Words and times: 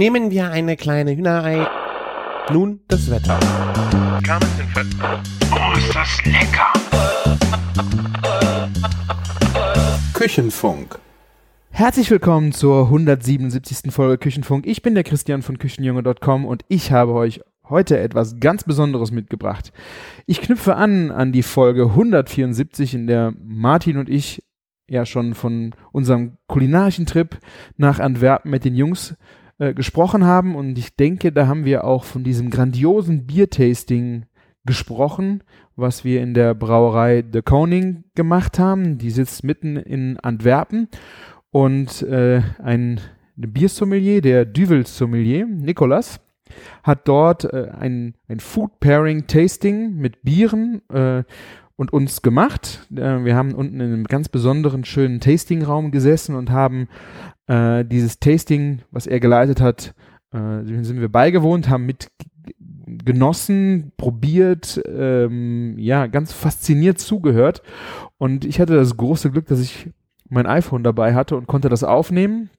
Nehmen 0.00 0.30
wir 0.30 0.50
eine 0.50 0.78
kleine 0.78 1.14
Hühnerei. 1.14 1.68
Nun 2.50 2.80
das 2.88 3.10
Wetter. 3.10 3.38
Oh, 5.52 5.76
ist 5.76 5.94
das 5.94 6.24
lecker! 6.24 6.72
Küchenfunk. 10.14 10.98
Herzlich 11.68 12.10
willkommen 12.10 12.52
zur 12.52 12.84
177. 12.84 13.92
Folge 13.92 14.16
Küchenfunk. 14.16 14.66
Ich 14.66 14.80
bin 14.80 14.94
der 14.94 15.04
Christian 15.04 15.42
von 15.42 15.58
Küchenjunge.com 15.58 16.46
und 16.46 16.64
ich 16.68 16.92
habe 16.92 17.12
euch 17.12 17.42
heute 17.68 17.98
etwas 17.98 18.40
ganz 18.40 18.64
Besonderes 18.64 19.10
mitgebracht. 19.10 19.70
Ich 20.24 20.40
knüpfe 20.40 20.76
an 20.76 21.10
an 21.10 21.30
die 21.30 21.42
Folge 21.42 21.82
174, 21.82 22.94
in 22.94 23.06
der 23.06 23.34
Martin 23.38 23.98
und 23.98 24.08
ich 24.08 24.42
ja 24.88 25.04
schon 25.04 25.34
von 25.34 25.74
unserem 25.92 26.38
kulinarischen 26.46 27.04
Trip 27.04 27.38
nach 27.76 28.00
Antwerpen 28.00 28.50
mit 28.50 28.64
den 28.64 28.74
Jungs 28.74 29.14
äh, 29.60 29.74
gesprochen 29.74 30.24
haben 30.24 30.56
und 30.56 30.78
ich 30.78 30.96
denke, 30.96 31.32
da 31.32 31.46
haben 31.46 31.66
wir 31.66 31.84
auch 31.84 32.04
von 32.04 32.24
diesem 32.24 32.48
grandiosen 32.48 33.26
Biertasting 33.26 34.24
gesprochen, 34.64 35.42
was 35.76 36.02
wir 36.02 36.22
in 36.22 36.32
der 36.32 36.54
Brauerei 36.54 37.22
The 37.30 37.42
Koning 37.42 38.04
gemacht 38.14 38.58
haben. 38.58 38.96
Die 38.96 39.10
sitzt 39.10 39.44
mitten 39.44 39.76
in 39.76 40.18
Antwerpen 40.18 40.88
und 41.50 42.00
äh, 42.02 42.40
ein 42.62 43.00
Biersommelier, 43.36 44.22
der 44.22 44.46
Duvel 44.46 44.86
Sommelier, 44.86 45.46
Nicolas, 45.46 46.20
hat 46.82 47.06
dort 47.06 47.44
äh, 47.44 47.68
ein, 47.78 48.14
ein 48.28 48.40
Food 48.40 48.80
Pairing 48.80 49.26
Tasting 49.26 49.94
mit 49.94 50.22
Bieren 50.22 50.80
äh, 50.90 51.22
und 51.80 51.94
uns 51.94 52.20
gemacht. 52.20 52.86
Äh, 52.94 53.24
wir 53.24 53.34
haben 53.34 53.54
unten 53.54 53.80
in 53.80 53.90
einem 53.90 54.04
ganz 54.04 54.28
besonderen 54.28 54.84
schönen 54.84 55.18
Tastingraum 55.18 55.90
gesessen 55.90 56.34
und 56.34 56.50
haben 56.50 56.88
äh, 57.46 57.86
dieses 57.86 58.20
Tasting, 58.20 58.82
was 58.90 59.06
er 59.06 59.18
geleitet 59.18 59.62
hat, 59.62 59.94
äh, 60.30 60.62
sind 60.62 61.00
wir 61.00 61.08
beigewohnt, 61.08 61.70
haben 61.70 61.86
mit 61.86 62.08
genossen, 62.86 63.92
probiert, 63.96 64.78
ähm, 64.86 65.78
ja, 65.78 66.06
ganz 66.06 66.34
fasziniert 66.34 66.98
zugehört. 66.98 67.62
Und 68.18 68.44
ich 68.44 68.60
hatte 68.60 68.74
das 68.74 68.98
große 68.98 69.30
Glück, 69.30 69.46
dass 69.46 69.60
ich 69.60 69.88
mein 70.28 70.46
iPhone 70.46 70.84
dabei 70.84 71.14
hatte 71.14 71.34
und 71.34 71.46
konnte 71.46 71.70
das 71.70 71.82
aufnehmen. 71.82 72.50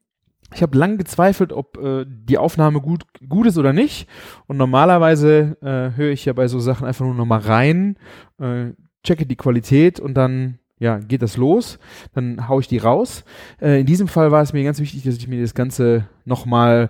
Ich 0.55 0.63
habe 0.63 0.75
lang 0.75 0.97
gezweifelt, 0.97 1.53
ob 1.53 1.77
äh, 1.77 2.05
die 2.07 2.39
Aufnahme 2.39 2.81
gut, 2.81 3.03
gut 3.29 3.45
ist 3.45 3.59
oder 3.59 3.71
nicht. 3.71 4.09
Und 4.47 4.57
normalerweise 4.57 5.57
äh, 5.61 5.95
höre 5.95 6.11
ich 6.11 6.25
ja 6.25 6.33
bei 6.33 6.47
so 6.47 6.59
Sachen 6.59 6.87
einfach 6.87 7.05
nur 7.05 7.13
nochmal 7.13 7.41
rein, 7.41 7.97
äh, 8.39 8.71
checke 9.03 9.25
die 9.25 9.35
Qualität 9.35 9.99
und 9.99 10.15
dann 10.15 10.59
ja, 10.79 10.97
geht 10.97 11.21
das 11.21 11.37
los, 11.37 11.77
dann 12.15 12.47
haue 12.47 12.61
ich 12.61 12.67
die 12.67 12.79
raus. 12.79 13.23
Äh, 13.61 13.81
in 13.81 13.85
diesem 13.85 14.07
Fall 14.07 14.31
war 14.31 14.41
es 14.41 14.51
mir 14.51 14.63
ganz 14.63 14.79
wichtig, 14.79 15.03
dass 15.03 15.17
ich 15.17 15.27
mir 15.27 15.41
das 15.41 15.53
Ganze 15.53 16.07
nochmal 16.25 16.89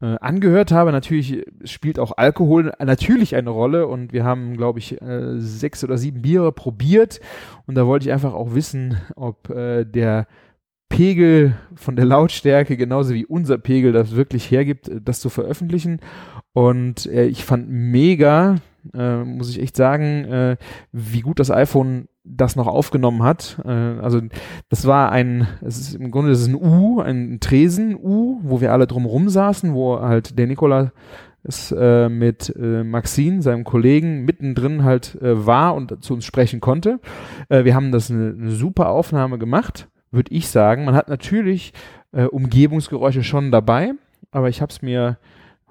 äh, 0.00 0.16
angehört 0.20 0.70
habe. 0.70 0.92
Natürlich 0.92 1.44
spielt 1.64 1.98
auch 1.98 2.16
Alkohol 2.16 2.72
natürlich 2.78 3.34
eine 3.34 3.50
Rolle 3.50 3.88
und 3.88 4.12
wir 4.12 4.24
haben, 4.24 4.56
glaube 4.56 4.78
ich, 4.78 5.00
äh, 5.02 5.38
sechs 5.38 5.82
oder 5.82 5.98
sieben 5.98 6.22
Biere 6.22 6.52
probiert 6.52 7.20
und 7.66 7.74
da 7.74 7.86
wollte 7.86 8.06
ich 8.06 8.12
einfach 8.12 8.32
auch 8.32 8.54
wissen, 8.54 8.96
ob 9.16 9.50
äh, 9.50 9.84
der 9.84 10.28
Pegel 10.88 11.56
von 11.74 11.96
der 11.96 12.04
Lautstärke 12.04 12.76
genauso 12.76 13.12
wie 13.12 13.26
unser 13.26 13.58
Pegel 13.58 13.92
das 13.92 14.14
wirklich 14.14 14.50
hergibt, 14.50 14.88
äh, 14.88 15.00
das 15.02 15.20
zu 15.20 15.30
veröffentlichen. 15.30 16.00
Und 16.52 17.06
äh, 17.06 17.26
ich 17.26 17.44
fand 17.44 17.68
mega, 17.68 18.56
äh, 18.94 19.24
muss 19.24 19.50
ich 19.50 19.60
echt 19.60 19.76
sagen, 19.76 20.24
äh, 20.24 20.56
wie 20.92 21.20
gut 21.20 21.38
das 21.40 21.50
iPhone 21.50 22.08
das 22.24 22.56
noch 22.56 22.66
aufgenommen 22.66 23.22
hat. 23.22 23.60
Äh, 23.64 23.70
also 23.70 24.20
das 24.68 24.86
war 24.86 25.12
ein, 25.12 25.46
es 25.62 25.78
ist 25.78 25.94
im 25.94 26.10
Grunde 26.10 26.30
das 26.30 26.40
ist 26.40 26.48
ein 26.48 26.56
U, 26.56 27.00
ein 27.00 27.38
Tresen-U, 27.40 28.40
wo 28.42 28.60
wir 28.60 28.72
alle 28.72 28.86
drumherum 28.86 29.28
saßen, 29.28 29.74
wo 29.74 30.00
halt 30.00 30.38
der 30.38 30.46
Nikola 30.46 30.92
es 31.42 31.70
äh, 31.70 32.08
mit 32.08 32.52
äh, 32.56 32.82
Maxine, 32.82 33.40
seinem 33.40 33.64
Kollegen, 33.64 34.24
mittendrin 34.24 34.82
halt 34.82 35.14
äh, 35.22 35.46
war 35.46 35.74
und 35.74 36.02
zu 36.02 36.14
uns 36.14 36.24
sprechen 36.24 36.60
konnte. 36.60 36.98
Äh, 37.48 37.64
wir 37.64 37.74
haben 37.74 37.92
das 37.92 38.10
eine, 38.10 38.34
eine 38.36 38.50
super 38.50 38.88
Aufnahme 38.90 39.38
gemacht, 39.38 39.88
würde 40.10 40.34
ich 40.34 40.48
sagen. 40.48 40.84
Man 40.84 40.96
hat 40.96 41.08
natürlich 41.08 41.72
äh, 42.12 42.24
Umgebungsgeräusche 42.24 43.22
schon 43.22 43.52
dabei, 43.52 43.92
aber 44.32 44.48
ich 44.48 44.60
habe 44.60 44.72
es 44.72 44.82
mir 44.82 45.18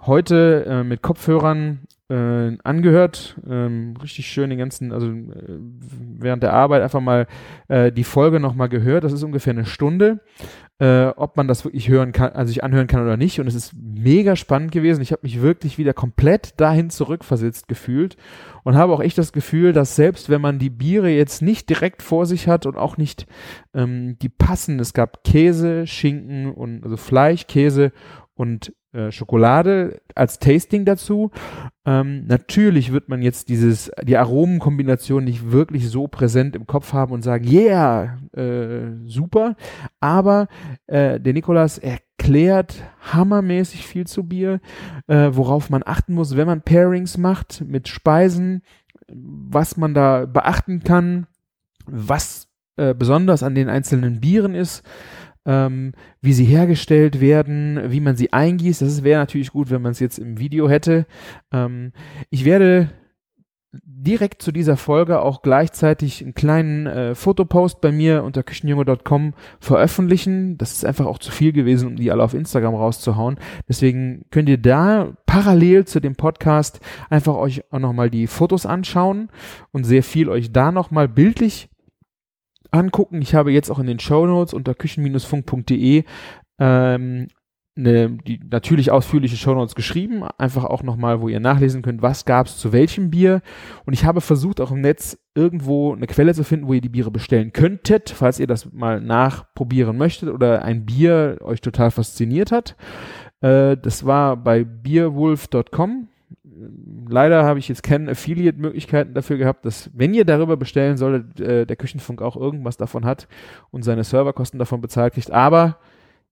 heute 0.06 0.66
äh, 0.66 0.84
mit 0.84 1.02
Kopfhörern 1.02 1.80
äh, 2.10 2.58
angehört. 2.64 3.36
Ähm, 3.50 3.96
richtig 4.02 4.28
schön 4.28 4.50
den 4.50 4.60
ganzen, 4.60 4.92
also 4.92 5.08
äh, 5.08 5.60
während 6.20 6.44
der 6.44 6.54
Arbeit 6.54 6.84
einfach 6.84 7.02
mal 7.02 7.28
äh, 7.68 7.92
die 7.92 8.04
Folge 8.04 8.40
nochmal 8.40 8.70
gehört. 8.70 9.04
Das 9.04 9.14
ist 9.14 9.24
ungefähr 9.24 9.54
eine 9.54 9.66
Stunde. 9.66 10.22
Äh, 10.78 11.06
ob 11.16 11.38
man 11.38 11.48
das 11.48 11.64
wirklich 11.64 11.88
hören 11.88 12.12
kann, 12.12 12.34
also 12.34 12.50
sich 12.50 12.62
anhören 12.62 12.88
kann 12.88 13.02
oder 13.02 13.16
nicht. 13.16 13.40
Und 13.40 13.48
es 13.48 13.56
ist 13.56 13.74
mega 13.74 14.36
spannend 14.36 14.74
gewesen. 14.74 15.02
Ich 15.02 15.14
habe 15.14 15.22
mich 15.24 15.42
wirklich 15.42 15.78
wieder 15.78 15.94
komplett 15.94 16.60
dahin 16.60 16.90
zurückversetzt 16.90 17.70
gefühlt 17.70 18.18
und 18.64 18.76
habe 18.76 18.92
auch 18.92 19.00
echt 19.00 19.18
das 19.18 19.32
Gefühl, 19.32 19.72
dass 19.72 19.96
selbst 19.96 20.30
wenn 20.30 20.42
man 20.42 20.60
die 20.60 20.70
Biere 20.70 21.10
jetzt 21.10 21.42
nicht 21.42 21.70
direkt 21.70 22.02
vor 22.02 22.26
sich 22.26 22.50
hat 22.50 22.66
und 22.66 22.76
auch 22.76 22.98
nicht 22.98 23.26
ähm, 23.74 24.18
die 24.22 24.28
passen, 24.28 24.78
es 24.80 24.94
gab 24.94 25.24
Käse, 25.24 25.88
Schinken 25.88 26.52
und 26.52 26.84
also 26.84 26.98
Fleisch, 26.98 27.48
Käse 27.48 27.94
und 28.36 28.74
äh, 28.92 29.12
Schokolade 29.12 30.02
als 30.14 30.40
Tasting 30.40 30.86
dazu. 30.86 31.32
Ähm, 31.86 32.26
natürlich 32.28 32.92
wird 32.92 33.10
man 33.10 33.22
jetzt 33.22 33.50
dieses, 33.50 33.92
die 34.04 34.18
Aromenkombination 34.18 35.24
nicht 35.24 35.52
wirklich 35.52 35.90
so 35.90 36.08
präsent 36.08 36.56
im 36.56 36.68
Kopf 36.68 36.94
haben 36.94 37.14
und 37.14 37.22
sagen, 37.22 37.48
yeah, 37.48 38.18
äh, 38.34 38.92
super. 39.06 39.56
Aber 40.00 40.48
äh, 40.88 41.20
der 41.20 41.34
Nikolas 41.34 41.78
erklärt 41.78 42.84
hammermäßig 43.14 43.88
viel 43.88 44.06
zu 44.06 44.24
Bier, 44.24 44.60
äh, 45.08 45.30
worauf 45.32 45.70
man 45.70 45.84
achten 45.86 46.14
muss, 46.14 46.36
wenn 46.36 46.48
man 46.48 46.62
Pairings 46.62 47.18
macht 47.18 47.64
mit 47.66 47.88
Speisen, 47.88 48.62
was 49.08 49.78
man 49.78 49.94
da 49.94 50.26
beachten 50.26 50.84
kann, 50.84 51.28
was 51.86 52.48
äh, 52.78 52.94
besonders 52.94 53.44
an 53.44 53.56
den 53.56 53.70
einzelnen 53.70 54.20
Bieren 54.20 54.56
ist 54.56 54.84
ähm, 55.46 55.94
wie 56.22 56.34
sie 56.34 56.46
hergestellt 56.46 57.22
werden, 57.22 57.92
wie 57.92 58.00
man 58.00 58.16
sie 58.16 58.34
eingießt. 58.34 58.82
Das 58.82 59.04
wäre 59.04 59.20
natürlich 59.20 59.52
gut, 59.52 59.70
wenn 59.70 59.82
man 59.82 59.92
es 59.92 60.00
jetzt 60.00 60.20
im 60.20 60.40
Video 60.40 60.70
hätte. 60.70 61.06
Ähm, 61.52 61.92
ich 62.30 62.46
werde 62.46 62.90
direkt 63.84 64.42
zu 64.42 64.52
dieser 64.52 64.78
Folge 64.78 65.22
auch 65.22 65.42
gleichzeitig 65.42 66.22
einen 66.22 66.34
kleinen 66.34 66.86
äh, 66.88 67.16
Fotopost 67.16 67.82
bei 67.82 67.92
mir 67.92 68.24
unter 68.24 68.44
küchenjunge.com 68.44 69.34
veröffentlichen. 69.60 70.58
Das 70.58 70.74
ist 70.74 70.86
einfach 70.86 71.06
auch 71.06 71.20
zu 71.20 71.32
viel 71.32 71.52
gewesen, 71.52 71.88
um 71.88 71.96
die 71.96 72.12
alle 72.12 72.24
auf 72.24 72.34
Instagram 72.34 72.76
rauszuhauen. 72.76 73.38
Deswegen 73.68 74.26
könnt 74.32 74.50
ihr 74.50 74.58
da 74.58 75.14
parallel 75.26 75.86
zu 75.86 76.00
dem 76.00 76.16
Podcast 76.16 76.80
einfach 77.10 77.36
euch 77.36 77.64
auch 77.72 77.80
nochmal 77.80 78.10
die 78.10 78.28
Fotos 78.28 78.66
anschauen 78.66 79.30
und 79.72 79.84
sehr 79.84 80.04
viel 80.04 80.30
euch 80.30 80.52
da 80.52 80.72
nochmal 80.72 81.08
bildlich 81.08 81.70
angucken. 82.76 83.22
Ich 83.22 83.34
habe 83.34 83.52
jetzt 83.52 83.70
auch 83.70 83.80
in 83.80 83.88
den 83.88 84.00
Show 84.00 84.26
Notes 84.26 84.54
unter 84.54 84.74
küchen-funk.de 84.74 86.04
ähm, 86.60 87.28
eine, 87.78 88.10
die 88.10 88.40
natürlich 88.50 88.92
ausführliche 88.92 89.36
Show 89.36 89.54
Notes 89.54 89.76
geschrieben, 89.76 90.24
einfach 90.38 90.64
auch 90.64 90.82
nochmal, 90.82 91.20
wo 91.22 91.28
ihr 91.28 91.42
nachlesen 91.42 91.82
könnt, 91.82 92.02
was 92.02 92.26
gab 92.26 92.48
es 92.48 92.58
zu 92.58 92.72
welchem 92.72 93.10
Bier. 93.10 93.42
Und 93.86 93.94
ich 93.94 94.06
habe 94.06 94.22
versucht, 94.22 94.62
auch 94.62 94.72
im 94.72 94.82
Netz 94.82 95.18
irgendwo 95.36 95.94
eine 95.94 96.08
Quelle 96.08 96.34
zu 96.34 96.44
finden, 96.44 96.68
wo 96.68 96.74
ihr 96.74 96.82
die 96.82 96.90
Biere 96.90 97.12
bestellen 97.12 97.52
könntet, 97.52 98.10
falls 98.10 98.40
ihr 98.40 98.48
das 98.48 98.72
mal 98.72 99.02
nachprobieren 99.02 99.98
möchtet 99.98 100.30
oder 100.30 100.64
ein 100.64 100.86
Bier 100.86 101.40
euch 101.42 101.60
total 101.60 101.92
fasziniert 101.92 102.52
hat. 102.52 102.78
Äh, 103.42 103.76
das 103.76 104.06
war 104.06 104.38
bei 104.38 104.64
beerwolf.com 104.64 106.08
leider 107.10 107.44
habe 107.44 107.60
ich 107.60 107.68
jetzt 107.68 107.84
keine 107.84 108.12
Affiliate-Möglichkeiten 108.12 109.14
dafür 109.14 109.38
gehabt, 109.38 109.66
dass, 109.66 109.90
wenn 109.94 110.14
ihr 110.14 110.26
darüber 110.26 110.58
bestellen 110.58 110.98
solltet, 110.98 111.40
äh, 111.40 111.66
der 111.66 111.76
Küchenfunk 111.76 112.22
auch 112.22 112.36
irgendwas 112.36 112.78
davon 112.78 113.06
hat 113.06 113.28
und 113.72 113.84
seine 113.84 114.04
Serverkosten 114.04 114.60
davon 114.60 114.82
bezahlt 114.82 115.14
kriegt. 115.14 115.32
Aber 115.32 115.80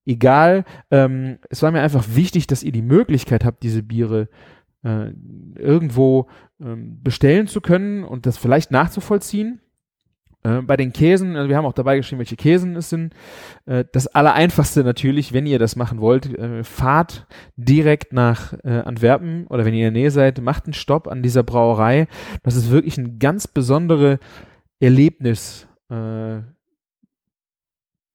egal, 0.05 0.65
ähm, 0.91 1.39
es 1.49 1.61
war 1.61 1.71
mir 1.71 1.81
einfach 1.81 2.05
wichtig, 2.13 2.47
dass 2.47 2.63
ihr 2.63 2.71
die 2.71 2.81
Möglichkeit 2.81 3.45
habt, 3.45 3.63
diese 3.63 3.83
Biere 3.83 4.29
äh, 4.83 5.11
irgendwo 5.55 6.27
ähm, 6.61 7.01
bestellen 7.01 7.47
zu 7.47 7.61
können 7.61 8.03
und 8.03 8.25
das 8.25 8.37
vielleicht 8.37 8.71
nachzuvollziehen. 8.71 9.59
Äh, 10.43 10.61
bei 10.61 10.77
den 10.77 10.93
Käsen, 10.93 11.35
also 11.35 11.49
wir 11.49 11.57
haben 11.57 11.65
auch 11.65 11.73
dabei 11.73 11.97
geschrieben, 11.97 12.19
welche 12.19 12.35
Käsen 12.35 12.75
es 12.75 12.89
sind. 12.89 13.13
Äh, 13.65 13.85
das 13.91 14.07
Allereinfachste 14.07 14.83
natürlich, 14.83 15.33
wenn 15.33 15.45
ihr 15.45 15.59
das 15.59 15.75
machen 15.75 16.01
wollt, 16.01 16.37
äh, 16.37 16.63
fahrt 16.63 17.27
direkt 17.55 18.13
nach 18.13 18.53
Antwerpen 18.63 19.47
oder 19.47 19.65
wenn 19.65 19.73
ihr 19.73 19.87
in 19.87 19.93
der 19.93 20.01
Nähe 20.01 20.11
seid, 20.11 20.41
macht 20.41 20.65
einen 20.65 20.73
Stopp 20.73 21.07
an 21.07 21.23
dieser 21.23 21.43
Brauerei. 21.43 22.07
Das 22.43 22.55
ist 22.55 22.71
wirklich 22.71 22.97
ein 22.97 23.19
ganz 23.19 23.47
besondere 23.47 24.19
Erlebnis. 24.79 25.67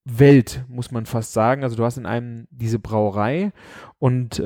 Welt, 0.05 0.65
muss 0.69 0.91
man 0.91 1.07
fast 1.07 1.33
sagen. 1.33 1.63
Also 1.63 1.77
du 1.77 1.85
hast 1.85 1.99
in 1.99 2.07
einem 2.07 2.49
diese 2.51 2.79
Brauerei 2.79 3.53
und 3.99 4.43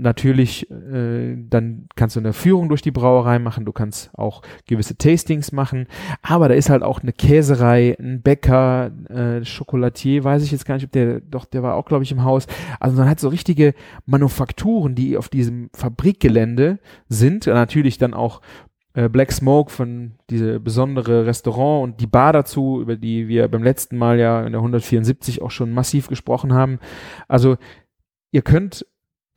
natürlich, 0.00 0.70
äh, 0.70 1.36
dann 1.48 1.86
kannst 1.96 2.16
du 2.16 2.20
eine 2.20 2.32
Führung 2.32 2.68
durch 2.68 2.82
die 2.82 2.90
Brauerei 2.90 3.38
machen, 3.38 3.64
du 3.64 3.72
kannst 3.72 4.10
auch 4.16 4.42
gewisse 4.66 4.96
Tastings 4.96 5.52
machen, 5.52 5.86
aber 6.22 6.48
da 6.48 6.54
ist 6.54 6.70
halt 6.70 6.82
auch 6.82 7.00
eine 7.00 7.12
Käserei, 7.12 7.96
ein 7.98 8.22
Bäcker, 8.22 8.90
äh, 9.08 9.42
Chocolatier, 9.44 10.24
weiß 10.24 10.42
ich 10.42 10.52
jetzt 10.52 10.64
gar 10.64 10.74
nicht, 10.74 10.84
ob 10.84 10.92
der, 10.92 11.20
doch, 11.20 11.44
der 11.44 11.62
war 11.62 11.74
auch, 11.74 11.86
glaube 11.86 12.04
ich, 12.04 12.12
im 12.12 12.24
Haus. 12.24 12.46
Also 12.80 12.96
man 12.96 13.08
hat 13.08 13.20
so 13.20 13.28
richtige 13.28 13.74
Manufakturen, 14.06 14.94
die 14.94 15.16
auf 15.16 15.28
diesem 15.28 15.70
Fabrikgelände 15.74 16.78
sind, 17.08 17.46
natürlich 17.46 17.98
dann 17.98 18.14
auch 18.14 18.40
äh, 18.94 19.08
Black 19.08 19.32
Smoke 19.32 19.70
von 19.70 20.12
diese 20.28 20.58
besondere 20.60 21.26
Restaurant 21.26 21.84
und 21.84 22.00
die 22.00 22.06
Bar 22.06 22.32
dazu, 22.32 22.80
über 22.80 22.96
die 22.96 23.28
wir 23.28 23.46
beim 23.48 23.62
letzten 23.62 23.96
Mal 23.96 24.18
ja 24.18 24.44
in 24.44 24.52
der 24.52 24.60
174 24.60 25.40
auch 25.42 25.50
schon 25.50 25.72
massiv 25.72 26.08
gesprochen 26.08 26.52
haben. 26.52 26.80
Also 27.28 27.56
ihr 28.32 28.42
könnt 28.42 28.86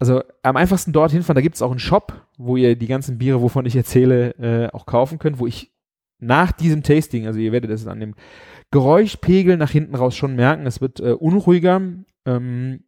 also 0.02 0.24
am 0.42 0.58
einfachsten 0.58 0.94
dorthin 0.94 1.22
fahren, 1.22 1.36
da 1.36 1.42
gibt 1.42 1.56
es 1.56 1.62
auch 1.62 1.70
einen 1.70 1.80
Shop, 1.80 2.26
wo 2.40 2.58
ihr 2.58 2.76
die 2.76 2.88
ganzen 2.88 3.20
Biere, 3.20 3.44
wovon 3.44 3.68
ich 3.68 3.76
erzähle, 3.76 4.32
äh, 4.40 4.68
auch 4.74 4.88
kaufen 4.88 5.20
könnt, 5.20 5.38
wo 5.38 5.46
ich 5.46 5.72
nach 6.18 6.52
diesem 6.52 6.82
Tasting, 6.82 7.28
also 7.28 7.38
ihr 7.38 7.52
werdet 7.52 7.70
es 7.70 7.86
an 7.86 8.00
dem 8.00 8.16
Geräuschpegel 8.72 9.58
nach 9.58 9.70
hinten 9.70 9.94
raus 9.94 10.16
schon 10.16 10.36
merken, 10.36 10.66
es 10.66 10.82
wird 10.82 11.00
äh, 11.02 11.12
unruhiger, 11.12 11.80
ähm, 12.26 12.84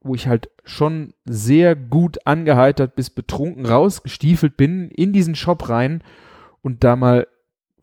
wo 0.00 0.14
ich 0.14 0.26
halt 0.26 0.48
schon 0.64 1.12
sehr 1.26 1.76
gut 1.76 2.26
angeheitert 2.26 2.96
bis 2.96 3.10
betrunken 3.10 3.66
rausgestiefelt 3.66 4.56
bin 4.56 4.88
in 4.88 5.12
diesen 5.12 5.34
Shop 5.34 5.68
rein 5.68 6.02
und 6.62 6.82
da 6.82 6.96
mal 6.96 7.26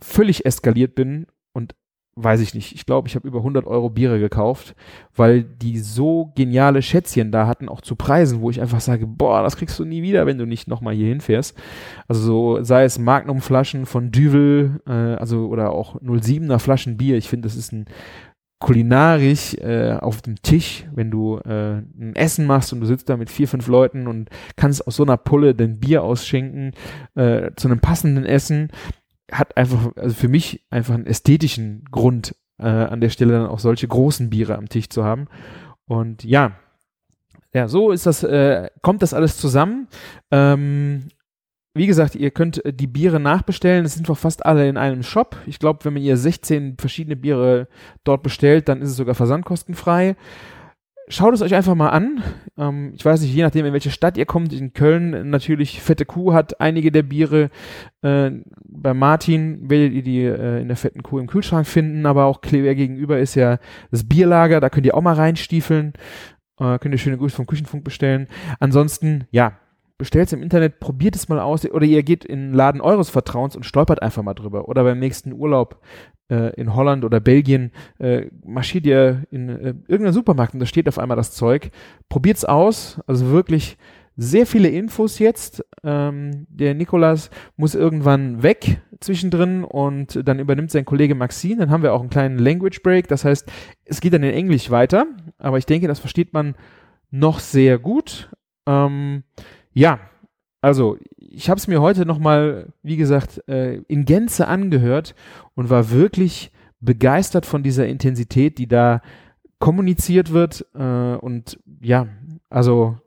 völlig 0.01 0.47
eskaliert 0.47 0.95
bin 0.95 1.27
weiß 2.24 2.42
ich 2.42 2.54
nicht, 2.54 2.74
ich 2.74 2.86
glaube, 2.86 3.07
ich 3.07 3.16
habe 3.16 3.27
über 3.27 3.39
100 3.39 3.66
Euro 3.66 3.89
Biere 3.89 4.19
gekauft, 4.19 4.75
weil 5.16 5.44
die 5.44 5.80
so 5.80 6.31
geniale 6.36 6.81
Schätzchen 6.81 7.31
da 7.31 7.48
hatten, 7.48 7.69
auch 7.69 7.81
zu 7.81 7.95
Preisen, 7.95 8.42
wo 8.42 8.50
ich 8.50 8.62
einfach 8.62 8.81
sage, 8.81 9.07
boah, 9.07 9.44
das 9.44 9.57
kriegst 9.57 9.80
du 9.80 9.86
nie 9.86 10.01
wieder, 10.01 10.25
wenn 10.25 10.38
du 10.38 10.45
nicht 10.45 10.68
nochmal 10.68 10.94
hier 10.94 11.07
hinfährst. 11.07 11.57
Also 12.07 12.21
so, 12.21 12.63
sei 12.63 12.83
es 12.83 13.00
Magnum-Flaschen 13.00 13.86
von 13.86 14.12
Düvel, 14.12 14.81
äh, 14.88 14.92
also 14.92 15.48
oder 15.48 15.71
auch 15.71 15.95
07er 16.01 16.60
Flaschen 16.60 16.98
Bier, 16.98 17.18
ich 17.18 17.30
finde, 17.30 17.48
das 17.48 17.56
ist 17.56 17.71
ein 17.71 17.86
kulinarisch 18.60 19.54
äh, 19.56 19.94
auf 19.94 20.21
dem 20.21 20.42
Tisch, 20.42 20.86
wenn 20.94 21.10
du 21.10 21.38
äh, 21.38 21.77
ein 21.77 22.13
Essen 22.16 22.45
machst 22.45 22.74
und 22.74 22.81
du 22.81 22.86
sitzt 22.86 23.07
da 23.07 23.16
mit 23.16 23.30
vier, 23.30 23.48
fünf 23.48 23.68
Leuten 23.68 24.06
und 24.07 24.30
kannst 24.57 24.86
aus 24.86 24.98
so 24.98 25.04
einer 25.04 25.16
Pulle 25.16 25.56
dein 25.56 25.80
Bier 25.80 26.04
ausschenken 26.04 26.74
äh, 27.16 27.51
zu 27.56 27.69
einem 27.69 27.80
passenden 27.80 28.25
Essen, 28.25 28.69
hat 29.31 29.57
einfach, 29.57 29.91
also 29.95 30.15
für 30.15 30.27
mich 30.27 30.65
einfach 30.69 30.93
einen 30.93 31.05
ästhetischen 31.05 31.85
Grund, 31.91 32.35
äh, 32.59 32.67
an 32.67 33.01
der 33.01 33.09
Stelle 33.09 33.33
dann 33.33 33.47
auch 33.47 33.59
solche 33.59 33.87
großen 33.87 34.29
Biere 34.29 34.57
am 34.57 34.69
Tisch 34.69 34.89
zu 34.89 35.03
haben. 35.03 35.27
Und 35.85 36.23
ja, 36.23 36.53
ja, 37.53 37.67
so 37.67 37.91
ist 37.91 38.05
das, 38.05 38.23
äh, 38.23 38.69
kommt 38.81 39.01
das 39.01 39.13
alles 39.13 39.37
zusammen. 39.37 39.87
Ähm, 40.29 41.07
wie 41.73 41.87
gesagt, 41.87 42.15
ihr 42.15 42.31
könnt 42.31 42.63
äh, 42.63 42.73
die 42.73 42.87
Biere 42.87 43.19
nachbestellen. 43.19 43.85
Es 43.85 43.95
sind 43.95 44.09
doch 44.09 44.17
fast 44.17 44.45
alle 44.45 44.67
in 44.67 44.77
einem 44.77 45.03
Shop. 45.03 45.37
Ich 45.45 45.59
glaube, 45.59 45.85
wenn 45.85 45.93
man 45.93 46.03
ihr 46.03 46.17
16 46.17 46.77
verschiedene 46.77 47.15
Biere 47.15 47.67
dort 48.03 48.23
bestellt, 48.23 48.69
dann 48.69 48.81
ist 48.81 48.89
es 48.89 48.97
sogar 48.97 49.15
versandkostenfrei 49.15 50.15
schaut 51.09 51.33
es 51.33 51.41
euch 51.41 51.53
einfach 51.56 51.75
mal 51.75 51.89
an. 51.89 52.23
Ähm, 52.57 52.94
ich 52.95 53.03
weiß 53.03 53.21
nicht, 53.21 53.33
je 53.33 53.44
nachdem, 53.44 53.65
in 53.65 53.73
welche 53.73 53.91
Stadt 53.91 54.17
ihr 54.17 54.25
kommt. 54.25 54.53
In 54.53 54.73
Köln 54.73 55.29
natürlich, 55.29 55.81
Fette 55.81 56.06
Kuh 56.06 56.33
hat 56.33 56.61
einige 56.61 56.91
der 56.91 57.03
Biere. 57.03 57.50
Äh, 58.01 58.31
bei 58.63 58.94
Martin 58.94 59.69
werdet 59.69 59.94
ihr 59.94 60.03
die 60.03 60.23
äh, 60.23 60.61
in 60.61 60.67
der 60.67 60.77
Fetten 60.77 61.03
Kuh 61.03 61.19
im 61.19 61.27
Kühlschrank 61.27 61.67
finden, 61.67 62.06
aber 62.06 62.25
auch 62.25 62.41
Kleber 62.41 62.75
gegenüber 62.75 63.19
ist 63.19 63.35
ja 63.35 63.57
das 63.91 64.07
Bierlager, 64.07 64.59
da 64.59 64.69
könnt 64.69 64.85
ihr 64.85 64.95
auch 64.95 65.01
mal 65.01 65.15
reinstiefeln. 65.15 65.94
Äh, 66.59 66.77
könnt 66.79 66.94
ihr 66.94 67.00
schöne 67.00 67.17
Grüße 67.17 67.35
vom 67.35 67.47
Küchenfunk 67.47 67.83
bestellen. 67.83 68.27
Ansonsten, 68.59 69.25
ja, 69.31 69.53
bestellt 69.97 70.27
es 70.27 70.33
im 70.33 70.44
Internet, 70.44 70.79
probiert 70.79 71.15
es 71.15 71.27
mal 71.27 71.39
aus 71.39 71.69
oder 71.69 71.85
ihr 71.85 72.03
geht 72.03 72.23
in 72.23 72.50
den 72.50 72.53
Laden 72.53 72.81
eures 72.81 73.09
Vertrauens 73.09 73.56
und 73.56 73.63
stolpert 73.63 74.01
einfach 74.01 74.23
mal 74.23 74.33
drüber. 74.33 74.69
Oder 74.69 74.83
beim 74.83 75.00
nächsten 75.00 75.33
Urlaub 75.33 75.81
äh, 76.29 76.53
in 76.55 76.75
Holland 76.75 77.03
oder 77.03 77.19
Belgien, 77.19 77.71
äh, 77.99 78.27
marschiert 78.45 78.85
ihr 78.85 79.23
in 79.31 79.49
äh, 79.49 79.73
irgendeinen 79.87 80.13
Supermarkt 80.13 80.53
und 80.53 80.59
da 80.59 80.65
steht 80.65 80.87
auf 80.87 80.99
einmal 80.99 81.17
das 81.17 81.31
Zeug. 81.31 81.71
Probiert's 82.07 82.45
aus, 82.45 82.99
also 83.07 83.31
wirklich 83.31 83.77
sehr 84.19 84.45
viele 84.45 84.67
Infos 84.67 85.17
jetzt. 85.19 85.63
Ähm, 85.81 86.45
der 86.49 86.73
Nikolas 86.73 87.29
muss 87.55 87.73
irgendwann 87.73 88.43
weg 88.43 88.81
zwischendrin 88.99 89.63
und 89.63 90.27
dann 90.27 90.39
übernimmt 90.39 90.71
sein 90.71 90.83
Kollege 90.83 91.15
Maxine. 91.15 91.61
Dann 91.61 91.71
haben 91.71 91.83
wir 91.83 91.93
auch 91.93 92.01
einen 92.01 92.09
kleinen 92.09 92.37
Language 92.37 92.83
Break. 92.83 93.07
Das 93.07 93.23
heißt, 93.23 93.49
es 93.85 94.01
geht 94.01 94.13
dann 94.13 94.23
in 94.23 94.33
Englisch 94.33 94.69
weiter. 94.69 95.05
Aber 95.37 95.57
ich 95.57 95.65
denke, 95.65 95.87
das 95.87 95.99
versteht 95.99 96.33
man 96.33 96.55
noch 97.11 97.39
sehr 97.39 97.79
gut. 97.79 98.29
Ähm, 98.67 99.23
ja, 99.71 100.01
also 100.61 100.97
ich 101.31 101.49
habe 101.49 101.59
es 101.59 101.67
mir 101.67 101.81
heute 101.81 102.05
nochmal, 102.05 102.73
wie 102.81 102.97
gesagt, 102.97 103.47
äh, 103.47 103.77
in 103.87 104.05
Gänze 104.05 104.47
angehört 104.47 105.15
und 105.55 105.69
war 105.69 105.91
wirklich 105.91 106.51
begeistert 106.79 107.45
von 107.45 107.63
dieser 107.63 107.87
Intensität, 107.87 108.57
die 108.57 108.67
da 108.67 109.01
kommuniziert 109.59 110.31
wird. 110.33 110.65
Äh, 110.73 111.15
und 111.15 111.59
ja, 111.81 112.07
also 112.49 112.97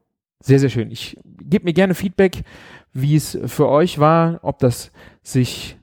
sehr, 0.41 0.59
sehr 0.59 0.69
schön. 0.69 0.91
Ich 0.91 1.17
gebe 1.25 1.65
mir 1.65 1.73
gerne 1.73 1.95
Feedback, 1.95 2.43
wie 2.93 3.17
es 3.17 3.39
für 3.47 3.69
euch 3.69 3.99
war, 3.99 4.41
ob 4.43 4.59
das 4.59 4.93
sich 5.23 5.79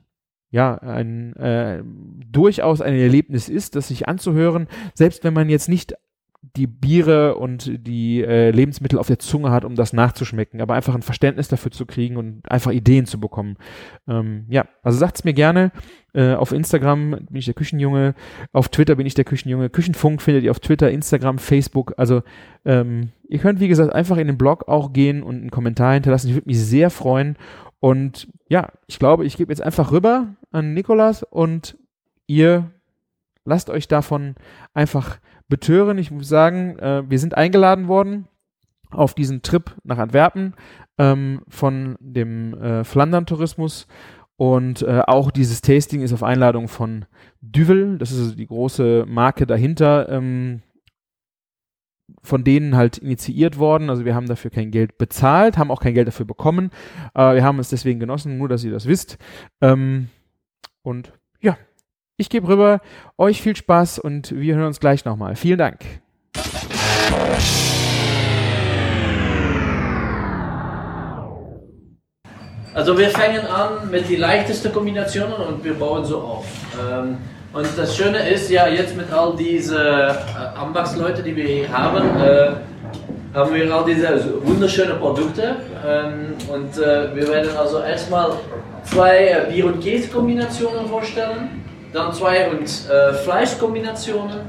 ja 0.50 0.76
ein 0.78 1.34
äh, 1.36 1.82
durchaus 2.30 2.80
ein 2.80 2.94
Erlebnis 2.94 3.48
ist, 3.48 3.76
das 3.76 3.88
sich 3.88 4.08
anzuhören, 4.08 4.66
selbst 4.94 5.24
wenn 5.24 5.34
man 5.34 5.48
jetzt 5.48 5.68
nicht 5.68 5.94
die 6.42 6.66
Biere 6.66 7.36
und 7.36 7.70
die 7.86 8.22
äh, 8.22 8.50
Lebensmittel 8.50 8.98
auf 8.98 9.06
der 9.06 9.18
Zunge 9.18 9.50
hat, 9.50 9.64
um 9.64 9.74
das 9.74 9.92
nachzuschmecken, 9.92 10.60
aber 10.60 10.74
einfach 10.74 10.94
ein 10.94 11.02
Verständnis 11.02 11.48
dafür 11.48 11.70
zu 11.70 11.84
kriegen 11.84 12.16
und 12.16 12.50
einfach 12.50 12.72
Ideen 12.72 13.04
zu 13.04 13.20
bekommen. 13.20 13.56
Ähm, 14.08 14.46
ja, 14.48 14.66
also 14.82 14.98
sagt's 14.98 15.24
mir 15.24 15.34
gerne. 15.34 15.70
Äh, 16.14 16.34
auf 16.34 16.52
Instagram 16.52 17.10
bin 17.10 17.36
ich 17.36 17.44
der 17.44 17.54
Küchenjunge, 17.54 18.14
auf 18.52 18.68
Twitter 18.70 18.96
bin 18.96 19.06
ich 19.06 19.14
der 19.14 19.26
Küchenjunge. 19.26 19.68
Küchenfunk 19.68 20.22
findet 20.22 20.42
ihr 20.42 20.50
auf 20.50 20.60
Twitter, 20.60 20.90
Instagram, 20.90 21.38
Facebook. 21.38 21.92
Also 21.98 22.22
ähm, 22.64 23.10
ihr 23.28 23.38
könnt, 23.38 23.60
wie 23.60 23.68
gesagt, 23.68 23.92
einfach 23.92 24.16
in 24.16 24.26
den 24.26 24.38
Blog 24.38 24.66
auch 24.66 24.92
gehen 24.92 25.22
und 25.22 25.36
einen 25.36 25.50
Kommentar 25.50 25.92
hinterlassen. 25.92 26.28
Ich 26.28 26.34
würde 26.34 26.48
mich 26.48 26.58
sehr 26.58 26.90
freuen. 26.90 27.36
Und 27.80 28.28
ja, 28.48 28.72
ich 28.86 28.98
glaube, 28.98 29.26
ich 29.26 29.36
gebe 29.36 29.52
jetzt 29.52 29.62
einfach 29.62 29.92
rüber 29.92 30.34
an 30.52 30.72
Nikolas 30.72 31.22
und 31.22 31.76
ihr 32.26 32.70
lasst 33.44 33.70
euch 33.70 33.88
davon 33.88 34.34
einfach 34.74 35.18
betören. 35.50 35.98
Ich 35.98 36.10
muss 36.10 36.28
sagen, 36.28 36.78
äh, 36.78 37.02
wir 37.10 37.18
sind 37.18 37.36
eingeladen 37.36 37.88
worden 37.88 38.26
auf 38.90 39.14
diesen 39.14 39.42
Trip 39.42 39.76
nach 39.84 39.98
Antwerpen 39.98 40.54
ähm, 40.98 41.42
von 41.48 41.96
dem 42.00 42.54
äh, 42.54 42.84
Flandern-Tourismus. 42.84 43.86
Und 44.36 44.80
äh, 44.82 45.02
auch 45.06 45.30
dieses 45.30 45.60
Tasting 45.60 46.00
ist 46.00 46.14
auf 46.14 46.22
Einladung 46.22 46.68
von 46.68 47.04
Duvel, 47.42 47.98
das 47.98 48.10
ist 48.10 48.20
also 48.20 48.34
die 48.34 48.46
große 48.46 49.04
Marke 49.06 49.46
dahinter, 49.46 50.08
ähm, 50.08 50.62
von 52.22 52.42
denen 52.42 52.74
halt 52.74 52.96
initiiert 52.98 53.58
worden. 53.58 53.90
Also 53.90 54.06
wir 54.06 54.14
haben 54.14 54.26
dafür 54.26 54.50
kein 54.50 54.70
Geld 54.70 54.96
bezahlt, 54.96 55.58
haben 55.58 55.70
auch 55.70 55.82
kein 55.82 55.92
Geld 55.92 56.08
dafür 56.08 56.24
bekommen. 56.24 56.70
Äh, 57.14 57.34
wir 57.34 57.44
haben 57.44 57.58
es 57.58 57.68
deswegen 57.68 58.00
genossen, 58.00 58.38
nur 58.38 58.48
dass 58.48 58.64
ihr 58.64 58.72
das 58.72 58.86
wisst. 58.86 59.18
Ähm, 59.60 60.08
und 60.82 61.12
ja, 61.40 61.58
ich 62.20 62.28
gebe 62.28 62.46
rüber, 62.48 62.80
euch 63.16 63.40
viel 63.40 63.56
Spaß 63.56 63.98
und 63.98 64.32
wir 64.38 64.54
hören 64.54 64.66
uns 64.66 64.78
gleich 64.78 65.04
nochmal. 65.06 65.36
Vielen 65.36 65.58
Dank. 65.58 65.78
Also 72.74 72.96
wir 72.96 73.08
fangen 73.10 73.44
an 73.46 73.90
mit 73.90 74.08
den 74.08 74.20
leichtesten 74.20 74.72
Kombinationen 74.72 75.34
und 75.34 75.64
wir 75.64 75.74
bauen 75.74 76.04
so 76.04 76.18
auf. 76.18 76.46
Ähm, 76.78 77.16
und 77.52 77.66
das 77.76 77.96
Schöne 77.96 78.28
ist 78.28 78.48
ja 78.48 78.68
jetzt 78.68 78.96
mit 78.96 79.10
all 79.12 79.34
diesen 79.34 79.76
äh, 79.76 80.12
Ambax-Leute, 80.54 81.22
die 81.22 81.34
wir 81.34 81.44
hier 81.44 81.72
haben, 81.72 82.20
äh, 82.20 82.50
haben 83.34 83.54
wir 83.54 83.74
all 83.74 83.84
diese 83.84 84.44
wunderschönen 84.44 84.98
Produkte. 84.98 85.56
Ähm, 85.84 86.34
und 86.48 86.78
äh, 86.78 87.14
wir 87.16 87.28
werden 87.28 87.50
also 87.58 87.80
erstmal 87.80 88.32
zwei 88.84 89.46
Bier- 89.50 89.66
und 89.66 89.80
Käse-Kombinationen 89.80 90.86
vorstellen 90.86 91.59
dann 91.92 92.12
zwei 92.12 92.48
und 92.50 92.62
äh, 92.62 93.12
Fleischkombinationen, 93.14 94.40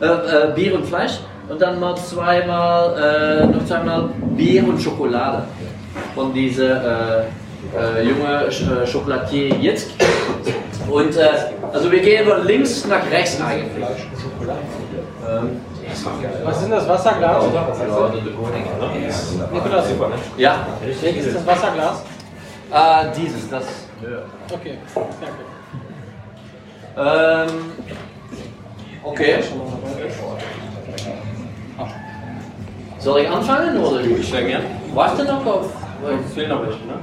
äh, 0.00 0.06
äh, 0.06 0.52
Bier 0.54 0.74
und 0.74 0.86
Fleisch 0.86 1.20
und 1.48 1.60
dann 1.60 1.78
mal 1.80 1.96
zweimal, 1.96 3.42
äh, 3.42 3.46
noch 3.46 3.64
zweimal 3.64 4.10
Bier 4.36 4.66
und 4.66 4.80
Schokolade 4.80 5.44
von 6.14 6.32
dieser 6.32 7.20
äh, 7.20 7.24
äh, 7.76 8.08
junge 8.08 8.86
Schokolatier 8.86 9.54
jetzt. 9.56 9.90
Und 10.88 11.14
also 11.72 11.90
wir 11.90 12.00
gehen 12.00 12.26
von 12.26 12.46
links 12.46 12.86
nach 12.86 13.10
rechts 13.10 13.40
eigentlich. 13.40 13.84
Ähm, 15.26 15.60
was 16.44 16.60
sind 16.60 16.70
das 16.70 16.88
Wasserglas? 16.88 17.44
Nikolas, 19.52 19.86
ja. 20.36 20.66
Welches 21.00 21.26
ist 21.26 21.36
das 21.36 21.46
Wasserglas? 21.46 22.02
Äh, 22.70 23.06
dieses, 23.16 23.48
das. 23.48 23.64
Okay, 24.52 24.78
danke. 24.94 25.53
Ähm, 26.96 27.72
okay. 29.02 29.42
Soll 32.98 33.20
ich 33.20 33.28
anfangen 33.28 33.76
oder? 33.78 34.00
Ich 34.00 34.28
sehr 34.28 34.44
gern. 34.44 34.62
Warte 34.94 35.24
noch 35.24 35.44
auf. 35.44 35.70
Es 36.26 36.34
fehlen 36.34 36.50
noch 36.50 36.62
welche, 36.62 36.78
ne? 36.86 37.00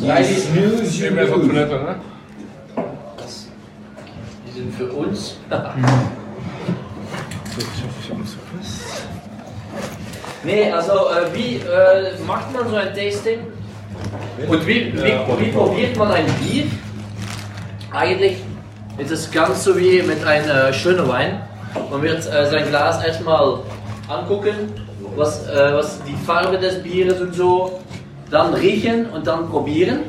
Drei, 0.00 0.22
die, 0.22 1.00
Nehmen 1.00 1.16
wir 1.16 1.22
einfach 1.22 1.40
Toilette, 1.40 1.74
ne? 1.74 1.96
die 4.46 4.52
sind 4.52 4.74
für 4.74 4.92
uns. 4.92 5.36
nee, 10.44 10.70
also 10.70 10.92
äh, 10.92 11.34
wie 11.34 11.56
äh, 11.56 12.18
macht 12.26 12.52
man 12.52 12.68
so 12.68 12.76
ein 12.76 12.94
Tasting? 12.94 13.40
Und 14.46 14.66
wie, 14.66 14.92
wie, 14.92 15.02
wie 15.38 15.52
probiert 15.52 15.96
man 15.96 16.12
ein 16.12 16.26
Bier? 16.40 16.66
Eigentlich 17.90 18.36
ist 18.98 19.10
es 19.10 19.30
ganz 19.30 19.64
so 19.64 19.76
wie 19.76 20.02
mit 20.02 20.24
einem 20.26 20.48
äh, 20.48 20.72
schönen 20.72 21.06
Wein. 21.08 21.40
Man 21.90 22.02
wird 22.02 22.18
äh, 22.26 22.46
sein 22.50 22.66
Glas 22.68 23.04
erstmal 23.04 23.58
angucken, 24.08 24.72
was, 25.16 25.46
äh, 25.48 25.72
was 25.74 26.00
die 26.04 26.14
Farbe 26.26 26.58
des 26.58 26.82
Bieres 26.82 27.20
und 27.20 27.34
so, 27.34 27.80
dann 28.30 28.54
riechen 28.54 29.06
und 29.10 29.26
dann 29.26 29.48
probieren. 29.48 30.00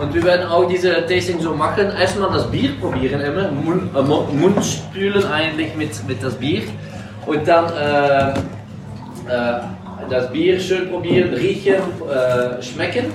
Und 0.00 0.14
wir 0.14 0.24
werden 0.24 0.46
auch 0.48 0.68
diese 0.68 0.92
Tasting 1.06 1.40
so 1.40 1.54
machen. 1.54 1.90
Erstmal 1.98 2.30
das 2.32 2.50
Bier 2.50 2.70
probieren 2.80 3.20
immer, 3.20 3.50
Mund, 3.50 3.94
äh, 3.96 4.02
Mu- 4.02 4.24
Mund 4.32 4.64
spülen 4.64 5.24
eigentlich 5.26 5.74
mit, 5.76 5.90
mit 6.08 6.22
das 6.22 6.34
Bier. 6.34 6.62
Und 7.26 7.46
dann 7.48 7.66
äh, 7.72 8.30
äh, 8.30 9.60
das 10.10 10.30
Bier 10.30 10.60
schön 10.60 10.88
probieren, 10.90 11.34
riechen, 11.34 11.76
schmecken. 12.60 13.06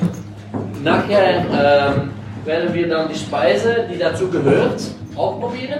Nachher 0.84 1.46
ähm, 1.96 2.10
werden 2.46 2.74
wir 2.74 2.88
dann 2.88 3.10
die 3.10 3.18
Speise, 3.18 3.88
die 3.92 3.98
dazu 3.98 4.28
gehört, 4.30 4.82
auch 5.16 5.40
probieren. 5.40 5.80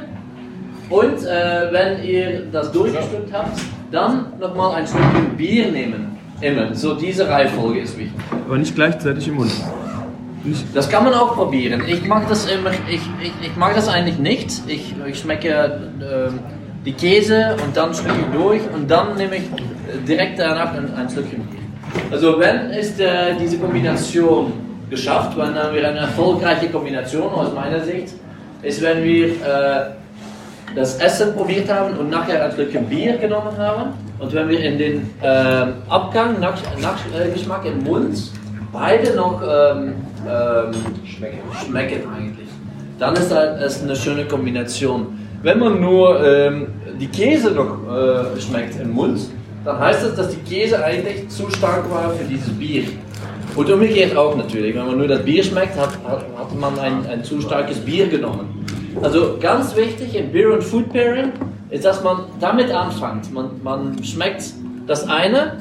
Und 0.90 1.24
äh, 1.26 1.72
wenn 1.72 2.04
ihr 2.04 2.44
das 2.52 2.72
durchgestimmt 2.72 3.32
habt, 3.32 3.60
dann 3.92 4.34
nochmal 4.40 4.76
ein 4.76 4.88
Stückchen 4.88 5.38
Bier 5.38 5.72
nehmen. 5.72 6.18
Immer. 6.42 6.74
So 6.74 6.96
diese 6.96 7.30
Reihenfolge 7.30 7.82
ist 7.82 7.98
wichtig. 7.98 8.20
Aber 8.48 8.58
nicht 8.58 8.76
gleichzeitig 8.76 9.28
im 9.28 9.36
Mund. 9.36 9.52
Das 10.74 10.90
kann 10.90 11.04
man 11.04 11.14
auch 11.14 11.36
probieren. 11.36 11.84
Ich 11.88 12.06
mag 12.08 12.28
das 12.28 12.50
immer, 12.52 12.72
ich, 12.90 13.02
ich, 13.22 13.32
ich 13.42 13.56
mag 13.56 13.76
das 13.76 13.88
eigentlich 13.88 14.18
nicht. 14.18 14.52
Ich, 14.68 14.96
ich 15.08 15.20
schmecke 15.20 15.80
ähm, 16.02 16.40
die 16.84 16.94
Käse 16.94 17.56
und 17.64 17.78
dann 17.78 17.94
schmecke 17.94 18.20
ich 18.22 18.40
durch 18.40 18.62
und 18.74 18.90
dann 18.90 19.16
nehme 19.18 19.38
ich 19.38 19.44
äh, 19.44 20.06
direkt 20.08 20.40
danach 20.40 20.74
ein, 20.74 20.92
ein 20.96 21.10
Stückchen 21.10 21.46
Bier. 21.46 21.60
Also 22.10 22.40
wenn 22.40 22.72
ist 22.72 23.00
äh, 23.00 23.36
diese 23.40 23.60
Kombination 23.60 24.52
geschafft, 24.92 25.36
wenn 25.38 25.56
haben 25.56 25.74
wir 25.74 25.88
eine 25.88 26.00
erfolgreiche 26.00 26.70
Kombination 26.70 27.32
aus 27.32 27.52
meiner 27.54 27.80
Sicht, 27.80 28.14
ist 28.62 28.82
wenn 28.84 29.04
wir 29.04 29.28
äh, 29.28 29.92
das 30.76 31.00
Essen 31.00 31.34
probiert 31.34 31.72
haben 31.74 31.98
und 31.98 32.10
nachher 32.10 32.46
ein 32.46 32.52
Stückchen 32.52 32.86
Bier 32.86 33.18
genommen 33.18 33.58
haben 33.58 33.94
und 34.20 34.34
wenn 34.34 34.50
wir 34.50 34.60
in 34.60 34.78
den 34.78 35.10
ähm, 35.24 35.74
Abgang, 35.90 36.40
nach, 36.40 36.56
Nachgeschmack 36.80 37.66
im 37.66 37.84
Mund, 37.84 38.32
beide 38.72 39.16
noch 39.16 39.42
ähm, 39.42 39.94
ähm, 40.28 40.72
schmecken. 41.06 41.40
eigentlich, 42.16 42.50
dann 43.00 43.16
ist 43.16 43.32
das 43.32 43.82
eine 43.82 43.96
schöne 43.96 44.26
Kombination. 44.26 45.18
Wenn 45.42 45.58
man 45.58 45.82
nur 45.82 46.24
ähm, 46.24 46.68
die 47.00 47.08
Käse 47.08 47.52
noch 47.52 47.80
äh, 47.90 48.40
schmeckt 48.40 48.80
im 48.80 48.92
Mund, 48.92 49.20
dann 49.66 49.80
heißt 49.80 50.04
das, 50.04 50.16
dass 50.16 50.30
die 50.30 50.42
Käse 50.42 50.84
eigentlich 50.84 51.30
zu 51.30 51.50
stark 51.50 51.90
war 51.90 52.12
für 52.12 52.26
dieses 52.26 52.50
Bier. 52.50 52.84
Und 53.56 53.70
umgekehrt 53.70 54.16
auch 54.16 54.36
natürlich. 54.36 54.76
Wenn 54.76 54.88
man 54.88 54.98
nur 54.98 55.08
das 55.08 55.24
Bier 55.24 55.44
schmeckt, 55.44 55.78
hat, 55.78 55.98
hat, 56.06 56.56
man 56.60 56.80
ein, 56.80 57.06
ein 57.08 57.24
zu 57.24 57.42
starkes 57.42 57.80
Bier 57.80 58.08
genommen. 58.08 58.66
Also 59.02 59.38
ganz 59.40 59.76
wichtig 59.76 60.16
im 60.16 60.32
Beer 60.32 60.54
und 60.54 60.64
Food 60.64 60.92
Pairing 60.92 61.32
ist, 61.70 61.86
dass 61.86 62.04
man 62.04 62.26
damit 62.40 62.72
anfängt. 62.72 63.32
Man, 63.34 63.50
man 63.64 64.04
schmeckt 64.04 64.44
das 64.88 65.08
eine 65.08 65.58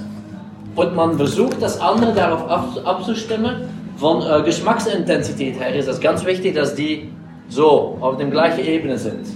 und 0.76 0.94
man 0.94 1.16
versucht 1.16 1.60
das 1.60 1.80
andere 1.80 2.12
darauf 2.12 2.48
ab, 2.48 2.68
abzustimmen. 2.84 3.68
Von 3.96 4.22
äh, 4.22 4.42
Geschmacksintensität 4.42 5.60
her 5.60 5.74
ist 5.74 5.88
es 5.88 6.00
ganz 6.00 6.24
wichtig, 6.24 6.54
dass 6.54 6.74
die 6.74 7.10
so 7.48 7.98
auf 8.00 8.16
der 8.16 8.26
gleichen 8.26 8.64
Ebene 8.64 8.96
sind. 8.96 9.26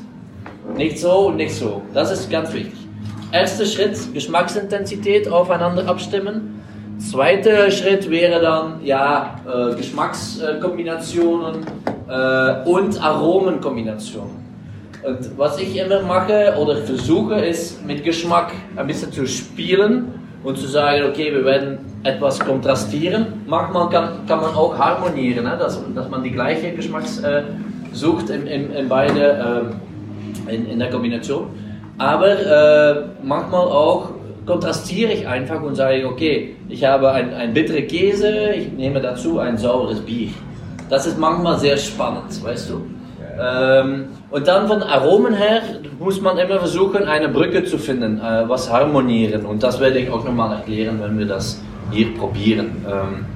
Nicht 0.76 0.98
so 0.98 1.28
und 1.28 1.36
nicht 1.36 1.54
so. 1.54 1.82
Das 1.92 2.10
ist 2.10 2.30
ganz 2.30 2.52
wichtig. 2.52 2.78
Erster 3.32 3.66
Schritt, 3.66 3.98
Geschmacksintensität 4.14 5.28
aufeinander 5.28 5.86
abstimmen. 5.88 6.62
Zweiter 6.98 7.70
Schritt 7.70 8.08
wäre 8.10 8.40
dann 8.40 8.84
ja 8.84 9.40
äh, 9.46 9.74
Geschmackskombinationen 9.74 11.66
äh, 12.08 12.68
und 12.68 13.02
Aromenkombinationen. 13.02 14.44
Und 15.02 15.36
was 15.36 15.58
ich 15.58 15.76
immer 15.76 16.00
mache 16.02 16.54
oder 16.58 16.76
versuche, 16.76 17.34
ist 17.34 17.84
mit 17.84 18.04
Geschmack 18.04 18.52
ein 18.76 18.86
bisschen 18.86 19.12
zu 19.12 19.26
spielen 19.26 20.14
und 20.42 20.56
zu 20.56 20.66
sagen, 20.66 21.04
okay, 21.10 21.32
wir 21.32 21.44
werden 21.44 21.78
etwas 22.04 22.38
kontrastieren. 22.38 23.42
Manchmal 23.46 23.88
kann, 23.90 24.26
kann 24.26 24.40
man 24.40 24.54
auch 24.54 24.78
harmonieren, 24.78 25.44
ne? 25.44 25.56
dass, 25.58 25.80
dass 25.94 26.08
man 26.08 26.22
die 26.22 26.30
gleiche 26.30 26.72
Geschmacks 26.72 27.18
äh, 27.18 27.42
sucht 27.92 28.30
in, 28.30 28.46
in, 28.46 28.72
in 28.72 28.88
beide 28.88 29.72
äh, 30.48 30.54
in, 30.54 30.66
in 30.66 30.78
der 30.78 30.90
Kombination. 30.90 31.48
Aber 31.98 32.28
äh, 32.28 33.02
manchmal 33.22 33.66
auch 33.66 34.10
kontrastiere 34.46 35.12
ich 35.12 35.26
einfach 35.26 35.62
und 35.62 35.74
sage, 35.74 36.06
okay, 36.06 36.56
ich 36.68 36.84
habe 36.84 37.10
ein, 37.12 37.32
ein 37.34 37.54
bittere 37.54 37.82
Käse, 37.82 38.50
ich 38.54 38.72
nehme 38.72 39.00
dazu 39.00 39.38
ein 39.38 39.56
saures 39.56 40.00
Bier. 40.00 40.30
Das 40.90 41.06
ist 41.06 41.18
manchmal 41.18 41.58
sehr 41.58 41.76
spannend, 41.76 42.42
weißt 42.42 42.70
du. 42.70 42.82
Ähm, 43.40 44.06
und 44.30 44.46
dann 44.46 44.68
von 44.68 44.82
Aromen 44.82 45.34
her 45.34 45.62
muss 45.98 46.20
man 46.20 46.38
immer 46.38 46.58
versuchen, 46.58 47.04
eine 47.04 47.28
Brücke 47.28 47.64
zu 47.64 47.78
finden, 47.78 48.20
äh, 48.20 48.48
was 48.48 48.70
harmonieren. 48.70 49.44
Und 49.46 49.62
das 49.62 49.80
werde 49.80 49.98
ich 49.98 50.10
auch 50.10 50.24
nochmal 50.24 50.56
erklären, 50.58 51.00
wenn 51.02 51.18
wir 51.18 51.26
das 51.26 51.60
hier 51.90 52.14
probieren. 52.14 52.84
Ähm, 52.88 53.26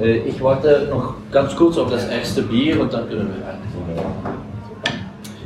äh, 0.00 0.16
ich 0.28 0.42
warte 0.42 0.88
noch 0.90 1.14
ganz 1.30 1.54
kurz 1.54 1.78
auf 1.78 1.90
das 1.90 2.08
erste 2.08 2.42
Bier 2.42 2.80
und 2.80 2.92
dann 2.92 3.08
können 3.08 3.28
wir 3.28 3.46
weiter. 3.46 4.36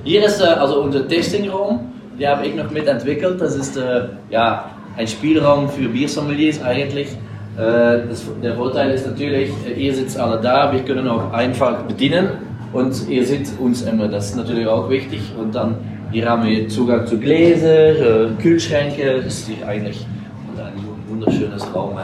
Hier 0.05 0.25
ist 0.25 0.41
äh, 0.41 0.45
also 0.45 0.83
unser 0.83 1.07
Tastingraum, 1.09 1.93
die 2.19 2.27
habe 2.27 2.47
ich 2.47 2.55
noch 2.55 2.71
mitentwickelt. 2.71 3.41
Das 3.41 3.57
ist 3.57 3.77
äh, 3.77 4.09
ja, 4.31 4.71
ein 4.97 5.09
Spielraum 5.09 5.69
für 5.69 5.89
Biersommeliers 5.89 6.63
eigentlich. 6.63 7.09
Äh, 7.57 8.09
das, 8.09 8.25
der 8.43 8.55
Vorteil 8.57 8.91
ist 8.91 9.07
natürlich, 9.07 9.51
äh, 9.67 9.81
ihr 9.81 9.95
sitzt 9.95 10.19
alle 10.19 10.41
da, 10.41 10.73
wir 10.73 10.81
können 10.81 11.07
auch 11.07 11.33
einfach 11.33 11.83
bedienen 11.83 12.31
und 12.73 13.09
ihr 13.09 13.25
seht 13.25 13.49
uns 13.61 13.83
immer, 13.83 14.09
das 14.09 14.31
ist 14.31 14.37
natürlich 14.37 14.67
auch 14.67 14.91
wichtig. 14.91 15.21
Und 15.39 15.55
dann 15.55 15.77
hier 16.11 16.29
haben 16.29 16.45
wir 16.45 16.69
Zugang 16.69 17.07
zu 17.07 17.19
Gläser, 17.19 18.25
äh, 18.25 18.29
Kühlschränke, 18.41 19.23
das 19.23 19.41
ist 19.41 19.49
hier 19.49 19.69
eigentlich 19.69 20.05
ein 20.57 20.73
wunderschönes 21.09 21.65
Raum. 21.75 21.97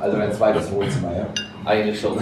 Also 0.00 0.16
ein 0.16 0.32
zweites 0.32 0.70
Wohnzimmer, 0.72 1.12
ja? 1.16 1.26
Eigentlich 1.64 2.00
schon. 2.00 2.16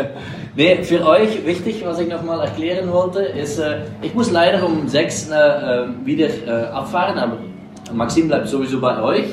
nee, 0.56 0.82
für 0.84 1.04
euch 1.04 1.44
wichtig, 1.44 1.82
was 1.84 1.98
ich 1.98 2.08
nochmal 2.08 2.40
erklären 2.40 2.92
wollte, 2.92 3.20
ist, 3.22 3.60
ich 4.02 4.14
muss 4.14 4.30
leider 4.30 4.64
um 4.64 4.86
6 4.86 5.30
äh, 5.30 5.34
äh, 5.34 5.86
wieder 6.04 6.28
abfahren, 6.72 7.18
aber 7.18 7.38
Maxim 7.94 8.28
bleibt 8.28 8.48
sowieso 8.48 8.80
bei 8.80 9.00
euch. 9.02 9.26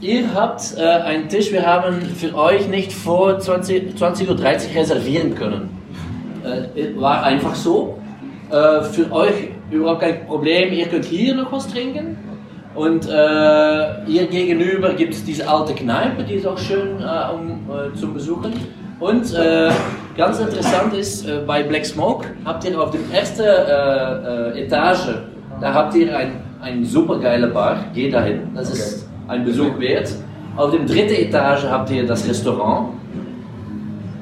Ihr 0.00 0.32
habt 0.34 0.74
äh, 0.76 0.82
einen 0.82 1.28
Tisch, 1.28 1.50
wir 1.52 1.66
haben 1.66 2.02
für 2.02 2.34
euch 2.34 2.68
nicht 2.68 2.92
vor 2.92 3.38
20.30 3.38 3.96
20 3.96 4.28
Uhr 4.28 4.38
reservieren 4.38 5.34
können. 5.34 5.70
Äh, 6.44 7.00
war 7.00 7.24
einfach 7.24 7.54
so. 7.54 7.98
Äh, 8.50 8.82
für 8.82 9.12
euch 9.12 9.50
überhaupt 9.70 10.00
kein 10.00 10.26
Problem, 10.26 10.72
ihr 10.72 10.86
könnt 10.86 11.04
hier 11.04 11.34
noch 11.34 11.52
was 11.52 11.68
trinken. 11.68 12.16
Und 12.74 13.08
äh, 13.08 14.06
hier 14.06 14.26
gegenüber 14.28 14.94
gibt 14.94 15.14
es 15.14 15.24
diese 15.24 15.48
alte 15.48 15.74
Kneipe, 15.74 16.22
die 16.22 16.34
ist 16.34 16.46
auch 16.46 16.58
schön 16.58 17.00
äh, 17.00 17.34
um, 17.34 17.68
äh, 17.68 17.94
zum 17.98 18.14
Besuchen. 18.14 18.52
Und 19.00 19.34
äh, 19.34 19.70
ganz 20.16 20.38
interessant 20.38 20.94
ist, 20.94 21.26
äh, 21.26 21.40
bei 21.46 21.62
Black 21.62 21.84
Smoke 21.84 22.26
habt 22.44 22.64
ihr 22.64 22.80
auf 22.80 22.92
der 22.92 23.00
ersten 23.12 23.42
äh, 23.42 24.58
äh, 24.60 24.64
Etage, 24.64 25.08
da 25.60 25.74
habt 25.74 25.94
ihr 25.94 26.16
ein, 26.16 26.40
ein 26.60 26.84
super 26.84 27.18
geile 27.18 27.48
Bar, 27.48 27.84
geht 27.94 28.14
dahin, 28.14 28.54
das 28.54 28.70
ist 28.70 29.08
ein 29.28 29.44
Besuch 29.44 29.78
wert. 29.78 30.12
Auf 30.56 30.70
der 30.72 30.80
dritten 30.80 31.14
Etage 31.14 31.64
habt 31.64 31.90
ihr 31.90 32.06
das 32.06 32.28
Restaurant, 32.28 32.88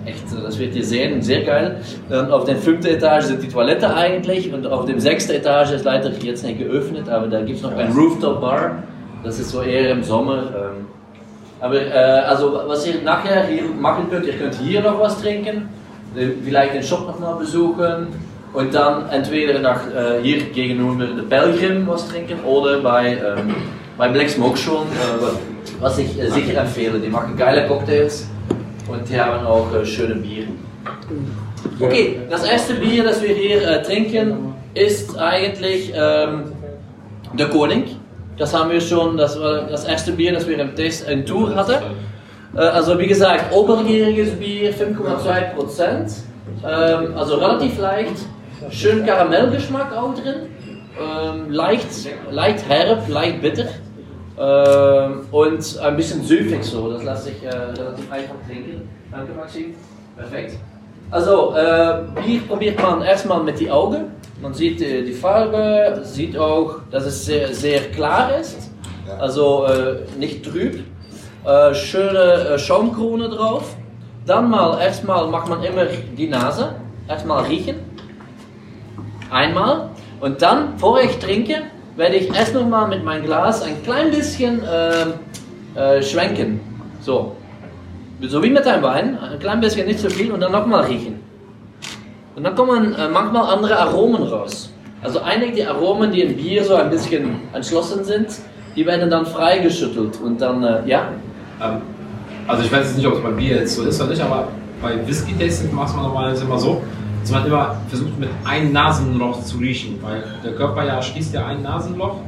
echt, 0.05 0.25
das 0.43 0.59
werdet 0.59 0.77
ihr 0.77 0.85
sehen, 0.85 1.23
sehr 1.23 1.43
geil. 1.43 1.81
Und 2.09 2.31
auf 2.31 2.45
der 2.45 2.57
fünften 2.57 2.87
Etage 2.87 3.25
sind 3.25 3.43
die 3.43 3.49
Toilette 3.49 3.95
eigentlich 3.95 4.53
und 4.53 4.67
auf 4.67 4.85
dem 4.85 5.01
sechsten 5.01 5.33
Etage 5.33 5.73
ist 5.73 5.85
leider 5.85 6.11
jetzt 6.11 6.45
nicht 6.45 6.59
geöffnet, 6.59 7.09
aber 7.09 7.27
da 7.27 7.41
gibt 7.43 7.59
es 7.59 7.63
noch 7.63 7.75
ein 7.75 7.93
Rooftop-Bar. 7.93 8.83
Das 9.25 9.41
ist 9.41 9.51
so 9.51 9.63
eher 9.63 9.91
im 9.91 10.05
Sommer. 10.05 10.43
Ähm. 10.55 10.87
Aber 11.61 11.81
äh, 11.81 12.23
also 12.27 12.61
was 12.67 12.87
ihr 12.87 13.03
nachher 13.03 13.47
hier 13.47 13.63
machen 13.81 14.09
könnt, 14.11 14.27
ihr 14.27 14.35
könnt 14.35 14.55
hier 14.57 14.83
noch 14.83 15.01
was 15.01 15.21
trinken, 15.21 15.69
äh, 16.15 16.29
vielleicht 16.45 16.75
den 16.75 16.83
Shop 16.83 17.07
noch 17.07 17.19
mal 17.19 17.35
besuchen 17.35 18.09
und 18.57 18.75
dann 18.75 19.11
entweder 19.11 19.59
nach 19.59 19.87
äh, 19.87 20.23
hier 20.23 20.41
gegenüber 20.45 21.05
der 21.05 21.23
Belgium 21.25 21.87
was 21.87 22.09
trinken 22.09 22.43
oder 22.43 22.81
bei, 22.81 23.09
ähm, 23.09 23.55
bei 23.99 24.09
Black 24.09 24.31
Smoke 24.31 24.57
schon, 24.57 24.87
äh, 24.87 25.27
was 25.79 25.99
ich 25.99 26.19
äh, 26.19 26.31
sicher 26.31 26.61
empfehle. 26.63 26.99
Die 26.99 27.09
machen 27.09 27.37
geile 27.37 27.69
Cocktails 27.69 28.27
und 28.89 29.07
die 29.11 29.21
haben 29.21 29.45
auch 29.47 29.67
äh, 29.75 29.85
schöne 29.85 30.15
Bier. 30.15 30.47
Okay, 31.79 32.21
das 32.31 32.45
erste 32.45 32.75
Bier, 32.75 33.05
das 33.05 33.23
wir 33.23 33.35
hier 33.35 33.83
trinken, 33.83 34.55
ist 34.73 35.19
eigentlich 35.19 35.93
ähm, 35.95 36.45
der 37.35 37.49
Koning. 37.49 37.85
Das 38.39 38.55
haben 38.55 38.71
wir 38.71 38.81
schon, 38.81 39.19
das 39.19 39.39
war 39.39 39.67
das 39.67 39.85
erste 39.85 40.13
Bier, 40.13 40.33
das 40.33 40.49
wir 40.49 40.59
im 40.59 40.75
Test 40.75 41.07
in 41.09 41.27
Tour 41.27 41.55
hatten. 41.55 41.75
Also 42.55 42.99
wie 42.99 43.07
gesagt, 43.07 43.55
obergäriges 43.55 44.31
Bier, 44.31 44.73
5,2 44.73 45.55
Prozent. 45.55 46.13
Ähm, 46.65 47.15
also 47.17 47.37
relativ 47.37 47.79
leicht. 47.79 48.27
Schön 48.71 49.05
Karamellgeschmack 49.05 49.95
auch 49.95 50.15
drin. 50.15 50.49
Ähm, 50.99 51.51
leicht, 51.51 51.89
leicht 52.31 52.69
herb, 52.69 53.07
leicht 53.09 53.43
bitter. 53.43 53.67
Ähm, 54.39 55.27
und 55.31 55.79
ein 55.79 55.97
bisschen 55.97 56.23
süffig 56.23 56.65
so. 56.65 56.91
Das 56.93 57.03
lasse 57.03 57.31
ich 57.31 57.45
äh, 57.45 57.51
relativ 57.51 58.11
einfach 58.11 58.35
trinken. 58.47 58.89
Danke 59.11 59.33
Maxim. 59.35 59.75
Perfekt. 60.17 60.57
Also, 61.11 61.55
äh, 61.55 62.03
Bier 62.15 62.41
probiert 62.49 62.81
man 62.83 63.03
erstmal 63.03 63.43
mit 63.43 63.61
die 63.61 63.71
Augen. 63.71 64.13
Man 64.41 64.55
sieht 64.55 64.81
äh, 64.81 65.03
die 65.03 65.13
Farbe, 65.13 66.01
sieht 66.03 66.37
auch, 66.37 66.81
dass 66.91 67.05
es 67.05 67.27
sehr, 67.27 67.53
sehr 67.55 67.81
klar 67.91 68.39
ist. 68.39 68.71
Also 69.19 69.67
äh, 69.67 69.99
nicht 70.19 70.45
trüb. 70.45 70.83
Äh, 71.45 71.75
schöne 71.75 72.49
äh, 72.55 72.59
Schaumkrone 72.59 73.29
drauf. 73.29 73.77
Dann 74.27 74.51
mal, 74.51 74.81
erstmal 74.81 75.29
macht 75.29 75.49
man 75.49 75.63
immer 75.63 75.85
die 75.85 76.27
Nase. 76.27 76.75
Erstmal 77.07 77.45
riechen. 77.45 77.86
Einmal. 79.31 79.91
Und 80.21 80.41
dann, 80.43 80.75
bevor 80.75 81.01
ich 81.01 81.19
trinke, 81.19 81.63
werde 81.97 82.17
ich 82.17 82.35
erst 82.35 82.55
noch 82.55 82.67
mal 82.67 82.89
mit 82.89 83.05
meinem 83.05 83.25
Glas 83.25 83.63
ein 83.63 83.83
klein 83.83 84.11
bisschen 84.11 84.61
ähm, 84.61 85.15
äh, 85.75 86.03
schwenken. 86.03 86.61
So. 87.01 87.37
So 88.23 88.43
wie 88.43 88.51
mit 88.51 88.67
einem 88.67 88.83
Wein. 88.83 89.19
Ein 89.19 89.39
klein 89.39 89.61
bisschen, 89.61 89.87
nicht 89.87 90.01
so 90.01 90.09
viel. 90.09 90.33
Und 90.33 90.41
dann 90.41 90.53
nochmal 90.53 90.85
riechen. 90.85 91.21
Und 92.35 92.45
dann 92.45 92.55
kommen 92.55 92.95
äh, 92.95 93.09
manchmal 93.09 93.55
andere 93.55 93.79
Aromen 93.79 94.23
raus. 94.23 94.73
Also 95.03 95.21
einige 95.21 95.69
Aromen, 95.69 96.11
die 96.11 96.23
im 96.23 96.37
Bier 96.37 96.65
so 96.65 96.75
ein 96.75 96.91
bisschen 96.91 97.43
entschlossen 97.53 98.05
sind, 98.05 98.29
die 98.75 98.85
werden 98.87 99.09
dann 99.11 99.25
freigeschüttelt. 99.27 100.21
Und 100.21 100.41
dann, 100.41 100.63
äh, 100.63 100.81
ja, 100.87 101.09
Ähm, 101.63 101.81
also 102.47 102.63
ich 102.63 102.71
weiß 102.71 102.87
jetzt 102.87 102.97
nicht, 102.97 103.07
ob 103.07 103.15
es 103.15 103.23
bei 103.23 103.31
Bier 103.31 103.57
jetzt 103.57 103.75
so 103.77 103.83
ist 103.83 104.01
oder 104.01 104.11
nicht, 104.11 104.23
aber 104.23 104.49
bei 104.81 105.07
Whisky-Tasting 105.07 105.75
macht 105.75 105.97
man 105.97 106.05
normalerweise 106.05 106.45
immer 106.45 106.59
so, 106.59 106.83
dass 107.27 107.33
man 107.33 107.47
immer 107.47 107.77
versucht 107.89 108.19
mit 108.19 108.29
einem 108.45 108.73
Nasenloch 108.73 109.43
zu 109.43 109.59
riechen, 109.59 109.99
weil 110.01 110.23
der 110.45 110.53
Körper 110.53 110.85
ja 110.85 111.03
schließt 111.03 111.35
ja 111.35 111.47
ein 111.47 111.63
Nasenloch. 111.63 112.19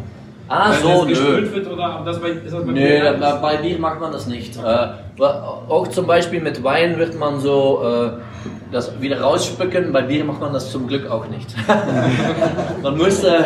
Ah, 0.48 0.72
wenn 0.72 0.82
so, 0.82 1.06
es 1.06 1.20
nö. 1.20 1.54
wird 1.54 1.70
oder 1.70 2.02
das 2.04 2.18
bei, 2.20 2.28
ist 2.30 2.52
das 2.52 2.64
bei 2.64 2.72
Nö, 2.72 2.80
Bier? 2.80 3.16
bei, 3.20 3.32
bei 3.34 3.56
Bier 3.58 3.78
macht 3.78 4.00
man 4.00 4.12
das 4.12 4.26
nicht. 4.26 4.56
Äh, 4.56 4.88
auch 5.20 5.86
zum 5.88 6.06
Beispiel 6.06 6.40
mit 6.40 6.64
Wein 6.64 6.98
wird 6.98 7.18
man 7.18 7.38
so 7.38 7.82
äh, 7.84 8.10
das 8.72 8.98
wieder 9.00 9.20
rausspucken. 9.20 9.92
Bei 9.92 10.02
Bier 10.02 10.24
macht 10.24 10.40
man 10.40 10.52
das 10.52 10.72
zum 10.72 10.88
Glück 10.88 11.08
auch 11.10 11.28
nicht. 11.28 11.54
man 12.82 12.96
muss 12.96 13.22
äh, 13.22 13.36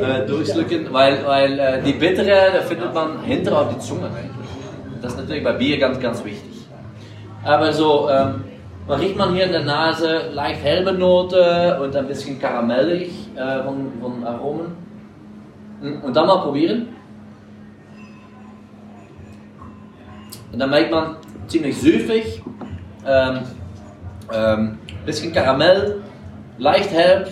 äh, 0.00 0.26
durchschlucken, 0.26 0.88
weil, 0.90 1.18
weil 1.26 1.58
äh, 1.58 1.82
die 1.82 1.92
bittere, 1.92 2.62
findet 2.66 2.94
man 2.94 3.22
hinter 3.22 3.60
auf 3.60 3.74
die 3.74 3.78
Zunge. 3.78 4.08
Das 5.02 5.12
ist 5.12 5.18
natürlich 5.18 5.44
bei 5.44 5.52
Bier 5.52 5.78
ganz, 5.78 6.00
ganz 6.00 6.24
wichtig. 6.24 6.66
Aber 7.44 7.72
so, 7.72 8.08
ähm, 8.10 8.42
man 8.86 9.00
riecht 9.00 9.16
man 9.16 9.34
hier 9.34 9.44
in 9.44 9.52
der 9.52 9.64
Nase 9.64 10.30
leicht 10.32 10.62
herbe 10.62 10.92
Note 10.92 11.78
und 11.82 11.94
ein 11.96 12.06
bisschen 12.06 12.38
karamellig 12.38 13.10
äh, 13.34 13.62
von, 13.64 13.92
von 14.00 14.24
Aromen. 14.24 14.76
Und 16.02 16.16
dann 16.16 16.26
mal 16.26 16.38
probieren. 16.38 16.88
Und 20.52 20.58
dann 20.58 20.70
merkt 20.70 20.90
man 20.90 21.16
ziemlich 21.48 21.78
süffig, 21.78 22.42
ähm, 23.06 23.40
ähm, 24.32 24.78
bisschen 25.04 25.32
Karamell, 25.32 26.02
leicht 26.58 26.90
herb, 26.92 27.28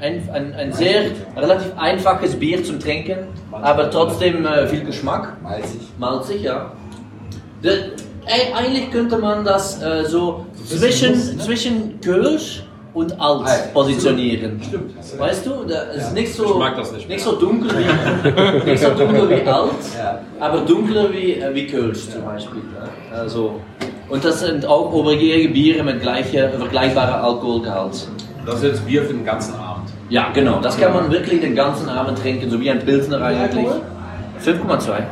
ein, 0.00 0.28
ein, 0.30 0.54
ein 0.54 0.72
sehr 0.72 1.10
relativ 1.36 1.72
einfaches 1.78 2.38
Bier 2.38 2.62
zum 2.62 2.78
Trinken, 2.78 3.28
aber 3.50 3.90
trotzdem 3.90 4.44
äh, 4.44 4.66
viel 4.66 4.84
Geschmack. 4.84 5.42
Malzig. 5.42 5.80
Malzig, 5.98 6.42
ja. 6.42 6.72
De, 7.64 7.92
ey, 8.26 8.52
eigentlich 8.54 8.90
könnte 8.90 9.16
man 9.16 9.44
das 9.44 9.82
äh, 9.82 10.04
so 10.04 10.44
zwischen, 10.66 11.40
zwischen 11.40 12.00
Kölsch 12.00 12.62
und 12.94 13.20
Alt 13.20 13.72
positionieren. 13.74 14.60
Stimmt. 14.62 14.92
Weißt 15.18 15.44
du, 15.46 15.64
da 15.68 15.82
ist 15.92 16.14
nicht 16.14 16.32
so, 16.34 16.44
Ich 16.46 16.54
mag 16.56 16.76
das 16.76 16.92
nicht. 16.92 17.20
so 17.20 17.32
dunkel 17.36 17.70
wie, 17.70 18.64
nicht 18.70 18.82
so 18.82 18.88
dunkel 18.90 19.28
wie 19.30 19.46
Alt, 19.46 19.70
Ja. 19.96 20.20
aber 20.40 20.60
dunkler 20.60 21.12
wie, 21.12 21.34
äh, 21.34 21.54
wie 21.54 21.66
Kölsch 21.66 22.08
zum 22.10 22.24
Beispiel. 22.24 22.62
Ja? 22.74 23.18
Also, 23.18 23.60
und 24.08 24.24
das 24.24 24.40
sind 24.40 24.64
auch 24.64 24.92
obergärige 24.92 25.48
Biere 25.50 25.82
mit 25.82 26.00
gleicher, 26.00 26.50
vergleichbarer 26.50 27.22
Alkoholgehalt. 27.22 28.08
Das 28.46 28.56
ist 28.56 28.62
jetzt 28.62 28.86
Bier 28.86 29.02
für 29.02 29.12
den 29.12 29.24
ganzen 29.24 29.54
Abend. 29.54 29.90
Ja, 30.08 30.30
genau. 30.32 30.60
Das 30.60 30.78
kann 30.78 30.94
man 30.94 31.10
wirklich 31.10 31.40
den 31.40 31.54
ganzen 31.56 31.88
Abend 31.88 32.18
trinken, 32.18 32.48
so 32.48 32.60
wie 32.60 32.70
ein 32.70 32.78
Pilsner 32.78 33.20
eigentlich. 33.20 33.66
5,2. 34.44 35.02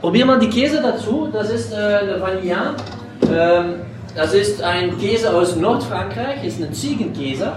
Probier 0.00 0.26
mal 0.26 0.38
die 0.38 0.48
Käse 0.50 0.82
dazu. 0.82 1.28
Das 1.32 1.50
ist 1.50 1.72
äh, 1.72 1.76
der 2.06 2.20
Vanillan. 2.20 2.74
Ähm, 3.22 3.74
das 4.14 4.34
ist 4.34 4.62
ein 4.62 4.96
Käse 4.98 5.32
aus 5.34 5.56
Nordfrankreich, 5.56 6.44
ist 6.44 6.62
ein 6.62 6.72
Ziegenkäse. 6.72 7.52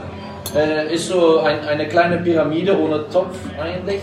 Äh, 0.55 0.93
ist 0.95 1.07
so 1.07 1.39
ein, 1.39 1.59
eine 1.67 1.87
kleine 1.87 2.17
Pyramide 2.17 2.77
ohne 2.77 3.07
Topf 3.09 3.37
eigentlich. 3.61 4.01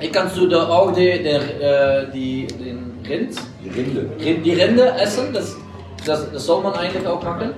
Hier 0.00 0.10
kannst 0.12 0.36
du 0.36 0.48
da 0.48 0.68
auch 0.68 0.92
die, 0.92 1.22
der, 1.22 2.02
äh, 2.02 2.06
die, 2.12 2.46
den 2.46 2.92
Rind 3.08 3.36
Die 3.64 3.68
Rinde. 3.70 4.06
Rind- 4.20 4.44
die 4.44 4.52
Rinde 4.54 4.92
essen, 5.00 5.32
das, 5.32 5.56
das, 6.04 6.30
das 6.32 6.44
soll 6.46 6.62
man 6.62 6.74
eigentlich 6.74 7.06
auch 7.06 7.22
machen. 7.22 7.50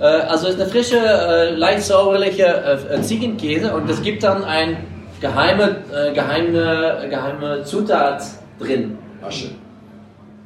Äh, 0.00 0.04
also 0.04 0.48
es 0.48 0.54
ist 0.54 0.60
eine 0.62 0.70
frische, 0.70 1.54
leicht 1.56 1.82
sauerliche 1.82 2.46
äh, 2.90 3.00
Ziegenkäse 3.02 3.74
und 3.74 3.88
es 3.90 4.02
gibt 4.02 4.22
dann 4.22 4.44
ein 4.44 4.78
geheime, 5.20 5.76
geheime, 6.14 7.06
geheime 7.10 7.64
Zutat 7.64 8.22
drin. 8.60 8.96
Asche. 9.26 9.48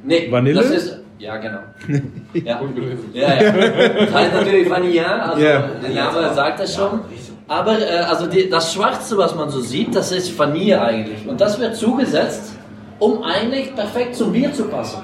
Nee, 0.03 0.27
Vanille? 0.29 0.61
Das 0.61 0.71
ist, 0.71 0.99
ja, 1.23 1.37
genau. 1.37 1.59
ja. 2.33 2.61
ja, 3.13 3.41
ja. 3.41 3.51
Das 3.89 4.13
heißt 4.13 4.33
natürlich 4.33 4.69
Vanillan, 4.69 5.21
also 5.21 5.41
Ja. 5.41 5.69
der 5.81 5.89
Name 5.89 6.33
sagt 6.33 6.59
das 6.59 6.75
schon. 6.75 6.99
Aber 7.47 7.79
äh, 7.79 7.99
also 7.99 8.27
die, 8.27 8.49
das 8.49 8.73
Schwarze, 8.73 9.17
was 9.17 9.33
man 9.33 9.49
so 9.49 9.61
sieht, 9.61 9.95
das 9.95 10.11
ist 10.11 10.37
Vanille 10.37 10.81
eigentlich. 10.81 11.25
Und 11.27 11.39
das 11.39 11.59
wird 11.59 11.75
zugesetzt, 11.77 12.55
um 12.99 13.23
eigentlich 13.23 13.73
perfekt 13.73 14.15
zum 14.15 14.33
Bier 14.33 14.53
zu 14.53 14.65
passen. 14.65 15.01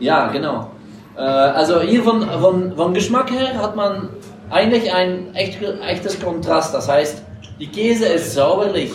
Ja, 0.00 0.28
genau. 0.28 0.70
Äh, 1.16 1.20
also 1.20 1.80
hier 1.80 2.02
von, 2.02 2.22
von, 2.28 2.74
von 2.76 2.94
Geschmack 2.94 3.30
her 3.30 3.60
hat 3.60 3.76
man 3.76 4.08
eigentlich 4.50 4.92
ein 4.94 5.34
echt, 5.34 5.58
echtes 5.62 6.18
Kontrast. 6.20 6.74
Das 6.74 6.88
heißt, 6.88 7.22
die 7.60 7.66
Käse 7.66 8.06
ist 8.06 8.32
sauerlich 8.34 8.92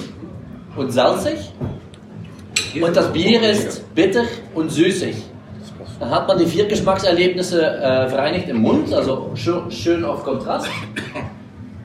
und 0.76 0.92
salzig 0.92 1.52
und 2.82 2.96
das 2.96 3.12
Bier 3.14 3.42
ist 3.42 3.94
bitter 3.94 4.24
und 4.56 4.72
süßig. 4.72 5.31
Dann 6.02 6.10
hat 6.10 6.28
man 6.28 6.40
die 6.40 6.48
vier 6.48 6.66
Geschmackserlebnisse 6.66 7.64
äh, 7.64 8.10
vereinigt 8.10 8.50
im 8.50 8.64
Mund, 8.64 8.92
also 8.92 9.30
schön, 9.36 9.70
schön 9.70 10.04
auf 10.04 10.24
Kontrast. 10.24 10.68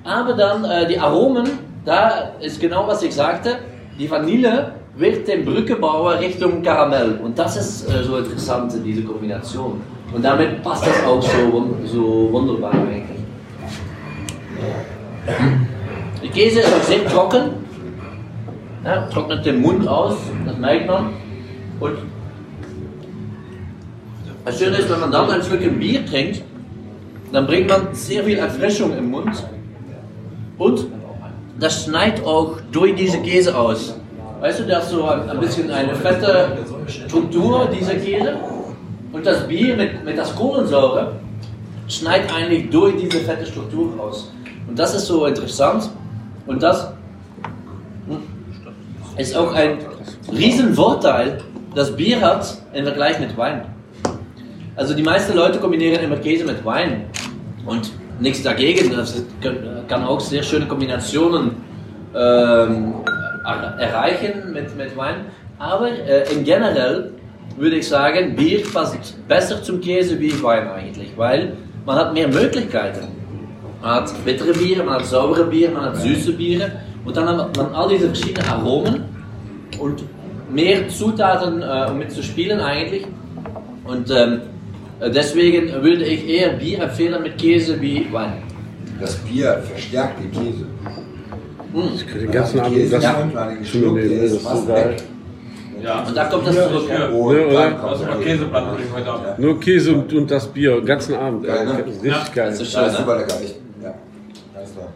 Aber 0.05 0.33
dann 0.33 0.65
äh, 0.65 0.89
die 0.89 0.99
Aromen, 0.99 1.47
da 1.85 2.31
ist 2.41 2.59
genau 2.59 2.89
was 2.89 3.03
ich 3.03 3.15
sagte, 3.15 3.59
die 3.99 4.11
Vanille 4.11 4.73
wird 4.97 5.29
den 5.29 5.45
Brücke 5.45 5.77
bauen 5.77 6.17
Richtung 6.17 6.63
Karamell. 6.63 7.21
Und 7.23 7.39
das 7.39 7.59
ist 7.59 7.91
äh, 7.91 8.05
so 8.05 8.17
interessant, 8.17 8.73
diese 8.83 9.03
Kombination. 9.03 9.83
Und 10.15 10.25
damit 10.25 10.63
passt 10.63 10.87
das 10.87 11.05
auch 11.05 11.21
so, 11.21 11.77
so 11.85 12.33
wunderbar 12.33 12.73
eigentlich. 12.73 13.21
Die 16.23 16.29
Käse 16.31 16.61
ist 16.61 16.75
auch 16.75 16.83
sehr 16.85 17.05
trocken. 17.05 17.51
Ja, 18.83 19.03
trocknet 19.09 19.45
den 19.45 19.61
Mund 19.61 19.87
aus, 19.87 20.15
das 20.47 20.57
merkt 20.57 20.87
man. 20.87 21.11
Und 21.81 22.16
das 24.47 24.61
Schöne 24.61 24.77
ist, 24.77 24.89
wenn 24.89 25.01
man 25.01 25.11
dann 25.11 25.29
ein 25.29 25.43
Stückchen 25.43 25.77
Bier 25.77 26.07
trinkt, 26.07 26.43
dann 27.33 27.49
bringt 27.49 27.69
man 27.69 27.89
sehr 27.93 28.23
viel 28.23 28.39
Erfrischung 28.39 28.97
im 28.97 29.11
Mund. 29.11 29.45
Und 30.57 30.87
das 31.59 31.85
schneidet 31.85 32.25
auch 32.25 32.59
durch 32.71 32.95
diese 32.95 33.19
Käse 33.19 33.57
aus. 33.57 33.97
Weißt 34.41 34.61
du, 34.61 34.65
da 34.65 34.79
ist 34.79 34.91
so 34.91 35.05
ein, 35.05 35.41
bisschen 35.41 35.69
eine 35.73 35.97
fette 35.97 36.59
Struktur, 36.87 37.69
dieser 37.77 37.95
Käse. 37.95 38.37
Und 39.13 39.27
das 39.27 39.49
Bier 39.49 39.77
mit, 39.77 40.05
mit 40.05 40.17
das 40.17 40.35
Kohlensäure 40.37 41.13
schneidet 41.89 42.33
eigentlich 42.33 42.71
durch 42.71 42.97
diese 42.97 43.19
fette 43.25 43.47
Struktur 43.47 43.99
aus. 43.99 44.33
Und 44.69 44.79
das 44.79 44.95
ist 44.95 45.07
so 45.07 45.27
interessant. 45.27 45.91
Und 46.47 46.63
das 46.63 46.93
ist 49.17 49.37
auch 49.37 49.53
ein 49.53 49.79
Riesenvorteil, 50.31 51.43
das 51.75 51.97
Bier 51.97 52.21
hat 52.21 52.59
im 52.73 52.85
Vergleich 52.85 53.19
mit 53.19 53.37
Wein. 53.37 53.76
Also 54.77 54.95
die 54.95 55.03
meisten 55.03 55.35
Leute 55.37 55.59
kombinieren 55.59 56.03
immer 56.05 56.17
Käse 56.17 56.45
mit 56.45 56.65
Wein 56.65 57.07
und 57.65 57.91
nichts 58.21 58.43
dagegen. 58.43 58.91
Das 58.95 59.23
kann 59.89 60.05
auch 60.05 60.21
sehr 60.21 60.43
schöne 60.43 60.67
Kombinationen 60.67 61.53
ähm, 62.15 62.95
er- 63.45 63.79
erreichen 63.79 64.53
mit, 64.53 64.77
mit 64.77 64.97
Wein. 64.97 65.17
Aber 65.59 65.89
äh, 65.91 66.31
in 66.33 66.45
generell 66.45 67.13
würde 67.57 67.77
ich 67.77 67.89
sagen, 67.89 68.37
Bier 68.37 68.63
passt 68.73 69.27
besser 69.27 69.63
zum 69.63 69.81
Käse 69.81 70.21
wie 70.21 70.43
Wein 70.43 70.69
eigentlich, 70.69 71.11
weil 71.17 71.55
man 71.87 71.97
hat 71.97 72.13
mehr 72.13 72.29
Möglichkeiten. 72.29 73.09
Man 73.81 73.91
hat 73.91 74.25
bittere 74.25 74.53
Biere, 74.53 74.83
man 74.83 74.95
hat 74.97 75.07
saubere 75.07 75.45
Biere, 75.45 75.73
man 75.73 75.85
hat 75.87 75.97
süße 75.97 76.33
Biere 76.33 76.73
Und 77.05 77.17
dann 77.17 77.29
hat 77.29 77.57
man 77.57 77.75
all 77.75 77.89
diese 77.89 78.09
verschiedenen 78.09 78.49
Aromen 78.49 79.05
und 79.79 80.03
mehr 80.51 80.89
Zutaten, 80.89 81.63
äh, 81.63 81.87
um 81.91 81.99
mitzuspielen 81.99 82.61
eigentlich. 82.61 83.07
Und 83.85 84.11
ähm, 84.11 84.41
deswegen 85.01 85.73
würde 85.83 86.05
ich 86.05 86.29
eher 86.29 86.51
Bier 86.55 86.83
empfehlen 86.83 87.23
mit 87.23 87.39
Käse 87.39 87.81
wie 87.81 88.07
Wein. 88.13 88.43
Das 89.01 89.17
Bier 89.17 89.63
verstärkt 89.71 90.21
den 90.21 90.31
Käse. 90.33 90.65
Ich 91.95 92.07
kriege 92.07 92.21
den 92.21 92.31
ganzen 92.31 92.61
Abend 92.61 92.75
Käse 92.77 92.95
das. 92.95 93.05
Ja. 93.05 93.19
nimmt, 93.19 93.59
Geschmack, 93.61 93.95
der 93.95 94.05
Das 94.05 94.13
ist 94.13 94.33
ist 94.33 94.43
so 94.43 94.49
fast 94.49 94.69
geil. 94.69 94.89
weg. 94.91 95.03
Ja. 95.83 96.03
Und 96.05 96.17
da 96.17 96.25
kommt 96.25 96.47
das 96.47 96.55
zurück. 96.55 96.89
Ja. 96.89 96.99
Ja, 97.01 97.11
oder? 97.11 97.39
heute 98.95 99.11
Abend. 99.13 99.39
Nur 99.39 99.61
Käse 99.61 99.93
und, 99.95 100.13
und 100.15 100.31
das 100.31 100.47
Bier, 100.47 100.77
den 100.77 100.87
ganzen 100.87 101.15
Abend. 101.15 101.45
Geil, 101.47 101.67
ne? 101.67 101.85
Das 101.87 101.97
ist 101.97 102.03
richtig 102.05 102.35
geil. 102.35 102.51
Das 102.51 102.61
ist 102.61 102.73
Ja, 102.73 102.81
schön, 102.81 102.89
ist 102.89 102.93
ne? 102.93 102.99
super 102.99 103.17
lecker. 103.19 103.35
Ja. 103.83 103.95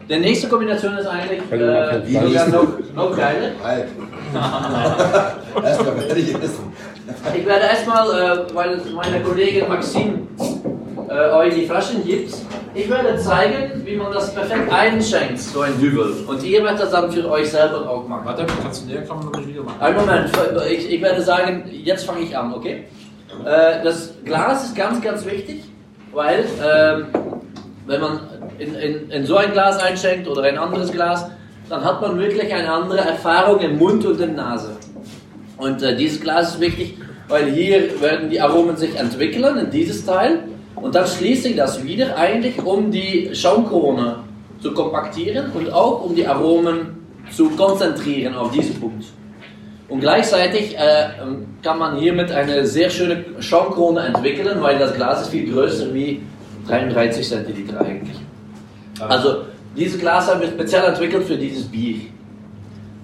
Die 0.09 0.19
nächste 0.19 0.47
Kombination 0.47 0.97
ist 0.97 1.05
eigentlich 1.05 1.39
äh, 1.51 2.49
noch, 2.49 2.67
noch 2.95 3.15
geiler. 3.17 3.51
Halt. 3.63 3.85
Erstmal 5.63 5.97
werde 5.97 6.19
ich 6.19 6.33
essen. 6.33 6.73
Ich 7.35 7.45
werde 7.45 7.65
erstmal, 7.65 8.09
äh, 8.09 8.55
weil 8.55 8.81
meine 8.93 9.21
Kollegin 9.21 9.67
Maxim 9.67 10.27
äh, 11.09 11.29
euch 11.31 11.53
die 11.55 11.65
Flaschen 11.65 12.05
gibt, 12.05 12.33
ich 12.73 12.89
werde 12.89 13.17
zeigen, 13.17 13.85
wie 13.85 13.97
man 13.97 14.13
das 14.13 14.33
perfekt 14.33 14.71
einschenkt, 14.71 15.39
so 15.39 15.61
ein 15.61 15.77
Düvel. 15.79 16.13
Und 16.25 16.41
ihr 16.43 16.63
werdet 16.63 16.81
das 16.81 16.91
dann 16.91 17.11
für 17.11 17.29
euch 17.29 17.51
selber 17.51 17.89
auch 17.89 18.07
machen. 18.07 18.25
Warte, 18.25 18.45
kannst 18.63 18.83
du 18.83 18.87
näher 18.87 19.01
kommen, 19.01 19.27
damit 19.29 19.41
ich 19.41 19.47
Video 19.47 19.63
machen? 19.63 19.81
Einen 19.81 19.97
Moment, 19.97 20.31
ich, 20.69 20.89
ich 20.89 21.01
werde 21.01 21.21
sagen, 21.21 21.69
jetzt 21.69 22.05
fange 22.05 22.21
ich 22.21 22.37
an, 22.37 22.53
okay? 22.53 22.85
Äh, 23.45 23.83
das 23.83 24.13
Glas 24.23 24.65
ist 24.65 24.75
ganz, 24.75 25.01
ganz 25.01 25.25
wichtig, 25.25 25.65
weil 26.13 26.45
ähm, 26.63 27.07
wenn 27.87 28.01
man 28.01 28.19
in, 28.59 28.75
in, 28.75 29.11
in 29.11 29.25
so 29.25 29.35
ein 29.35 29.51
Glas 29.51 29.77
einschenkt 29.79 30.27
oder 30.27 30.43
ein 30.43 30.57
anderes 30.57 30.91
Glas, 30.91 31.29
dann 31.67 31.83
hat 31.83 32.01
man 32.01 32.19
wirklich 32.19 32.53
eine 32.53 32.71
andere 32.71 32.99
Erfahrung 32.99 33.59
im 33.59 33.77
Mund 33.77 34.05
und 34.05 34.19
in 34.19 34.35
der 34.35 34.45
Nase. 34.45 34.77
Und 35.61 35.83
äh, 35.83 35.95
dieses 35.95 36.19
Glas 36.19 36.55
ist 36.55 36.59
wichtig, 36.59 36.97
weil 37.27 37.51
hier 37.51 38.01
werden 38.01 38.31
die 38.31 38.41
Aromen 38.41 38.75
sich 38.77 38.95
entwickeln 38.95 39.59
in 39.59 39.69
dieses 39.69 40.03
Teil 40.03 40.39
und 40.73 40.95
dann 40.95 41.05
schließe 41.05 41.49
ich 41.49 41.55
das 41.55 41.83
wieder 41.83 42.17
eigentlich, 42.17 42.63
um 42.63 42.89
die 42.89 43.29
Schaumkrone 43.33 44.23
zu 44.59 44.73
kompaktieren 44.73 45.51
und 45.51 45.71
auch 45.71 46.03
um 46.03 46.15
die 46.15 46.25
Aromen 46.25 46.97
zu 47.29 47.51
konzentrieren 47.51 48.33
auf 48.33 48.51
diesen 48.51 48.79
Punkt. 48.79 49.05
Und 49.87 49.99
gleichzeitig 49.99 50.75
äh, 50.79 51.09
kann 51.61 51.77
man 51.77 51.95
hiermit 51.97 52.31
eine 52.31 52.65
sehr 52.65 52.89
schöne 52.89 53.23
Schaumkrone 53.39 54.01
entwickeln, 54.01 54.63
weil 54.63 54.79
das 54.79 54.95
Glas 54.95 55.21
ist 55.21 55.27
viel 55.29 55.53
größer 55.53 55.93
wie 55.93 56.23
33 56.67 57.27
Zentiliter 57.27 57.81
eigentlich. 57.81 58.17
Also 58.99 59.43
dieses 59.77 59.99
Glas 59.99 60.27
haben 60.27 60.41
wir 60.41 60.47
speziell 60.47 60.85
entwickelt 60.85 61.25
für 61.25 61.37
dieses 61.37 61.65
Bier. 61.65 61.97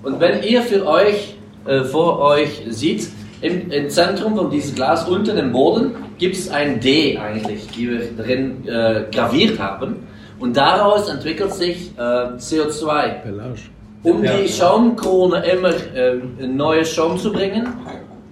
Und 0.01 0.19
wenn 0.19 0.41
ihr 0.41 0.63
für 0.63 0.87
euch 0.87 1.36
äh, 1.67 1.83
vor 1.83 2.19
euch 2.19 2.63
seht, 2.69 3.07
im, 3.41 3.69
im 3.69 3.89
Zentrum 3.89 4.35
von 4.35 4.49
diesem 4.49 4.75
Glas 4.75 5.07
unten 5.07 5.37
im 5.37 5.51
Boden 5.51 5.95
gibt 6.17 6.35
es 6.35 6.49
ein 6.49 6.79
D 6.79 7.17
eigentlich, 7.17 7.67
die 7.67 7.89
wir 7.91 8.15
drin 8.17 8.67
äh, 8.67 9.05
graviert 9.11 9.59
haben. 9.59 10.07
Und 10.39 10.57
daraus 10.57 11.09
entwickelt 11.09 11.53
sich 11.53 11.91
äh, 11.97 12.01
CO2 12.01 13.21
Pelage. 13.21 13.61
um 14.03 14.21
die 14.21 14.47
Schaumkrone 14.47 15.43
immer 15.45 15.69
äh, 15.95 16.15
neue 16.47 16.85
Schaum 16.85 17.17
zu 17.17 17.31
bringen 17.31 17.67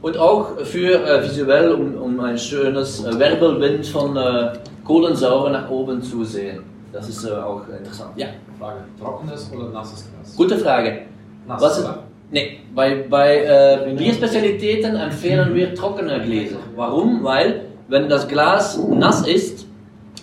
und 0.01 0.17
auch 0.17 0.59
für 0.63 1.03
äh, 1.03 1.23
visuell, 1.23 1.71
um, 1.71 1.95
um 1.95 2.19
ein 2.19 2.37
schönes 2.37 3.03
äh, 3.03 3.19
Wirbelwind 3.19 3.85
von 3.87 4.15
äh, 4.15 4.53
Kohlensäure 4.83 5.51
nach 5.51 5.69
oben 5.69 6.01
zu 6.01 6.23
sehen. 6.23 6.61
Das 6.93 7.09
ist 7.09 7.25
äh, 7.25 7.31
auch 7.31 7.61
interessant. 7.67 8.11
Ja, 8.15 8.27
Frage: 8.59 8.79
Trockenes 8.99 9.51
oder 9.53 9.69
nasses 9.69 10.07
Glas? 10.09 10.35
gute 10.35 10.57
Frage. 10.57 11.01
Nass, 11.47 11.61
Was 11.61 11.77
ist, 11.79 11.85
oder? 11.85 12.03
Nee, 12.31 12.59
bei, 12.73 13.05
bei 13.09 13.43
äh, 13.43 13.93
Bierspezialitäten 13.95 14.95
empfehlen 14.95 15.53
wir 15.55 15.73
trockene 15.73 16.21
Gläser. 16.21 16.57
Warum? 16.75 17.23
Weil, 17.23 17.65
wenn 17.87 18.09
das 18.09 18.27
Glas 18.27 18.77
nass 18.77 19.27
ist, 19.27 19.65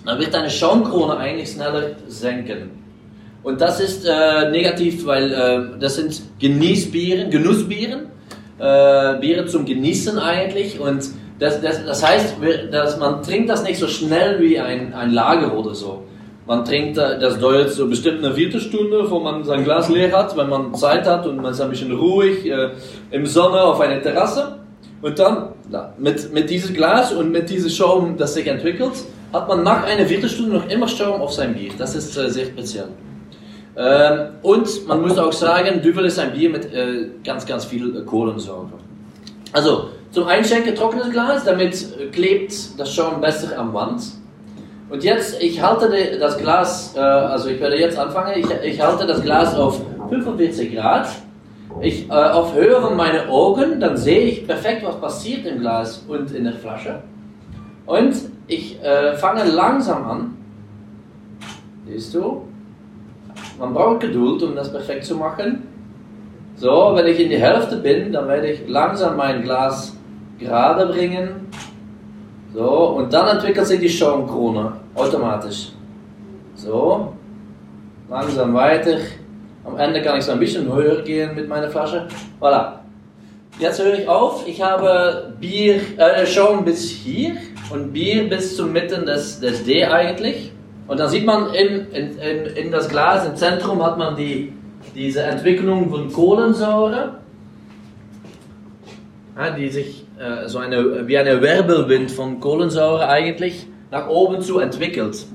dann 0.05 0.19
wird 0.19 0.35
deine 0.35 0.51
Schaumkrone 0.51 1.17
eigentlich 1.17 1.51
schneller 1.51 1.91
senken. 2.09 2.83
Und 3.43 3.61
das 3.61 3.81
ist 3.81 4.07
äh, 4.07 4.51
negativ, 4.51 5.05
weil 5.05 5.33
äh, 5.33 5.79
das 5.81 5.97
sind 5.97 6.23
Genießbieren, 6.38 7.31
Genussbieren, 7.31 8.07
äh, 8.59 9.19
Biere 9.19 9.47
zum 9.47 9.65
Genießen 9.65 10.19
eigentlich. 10.19 10.79
Und 10.79 11.09
das, 11.38 11.61
das, 11.61 11.85
das 11.85 12.07
heißt, 12.07 12.37
dass 12.71 12.99
man 12.99 13.23
trinkt 13.23 13.51
das 13.51 13.65
nicht 13.65 13.79
so 13.79 13.88
schnell 13.88 14.41
wie 14.41 14.61
ein, 14.61 14.95
ein 14.95 15.12
Lager 15.12 15.57
oder 15.57 15.75
so. 15.75 16.05
Man 16.46 16.64
trinkt 16.64 16.96
das 16.96 17.38
dauert 17.38 17.70
so 17.70 17.87
bestimmt 17.87 18.24
eine 18.24 18.35
Viertelstunde, 18.35 19.09
wo 19.09 19.20
man 19.20 19.44
sein 19.44 19.62
Glas 19.62 19.88
leer 19.88 20.16
hat, 20.16 20.37
wenn 20.37 20.48
man 20.48 20.74
Zeit 20.74 21.07
hat 21.07 21.26
und 21.26 21.37
man 21.37 21.52
ist 21.52 21.61
ein 21.61 21.70
bisschen 21.70 21.92
ruhig 21.92 22.44
äh, 22.46 22.70
im 23.11 23.26
Sonne 23.26 23.61
auf 23.62 23.81
einer 23.81 24.02
Terrasse. 24.02 24.59
Und 25.02 25.18
dann 25.18 25.48
na, 25.70 25.92
mit, 25.98 26.33
mit 26.33 26.50
diesem 26.50 26.74
Glas 26.74 27.12
und 27.12 27.31
mit 27.31 27.48
diesem 27.48 27.70
Schaum, 27.70 28.16
das 28.16 28.35
sich 28.35 28.46
entwickelt, 28.46 28.92
hat 29.33 29.48
man 29.48 29.62
nach 29.62 29.85
einer 29.85 30.07
Viertelstunde 30.07 30.57
noch 30.57 30.68
immer 30.68 30.88
Schaum 30.88 31.20
auf 31.20 31.33
sein 31.33 31.55
Bier. 31.55 31.72
Das 31.78 31.94
ist 31.94 32.16
äh, 32.16 32.28
sehr 32.28 32.46
speziell. 32.46 32.88
Ähm, 33.76 34.35
und 34.42 34.87
man 34.87 35.00
muss 35.00 35.16
auch 35.18 35.33
sagen, 35.33 35.81
Duvel 35.83 36.05
ist 36.05 36.18
ein 36.18 36.33
Bier 36.33 36.50
mit 36.50 36.72
äh, 36.72 37.09
ganz, 37.24 37.46
ganz 37.46 37.64
viel 37.64 37.96
äh, 37.96 38.02
Kohlensäure. 38.02 38.68
Also, 39.52 39.88
zum 40.11 40.26
Einschenken 40.26 40.74
trockenes 40.74 41.11
Glas, 41.11 41.44
damit 41.44 42.12
klebt 42.12 42.78
das 42.78 42.94
Schaum 42.94 43.20
besser 43.20 43.59
am 43.59 43.72
Wand. 43.72 44.02
Und 44.92 45.02
jetzt, 45.02 45.40
ich 45.40 45.62
halte 45.62 45.88
das 46.20 46.37
Glas, 46.37 46.94
äh, 46.94 47.00
also 47.00 47.48
ich 47.48 47.59
werde 47.59 47.81
jetzt 47.81 47.98
anfangen, 47.98 48.35
ich, 48.37 48.46
ich 48.62 48.78
halte 48.78 49.07
das 49.07 49.22
Glas 49.22 49.55
auf 49.55 49.81
45 50.11 50.74
Grad. 50.74 51.09
Ich, 51.81 52.11
äh, 52.11 52.12
auf 52.12 52.55
Höhe 52.55 52.78
von 52.78 52.94
meinen 52.94 53.26
Augen, 53.31 53.81
dann 53.81 53.96
sehe 53.96 54.20
ich 54.26 54.46
perfekt, 54.46 54.85
was 54.85 55.00
passiert 55.00 55.46
im 55.46 55.61
Glas 55.61 56.05
und 56.07 56.33
in 56.33 56.44
der 56.44 56.52
Flasche. 56.52 57.02
Und 57.87 58.14
ich 58.46 58.83
äh, 58.83 59.16
fange 59.16 59.44
langsam 59.44 60.05
an. 60.05 60.37
Siehst 61.87 62.12
du? 62.12 62.42
Man 63.59 63.72
braucht 63.72 64.00
Geduld, 64.00 64.42
um 64.42 64.55
das 64.55 64.70
perfekt 64.70 65.07
zu 65.07 65.16
machen. 65.16 65.66
So, 66.57 66.92
wenn 66.94 67.07
ich 67.07 67.18
in 67.18 67.31
die 67.31 67.38
Hälfte 67.38 67.76
bin, 67.76 68.12
dann 68.12 68.28
werde 68.28 68.48
ich 68.48 68.68
langsam 68.68 69.16
mein 69.16 69.42
Glas 69.42 69.96
gerade 70.38 70.85
bringen. 70.85 71.48
So, 72.52 72.90
und 72.98 73.11
dann 73.11 73.38
entwickelt 73.38 73.66
sich 73.66 73.81
die 73.81 73.88
Schaumkrone 73.88 74.82
automatisch. 74.94 75.72
So, 76.55 77.12
langsam 78.09 78.55
weiter. 78.55 78.98
Am 79.64 79.76
Ende 79.78 80.02
kann 80.02 80.18
ich 80.18 80.24
so 80.24 80.33
ein 80.33 80.40
bisschen 80.40 80.72
höher 80.72 81.02
gehen 81.02 81.35
mit 81.35 81.48
meiner 81.48 81.70
Flasche. 81.70 82.09
Voilà. 82.40 82.81
Jetzt 83.59 83.83
höre 83.83 83.98
ich 83.98 84.09
auf. 84.09 84.46
Ich 84.46 84.62
habe 84.62 85.35
Bier, 85.40 85.81
äh, 85.98 86.26
Schaum 86.26 86.64
bis 86.64 86.90
hier 86.90 87.37
und 87.70 87.92
Bier 87.92 88.28
bis 88.28 88.57
zum 88.57 88.72
Mitten 88.72 89.07
des, 89.07 89.40
des 89.40 89.64
D 89.64 89.85
eigentlich. 89.85 90.52
Und 90.88 90.98
dann 90.98 91.09
sieht 91.09 91.24
man 91.24 91.55
in, 91.55 91.87
in, 91.92 92.18
in, 92.18 92.46
in 92.57 92.72
das 92.72 92.88
Glas, 92.88 93.26
im 93.26 93.37
Zentrum 93.37 93.83
hat 93.85 93.98
man 93.98 94.16
die, 94.16 94.52
diese 94.94 95.22
Entwicklung 95.22 95.90
von 95.90 96.12
Kohlensäure, 96.12 97.14
ja, 99.37 99.50
die 99.50 99.68
sich 99.68 100.05
äh, 100.18 100.48
so 100.48 100.59
eine, 100.59 101.07
wie 101.07 101.16
eine 101.16 101.40
Wirbelwind 101.40 102.11
von 102.11 102.40
Kohlensäure 102.40 103.09
eigentlich 103.09 103.66
nach 103.92 104.09
oben 104.09 104.40
zu 104.40 104.59
entwickelt. 104.59 105.26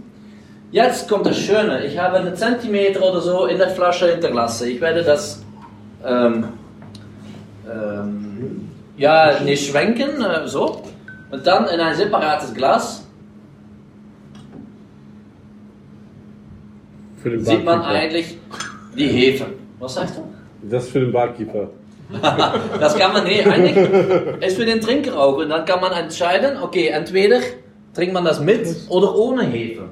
Jetzt 0.72 1.08
kommt 1.08 1.28
das 1.28 1.38
Schöne. 1.38 1.86
Ich 1.86 1.98
habe 1.98 2.18
einen 2.18 2.36
Zentimeter 2.36 3.02
oder 3.02 3.22
so 3.22 3.46
in 3.46 3.58
der 3.58 3.70
Flasche 3.70 4.12
hinterlassen. 4.12 4.68
Ich 4.68 4.82
werde 4.82 5.04
das 5.04 5.42
ähm, 6.04 6.50
ähm, 7.72 8.70
ja 8.98 9.40
nicht 9.40 9.70
schwenken, 9.70 10.22
äh, 10.22 10.48
so. 10.48 10.82
Und 11.32 11.46
dann 11.46 11.68
in 11.68 11.80
ein 11.80 11.96
separates 11.96 12.54
Glas 12.54 13.06
sieht 17.24 17.64
man 17.64 17.82
eigentlich 17.82 18.38
die 18.98 19.08
Hefe. 19.08 19.46
Was 19.80 19.96
sagst 19.96 20.18
du? 20.18 20.24
Das 20.70 20.90
für 20.90 21.00
den 21.00 21.12
Barkeeper. 21.12 21.70
Das 22.80 22.98
kann 22.98 23.12
man 23.12 23.26
nicht. 23.26 23.46
Eigentlich 23.46 23.76
ist 24.42 24.58
für 24.58 24.66
den 24.66 24.80
Trinker 24.80 25.20
auch. 25.20 25.38
Und 25.38 25.50
dann 25.50 25.66
kann 25.66 25.82
man 25.82 25.92
entscheiden, 25.92 26.58
okay, 26.62 26.88
entweder 26.88 27.42
trinkt 27.98 28.14
man 28.14 28.26
das 28.26 28.40
mit 28.40 28.68
oder 28.90 29.16
ohne 29.16 29.44
Hefe. 29.44 29.86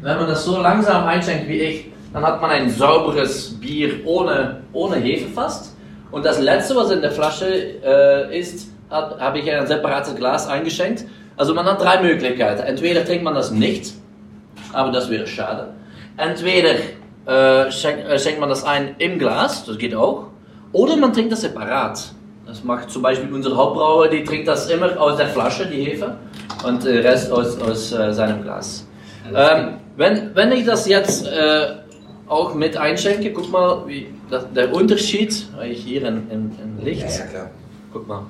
Wenn 0.00 0.16
man 0.16 0.28
das 0.28 0.44
so 0.44 0.60
langsam 0.60 1.04
einschenkt 1.08 1.48
wie 1.48 1.58
ich, 1.58 1.86
dann 2.12 2.24
hat 2.24 2.40
man 2.40 2.50
ein 2.50 2.70
sauberes 2.70 3.58
Bier 3.58 4.06
ohne, 4.06 4.62
ohne 4.72 4.96
Hefe 4.96 5.28
fast. 5.28 5.74
Und 6.12 6.24
das 6.24 6.38
letzte, 6.38 6.76
was 6.76 6.92
in 6.92 7.00
der 7.00 7.10
Flasche 7.10 7.46
äh, 7.46 8.38
ist, 8.38 8.68
habe 8.90 9.40
ich 9.40 9.46
in 9.48 9.54
ein 9.54 9.66
separates 9.66 10.14
Glas 10.14 10.46
eingeschenkt. 10.46 11.04
Also 11.36 11.52
man 11.52 11.66
hat 11.66 11.82
drei 11.82 12.00
Möglichkeiten. 12.00 12.62
Entweder 12.62 13.04
trinkt 13.04 13.24
man 13.24 13.34
das 13.34 13.50
nicht, 13.50 13.92
aber 14.72 14.92
das 14.92 15.10
wäre 15.10 15.26
schade. 15.26 15.70
Entweder 16.16 16.74
äh, 17.26 17.72
schenkt, 17.72 18.06
äh, 18.06 18.18
schenkt 18.20 18.38
man 18.38 18.50
das 18.50 18.62
ein 18.62 18.94
im 18.98 19.18
Glas, 19.18 19.64
das 19.64 19.78
geht 19.78 19.96
auch. 19.96 20.26
Oder 20.72 20.96
man 20.96 21.12
trinkt 21.12 21.32
das 21.32 21.40
separat. 21.40 22.12
Das 22.46 22.62
macht 22.62 22.90
zum 22.90 23.02
Beispiel 23.02 23.32
unser 23.32 23.56
Hauptbrauer, 23.56 24.08
die 24.08 24.22
trinkt 24.24 24.46
das 24.46 24.68
immer 24.68 25.00
aus 25.00 25.16
der 25.16 25.28
Flasche, 25.28 25.66
die 25.66 25.84
Hefe, 25.84 26.16
und 26.64 26.84
den 26.84 26.98
Rest 26.98 27.30
aus, 27.32 27.60
aus 27.60 27.92
äh, 27.92 28.12
seinem 28.12 28.42
Glas. 28.42 28.86
Ähm, 29.34 29.74
wenn, 29.96 30.34
wenn 30.34 30.52
ich 30.52 30.64
das 30.64 30.86
jetzt 30.86 31.26
äh, 31.26 31.82
auch 32.32 32.54
mit 32.54 32.76
einschenken. 32.76 33.32
Guck 33.34 33.50
mal, 33.50 33.86
wie 33.86 34.08
das, 34.30 34.50
der 34.52 34.74
Unterschied. 34.74 35.48
Hier 35.62 36.06
in, 36.06 36.30
in, 36.30 36.58
in 36.58 36.84
Licht. 36.84 37.02
Ja, 37.02 37.26
klar. 37.26 37.50
Guck 37.92 38.08
mal. 38.08 38.26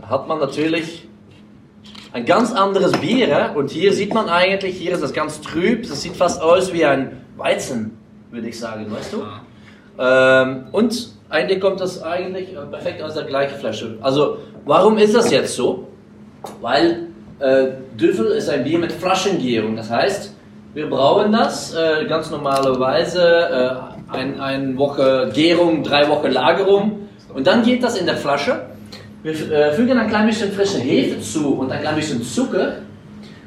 Da 0.00 0.08
hat 0.08 0.26
man 0.26 0.38
natürlich 0.38 1.06
ein 2.12 2.24
ganz 2.24 2.52
anderes 2.52 2.92
Bier. 2.92 3.28
hè? 3.28 3.54
Und 3.54 3.70
hier 3.70 3.92
sieht 3.92 4.12
man 4.14 4.28
eigentlich, 4.28 4.76
hier 4.78 4.92
ist 4.92 5.02
das 5.02 5.12
ganz 5.12 5.40
trüb. 5.40 5.88
Das 5.88 6.02
sieht 6.02 6.16
fast 6.16 6.40
aus 6.40 6.72
wie 6.72 6.84
ein 6.84 7.24
Weizen, 7.36 7.98
würde 8.30 8.48
ich 8.48 8.58
sagen, 8.58 8.90
weißt 8.90 9.12
du? 9.12 9.22
Ähm, 9.98 10.64
und 10.72 11.12
eigentlich 11.32 11.60
kommt 11.60 11.80
das 11.80 12.02
eigentlich 12.02 12.52
äh, 12.52 12.60
perfekt 12.70 13.02
aus 13.02 13.14
der 13.14 13.24
gleichen 13.24 13.58
Flasche. 13.58 13.96
Also, 14.02 14.36
warum 14.66 14.98
ist 14.98 15.14
das 15.14 15.30
jetzt 15.30 15.56
so? 15.56 15.88
Weil 16.60 17.08
äh, 17.40 17.68
Düffel 17.98 18.26
ist 18.26 18.48
ein 18.50 18.64
Bier 18.64 18.78
mit 18.78 18.92
Flaschengärung. 18.92 19.74
Das 19.74 19.90
heißt, 19.90 20.34
wir 20.74 20.88
brauen 20.88 21.32
das 21.32 21.74
äh, 21.74 22.04
ganz 22.06 22.30
normalerweise 22.30 23.22
äh, 24.10 24.14
ein, 24.14 24.40
eine 24.40 24.76
Woche 24.76 25.30
Gärung, 25.34 25.82
drei 25.82 26.08
Wochen 26.08 26.30
Lagerung 26.30 27.08
und 27.34 27.46
dann 27.46 27.62
geht 27.62 27.82
das 27.82 27.98
in 27.98 28.06
der 28.06 28.16
Flasche. 28.16 28.66
Wir 29.22 29.32
äh, 29.32 29.72
fügen 29.72 29.98
ein 29.98 30.08
klein 30.08 30.26
bisschen 30.26 30.52
frische 30.52 30.78
Hefe 30.78 31.20
zu 31.20 31.54
und 31.54 31.70
ein 31.70 31.80
klein 31.80 31.96
bisschen 31.96 32.22
Zucker. 32.22 32.74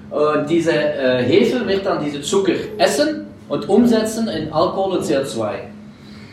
Und 0.09 0.49
diese 0.49 0.71
äh, 0.71 1.23
Hefe 1.23 1.67
wird 1.67 1.85
dann 1.85 2.03
diese 2.03 2.21
Zucker 2.21 2.53
essen 2.77 3.27
und 3.49 3.67
umsetzen 3.69 4.27
in 4.27 4.51
Alkohol 4.51 4.97
und 4.97 5.03
CO2. 5.03 5.49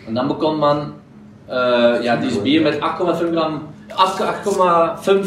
Und 0.06 0.14
dann 0.14 0.28
bekommt 0.28 0.60
man 0.60 0.94
äh, 1.52 2.04
ja, 2.04 2.16
dieses 2.16 2.42
Bier 2.42 2.62
mit 2.62 2.82
8,5 2.82 3.30
Gramm, 3.32 3.68
8,5 3.90 5.26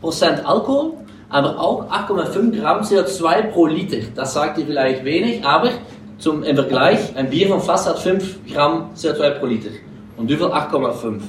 Prozent 0.00 0.46
Alkohol, 0.46 0.92
aber 1.28 1.60
auch 1.60 1.90
8,5 1.90 2.60
Gramm 2.60 2.82
CO2 2.82 3.42
pro 3.52 3.66
Liter. 3.66 3.98
Das 4.14 4.32
sagt 4.32 4.58
ihr 4.58 4.66
vielleicht 4.66 5.04
wenig, 5.04 5.44
aber 5.44 5.70
zum, 6.18 6.42
im 6.42 6.56
Vergleich, 6.56 7.14
ein 7.16 7.28
Bier 7.30 7.48
von 7.48 7.60
Fass 7.60 7.86
hat 7.86 7.98
5 7.98 8.52
Gramm 8.52 8.90
CO2 8.96 9.30
pro 9.38 9.46
Liter 9.46 9.70
und 10.16 10.30
Düvel 10.30 10.48
8,5. 10.48 11.20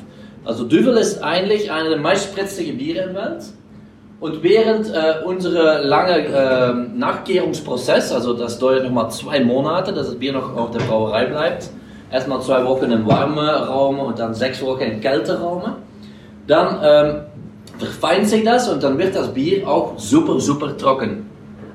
Also 0.46 0.64
Düvel 0.64 0.96
ist 0.98 1.22
eigentlich 1.22 1.70
einer 1.72 1.90
der 1.90 2.00
meist 2.00 2.32
spritzige 2.32 2.74
Biere 2.74 3.08
der 3.08 3.16
Welt. 3.16 3.44
Und 4.20 4.44
während 4.44 4.88
äh, 4.90 5.24
unserer 5.24 5.80
lange 5.80 6.18
äh, 6.18 6.74
Nachgärungsprozess, 6.74 8.12
also 8.12 8.34
das 8.34 8.60
dauert 8.60 8.84
nochmal 8.84 9.10
zwei 9.12 9.42
Monate, 9.42 9.94
dass 9.94 10.08
das 10.08 10.20
Bier 10.20 10.34
noch 10.34 10.58
auf 10.58 10.72
der 10.72 10.80
Brauerei 10.80 11.26
bleibt, 11.26 11.70
erstmal 12.12 12.42
zwei 12.42 12.64
Wochen 12.66 12.92
in 12.92 13.06
warme 13.06 13.68
Raum 13.68 14.00
und 14.00 14.20
dann 14.20 14.34
sechs 14.34 14.62
Wochen 14.62 14.82
in 14.82 15.02
kalte 15.02 15.40
Raum, 15.40 15.64
dann 16.48 16.80
ähm, 16.84 17.22
verfeinert 17.78 18.28
sich 18.28 18.44
das 18.44 18.68
und 18.70 18.84
dann 18.84 18.98
wird 18.98 19.16
das 19.16 19.34
Bier 19.34 19.68
auch 19.68 19.98
super, 19.98 20.40
super 20.40 20.76
trocken. 20.78 21.26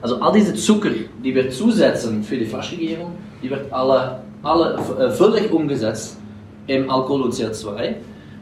Also 0.03 0.20
all 0.20 0.33
diese 0.33 0.55
Zucker, 0.55 0.90
die 1.23 1.35
wir 1.35 1.49
zusetzen 1.51 2.23
für 2.23 2.37
die 2.37 2.44
Flaschengärung, 2.44 3.12
die 3.42 3.49
wird 3.49 3.73
alle, 3.73 4.20
alle 4.42 4.79
äh, 4.99 5.11
völlig 5.11 5.51
umgesetzt 5.51 6.18
im 6.66 6.90
Alkohol 6.90 7.23
und 7.23 7.35
CO2. 7.35 7.94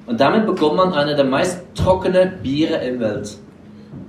Und 0.07 0.21
damit 0.21 0.47
bekommt 0.47 0.77
man 0.77 0.93
eine 0.93 1.15
der 1.15 1.25
meist 1.25 1.63
trockenen 1.75 2.33
Biere 2.43 2.85
in 2.85 2.99
der 2.99 3.15
Welt. 3.15 3.39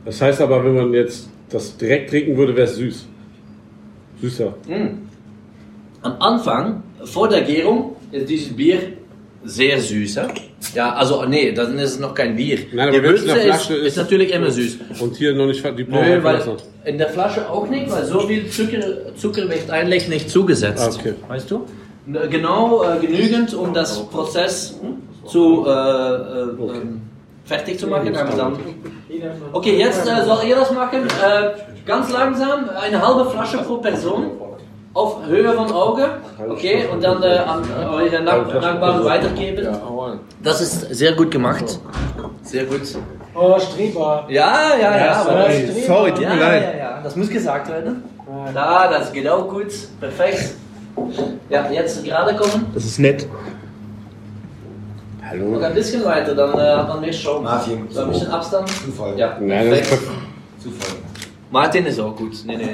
Das 0.06 0.22
heißt 0.22 0.42
aber, 0.42 0.64
wenn 0.64 0.76
man 0.76 0.94
jetzt 0.94 1.30
das 1.50 1.78
direkt 1.78 2.10
trinken 2.10 2.36
würde, 2.38 2.56
wäre 2.56 2.68
es 2.68 2.76
süß. 2.76 3.08
Süßer. 4.22 4.54
Mm. 4.68 5.08
Am 6.02 6.16
Anfang, 6.20 6.84
vor 7.06 7.28
der 7.30 7.42
Gärung, 7.42 7.96
ist 8.12 8.30
dieses 8.30 8.56
Bier 8.56 8.80
sehr 9.44 9.80
süß. 9.80 10.18
hè? 10.18 10.28
Ja, 10.76 10.94
also 10.94 11.26
nee, 11.26 11.52
dann 11.52 11.78
ist 11.78 11.92
es 11.92 12.00
noch 12.00 12.14
kein 12.14 12.36
Bier. 12.36 12.60
Nein, 12.72 12.92
die 12.92 12.98
aber 12.98 13.08
wenn 13.10 13.16
es 13.16 13.22
in 13.22 13.28
Würze 13.28 13.36
der 13.36 13.36
ist, 13.38 13.66
Flasche 13.66 13.76
ist, 13.76 13.98
natürlich 13.98 14.34
immer 14.34 14.50
süß. 14.52 14.78
Und 15.00 15.16
hier 15.18 15.34
noch 15.34 15.46
nicht 15.48 15.64
die 15.64 15.70
Nö, 15.70 15.86
Brauerei 15.86 16.24
weil 16.24 16.40
verlassen 16.40 16.52
hat. 16.52 16.88
in 16.88 16.98
der 16.98 17.10
Flasche 17.10 17.50
auch 17.50 17.68
nicht, 17.68 17.92
weil 17.92 18.06
so 18.06 18.20
viel 18.22 18.50
Zucker, 18.50 19.16
Zucker 19.16 19.50
wird 19.50 19.70
eigentlich 19.70 20.08
nicht 20.08 20.30
zugesetzt. 20.30 20.98
Ah, 20.98 21.00
okay. 21.00 21.14
Weißt 21.28 21.52
du? 21.52 21.66
Genau 22.30 22.84
äh, 22.84 23.00
genügend, 23.06 23.54
um 23.54 23.74
das 23.74 24.04
Prozess 24.10 24.80
hm, 24.82 24.98
zu 25.28 25.66
äh, 25.66 25.70
äh, 25.70 26.76
ähm, 26.76 27.02
fertig 27.46 27.80
zu 27.80 27.88
machen. 27.88 28.14
Okay, 29.54 29.78
jetzt 29.78 30.08
äh, 30.08 30.26
soll 30.26 30.40
ihr 30.48 30.56
das 30.56 30.72
machen. 30.72 31.04
Äh, 31.04 31.50
ganz 31.86 32.12
langsam, 32.12 32.70
eine 32.70 33.06
halbe 33.06 33.30
Flasche 33.30 33.58
pro 33.60 33.78
Person. 33.78 34.32
Auf 34.94 35.26
Höhe 35.26 35.52
von 35.54 35.72
Auge. 35.72 36.06
Okay, 36.50 36.86
und 36.92 37.04
dann 37.04 37.24
äh, 37.24 37.38
an 37.38 37.64
eure 37.92 38.22
Nach 38.22 38.46
Nachbarn 38.62 39.04
weitergeben. 39.04 39.68
Das 40.44 40.62
ist 40.62 40.94
sehr 40.94 41.14
gut 41.14 41.32
gemacht. 41.32 41.80
Sehr 42.44 42.66
gut. 42.66 42.82
Oh, 43.34 43.58
Streber. 43.60 44.26
Ja, 44.30 44.76
ja, 44.80 44.98
ja. 44.98 45.16
aber 45.16 45.42
sorry, 45.42 45.68
das, 45.68 45.86
sorry, 45.88 46.12
tut 46.12 46.22
ja, 46.22 46.30
mir 46.36 46.40
leid. 46.40 46.64
Ja, 46.64 46.78
ja, 46.78 47.02
das 47.04 47.16
muss 47.16 47.30
gesagt 47.30 47.68
werden. 47.70 48.04
Da, 48.54 48.88
das 48.88 49.12
geht 49.12 49.28
auch 49.28 49.48
gut. 49.50 49.72
Perfekt. 50.00 50.52
Ja, 51.50 51.70
jetzt 51.72 52.04
gerade 52.04 52.36
kommen. 52.36 52.68
Das 52.76 52.86
ist 52.86 53.00
nett. 53.00 53.28
Noch 55.36 55.62
ein 55.64 55.74
bisschen 55.74 56.06
weiter, 56.06 56.36
dann 56.36 56.54
äh, 56.54 56.62
hat 56.62 56.88
man 56.88 57.02
mehr 57.02 57.12
Show. 57.14 57.40
Martin. 57.42 57.88
So 57.90 58.02
ein 58.02 58.10
bisschen 58.10 58.30
Abstand. 58.30 58.70
Zufall. 58.70 59.18
Ja, 59.18 59.38
Nein, 59.40 59.72
das 59.72 59.80
ist 59.80 59.90
perfekt. 59.90 60.12
Zufall. 60.60 61.03
Martin 61.54 61.86
ist 61.86 62.00
auch 62.00 62.16
gut. 62.16 62.34
Nee, 62.46 62.58
nee. 62.58 62.70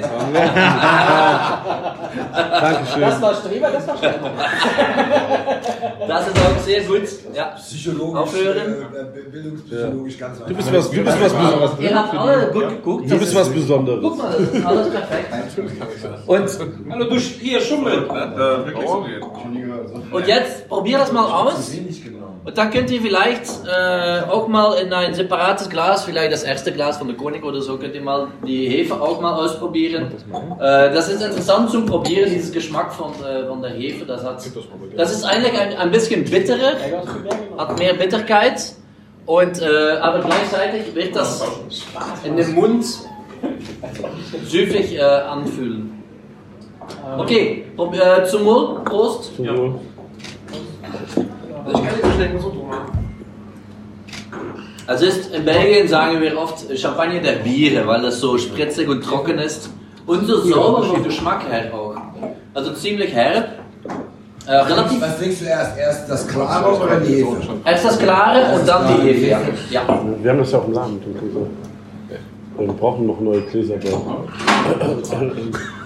Dankeschön. 2.60 3.00
Das 3.02 3.20
war 3.20 3.34
Streber, 3.34 3.70
das 3.70 3.86
war 3.86 3.96
Streber. 3.98 4.30
Das 6.08 6.26
ist 6.28 6.36
auch 6.38 6.58
sehr 6.64 6.80
gut. 6.84 7.02
Ja. 7.34 7.44
Psychologisch, 7.58 8.20
Aufhören. 8.22 8.56
äh, 8.56 9.30
bildungspsychologisch 9.30 10.18
ganz 10.18 10.38
Du 10.38 10.54
bist 10.54 10.72
was, 10.72 10.90
du 10.90 11.04
bist 11.04 11.20
was 11.20 11.32
Besonderes. 11.34 11.70
Ihr 11.78 11.94
habt 11.94 12.14
alle 12.14 12.46
gut 12.52 12.68
geguckt. 12.70 13.04
Du 13.10 13.18
bist 13.18 13.32
ist- 13.32 13.34
was 13.38 13.46
Guck 13.48 13.54
Besonderes. 13.56 14.16
mal, 14.16 14.32
das 14.32 14.40
ist 14.54 14.66
alles 14.66 14.88
perfekt. 14.90 15.28
Und, 16.26 16.58
Hallo, 16.90 17.04
du 17.04 17.16
hier, 17.18 17.60
Schummel. 17.60 18.08
und 20.10 20.26
jetzt 20.26 20.68
probier 20.68 20.98
das 20.98 21.12
mal 21.12 21.26
aus. 21.30 21.70
Und 22.42 22.56
dann 22.56 22.70
könnt 22.70 22.90
ihr 22.90 23.02
vielleicht 23.02 23.44
äh, 23.66 24.22
auch 24.30 24.48
mal 24.48 24.72
in 24.78 24.90
ein 24.94 25.12
separates 25.12 25.68
Glas, 25.68 26.04
vielleicht 26.04 26.32
das 26.32 26.42
erste 26.42 26.72
Glas 26.72 26.96
von 26.96 27.06
der 27.06 27.16
König 27.16 27.44
oder 27.44 27.60
so, 27.60 27.76
könnt 27.76 27.94
ihr 27.94 28.00
mal 28.00 28.28
die 28.46 28.66
Hefe 28.66 28.94
auch 28.98 29.20
mal 29.20 29.34
ausprobieren. 29.34 30.06
Äh, 30.58 30.90
das 30.92 31.08
ist 31.10 31.22
interessant 31.22 31.70
zum 31.70 31.84
Probieren, 31.84 32.30
dieses 32.30 32.50
Geschmack 32.50 32.94
von, 32.94 33.12
äh, 33.22 33.46
von 33.46 33.60
der 33.60 33.72
Hefe. 33.72 34.06
Das, 34.06 34.24
hat, 34.24 34.42
das 34.96 35.12
ist 35.12 35.24
eigentlich 35.24 35.60
ein, 35.60 35.76
ein 35.76 35.90
bisschen 35.90 36.24
bitterer, 36.24 36.72
hat 37.58 37.78
mehr 37.78 37.92
Bitterkeit. 37.94 38.72
Und, 39.26 39.60
äh, 39.60 39.98
aber 40.00 40.20
gleichzeitig 40.20 40.94
wird 40.94 41.14
das 41.14 41.44
in 42.24 42.36
dem 42.36 42.54
Mund 42.54 42.84
süffig 44.44 44.96
äh, 44.96 45.02
anfühlen. 45.02 46.02
Okay, 47.18 47.66
prob- 47.76 47.94
äh, 47.94 48.24
zum 48.24 48.44
Wohl, 48.46 48.80
Prost. 48.84 49.36
Zum 49.36 49.46
Wohl. 49.46 49.74
Also 54.86 55.06
ist, 55.06 55.32
in 55.32 55.44
Belgien 55.44 55.86
sagen 55.86 56.20
wir 56.20 56.36
oft 56.36 56.76
Champagner 56.76 57.20
der 57.20 57.36
Biere, 57.44 57.86
weil 57.86 58.02
das 58.02 58.18
so 58.18 58.36
spritzig 58.36 58.88
und 58.88 59.02
trocken 59.02 59.38
ist. 59.38 59.70
Und 60.06 60.26
so 60.26 60.40
sauber 60.40 60.82
vom 60.82 61.04
Geschmack 61.04 61.48
her 61.48 61.72
auch. 61.72 61.94
Also 62.54 62.72
ziemlich 62.72 63.12
herb. 63.14 63.50
Äh, 64.46 64.52
relativ 64.52 65.00
Was 65.00 65.18
trinkst 65.18 65.42
du 65.42 65.44
erst? 65.44 65.78
Erst 65.78 66.10
das 66.10 66.26
Klare 66.26 66.76
oder 66.76 66.98
die 66.98 67.16
Hefe? 67.16 67.36
erst 67.64 67.84
das 67.84 67.98
Klare 67.98 68.58
und 68.58 68.66
dann 68.66 68.88
die 68.88 69.02
Hefe. 69.02 69.26
Ja. 69.70 69.82
Wir 70.20 70.30
haben 70.32 70.38
das 70.38 70.50
ja 70.50 70.58
auch 70.58 70.66
im 70.66 70.72
Gläser. 70.72 71.46
Wir 72.58 72.72
brauchen 72.72 73.06
noch 73.06 73.20
neue 73.20 73.42
Gläser, 73.42 73.76
glaube 73.76 74.28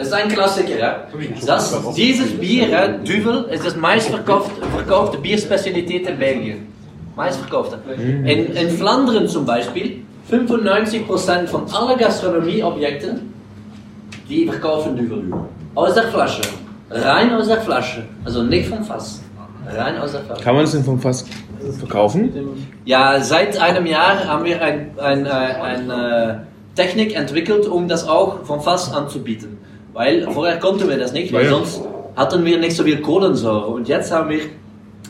Das 0.00 0.08
ist 0.08 0.14
ein 0.14 0.28
Klassiker, 0.28 0.78
ja. 0.78 0.96
Das, 1.44 1.78
dieses 1.94 2.32
Bier, 2.32 3.00
Duvel, 3.04 3.44
ist 3.52 3.66
das 3.66 3.76
meistverkaufte 3.76 4.62
verkaufte 4.74 5.18
Bierspezialität 5.18 6.08
in 6.08 6.18
Belgien. 6.18 6.72
Meistverkaufte. 7.16 7.78
In, 7.98 8.24
in 8.56 8.70
Flandern 8.70 9.28
zum 9.28 9.44
Beispiel, 9.44 10.00
95% 10.30 11.48
von 11.48 11.70
allen 11.70 11.98
Gastronomieobjekten, 11.98 13.30
die 14.26 14.46
verkaufen 14.46 14.96
Duvel. 14.96 15.34
Aus 15.74 15.92
der 15.92 16.04
Flasche. 16.04 16.40
Rein 16.88 17.34
aus 17.34 17.48
der 17.48 17.60
Flasche. 17.60 18.04
Also 18.24 18.42
nicht 18.42 18.70
vom 18.70 18.82
Fass. 18.82 19.20
Rein 19.70 19.98
aus 19.98 20.12
der 20.12 20.22
Flasche. 20.22 20.42
Kann 20.42 20.54
man 20.54 20.64
das 20.64 20.72
denn 20.72 20.82
vom 20.82 20.98
Fass 20.98 21.26
verkaufen? 21.78 22.32
Ja, 22.86 23.20
seit 23.20 23.60
einem 23.60 23.84
Jahr 23.84 24.26
haben 24.26 24.46
wir 24.46 24.62
ein, 24.62 24.92
ein, 24.98 25.26
äh, 25.26 25.28
eine 25.28 26.46
Technik 26.74 27.14
entwickelt, 27.14 27.66
um 27.66 27.86
das 27.86 28.08
auch 28.08 28.44
vom 28.44 28.62
Fass 28.62 28.90
anzubieten. 28.90 29.59
Weil 29.92 30.28
vorher 30.30 30.58
konnten 30.58 30.88
wir 30.88 30.98
das 30.98 31.12
nicht, 31.12 31.32
weil 31.32 31.44
Ja, 31.44 31.50
sonst 31.50 31.82
hatten 32.16 32.44
wir 32.44 32.58
nicht 32.58 32.76
so 32.76 32.84
viel 32.84 33.00
Kohlensäure. 33.00 33.66
Und 33.66 33.88
jetzt 33.88 34.12
haben 34.12 34.30
wir 34.30 34.40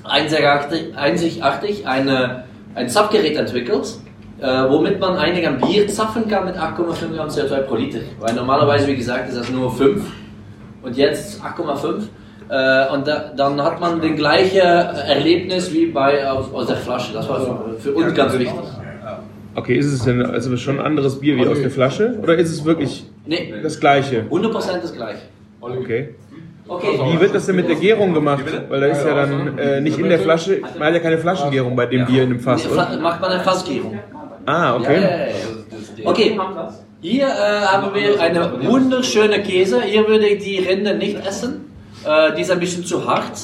einzigartig, 0.05 1.87
eine, 1.87 2.45
ein 2.75 2.89
Zapfgerät 2.89 3.37
entwickelt, 3.37 3.97
äh, 4.41 4.47
womit 4.69 4.99
man 5.01 5.17
eigentlich 5.17 5.47
ein 5.47 5.59
Bier 5.61 5.87
zapfen 5.89 6.29
kann 6.29 6.47
mit 6.47 6.57
8,5 6.57 7.15
Gramm 7.15 7.29
CO2 7.29 7.61
pro 7.63 7.77
Liter. 7.77 8.01
Weil 8.21 8.35
normalerweise, 8.35 8.87
wie 8.87 8.97
gesagt, 8.97 9.29
ist 9.29 9.37
das 9.39 9.51
nur 9.51 9.71
5 9.73 10.03
und 10.83 10.97
jetzt 10.97 11.43
8,5. 11.43 12.05
Äh, 12.49 12.93
und 12.93 13.07
da, 13.07 13.33
dann 13.37 13.63
hat 13.63 13.81
man 13.81 14.01
den 14.01 14.17
gleichen 14.17 14.61
Erlebnis 14.61 15.73
wie 15.73 15.87
bei 15.87 16.29
aus, 16.29 16.53
aus 16.53 16.67
der 16.67 16.77
Flasche. 16.77 17.13
Das 17.13 17.29
war 17.29 17.41
für, 17.41 17.79
für 17.79 17.93
uns 17.93 18.15
ganz 18.15 18.33
wichtig. 18.39 18.55
Okay, 19.55 19.77
ist 19.77 19.93
es 19.93 20.05
denn 20.05 20.25
also 20.25 20.57
schon 20.57 20.79
ein 20.79 20.87
anderes 20.87 21.21
Bier 21.21 21.37
wie 21.37 21.47
aus 21.47 21.61
der 21.61 21.71
Flasche? 21.71 22.19
Oder 22.23 22.37
ist 22.37 22.51
es 22.51 22.65
wirklich 22.65 23.05
Nee, 23.27 23.55
das 23.63 23.79
gleiche? 23.79 24.25
100% 24.31 24.81
das 24.81 24.95
gleiche. 24.95 25.23
Okay. 25.61 26.15
Okay. 26.67 27.01
Wie 27.03 27.21
wird 27.21 27.35
das 27.35 27.47
denn 27.47 27.57
mit 27.57 27.69
der 27.69 27.77
Gärung 27.77 28.15
gemacht? 28.15 28.45
Weil 28.69 28.81
da 28.81 28.87
ist 28.87 29.05
ja 29.05 29.15
dann 29.15 29.59
äh, 29.59 29.81
nicht 29.81 29.99
in 29.99 30.09
der 30.09 30.21
Flasche, 30.21 30.61
man 30.79 30.89
hat 30.89 30.95
ja 30.95 31.01
keine 31.01 31.19
Flaschengärung 31.19 31.75
bei 31.75 31.87
dem 31.87 32.07
Bier 32.07 32.23
in 32.23 32.31
dem 32.31 32.41
Fass, 32.41 32.65
Nee, 32.65 32.73
oder? 32.73 32.97
Macht 32.99 33.21
man 33.21 33.31
eine 33.33 33.43
Fassgärung. 33.43 33.99
Ah, 34.47 34.77
okay. 34.77 34.95
ja, 34.95 35.11
ja, 35.11 35.27
ja. 35.27 35.33
Okay, 36.05 36.39
hier 37.01 37.27
äh, 37.27 37.31
haben 37.31 37.95
wir 37.95 38.21
eine 38.21 38.65
wunderschöne 38.65 39.43
Käse. 39.43 39.83
Hier 39.83 40.07
würde 40.07 40.29
ich 40.29 40.45
die 40.45 40.59
Rinde 40.59 40.95
nicht 40.95 41.17
essen. 41.27 41.73
Äh, 42.05 42.35
die 42.37 42.43
ist 42.43 42.51
ein 42.51 42.61
bisschen 42.61 42.85
zu 42.85 43.05
hart. 43.05 43.39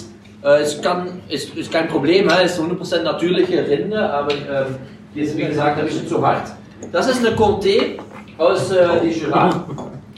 Äh, 0.45 0.61
es 0.61 0.81
kann, 0.81 1.21
ist, 1.29 1.55
ist 1.57 1.73
kein 1.73 1.89
Problem, 1.89 2.29
es 2.29 2.53
ist 2.53 2.61
100% 2.61 3.03
natürliche 3.03 3.67
Rinde, 3.69 3.99
aber 3.99 4.33
ähm, 4.33 4.77
die 5.15 5.21
ist 5.23 5.37
wie 5.37 5.47
gesagt 5.47 5.79
ein 5.79 5.87
bisschen 5.87 6.07
zu 6.07 6.25
hart. 6.25 6.53
Das 6.93 7.09
ist 7.09 7.27
eine 7.27 7.35
Comté 7.35 7.99
aus 8.39 8.71
äh, 8.71 8.77
der 9.03 9.05
Jura, 9.11 9.65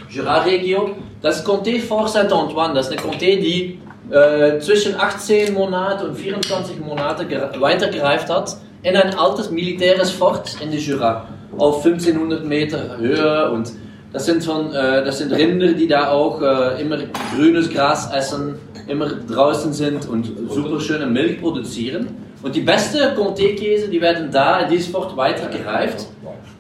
Jura-Region. 0.08 0.92
Das 1.22 1.44
Comté 1.44 1.80
Fort 1.80 2.10
Saint-Antoine. 2.10 2.74
Das 2.74 2.88
ist 2.88 2.92
eine 2.98 3.00
Comté, 3.14 3.40
die 3.40 3.78
äh, 4.10 4.58
zwischen 4.60 4.94
18 4.98 5.52
Monate 5.54 6.08
und 6.08 6.16
24 6.16 6.78
Monate 6.80 7.24
ger- 7.24 7.60
weitergereift 7.60 8.28
hat 8.30 8.56
in 8.82 8.96
ein 8.96 9.14
altes 9.14 9.50
militäres 9.50 10.10
Fort 10.10 10.56
in 10.62 10.70
der 10.70 10.80
Jura 10.80 11.26
auf 11.58 11.84
1500 11.84 12.44
Meter 12.44 12.96
Höhe 12.98 13.50
und 13.50 13.70
das 14.12 14.24
sind, 14.24 14.42
von, 14.44 14.72
äh, 14.72 15.04
das 15.04 15.18
sind 15.18 15.32
Rinder, 15.32 15.72
die 15.72 15.86
da 15.88 16.10
auch 16.10 16.40
äh, 16.40 16.80
immer 16.80 16.96
grünes 17.36 17.68
Gras 17.68 18.10
essen, 18.14 18.54
immer 18.86 19.06
draußen 19.08 19.72
sind 19.74 20.08
und 20.08 20.30
super 20.48 20.80
schöne 20.80 21.06
Milch 21.06 21.40
produzieren. 21.40 22.06
Und 22.42 22.54
die 22.54 22.60
beste 22.62 23.14
Comté-Käse, 23.14 23.88
die 23.88 24.00
werden 24.00 24.30
da 24.30 24.60
in 24.60 24.70
diesem 24.70 24.92
Fort 24.92 25.14
weitergereift. 25.16 26.06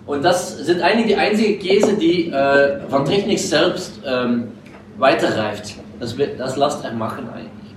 Und 0.08 0.24
das 0.24 0.56
sind 0.56 0.80
eigentlich 0.80 1.08
die 1.08 1.16
einzigen 1.16 1.58
Käse, 1.58 1.92
die 1.92 2.30
äh, 2.30 2.80
von 2.88 3.04
Technik 3.04 3.38
selbst 3.38 4.00
ähm, 4.06 4.48
weiterreift. 4.96 5.74
Das, 6.00 6.16
das 6.38 6.56
lasst 6.56 6.82
er 6.82 6.92
machen 6.92 7.28
eigentlich. 7.28 7.74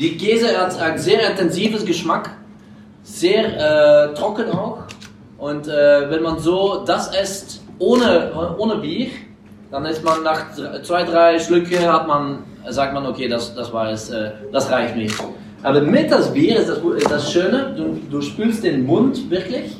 Die 0.00 0.16
Käse 0.16 0.58
hat 0.58 0.76
ein 0.80 0.98
sehr 0.98 1.30
intensives 1.30 1.84
Geschmack, 1.84 2.30
sehr 3.04 3.44
äh, 3.44 4.14
trocken 4.14 4.50
auch. 4.50 4.78
Und 5.38 5.68
äh, 5.68 6.10
wenn 6.10 6.20
man 6.20 6.40
so 6.40 6.82
das 6.84 7.14
isst 7.14 7.62
ohne, 7.78 8.32
ohne 8.58 8.78
Bier, 8.78 9.06
dann 9.70 9.86
ist 9.86 10.02
man 10.02 10.24
nach 10.24 10.46
zwei, 10.82 11.04
drei 11.04 11.38
Schlücke 11.38 11.80
hat 11.92 12.08
man, 12.08 12.40
sagt 12.70 12.92
man, 12.92 13.06
okay, 13.06 13.28
das, 13.28 13.54
das 13.54 13.72
war 13.72 13.88
es, 13.88 14.10
äh, 14.10 14.32
das 14.50 14.68
reicht 14.68 14.96
mir. 14.96 15.10
Aber 15.62 15.80
mit 15.80 16.10
das 16.10 16.32
Bier 16.32 16.58
ist 16.58 16.68
das, 16.68 16.80
das 17.08 17.32
Schöne, 17.32 17.72
du, 17.76 18.00
du 18.10 18.20
spülst 18.20 18.64
den 18.64 18.84
Mund 18.84 19.30
wirklich 19.30 19.76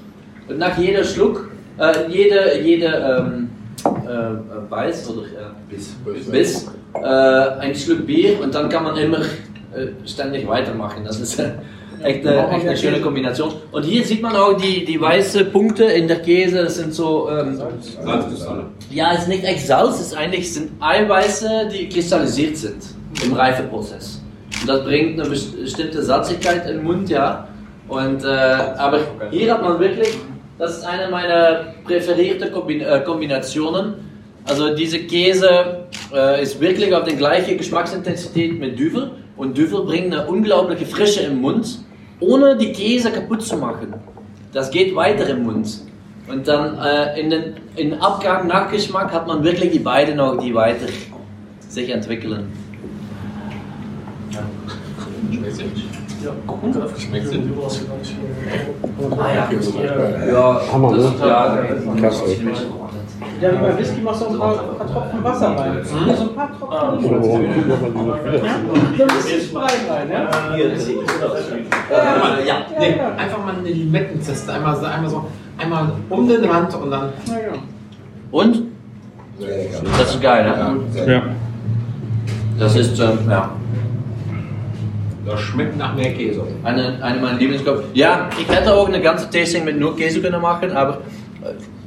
und 0.49 0.59
nach 0.59 0.77
jeder 0.79 1.05
Schluck, 1.05 1.51
äh, 1.79 2.11
jede, 2.11 2.61
jede 2.63 2.87
ähm, 2.87 3.49
äh, 3.85 4.69
Beiß 4.71 5.09
oder 5.11 5.23
äh, 5.23 5.31
Bis. 5.69 5.95
Biss, 6.31 6.71
äh, 6.95 7.07
ein 7.07 7.75
Schluck 7.75 8.07
Bier 8.07 8.41
und 8.43 8.55
dann 8.55 8.69
kann 8.69 8.85
man 8.85 8.97
immer 8.97 9.19
äh, 9.19 9.89
ständig 10.07 10.47
weitermachen. 10.47 11.03
Das 11.05 11.19
ist 11.21 11.39
äh, 11.39 11.51
echt, 12.03 12.27
eine, 12.27 12.49
echt 12.51 12.67
eine 12.69 12.77
schöne 12.77 13.01
Kombination. 13.01 13.53
Und 13.73 13.83
hier 13.85 14.05
sieht 14.05 14.23
man 14.23 14.37
auch 14.37 14.55
die, 14.57 14.85
die 14.85 15.01
weißen 15.01 15.51
Punkte 15.51 15.85
in 15.85 16.07
der 16.07 16.21
Käse. 16.21 16.63
Das 16.65 16.77
sind 16.77 16.95
so, 16.95 17.29
ähm, 17.31 17.59
ja, 18.91 19.13
es 19.15 19.23
ist 19.23 19.29
nicht 19.29 19.45
echt 19.45 19.67
Salz, 19.67 19.97
es 20.01 20.07
ist 20.09 20.17
eigentlich 20.17 20.53
sind 20.53 20.71
Eiweiße, 20.81 21.69
die 21.73 21.89
kristallisiert 21.89 22.57
sind 22.57 22.77
im 23.25 23.33
Reifeprozess. 23.33 24.21
Und 24.61 24.69
das 24.69 24.85
bringt 24.85 25.19
eine 25.21 25.29
best- 25.29 25.61
bestimmte 25.61 26.03
Salzigkeit 26.03 26.69
im 26.71 26.85
Mund, 26.85 27.09
ja. 27.11 27.49
Und, 27.89 28.25
äh, 28.25 28.29
aber 28.29 29.01
hier 29.31 29.53
hat 29.53 29.63
man 29.63 29.79
wirklich, 29.81 30.17
das 30.59 30.79
ist 30.79 30.85
eine 30.85 31.11
meiner 31.11 31.75
präferierten 31.85 32.49
äh, 32.81 33.01
Kombinationen. 33.01 33.95
Also 34.45 34.75
diese 34.75 35.01
Käse 35.01 35.87
äh, 36.13 36.43
ist 36.43 36.61
wirklich 36.61 36.95
auf 36.95 37.05
die 37.05 37.17
gleiche 37.17 37.57
Geschmacksintensität 37.57 38.59
mit 38.59 38.79
Düvel. 38.79 39.13
Und 39.37 39.57
Düvel 39.57 39.83
bringt 39.83 40.15
eine 40.15 40.27
unglaubliche 40.27 40.87
Frische 40.87 41.23
im 41.23 41.41
Mund, 41.41 41.81
ohne 42.21 42.57
die 42.57 42.73
Käse 42.73 43.11
kaputt 43.11 43.43
zu 43.43 43.57
machen. 43.57 43.95
Das 44.53 44.71
geht 44.71 44.95
weiter 44.95 45.27
im 45.29 45.43
Mund. 45.43 45.81
Und 46.29 46.47
dann 46.47 46.79
äh, 46.79 47.21
in 47.21 47.31
den 47.31 47.55
in 47.77 47.95
Abgang, 47.95 48.47
Nachgeschmack 48.47 49.13
hat 49.13 49.27
man 49.27 49.43
wirklich 49.43 49.73
die 49.73 49.81
beiden 49.81 50.17
noch, 50.17 50.39
die 50.39 50.55
weiter 50.55 50.87
sich 51.69 51.91
entwickeln. 51.91 52.53
Ja, 54.31 54.45
Hammer, 60.73 60.91
ne? 60.93 61.13
ja, 61.21 61.59
Klasse. 61.97 62.25
Ja, 63.41 63.53
wie 63.53 63.57
bei 63.57 63.79
Whisky 63.79 64.01
machst 64.01 64.23
du 64.23 64.27
ein 64.27 64.39
paar, 64.39 64.55
paar 64.55 64.87
Tropfen 64.87 65.25
Wasser 65.25 65.57
rein. 65.57 65.79
So 65.85 65.97
ein 65.97 66.35
paar 66.35 66.51
Tropfen. 66.59 67.05
Oder 67.05 67.21
warum 67.21 67.95
man 67.95 68.07
noch 68.09 68.25
wieder? 68.25 68.39
So 68.39 69.03
ein 69.03 69.09
bisschen 69.17 69.41
Sprite 69.41 69.91
rein, 69.91 70.11
ja? 70.11 70.23
ja. 72.47 72.57
Nee, 72.79 73.01
einfach 73.19 73.45
mal 73.45 73.55
eine 73.59 73.69
Limettenzeste. 73.69 74.53
Einmal, 74.53 74.77
so- 74.77 74.87
einmal 74.87 75.11
so, 75.11 75.25
einmal 75.59 75.93
um 76.11 76.29
den 76.29 76.45
Rand 76.45 76.75
und 76.75 76.91
dann. 76.91 77.13
Ja. 77.27 77.35
Und? 78.31 78.63
Das 79.99 80.15
ist 80.15 80.23
geil, 80.23 80.47
Ja, 80.47 80.69
ne? 80.73 81.13
Ja. 81.13 81.23
Das 82.59 82.77
ist, 82.77 82.99
ähm, 83.01 83.19
ja, 83.29 83.51
Das 85.27 85.41
schmeckt 85.41 85.77
nach 85.79 85.95
mehr 85.95 86.13
Käse. 86.13 86.43
eine, 86.63 86.99
eine 87.03 87.21
meiner 87.21 87.39
Lieblingskopf. 87.39 87.85
Ja, 87.95 88.29
ich 88.39 88.49
hätte 88.49 88.75
auch 88.75 88.89
eine 88.89 89.01
ganze 89.01 89.29
Tasting 89.31 89.65
mit 89.65 89.79
nur 89.79 89.97
Käse 89.97 90.21
können 90.21 90.41
machen, 90.41 90.71
aber 90.73 90.99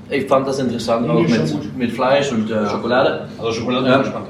äh, 0.09 0.17
ich 0.17 0.27
fand 0.27 0.47
das 0.47 0.59
interessant 0.59 1.09
auch 1.09 1.21
mit, 1.21 1.77
mit 1.77 1.91
Fleisch 1.91 2.31
und 2.31 2.49
äh, 2.49 2.67
Schokolade. 2.69 3.27
Also 3.37 3.51
Schokolade 3.51 3.87
Ja. 3.87 3.95
ist 3.97 4.03
gespannt. 4.03 4.27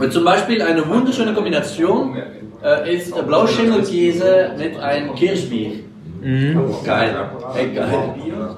Und 0.00 0.12
zum 0.12 0.24
Beispiel 0.24 0.62
eine 0.62 0.86
wunderschöne 0.88 1.32
Kombination 1.34 2.16
äh, 2.62 2.94
ist 2.94 3.14
der 3.16 3.22
Blauschimmelkäse 3.22 4.52
mit 4.58 4.78
einem 4.80 5.14
Kirschbier. 5.14 5.70
Geil, 6.84 7.14
echt 7.56 7.74
geil. 7.74 7.88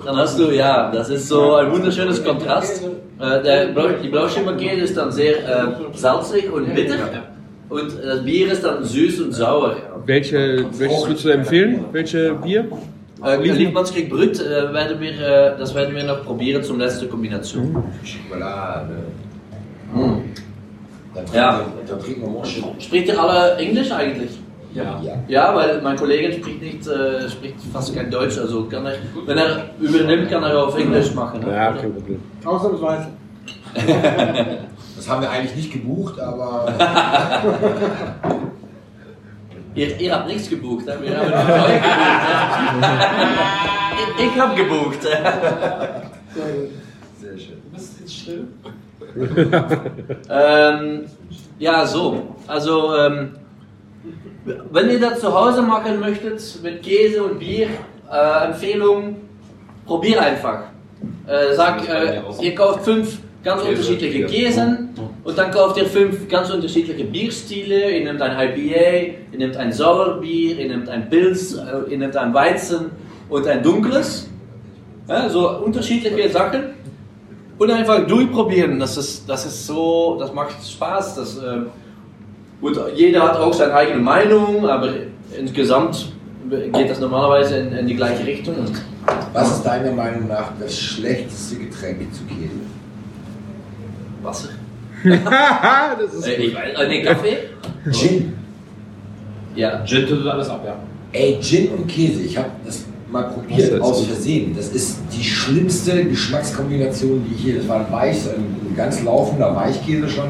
Dann 0.04 0.16
hast 0.16 0.36
du, 0.38 0.50
ja, 0.50 0.90
das 0.90 1.08
ist 1.10 1.28
so 1.28 1.54
ein 1.54 1.70
wunderschönes 1.70 2.24
Kontrast. 2.24 2.82
Äh, 3.20 3.42
der 3.42 3.66
Blau, 3.66 3.88
die 4.02 4.08
Blauschimmelkäse 4.08 4.80
ist 4.80 4.96
dann 4.96 5.12
sehr 5.12 5.36
äh, 5.38 5.66
salzig 5.94 6.50
und 6.52 6.74
bitter. 6.74 6.96
Und 7.72 7.90
das 8.04 8.22
Bier 8.22 8.52
ist 8.52 8.62
dann 8.62 8.84
süß 8.84 9.20
und 9.22 9.32
sauer. 9.32 9.76
Welche, 10.04 10.66
welches 10.78 11.06
würdest 11.06 11.24
du 11.24 11.28
empfehlen? 11.30 11.84
Welche 11.90 12.34
Bier? 12.34 12.68
Äh, 13.24 13.36
Liefmannskrieg 13.40 14.10
Brüt, 14.10 14.38
äh, 14.40 14.74
werden 14.74 15.00
wir, 15.00 15.12
äh, 15.12 15.58
das 15.58 15.74
werden 15.74 15.94
wir 15.94 16.04
noch 16.04 16.22
probieren 16.22 16.62
zum 16.62 16.78
letzten 16.78 17.08
Kombination. 17.08 17.82
Schokolade. 18.04 18.96
Mm. 19.94 20.20
Dann 21.14 21.24
Ja. 21.32 21.64
Spricht 22.78 23.08
ihr 23.08 23.18
alle 23.18 23.56
Englisch 23.56 23.90
eigentlich? 23.90 24.32
Ja. 24.74 25.00
Ja. 25.02 25.14
Ja, 25.28 25.56
weil 25.56 25.80
mein 25.80 25.96
Kollege 25.96 26.30
spricht 26.34 26.60
nicht, 26.60 26.86
äh, 26.86 27.26
spricht 27.30 27.56
fast 27.72 27.94
kein 27.94 28.10
Deutsch, 28.10 28.36
also 28.38 28.64
kann 28.64 28.84
er, 28.84 28.94
wenn 29.26 29.38
er 29.38 29.70
übernimmt, 29.80 30.30
kann 30.30 30.42
er 30.42 30.66
auf 30.66 30.78
Englisch 30.78 31.14
machen. 31.14 31.40
Ja, 31.48 31.72
kein 31.72 31.94
Problem. 31.94 32.20
Ausnahmsweise. 32.44 33.08
Das 35.02 35.10
haben 35.10 35.20
wir 35.20 35.30
eigentlich 35.30 35.56
nicht 35.56 35.72
gebucht, 35.72 36.20
aber 36.20 36.72
Ihr, 39.74 40.00
ihr 40.00 40.14
habt 40.14 40.28
nichts 40.28 40.48
gebucht, 40.48 40.86
hè? 40.86 40.92
wir 41.02 41.18
haben 41.18 41.28
gebucht. 41.28 41.82
ich 44.16 44.26
ich 44.26 44.38
habe 44.40 44.54
gebucht. 44.54 45.02
sehr 47.20 47.36
schön. 47.36 47.60
Bist 47.72 47.98
du 47.98 48.02
jetzt 48.04 48.14
still? 48.14 48.46
ähm, 50.30 51.06
ja, 51.58 51.84
so. 51.84 52.36
Also, 52.46 52.96
ähm, 52.96 53.34
wenn 54.44 54.88
ihr 54.88 55.00
das 55.00 55.18
zu 55.18 55.34
Hause 55.34 55.62
machen 55.62 55.98
möchtet, 55.98 56.40
mit 56.62 56.80
Käse 56.80 57.24
und 57.24 57.40
Bier, 57.40 57.66
äh, 58.08 58.44
Empfehlung, 58.44 59.16
probier 59.84 60.22
einfach. 60.22 60.60
Äh, 61.26 61.54
sag, 61.54 61.88
äh, 61.88 62.22
ihr 62.40 62.54
kauft 62.54 62.84
fünf 62.84 63.18
ganz 63.42 63.62
unterschiedliche 63.62 64.26
Käsen 64.26 64.90
und 65.24 65.36
dann 65.36 65.50
kauft 65.50 65.76
ihr 65.76 65.86
fünf 65.86 66.28
ganz 66.28 66.50
unterschiedliche 66.50 67.04
Bierstile. 67.04 67.90
Ihr 67.90 68.04
nehmt 68.04 68.22
ein 68.22 68.32
IPA, 68.32 69.14
ihr 69.32 69.38
nehmt 69.38 69.56
ein 69.56 69.72
Sauerbier, 69.72 70.58
ihr 70.58 70.68
nehmt 70.68 70.88
ein 70.88 71.08
Pilz, 71.10 71.54
äh, 71.54 71.90
ihr 71.90 71.98
nehmt 71.98 72.16
ein 72.16 72.32
Weizen 72.32 72.90
und 73.28 73.46
ein 73.46 73.62
dunkles. 73.62 74.28
Ja, 75.08 75.28
so 75.28 75.48
unterschiedliche 75.58 76.28
Sachen. 76.30 76.82
Und 77.58 77.70
einfach 77.70 78.06
durchprobieren. 78.06 78.80
Das 78.80 78.96
ist, 78.96 79.28
das 79.28 79.46
ist 79.46 79.66
so, 79.66 80.16
das 80.18 80.32
macht 80.32 80.54
Spaß. 80.66 81.16
Das, 81.16 81.38
ähm, 81.38 81.66
gut, 82.60 82.80
jeder 82.94 83.22
hat 83.22 83.36
auch 83.36 83.52
seine 83.52 83.74
eigene 83.74 84.00
Meinung, 84.00 84.66
aber 84.68 84.88
insgesamt 85.38 86.12
geht 86.50 86.90
das 86.90 86.98
normalerweise 86.98 87.58
in, 87.58 87.72
in 87.72 87.86
die 87.86 87.94
gleiche 87.94 88.26
Richtung. 88.26 88.56
Was 89.32 89.52
ist 89.52 89.62
deiner 89.62 89.92
Meinung 89.92 90.28
nach 90.28 90.52
das 90.58 90.76
schlechteste 90.76 91.56
Getränk 91.56 92.12
zu 92.12 92.24
Käse? 92.24 92.71
Wasser. 94.22 94.48
das 95.04 96.14
ist 96.14 96.26
Äh, 96.26 96.34
ich 96.34 96.54
weiß, 96.54 96.78
äh, 96.78 96.88
nee, 96.88 97.02
Kaffee? 97.02 97.36
Gin. 97.90 98.34
Ja. 99.54 99.84
Gin 99.84 100.06
tut 100.06 100.26
alles 100.26 100.48
ab, 100.48 100.62
ja. 100.64 100.76
Ey, 101.12 101.38
Gin 101.40 101.68
und 101.70 101.86
Käse. 101.86 102.22
Ich 102.22 102.36
habe 102.36 102.50
das 102.64 102.84
mal 103.10 103.24
probiert, 103.24 103.80
aus 103.80 104.06
Versehen. 104.06 104.54
Das 104.56 104.68
ist 104.68 105.00
die 105.12 105.22
schlimmste 105.24 106.04
Geschmackskombination, 106.04 107.24
die 107.28 107.34
ich 107.34 107.40
hier. 107.42 107.56
Das 107.58 107.68
war 107.68 107.80
ein 107.86 107.92
Weich, 107.92 108.16
ein, 108.28 108.70
ein 108.70 108.74
ganz 108.76 109.02
laufender 109.02 109.54
Weichkäse 109.54 110.08
schon 110.08 110.28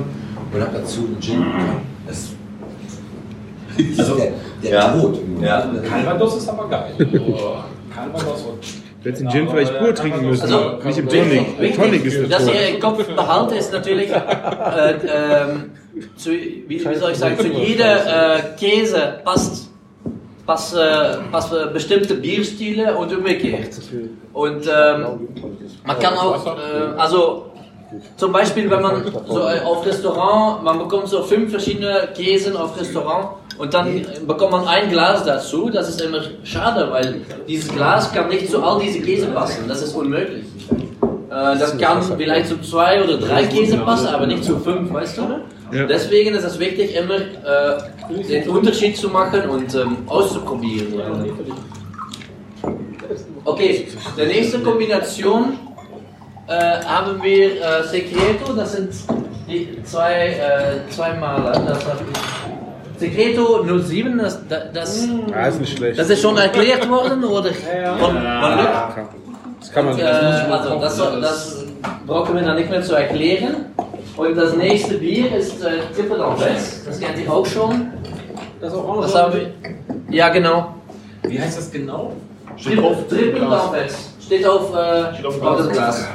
und 0.53 0.61
habe 0.61 0.79
dazu 0.79 1.07
einen 1.07 1.21
Gin. 1.21 1.45
Das 2.07 2.17
ist 3.77 4.01
Also, 4.01 4.17
der, 4.17 4.33
der 4.63 4.71
ja. 4.71 4.93
Tod. 4.93 5.19
Ja. 5.41 5.71
Calvados 5.89 6.37
ist 6.37 6.49
aber 6.49 6.69
geil. 6.69 6.93
Calvados 7.95 8.43
und 8.43 8.59
Du 9.03 9.09
hättest 9.09 9.23
den 9.25 9.31
Gin 9.31 9.49
vielleicht 9.49 9.79
pur 9.79 9.95
trinken 9.95 10.29
müssen, 10.29 10.43
Also, 10.43 10.79
nicht 10.85 10.99
im 10.99 11.09
Tonic. 11.09 11.59
wichtig, 11.59 11.77
Tonic 11.77 12.05
ist 12.05 12.33
dass 12.33 12.47
ihr 12.47 12.69
im 12.69 12.81
Kopf 12.81 13.05
behalten, 13.05 13.55
ist 13.55 13.73
natürlich, 13.73 14.11
äh, 14.11 14.95
ähm, 15.07 15.71
zu, 16.17 16.31
wie, 16.31 16.65
wie 16.69 16.95
soll 16.95 17.11
ich 17.11 17.19
sagen, 17.19 17.37
zu 17.39 17.49
jeder 17.49 18.37
äh, 18.37 18.43
Käse 18.59 19.21
passt, 19.25 19.71
passt, 20.47 20.77
äh, 20.77 21.17
passt 21.33 21.53
äh, 21.53 21.73
bestimmte 21.73 22.15
Bierstile 22.15 22.97
und 22.97 23.13
umgekehrt. 23.13 23.71
Und 24.33 24.67
ähm, 24.67 25.07
man 25.85 25.99
kann 25.99 26.15
auch, 26.15 26.47
äh, 26.47 26.97
also 26.97 27.47
zum 28.17 28.33
Beispiel, 28.33 28.71
wenn 28.71 28.83
man 28.83 29.03
so 29.29 29.41
äh, 29.41 29.61
auf 29.65 29.85
Restaurant, 29.85 30.63
man 30.63 30.79
bekommt 30.79 31.09
so 31.09 31.23
fünf 31.25 31.51
verschiedene 31.51 32.09
Käsen 32.15 32.57
auf 32.57 32.79
Restaurant 32.81 33.42
und 33.59 33.75
dann 33.75 34.05
bekommt 34.27 34.53
man 34.53 34.67
ein 34.67 34.91
Glas 34.91 35.25
dazu. 35.25 35.71
Das 35.71 35.89
ist 35.89 36.01
immer 36.01 36.21
schade, 36.45 36.91
weil 36.91 37.23
dieses 37.47 37.73
Glas 37.73 38.13
kann 38.13 38.29
nicht 38.29 38.51
zu 38.51 38.63
all 38.63 38.81
diese 38.81 39.01
Käse 39.01 39.27
passen. 39.27 39.69
Das 39.69 39.83
ist 39.83 39.95
unmöglich. 39.95 40.45
Äh, 41.33 41.59
das 41.59 41.79
kann 41.79 42.03
vielleicht 42.03 42.49
zu 42.49 42.61
zwei 42.61 43.03
oder 43.03 43.17
drei 43.17 43.45
Käse 43.45 43.79
passen, 43.79 44.09
aber 44.09 44.27
nicht 44.27 44.45
zu 44.45 44.59
fünf, 44.59 44.93
weißt 44.93 45.19
du? 45.19 45.23
Deswegen 45.89 46.35
ist 46.35 46.45
es 46.45 46.59
wichtig, 46.59 46.95
immer 46.95 47.15
äh, 47.15 48.23
den 48.29 48.47
Unterschied 48.51 48.95
zu 48.95 49.09
machen 49.09 49.49
und 49.49 49.75
ähm, 49.75 49.97
auszuprobieren. 50.07 50.93
Okay, 53.45 53.89
die 54.19 54.27
nächste 54.27 54.59
Kombination 54.59 55.59
äh, 56.47 56.85
haben 56.85 57.23
wir 57.23 57.85
Secreto, 57.85 58.53
das 58.55 58.73
sind 58.73 58.93
die 59.49 59.83
zwei, 59.83 60.83
zwei 60.91 61.15
Maler. 61.15 61.53
Das 61.53 61.87
hab 61.87 62.01
ich. 62.03 62.62
Secreto 63.03 63.65
07, 63.65 64.17
das, 64.19 64.39
das, 64.73 65.09
Ah, 65.35 65.47
ist 65.49 65.61
nicht 65.61 65.77
schlecht. 65.77 65.99
das 65.99 66.09
ist 66.09 66.23
schon 66.23 66.37
erklärt 66.37 66.89
worden 66.89 67.25
oder 67.25 67.51
von, 67.53 67.99
von 67.99 68.15
Luc? 68.15 68.69
Das 69.59 69.73
kann 69.73 69.85
man 69.87 69.99
Äh, 69.99 70.03
also 70.05 70.79
das, 70.81 70.97
das 71.21 71.65
brauchen 72.07 72.37
wir 72.37 72.43
dann 72.43 72.57
nicht 72.57 72.71
mehr 72.71 72.81
zu 72.83 72.95
erklären. 72.95 73.67
Und 74.17 74.37
das 74.37 74.55
nächste 74.57 74.99
Bier 74.99 75.35
ist 75.35 75.61
äh, 75.65 75.81
Triple 75.97 76.17
d'Anvers, 76.19 76.85
das 76.87 77.01
kennt 77.01 77.19
ihr 77.19 77.33
auch 77.33 77.45
schon. 77.45 77.89
Das 78.61 78.73
Orange. 78.73 79.03
Das 79.03 79.15
haben 79.17 79.33
wir. 79.35 79.51
Ja, 80.11 80.29
genau. 80.29 80.75
Wie 81.25 81.41
heißt 81.41 81.59
das 81.59 81.73
genau? 81.73 82.13
Triple, 82.63 82.97
Triple 83.09 83.41
d'Anvers. 83.47 83.95
Steht 84.25 84.47
auf, 84.47 84.73
äh, 84.77 85.27
auf 85.27 85.57
dem 85.59 85.73
Glas. 85.73 86.07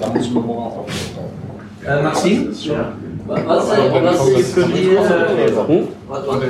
Da 0.00 0.08
muss 0.12 0.26
ich 0.26 0.30
mir 0.32 0.40
morgen 0.40 0.60
auch 0.80 0.86
Äh, 1.86 2.02
Maxim? 2.02 2.48
Was, 2.50 2.66
was, 3.26 3.70
äh, 3.72 4.04
was 4.04 4.28
ist 4.28 4.54
für 4.54 4.64
die. 4.64 4.90
Äh, 4.90 5.56
was, 6.08 6.26
was, 6.26 6.42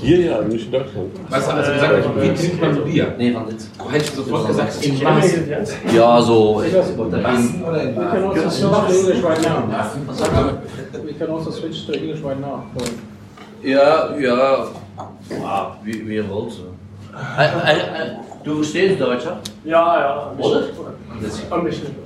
Hier 0.00 0.20
ja, 0.20 0.42
nicht 0.42 0.66
in 0.66 0.72
Deutschland. 0.72 1.10
Weißt 1.28 1.48
du, 1.48 1.52
also 1.52 1.72
wie 1.72 1.78
sagt 1.78 1.92
man, 2.14 2.22
wie 2.22 2.34
trinkt 2.34 2.60
man 2.60 2.84
Bier? 2.84 3.14
nee, 3.18 3.32
von 3.32 3.48
jetzt. 3.50 3.70
Du 3.78 3.90
hättest 3.90 4.16
sofort 4.16 4.46
gesagt, 4.46 4.84
im 4.84 5.02
Maß. 5.02 5.36
Ja, 5.94 6.22
so. 6.22 6.56
Oder 6.56 6.66
in 6.66 7.94
We 7.94 7.94
can 7.94 8.24
also 8.24 8.50
switch 8.50 8.66
to 8.66 8.92
English 8.92 9.24
right 9.24 9.42
now. 9.42 9.68
Was 10.06 10.18
sagt 10.18 10.34
man? 10.34 10.58
We 11.04 11.12
can 11.14 11.30
also 11.30 11.50
switch 11.50 11.86
to 11.86 11.92
English 11.92 12.22
right 12.22 12.40
now. 12.40 12.62
Ja, 13.62 14.16
ja. 14.18 14.66
Ah, 15.42 15.76
wie, 15.82 16.06
wie 16.06 16.16
ihr 16.16 16.28
wollt. 16.28 16.52
So. 16.52 16.62
Äh, 17.14 17.44
äh, 17.44 17.78
äh, 17.78 18.16
du 18.44 18.56
verstehst 18.56 19.00
Deutsch, 19.00 19.24
ja? 19.24 19.40
Ja, 19.64 20.00
ja. 20.00 20.32
Oder? 20.38 20.64
Ein 21.50 21.64
bisschen. 21.64 22.03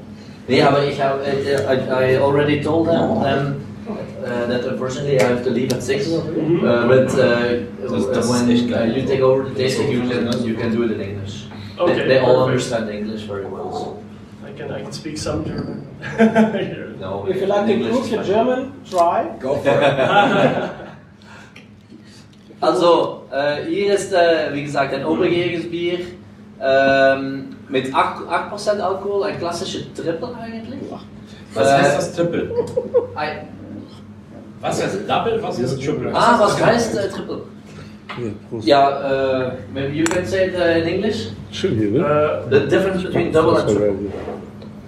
Nee, 0.49 0.63
aber 0.63 0.85
ich 0.85 1.01
habe, 1.01 1.21
äh, 1.25 1.55
I, 1.55 2.15
I 2.15 2.19
already 2.19 2.61
told 2.63 2.87
them, 2.89 3.21
them 3.23 3.57
uh, 3.89 4.47
that 4.49 4.65
unfortunately 4.67 5.21
I 5.21 5.25
have 5.25 5.43
to 5.45 5.51
leave 5.51 5.73
at 5.75 5.83
six. 5.83 6.09
Uh, 6.11 6.23
but 6.89 7.09
uh, 7.19 7.67
Das- 7.87 8.11
das 8.13 8.29
when 8.31 8.51
ist 8.51 8.63
echt 8.65 8.73
uh, 8.75 8.85
you 8.85 9.07
take 9.07 9.23
over 9.23 9.45
the 9.45 9.55
tasting, 9.55 9.91
you 9.93 10.01
can 10.09 10.31
you 10.45 10.55
can 10.55 10.75
do 10.75 10.85
it 10.85 10.93
in 10.93 11.01
English. 11.01 11.47
Okay, 11.79 11.95
they, 11.95 12.09
they 12.09 12.19
all 12.19 12.47
perfect. 12.47 12.73
understand 12.73 12.89
English 12.91 13.23
very 13.29 13.45
well. 13.45 13.71
So. 13.73 13.99
I 14.47 14.53
can 14.59 14.73
I 14.73 14.83
can 14.83 14.93
speak 14.93 15.19
some 15.19 15.45
German. 15.45 15.85
No, 17.01 17.27
If 17.29 17.37
you 17.41 17.47
like 17.47 17.67
to 17.67 17.73
English 17.73 17.93
improve 17.95 18.11
your. 18.13 18.25
German, 18.25 18.73
try. 18.91 19.31
Go 19.39 19.55
for 19.57 19.71
it. 19.71 20.71
Also, 22.61 23.23
äh, 23.31 23.65
hier 23.69 23.95
ist, 23.95 24.13
wie 24.53 24.65
gesagt, 24.65 24.93
ein 24.93 25.05
oberjähriges 25.05 25.71
Bier 25.71 25.99
ähm, 26.61 27.55
mit 27.69 27.93
8%, 27.95 27.95
8 28.29 28.81
Alkohol, 28.81 29.25
ein 29.25 29.39
klassischer 29.39 29.81
Triple 29.95 30.29
eigentlich. 30.41 30.81
Was 31.55 31.67
Äh, 31.69 31.71
heißt 31.73 31.99
das 31.99 32.13
Triple? 32.15 32.51
Ein, 33.15 33.49
Was 34.61 34.83
heißt 34.83 34.99
Double? 35.09 35.43
Was 35.43 35.59
ist 35.59 35.81
Triple? 35.83 36.11
ah, 36.15 36.37
was 36.41 36.61
heißt 36.63 36.97
äh, 36.99 37.09
Triple? 37.09 37.43
Ja, 38.19 38.25
Prost. 38.51 38.67
Ja, 38.67 39.43
äh, 39.49 39.53
maybe 39.73 39.93
you 39.95 40.05
can 40.05 40.25
say 40.27 40.47
it 40.49 40.55
uh, 40.55 40.79
in 40.81 40.87
English. 40.95 41.29
Schön 41.53 41.77
hier. 41.77 42.01
Uh, 42.01 42.51
The 42.51 42.67
difference 42.67 43.03
between 43.05 43.33
double 43.33 43.57
and 43.57 43.69
triple. 43.69 43.95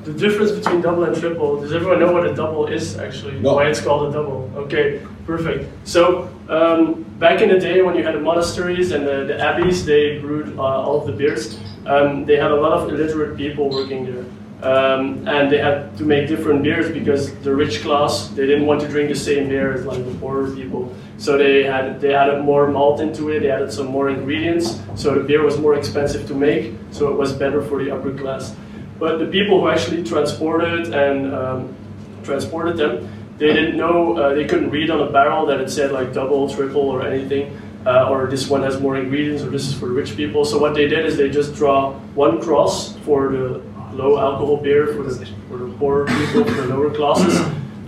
the 0.04 0.12
difference 0.12 0.52
between 0.52 0.82
double 0.82 1.04
and 1.04 1.14
triple. 1.14 1.60
Does 1.60 1.72
everyone 1.72 2.00
know 2.00 2.12
what 2.12 2.24
a 2.26 2.34
double 2.34 2.66
is 2.66 2.98
actually? 2.98 3.38
No. 3.40 3.54
Why 3.54 3.68
it's 3.68 3.80
called 3.82 4.08
a 4.08 4.12
double? 4.12 4.50
Okay, 4.56 5.00
perfect. 5.26 5.66
So 5.84 6.28
um, 6.48 7.04
back 7.20 7.40
in 7.40 7.50
the 7.50 7.58
day 7.60 7.82
when 7.82 7.94
you 7.94 8.02
had 8.02 8.14
the 8.14 8.20
monasteries 8.20 8.90
and 8.92 9.06
the, 9.06 9.24
the 9.26 9.38
abbeys, 9.38 9.84
they 9.86 10.18
brewed 10.18 10.58
uh, 10.58 10.62
all 10.62 11.00
of 11.00 11.06
the 11.06 11.12
beers. 11.12 11.56
Um, 11.86 12.24
they 12.24 12.36
had 12.36 12.50
a 12.50 12.56
lot 12.56 12.72
of 12.72 12.88
illiterate 12.88 13.36
people 13.36 13.70
working 13.70 14.04
there. 14.04 14.24
Um, 14.62 15.26
and 15.26 15.50
they 15.50 15.56
had 15.56 15.96
to 15.96 16.04
make 16.04 16.28
different 16.28 16.62
beers 16.62 16.92
because 16.92 17.34
the 17.36 17.54
rich 17.54 17.80
class 17.80 18.28
they 18.28 18.46
didn't 18.46 18.66
want 18.66 18.82
to 18.82 18.88
drink 18.88 19.08
the 19.08 19.16
same 19.16 19.48
beer 19.48 19.72
as 19.72 19.86
like 19.86 20.04
the 20.04 20.14
poorer 20.18 20.50
people. 20.54 20.94
So 21.16 21.38
they 21.38 21.62
had 21.62 21.98
they 22.00 22.14
added 22.14 22.44
more 22.44 22.68
malt 22.68 23.00
into 23.00 23.30
it. 23.30 23.40
They 23.40 23.50
added 23.50 23.72
some 23.72 23.86
more 23.86 24.10
ingredients. 24.10 24.78
So 24.96 25.14
the 25.14 25.24
beer 25.24 25.42
was 25.42 25.58
more 25.58 25.76
expensive 25.76 26.28
to 26.28 26.34
make. 26.34 26.74
So 26.90 27.10
it 27.10 27.16
was 27.16 27.32
better 27.32 27.62
for 27.62 27.82
the 27.82 27.90
upper 27.90 28.12
class. 28.12 28.54
But 28.98 29.16
the 29.18 29.26
people 29.26 29.60
who 29.60 29.68
actually 29.68 30.04
transported 30.04 30.92
and 30.92 31.34
um, 31.34 31.74
transported 32.22 32.76
them, 32.76 33.08
they 33.38 33.46
didn't 33.46 33.78
know, 33.78 34.18
uh, 34.18 34.34
they 34.34 34.44
couldn't 34.44 34.68
read 34.68 34.90
on 34.90 35.00
a 35.00 35.10
barrel 35.10 35.46
that 35.46 35.58
it 35.58 35.70
said 35.70 35.90
like 35.90 36.12
double, 36.12 36.50
triple, 36.50 36.82
or 36.82 37.06
anything, 37.06 37.58
uh, 37.86 38.08
or 38.10 38.26
this 38.26 38.48
one 38.48 38.62
has 38.62 38.80
more 38.80 38.96
ingredients, 38.96 39.42
or 39.42 39.50
this 39.50 39.66
is 39.66 39.74
for 39.74 39.86
rich 39.86 40.16
people. 40.16 40.44
So 40.44 40.58
what 40.58 40.74
they 40.74 40.86
did 40.86 41.06
is 41.06 41.16
they 41.16 41.30
just 41.30 41.54
draw 41.54 41.92
one 42.14 42.40
cross 42.40 42.96
for 42.98 43.30
the 43.30 43.62
low 43.92 44.18
alcohol 44.18 44.56
beer 44.58 44.88
for 44.94 45.02
the, 45.02 45.26
for 45.48 45.56
the 45.58 45.72
poorer 45.78 46.06
people, 46.06 46.44
for 46.44 46.62
the 46.62 46.66
lower 46.68 46.90
classes. 46.90 47.38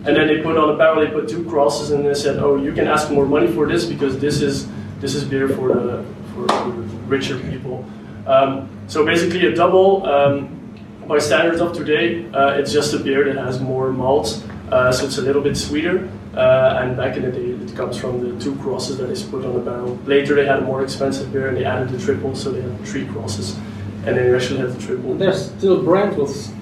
And 0.05 0.17
then 0.17 0.27
they 0.27 0.43
put 0.43 0.57
on 0.57 0.71
a 0.71 0.77
barrel, 0.77 1.05
they 1.05 1.11
put 1.11 1.29
two 1.29 1.45
crosses, 1.45 1.93
and 1.93 2.05
they 2.05 2.15
said, 2.15 2.39
"Oh, 2.39 2.57
you 2.57 2.73
can 2.73 2.89
ask 2.89 3.11
more 3.11 3.25
money 3.27 3.47
for 3.47 3.69
this 3.69 3.85
because 3.85 4.19
this 4.19 4.43
is 4.43 4.67
this 5.01 5.15
is 5.15 5.25
beer 5.25 5.49
for 5.49 5.69
the 5.75 6.05
for, 6.35 6.49
for 6.49 6.71
the 6.71 6.83
richer 7.07 7.39
people." 7.39 7.85
Um, 8.27 8.69
so 8.89 9.05
basically, 9.05 9.47
a 9.47 9.55
double 9.55 10.05
um, 10.07 10.59
by 11.07 11.19
standards 11.19 11.61
of 11.61 11.73
today, 11.73 12.29
uh, 12.33 12.59
it's 12.59 12.73
just 12.73 12.95
a 12.95 12.99
beer 12.99 13.33
that 13.33 13.37
has 13.37 13.61
more 13.61 13.93
malt, 13.93 14.45
uh, 14.73 14.91
so 14.91 15.07
it's 15.07 15.19
a 15.19 15.23
little 15.23 15.43
bit 15.43 15.57
sweeter. 15.57 16.11
Uh, 16.35 16.81
and 16.81 16.97
back 16.97 17.17
in 17.17 17.23
the 17.23 17.31
day, 17.31 17.52
it 17.63 17.77
comes 17.77 17.97
from 17.97 18.21
the 18.21 18.43
two 18.43 18.55
crosses 18.57 18.99
that 18.99 19.11
is 19.11 19.23
put 19.23 19.45
on 19.45 19.55
the 19.55 19.61
barrel. 19.61 19.99
Later, 20.07 20.35
they 20.35 20.47
had 20.47 20.59
a 20.59 20.63
more 20.63 20.83
expensive 20.83 21.33
beer 21.33 21.49
and 21.49 21.57
they 21.57 21.65
added 21.65 21.89
the 21.89 21.99
triple, 21.99 22.35
so 22.35 22.51
they 22.51 22.63
had 22.63 22.87
three 22.87 23.07
crosses, 23.07 23.57
and 24.05 24.17
then 24.17 24.27
you 24.27 24.37
actually 24.37 24.61
had 24.61 24.73
the 24.73 24.81
triple. 24.81 25.15
There's 25.15 25.51
still 25.51 25.83
brand 25.83 26.17
with 26.17 26.53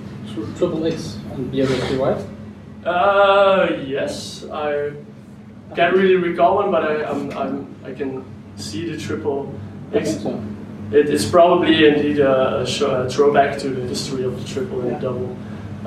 triple 0.57 0.87
X 0.87 1.19
and 1.33 1.51
beer 1.51 1.67
whiskey, 1.67 1.97
right? 1.97 2.25
Uh, 2.85 3.77
yes, 3.85 4.45
I 4.51 4.93
can't 5.75 5.95
really 5.95 6.17
recall 6.17 6.57
one, 6.57 6.71
but 6.71 6.85
I, 6.85 7.05
I'm, 7.05 7.31
I'm, 7.37 7.75
I 7.85 7.93
can 7.93 8.25
see 8.57 8.91
the 8.91 8.99
triple 8.99 9.53
X. 9.93 10.23
so. 10.23 10.43
It 10.93 11.09
is 11.09 11.25
probably 11.25 11.87
indeed 11.87 12.19
a, 12.19 12.63
a, 12.63 13.09
throwback 13.09 13.59
to 13.59 13.69
the 13.69 13.87
history 13.87 14.25
of 14.25 14.41
the 14.41 14.49
triple 14.49 14.81
and 14.81 15.01
double. 15.01 15.37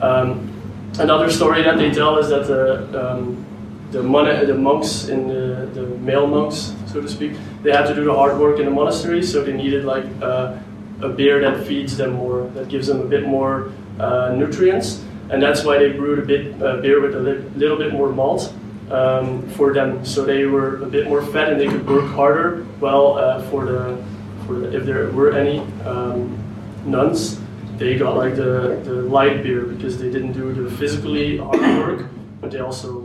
Um, 0.02 0.50
another 0.98 1.30
story 1.30 1.62
that 1.64 1.78
they 1.78 1.92
tell 1.92 2.18
is 2.20 2.30
that 2.30 2.48
the 2.48 3.12
um, 3.12 3.46
the, 3.94 4.04
mon- 4.04 4.46
the 4.48 4.54
monks 4.54 5.08
in 5.08 5.28
the, 5.28 5.70
the 5.74 5.86
male 6.00 6.28
monks, 6.28 6.74
so 6.88 7.00
to 7.02 7.08
speak, 7.08 7.34
they 7.62 7.72
had 7.72 7.86
to 7.88 7.96
do 7.96 8.04
the 8.04 8.14
hard 8.14 8.38
work 8.40 8.60
in 8.60 8.66
the 8.66 8.72
monastery, 8.72 9.24
so 9.24 9.44
they 9.44 9.54
needed 9.54 9.86
like 9.86 10.06
uh, 10.22 10.58
a 11.02 11.10
beer 11.10 11.40
that 11.40 11.66
feeds 11.66 11.96
them 11.96 12.14
more, 12.14 12.50
that 12.56 12.68
gives 12.68 12.88
them 12.88 13.02
a 13.02 13.06
bit 13.06 13.26
more 13.26 13.72
uh, 14.00 14.34
nutrients, 14.36 15.04
and 15.30 15.42
that's 15.42 15.64
why 15.64 15.78
they 15.78 15.90
brewed 15.92 16.20
a 16.20 16.26
bit 16.26 16.62
uh, 16.62 16.78
beer 16.82 17.00
with 17.02 17.16
a 17.16 17.20
li- 17.20 17.44
little 17.56 17.78
bit 17.78 17.94
more 17.94 18.10
malt 18.10 18.54
um, 18.92 19.48
for 19.50 19.74
them, 19.74 20.04
so 20.06 20.26
they 20.26 20.46
were 20.46 20.82
a 20.84 20.86
bit 20.88 21.08
more 21.08 21.22
fed 21.22 21.54
and 21.54 21.62
they 21.62 21.68
could 21.68 21.88
work 21.88 22.10
harder. 22.12 22.66
Well, 22.80 23.18
uh, 23.18 23.42
for 23.50 23.66
the 23.66 24.04
for 24.46 24.56
the, 24.56 24.76
if 24.76 24.84
there 24.86 25.10
were 25.12 25.32
any 25.34 25.60
um, 25.86 26.38
nuns, 26.86 27.40
they 27.78 27.98
got 27.98 28.18
like 28.18 28.36
the, 28.36 28.82
the 28.84 28.94
light 28.94 29.42
beer 29.42 29.62
because 29.64 29.98
they 29.98 30.12
didn't 30.12 30.34
do 30.34 30.54
the 30.54 30.70
physically 30.76 31.38
hard 31.38 31.62
work, 31.62 32.06
but 32.42 32.52
they 32.52 32.60
also 32.60 33.03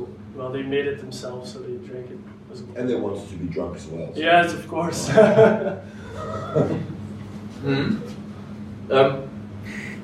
well 0.49 0.53
Well, 0.53 0.63
they 0.63 0.69
made 0.69 0.87
it 0.87 0.99
themselves, 0.99 1.53
so 1.53 1.59
they 1.61 1.77
drank 1.87 2.11
it 2.11 2.19
as 2.53 2.63
well. 2.63 2.77
And 2.79 2.89
they 2.89 2.95
wanted 2.97 3.29
to 3.29 3.35
be 3.37 3.47
drunk 3.47 3.77
as 3.77 3.87
well. 3.87 4.15
so- 4.15 4.21
Yes, 4.21 4.53
of 4.55 4.67
course. 4.69 5.09
Mhm. 7.65 7.99
Um, 8.91 9.23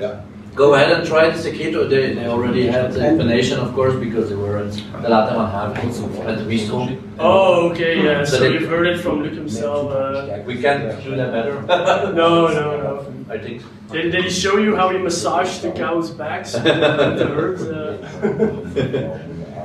Yeah. 0.01 0.21
Go 0.57 0.75
ahead 0.75 0.93
and 0.93 1.07
try 1.07 1.31
the 1.31 1.39
Seketo. 1.39 1.89
They, 1.89 2.15
they 2.15 2.27
already 2.27 2.67
had 2.67 2.93
the 2.93 3.01
explanation, 3.01 3.59
of 3.59 3.75
course, 3.75 3.95
because 3.97 4.29
they 4.29 4.37
were 4.37 4.59
at 4.59 4.71
the 5.03 5.09
Lateran 5.09 5.51
Haven 5.51 5.91
at 6.29 6.39
the 6.39 6.45
Bistro. 6.45 6.97
oh, 7.19 7.71
okay, 7.71 8.03
yeah. 8.05 8.25
So 8.25 8.37
So 8.37 8.43
they- 8.45 8.53
you've 8.53 8.69
heard 8.69 8.87
it 8.87 9.01
from 9.01 9.23
Luke 9.23 9.35
himself. 9.35 9.91
Uh, 9.93 10.39
We 10.47 10.57
can 10.63 10.79
do 11.05 11.17
that 11.17 11.31
better. 11.33 11.55
no, 12.13 12.49
no, 12.49 12.67
no. 12.87 13.07
I 13.35 13.39
think. 13.39 13.63
Did, 13.91 14.13
did 14.13 14.25
he 14.25 14.31
show 14.31 14.59
you 14.59 14.77
how 14.77 14.89
he 14.91 14.99
massaged 14.99 15.63
the 15.63 15.71
cows' 15.73 16.11
backs 16.11 16.55
with 16.55 16.65
the 16.65 17.27
herd? 17.37 17.59
Uh, 17.61 19.19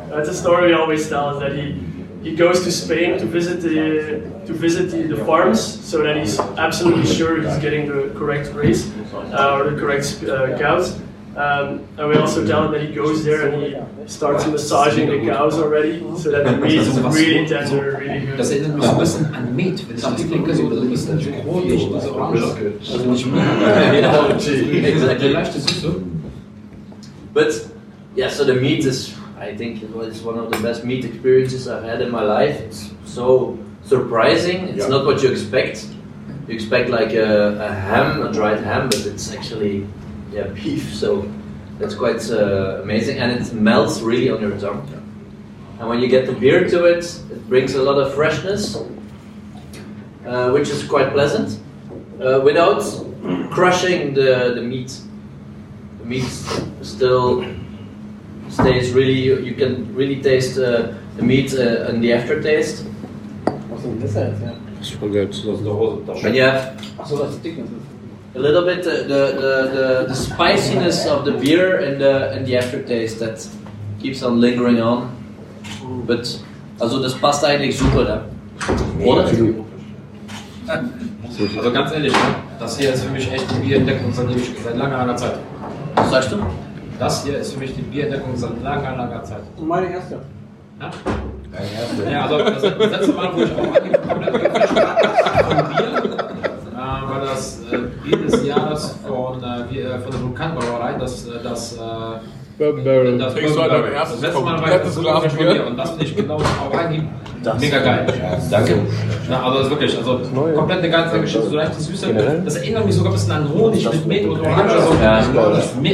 that's 0.10 0.30
a 0.30 0.34
story 0.34 0.70
he 0.70 0.74
always 0.74 1.08
tells 1.10 1.40
that 1.40 1.54
he 1.54 1.80
he 2.22 2.36
goes 2.36 2.64
to 2.64 2.72
Spain 2.72 3.18
to 3.18 3.26
visit 3.26 3.62
the 3.62 4.22
to 4.46 4.54
visit 4.54 4.92
the, 4.92 5.04
the 5.16 5.26
farms 5.26 5.62
so 5.62 6.04
that 6.04 6.18
he's 6.18 6.40
absolutely 6.58 7.06
sure 7.06 7.42
he's 7.42 7.58
getting 7.60 7.88
the 7.88 8.14
correct 8.18 8.54
race 8.54 8.92
uh, 9.14 9.58
or 9.58 9.70
the 9.70 9.80
correct 9.80 10.24
uh, 10.24 10.58
cows. 10.58 11.00
Um, 11.36 11.88
and 11.98 12.10
we 12.10 12.16
also 12.18 12.46
tell 12.46 12.66
him 12.66 12.72
that 12.72 12.82
he 12.82 12.94
goes 12.94 13.24
there 13.24 13.48
and 13.48 13.64
he 13.64 14.08
starts 14.08 14.46
massaging 14.48 15.08
the 15.08 15.26
cows 15.26 15.58
already 15.58 16.00
so 16.18 16.32
that 16.32 16.44
the 16.44 16.58
meat 16.58 16.80
is 16.80 17.00
really 17.00 17.48
tender, 17.48 17.98
really 17.98 18.26
good. 18.26 18.38
Das 18.38 18.50
erinnert 18.52 18.76
mich 18.76 18.86
so 18.86 18.92
ein 18.92 19.00
bisschen 19.00 19.26
an 19.34 19.56
Met, 19.56 19.88
wenn 19.88 19.96
ich 19.96 20.02
das 20.02 20.16
denke, 20.28 20.56
so 20.56 20.64
ein 20.64 20.90
bisschen 20.90 21.20
rot, 21.46 21.64
diese 21.64 22.14
Orange. 22.14 22.44
Also 22.92 23.10
nicht 23.10 23.26
Yeah, 23.28 24.84
exactly. 24.84 25.28
Eine 25.28 25.34
leichte 25.34 25.60
Süße. 25.60 26.02
But 27.34 27.70
yeah, 28.18 28.30
so 28.30 28.44
the 28.44 28.56
meat 28.56 28.86
is, 28.86 29.14
I 29.40 29.56
think, 29.56 29.82
it 29.84 29.90
was 29.96 30.22
one 30.22 30.38
of 30.38 30.52
the 30.52 30.60
best 30.60 30.84
meat 30.84 31.06
experiences 31.06 31.68
I've 31.68 31.84
had 31.84 32.02
in 32.02 32.12
my 32.12 32.22
life. 32.22 32.60
It's 32.62 32.92
so 33.06 33.58
surprising. 33.84 34.68
It's 34.70 34.84
Yeah. 34.84 34.90
not 34.90 35.06
what 35.06 35.24
you 35.24 35.30
expect. 35.32 35.88
You 36.48 36.54
expect 36.56 36.90
like 36.90 37.14
a, 37.14 37.58
a 37.60 37.74
ham, 37.74 38.22
a 38.22 38.32
dried 38.34 38.60
ham, 38.60 38.88
but 38.90 39.06
it's 39.06 39.32
actually 39.34 39.86
yeah 40.34 40.48
beef. 40.48 40.94
So 40.94 41.26
that's 41.80 41.96
quite 41.96 42.22
uh, 42.32 42.82
amazing, 42.84 43.18
and 43.20 43.32
it 43.40 43.54
melts 43.54 44.02
really 44.02 44.30
on 44.30 44.42
your 44.42 44.58
tongue. 44.60 44.84
And 45.80 45.88
when 45.88 46.00
you 46.02 46.08
get 46.10 46.26
the 46.26 46.34
beer 46.34 46.68
to 46.70 46.86
it, 46.86 47.06
it 47.32 47.48
brings 47.48 47.76
a 47.76 47.82
lot 47.82 47.98
of 47.98 48.14
freshness, 48.14 48.76
uh, 50.26 50.50
which 50.52 50.70
is 50.70 50.84
quite 50.84 51.12
pleasant, 51.14 51.58
uh, 52.22 52.42
without 52.44 52.82
crushing 53.52 54.14
the, 54.14 54.52
the 54.56 54.62
meat. 54.62 54.92
The 56.00 56.06
meat 56.06 56.30
still 56.82 57.46
stays 58.50 58.94
really, 58.94 59.20
you, 59.26 59.40
you 59.40 59.54
can 59.56 59.88
really 59.96 60.22
taste 60.22 60.58
uh, 60.58 60.94
the 61.18 61.24
meat 61.24 61.54
uh, 61.54 61.90
in 61.90 62.02
the 62.02 62.14
aftertaste. 62.14 62.86
Was 63.70 63.80
ist 63.80 63.86
denn 63.86 64.02
das 64.02 64.14
jetzt? 64.16 64.42
Ja. 64.42 64.54
Schon 65.00 65.12
gelb. 65.12 65.30
Das 65.32 65.40
ist 65.40 65.46
eine 65.46 66.28
And 66.28 66.36
you 66.36 66.44
have 66.44 66.72
Achso, 66.98 67.18
das 67.18 67.32
ist 67.36 67.44
Dickness. 67.44 67.68
a 68.36 68.40
little 68.40 68.62
bit 68.64 68.86
uh, 68.86 68.92
the, 68.92 69.08
the, 69.08 69.70
the, 69.74 70.08
the 70.08 70.16
spiciness 70.16 71.06
of 71.08 71.26
the 71.26 71.32
beer 71.32 71.80
and 71.80 72.00
the, 72.00 72.38
and 72.38 72.46
the 72.46 72.58
aftertaste 72.58 73.20
that 73.20 73.46
keeps 74.02 74.24
on 74.24 74.40
lingering 74.40 74.82
on. 74.82 75.10
But, 76.08 76.40
also 76.80 77.02
das 77.02 77.14
passt 77.16 77.44
eigentlich 77.44 77.78
super, 77.78 78.04
ne? 78.04 78.22
Oder? 79.06 79.26
Also 80.68 81.72
ganz 81.72 81.92
ehrlich, 81.92 82.14
ne? 82.14 82.20
das 82.60 82.78
hier 82.78 82.94
ist 82.94 83.04
für 83.04 83.12
mich 83.12 83.32
echt 83.32 83.46
die 83.52 83.68
Bierentdeckung 83.68 84.14
seit, 84.14 84.28
ewig- 84.28 84.56
seit 84.64 84.78
langer, 84.78 84.98
langer 84.98 85.16
Zeit. 85.16 85.34
Was 85.96 86.12
sagst 86.12 86.32
du? 86.32 86.38
Das 87.00 87.24
hier 87.24 87.38
ist 87.38 87.54
für 87.54 87.60
mich 87.60 87.74
die 87.74 87.82
Bierentdeckung 87.82 88.36
seit 88.36 88.62
langer, 88.62 88.98
langer 88.98 89.24
Zeit. 89.24 89.44
Und 89.56 89.68
meine 89.70 89.90
erste. 89.90 90.20
Ja? 90.82 90.92
Dein 91.52 91.62
erster. 91.74 92.12
Ja, 92.12 92.26
also 92.26 92.38
das, 92.40 92.62
das 92.62 92.92
letzte 92.92 93.14
Mal, 93.14 93.34
wo 93.34 93.42
ich 93.42 93.52
auch 93.56 93.76
angefangen 93.76 94.26
habe, 94.26 94.40
von 95.48 95.70
Bier, 95.70 96.04
äh, 96.74 96.76
war 96.76 97.22
das 97.22 97.62
äh, 97.72 97.78
Bier 98.04 98.18
des 98.18 98.46
Jahres 98.46 98.96
von, 99.08 99.42
äh, 99.42 99.80
äh, 99.80 100.00
von 100.00 100.12
der 100.12 100.22
Vulkanbrauerei, 100.22 100.94
das, 101.00 101.26
äh, 101.26 101.42
das, 101.42 101.78
äh, 101.78 101.80
Bourbon 102.60 102.84
Barrel. 102.84 103.18
das, 103.18 103.34
Trinkst 103.34 103.56
du 103.56 103.62
halt 103.62 103.72
dein 103.72 103.94
erstes 103.94 104.20
das 104.20 104.30
letzte 104.30 104.44
Mal 104.44 104.46
war 104.46 104.56
ich 104.56 104.62
komplettes 104.62 104.96
das 104.96 105.02
Glas 105.02 105.34
Bier? 105.34 105.66
Und 105.66 105.78
das 105.78 105.90
finde 105.92 106.06
ich 106.06 106.16
genau 106.16 106.36
auf 106.36 106.78
Anhieb 106.78 107.04
mega 107.60 107.80
geil. 107.80 108.06
Danke. 108.52 108.80
Ja, 109.30 109.44
also 109.44 109.58
das 109.58 109.64
ist 109.68 109.70
wirklich, 109.72 109.98
also 109.98 110.20
komplett 110.56 110.80
eine 110.80 110.90
ganze 110.90 111.22
Geschichte, 111.22 111.48
so 111.50 111.56
leichte 111.56 111.82
Süße. 111.82 112.42
Das 112.44 112.58
erinnert 112.58 112.86
mich 112.86 112.96
sogar 112.96 113.14
ein 113.14 113.16
bisschen 113.16 113.32
an 113.32 113.50
Honig 113.54 113.90
mit 113.90 114.06
Met 114.08 114.26
und 114.28 114.42
Orange. 114.42 114.74
Also, 114.74 114.94
Ja. 115.02 115.20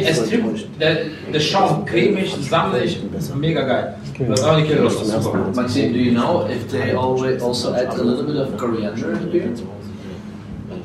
es 0.10 0.28
trifft, 0.28 0.82
der, 0.82 0.98
der 1.32 1.40
Schaum 1.40 1.86
cremig, 1.86 2.36
sammelig, 2.50 3.00
mega 3.40 3.62
geil. 3.62 3.96
Das 4.28 4.40
ist 4.40 4.46
auch 4.48 4.56
nicht 4.56 4.68
Kilo, 4.68 4.86
das 4.86 4.94
ist 4.96 5.24
super. 5.24 5.40
Maxime, 5.56 5.94
do 5.94 6.00
you 6.00 6.12
know 6.14 6.48
if 6.50 6.68
they 6.72 6.94
always 6.96 7.44
also 7.44 7.74
add 7.74 7.90
a 7.90 8.02
little 8.04 8.24
bit 8.24 8.38
of 8.38 8.58
coriander 8.58 9.12
in 9.12 9.20
the 9.20 9.28
beer? 9.28 9.50
It 10.72 10.84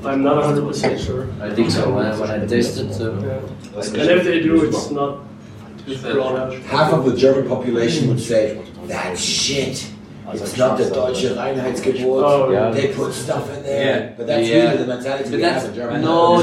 I'm, 0.00 0.06
I'm 0.06 0.22
not 0.22 0.42
100% 0.44 1.04
sure. 1.06 1.28
I 1.40 1.54
think 1.54 1.70
so. 1.70 1.92
When 1.94 2.06
I, 2.06 2.18
when 2.18 2.30
I 2.30 2.46
tasted, 2.46 2.90
uh, 3.00 3.12
Yeah. 3.20 3.40
And 4.00 4.10
if 4.10 4.24
they 4.24 4.40
do, 4.40 4.64
it's 4.64 4.90
not 4.90 5.24
brought 6.02 6.36
out. 6.38 6.52
Half 6.54 6.92
of 6.92 7.04
the 7.04 7.16
German 7.16 7.48
population 7.48 8.08
would 8.08 8.20
say, 8.20 8.62
that's 8.86 9.20
shit. 9.20 9.90
It's 10.32 10.56
not 10.56 10.78
the 10.78 10.88
Deutsche 10.88 11.24
Reinheitsgebot. 11.24 12.22
Oh, 12.24 12.50
yeah. 12.52 12.70
They 12.70 12.94
put 12.94 13.12
stuff 13.12 13.50
in 13.50 13.62
there. 13.64 14.00
Yeah. 14.10 14.14
But 14.16 14.26
that's 14.28 14.48
Yeah. 14.48 14.56
really 14.70 14.76
the 14.76 14.86
mentality 14.86 15.24
But 15.24 15.32
we 15.32 15.40
that's 15.42 15.62
have 15.64 15.70
in 15.70 15.74
Germany. 15.80 16.04
no, 16.04 16.36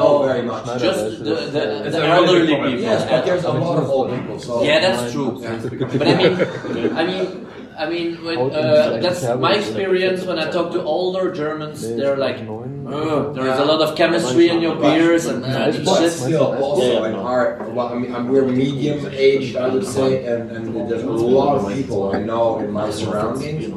Oh, 0.00 0.22
very 0.26 0.42
much. 0.42 0.80
just 0.80 1.18
the, 1.22 1.34
the, 1.54 1.84
It's 1.86 1.94
the 1.96 2.02
a 2.02 2.06
elderly 2.08 2.40
really 2.40 2.56
people. 2.56 2.80
Yes, 2.80 3.08
but 3.08 3.24
there's 3.24 3.44
a 3.44 3.52
lot 3.52 3.78
of 3.78 3.88
old 3.88 4.10
people. 4.10 4.38
So 4.40 4.62
Yeah, 4.64 4.80
that's 4.80 5.12
true. 5.12 5.40
But 5.40 6.08
I 6.08 6.14
mean, 6.16 6.96
I 6.96 7.06
mean, 7.06 7.46
I 7.76 7.88
mean, 7.90 8.22
when, 8.24 8.38
uh, 8.38 8.98
that's 9.02 9.22
my 9.38 9.54
experience 9.54 10.24
when 10.24 10.38
I 10.38 10.50
talk 10.50 10.72
to 10.72 10.82
older 10.82 11.32
Germans. 11.32 11.80
They're 11.82 12.16
like, 12.16 12.38
oh, 12.48 13.32
there 13.32 13.46
is 13.52 13.58
a 13.58 13.64
lot 13.64 13.80
of 13.82 13.96
chemistry 13.96 14.48
in 14.48 14.60
your 14.60 14.76
beers 14.76 15.26
and 15.26 15.44
uh, 15.44 15.72
But 15.84 15.98
shit. 16.00 16.12
still, 16.12 16.54
also 16.62 17.04
in 17.04 17.14
our, 17.14 17.58
well, 17.70 17.88
I 17.88 17.94
mean, 17.98 18.28
we're 18.28 18.46
medium 18.46 19.06
aged, 19.12 19.56
I 19.56 19.68
would 19.68 19.86
say, 19.86 20.24
and, 20.26 20.50
and 20.50 20.88
there's 20.90 21.02
a 21.02 21.10
lot 21.10 21.56
of 21.56 21.72
people 21.74 22.14
I 22.14 22.20
know 22.22 22.58
in 22.60 22.70
my 22.70 22.90
surroundings 22.90 23.72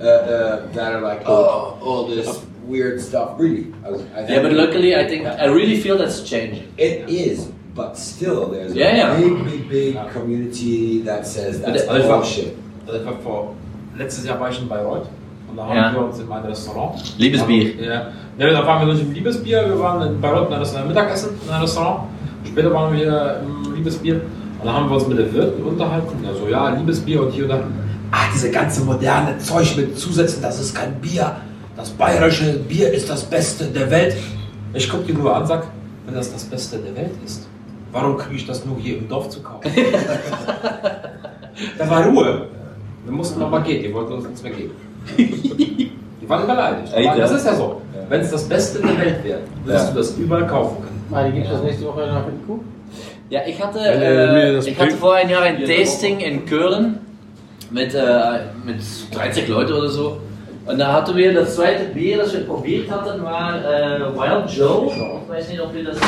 uh, 0.00 0.04
uh, 0.04 0.66
that 0.72 0.92
are 0.94 1.00
like, 1.00 1.22
oh, 1.26 1.78
all 1.82 2.06
this 2.06 2.44
weird 2.62 3.00
stuff. 3.00 3.38
Really, 3.38 3.72
I, 3.84 3.90
was- 3.90 4.02
I 4.14 4.26
Yeah, 4.26 4.42
but 4.42 4.52
luckily, 4.52 4.94
I 4.96 5.06
think 5.08 5.26
I 5.26 5.46
really 5.46 5.78
feel 5.80 5.98
that's 5.98 6.22
changing. 6.22 6.72
it 6.78 7.08
is. 7.08 7.50
But 7.74 7.98
still, 7.98 8.50
there's 8.50 8.70
a 8.72 8.76
Yeah, 8.76 8.96
yeah. 8.96 9.18
big, 9.18 9.44
big, 9.44 9.68
big 9.68 10.10
community 10.12 11.00
that 11.02 11.26
says 11.26 11.60
that's 11.60 11.82
But 11.84 12.00
it- 12.02 12.06
bullshit. 12.06 12.56
Also 12.86 13.00
ich 13.00 13.06
war 13.06 13.14
vor, 13.22 13.54
letztes 13.96 14.26
Jahr 14.26 14.40
war 14.40 14.50
ich 14.50 14.60
in 14.60 14.68
Bayreuth 14.68 15.06
und 15.48 15.56
da 15.56 15.66
haben 15.66 15.76
Ja. 15.76 15.92
wir 15.92 16.04
uns 16.04 16.18
in 16.18 16.28
meinem 16.28 16.46
Restaurant. 16.46 17.18
Liebesbier. 17.18 17.74
Ja, 17.82 18.06
ja 18.38 18.50
da 18.50 18.66
waren 18.66 18.86
wir 18.86 18.94
nicht 18.94 19.04
im 19.06 19.12
Liebesbier, 19.12 19.68
wir 19.68 19.78
waren 19.78 20.14
in 20.14 20.20
Bayreuth 20.20 20.48
in 20.48 20.54
einem 20.54 20.88
Mittagessen 20.88 21.30
in 21.44 21.50
einem 21.50 21.62
Restaurant. 21.62 22.04
Später 22.44 22.72
waren 22.72 22.94
wir 22.96 23.40
im 23.44 23.74
Liebesbier 23.74 24.16
und 24.60 24.66
da 24.66 24.72
haben 24.72 24.88
wir 24.88 24.96
uns 24.96 25.08
mit 25.08 25.18
den 25.18 25.32
Wirten 25.32 25.62
unterhalten. 25.62 26.22
Ja, 26.22 26.34
so, 26.34 26.48
ja, 26.48 26.68
Liebesbier 26.70 27.22
und 27.22 27.30
hier 27.30 27.44
und 27.44 27.50
da. 27.50 27.60
Ah, 28.10 28.26
diese 28.32 28.50
ganze 28.50 28.82
moderne 28.82 29.38
Zeug 29.38 29.76
mit 29.76 29.98
Zusätzen, 29.98 30.40
das 30.42 30.60
ist 30.60 30.74
kein 30.74 30.94
Bier. 31.00 31.36
Das 31.76 31.90
bayerische 31.90 32.58
Bier 32.60 32.92
ist 32.92 33.10
das 33.10 33.24
Beste 33.24 33.64
der 33.64 33.90
Welt. 33.90 34.14
Ich 34.72 34.88
guck 34.88 35.04
dir 35.06 35.14
nur 35.14 35.34
an, 35.34 35.46
sag, 35.46 35.66
wenn 36.06 36.14
das 36.14 36.32
das 36.32 36.44
Beste 36.44 36.78
der 36.78 36.94
Welt 36.94 37.10
ist, 37.24 37.48
warum 37.90 38.16
kriege 38.16 38.36
ich 38.36 38.46
das 38.46 38.64
nur 38.64 38.76
hier 38.78 38.98
im 38.98 39.08
Dorf 39.08 39.28
zu 39.30 39.42
kaufen? 39.42 39.72
da 41.78 41.90
war 41.90 42.06
Ruhe. 42.06 42.46
Wir 43.04 43.12
mussten 43.12 43.40
nochmal 43.40 43.62
gehen, 43.62 43.82
die 43.82 43.92
wollten 43.92 44.12
uns 44.14 44.24
nichts 44.24 44.42
mehr 44.42 44.52
geben. 44.52 44.72
Die 46.24 46.30
waren 46.30 46.46
beleidigt. 46.46 46.94
Aber 46.94 47.18
das 47.20 47.32
ist 47.32 47.44
ja 47.46 47.54
so. 47.54 47.82
Wenn 48.08 48.20
es 48.22 48.30
das 48.30 48.48
Beste 48.48 48.78
der 48.80 48.98
Welt 48.98 49.22
wäre, 49.24 49.40
würdest 49.64 49.86
Ja. 49.88 49.90
du 49.92 49.98
das 49.98 50.10
überall 50.16 50.46
kaufen 50.46 50.76
können. 50.82 51.26
Die 51.26 51.32
gibt 51.32 51.46
es 51.46 51.52
das 51.52 51.62
nächste 51.62 51.84
Woche 51.86 52.06
nach 52.06 52.24
Kuh. 52.46 52.60
Ja, 53.28 53.40
ich 53.46 53.62
hatte, 53.62 53.78
äh, 53.80 54.58
ich 54.58 54.78
hatte 54.80 54.92
vor 54.96 55.14
ein 55.14 55.28
Jahr 55.28 55.42
ein 55.42 55.62
Tasting 55.64 56.20
in 56.20 56.46
Köln 56.46 56.98
mit, 57.70 57.94
äh, 57.94 58.00
mit 58.64 58.76
30 59.12 59.48
Leuten 59.48 59.72
oder 59.72 59.88
so. 59.88 60.18
Und 60.66 60.78
da 60.78 60.92
hatten 60.94 61.14
wir 61.16 61.34
das 61.34 61.56
zweite 61.56 61.84
Bier, 61.92 62.18
das 62.18 62.32
wir 62.32 62.40
probiert 62.46 62.90
hatten, 62.90 63.22
war 63.22 63.58
äh, 63.58 64.00
Wild 64.00 64.50
Joe. 64.50 64.86
Ich 64.86 65.28
weiß 65.30 65.48
nicht, 65.50 65.60
ob 65.60 65.74
wir 65.74 65.84
das 65.84 65.98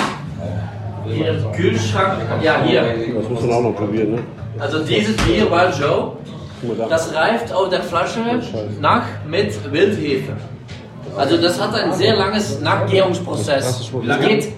hier 1.06 1.28
im 1.28 1.52
Kühlschrank. 1.52 2.22
Ja, 2.42 2.62
hier. 2.64 2.82
Das 3.20 3.28
muss 3.28 3.40
man 3.42 3.52
auch 3.52 3.62
noch 3.62 3.76
probieren, 3.76 4.12
ne? 4.12 4.18
Also 4.58 4.82
dieses 4.82 5.14
Bier 5.18 5.50
Wild 5.50 5.78
Joe. 5.78 6.12
Das 6.88 7.14
reift 7.14 7.52
auf 7.52 7.68
der 7.68 7.82
Flasche 7.82 8.20
nach 8.80 9.04
mit 9.28 9.52
Wildhefe. 9.72 10.32
Also 11.16 11.38
das 11.38 11.60
hat 11.60 11.74
ein 11.74 11.92
sehr 11.92 12.14
langes 12.14 12.60
Nachgärungsprozess. 12.60 13.90
Das 14.06 14.20
geht 14.20 14.48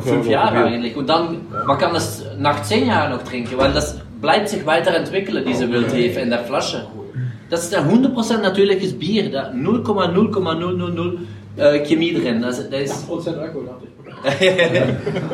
fünf 0.00 0.26
Jahre 0.26 0.64
eigentlich. 0.64 0.96
Und 0.96 1.08
dann, 1.08 1.42
man 1.66 1.78
kann 1.78 1.92
das 1.92 2.24
nach 2.38 2.62
zehn 2.62 2.86
Jahren 2.88 3.12
noch 3.12 3.22
trinken, 3.22 3.58
weil 3.58 3.72
das 3.72 3.98
bleibt 4.20 4.48
sich 4.48 4.64
weiterentwickeln, 4.64 5.44
diese 5.46 5.70
Wildhefe 5.70 6.20
in 6.20 6.30
der 6.30 6.40
Flasche. 6.40 6.86
Das 7.50 7.64
ist 7.64 7.74
ein 7.74 7.88
100% 7.88 8.38
natürliches 8.38 8.98
Bier, 8.98 9.30
da 9.30 9.50
0,0,000 9.50 11.18
äh, 11.56 11.78
Chemie 11.84 12.14
drin. 12.14 12.42
Also, 12.44 12.62
da 12.70 12.76
ist, 12.78 13.08
8% 13.08 13.38
Alkohol, 13.38 13.66
dachte 13.66 13.84
ich. 13.86 13.90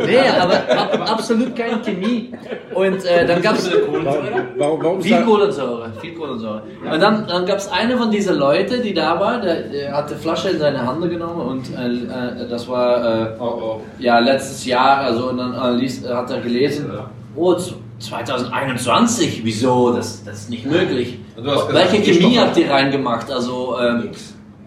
nee, 0.06 0.18
aber 0.40 0.54
ab, 0.76 1.10
absolut 1.12 1.54
keine 1.54 1.80
Chemie. 1.82 2.32
Und 2.74 3.04
äh, 3.04 3.26
dann 3.26 3.40
gab 3.40 3.56
es 3.56 3.68
viel 3.68 5.22
Kohlensäure, 5.22 5.92
viel 6.00 6.14
Kohlensäure. 6.14 6.62
Und 6.92 7.00
dann, 7.00 7.26
dann 7.26 7.46
gab 7.46 7.58
es 7.58 7.70
eine 7.70 7.96
von 7.96 8.10
diesen 8.10 8.36
Leuten, 8.36 8.82
die 8.82 8.92
da 8.94 9.18
war, 9.20 9.40
der, 9.40 9.62
der 9.68 9.92
hat 9.96 10.10
die 10.10 10.14
Flasche 10.14 10.50
in 10.50 10.58
seine 10.58 10.84
Hand 10.84 11.08
genommen 11.08 11.40
und 11.40 11.70
äh, 11.76 12.42
äh, 12.44 12.48
das 12.48 12.68
war 12.68 13.04
äh, 13.04 13.28
Oh, 13.38 13.44
oh. 13.44 13.80
ja 13.98 14.18
letztes 14.18 14.64
Jahr, 14.66 14.98
also 14.98 15.28
und 15.30 15.38
dann 15.38 15.54
äh, 15.54 15.78
liest, 15.78 16.08
hat 16.08 16.30
er 16.30 16.40
gelesen, 16.40 16.90
oh, 17.36 17.54
z- 17.54 17.74
2021, 18.00 19.42
wieso, 19.44 19.92
das, 19.92 20.24
das 20.24 20.40
ist 20.40 20.50
nicht 20.50 20.66
möglich. 20.66 21.18
Gesagt, 21.36 21.72
Welche 21.72 22.02
Chemie 22.12 22.36
habt 22.38 22.56
ihr 22.56 22.68
reingemacht? 22.70 23.30
Also, 23.30 23.76
ähm, 23.80 24.10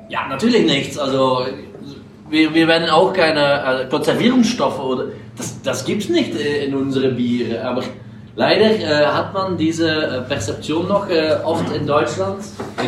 ja, 0.09 0.27
natürlich 0.27 0.65
nichts. 0.65 0.97
Also, 0.97 1.45
wir, 2.29 2.53
wir 2.53 2.67
werden 2.67 2.89
auch 2.89 3.13
keine 3.13 3.83
äh, 3.83 3.89
Konservierungsstoffe 3.89 4.79
oder 4.79 5.07
das, 5.37 5.61
das 5.61 5.85
gibt's 5.85 6.09
nicht 6.09 6.35
äh, 6.35 6.65
in 6.65 6.75
unsere 6.75 7.09
Biere. 7.09 7.63
Aber 7.63 7.83
leider 8.35 8.65
äh, 8.65 9.05
hat 9.05 9.33
man 9.33 9.57
diese 9.57 9.87
äh, 9.89 10.21
Perzeption 10.21 10.87
noch 10.87 11.07
äh, 11.09 11.35
oft 11.43 11.73
in 11.75 11.85
Deutschland. 11.87 12.37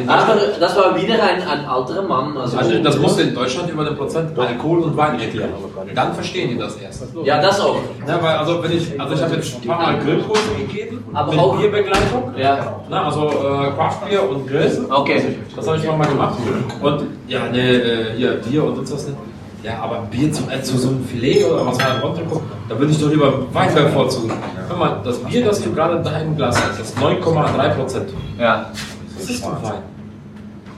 Aber 0.08 0.36
das 0.60 0.76
war 0.76 0.96
wieder 1.02 1.16
ein, 1.24 1.42
ein 1.48 1.66
alterer 1.66 2.04
Mann. 2.04 2.38
Also, 2.38 2.58
Also 2.58 2.80
das 2.84 2.98
musste 3.00 3.22
in 3.24 3.34
Deutschland 3.34 3.70
über 3.70 3.86
den 3.86 3.96
Prozent 3.98 4.38
Alkohol 4.38 4.80
und 4.80 4.98
Wein 4.98 5.20
erklären. 5.20 5.50
Dann 5.96 6.14
verstehen 6.14 6.50
die 6.50 6.58
das 6.58 6.76
erst. 6.78 7.04
ja, 7.24 7.42
das 7.42 7.60
auch. 7.62 7.78
Ja, 8.08 8.22
weil 8.22 8.36
also 8.38 8.62
wenn 8.64 8.72
ich, 8.78 9.00
also 9.00 9.14
ich 9.16 9.22
habe 9.22 9.36
jetzt 9.36 9.56
ein 9.56 9.68
paar 9.68 9.82
Mal 9.82 10.00
Grillkurse 10.00 10.42
gegeben, 10.60 11.04
Aber 11.14 11.32
mit 11.32 11.40
auch- 11.40 11.58
Bierbegleitung. 11.58 12.34
Ja, 12.38 12.82
Na, 12.90 13.06
also 13.06 13.28
äh, 13.28 13.72
Craftbier 13.76 14.30
und 14.30 14.48
Grill. 14.48 14.86
okay. 14.90 15.38
Das 15.56 15.68
habe 15.68 15.78
ich 15.78 15.86
mal 15.88 16.06
gemacht. 16.08 16.38
Und 16.82 17.04
ja, 17.28 17.48
ne, 17.50 17.60
äh, 17.60 18.06
hier 18.18 18.32
Bier 18.34 18.64
und 18.64 18.76
sonst 18.76 18.94
was 18.94 19.08
nicht. 19.08 19.18
Ja, 19.64 19.80
aber 19.82 20.08
Bier 20.12 20.32
zu, 20.32 20.44
äh, 20.50 20.62
zu 20.62 20.78
so 20.78 20.90
einem 20.90 21.04
Filet 21.06 21.44
oder 21.46 21.66
was 21.66 21.78
man 21.78 22.00
runterguckt, 22.00 22.46
da 22.70 22.78
würde 22.78 22.92
ich 22.92 23.00
doch 23.02 23.10
lieber 23.10 23.54
Wein 23.54 23.74
bevorzugen. 23.74 24.32
Hör 24.68 24.78
mal, 24.78 25.02
das 25.04 25.18
Bier, 25.20 25.46
das 25.46 25.62
du 25.62 25.74
gerade 25.74 26.02
da 26.02 26.20
im 26.20 26.36
Glas 26.38 26.56
hast, 26.62 26.80
das 26.80 26.90
ist 26.90 26.98
9,3 26.98 27.70
Prozent. 27.76 28.10
Ja, 28.40 28.70
Das 29.18 29.30
ist 29.30 29.44
doch 29.44 29.64
Wein. 29.64 29.82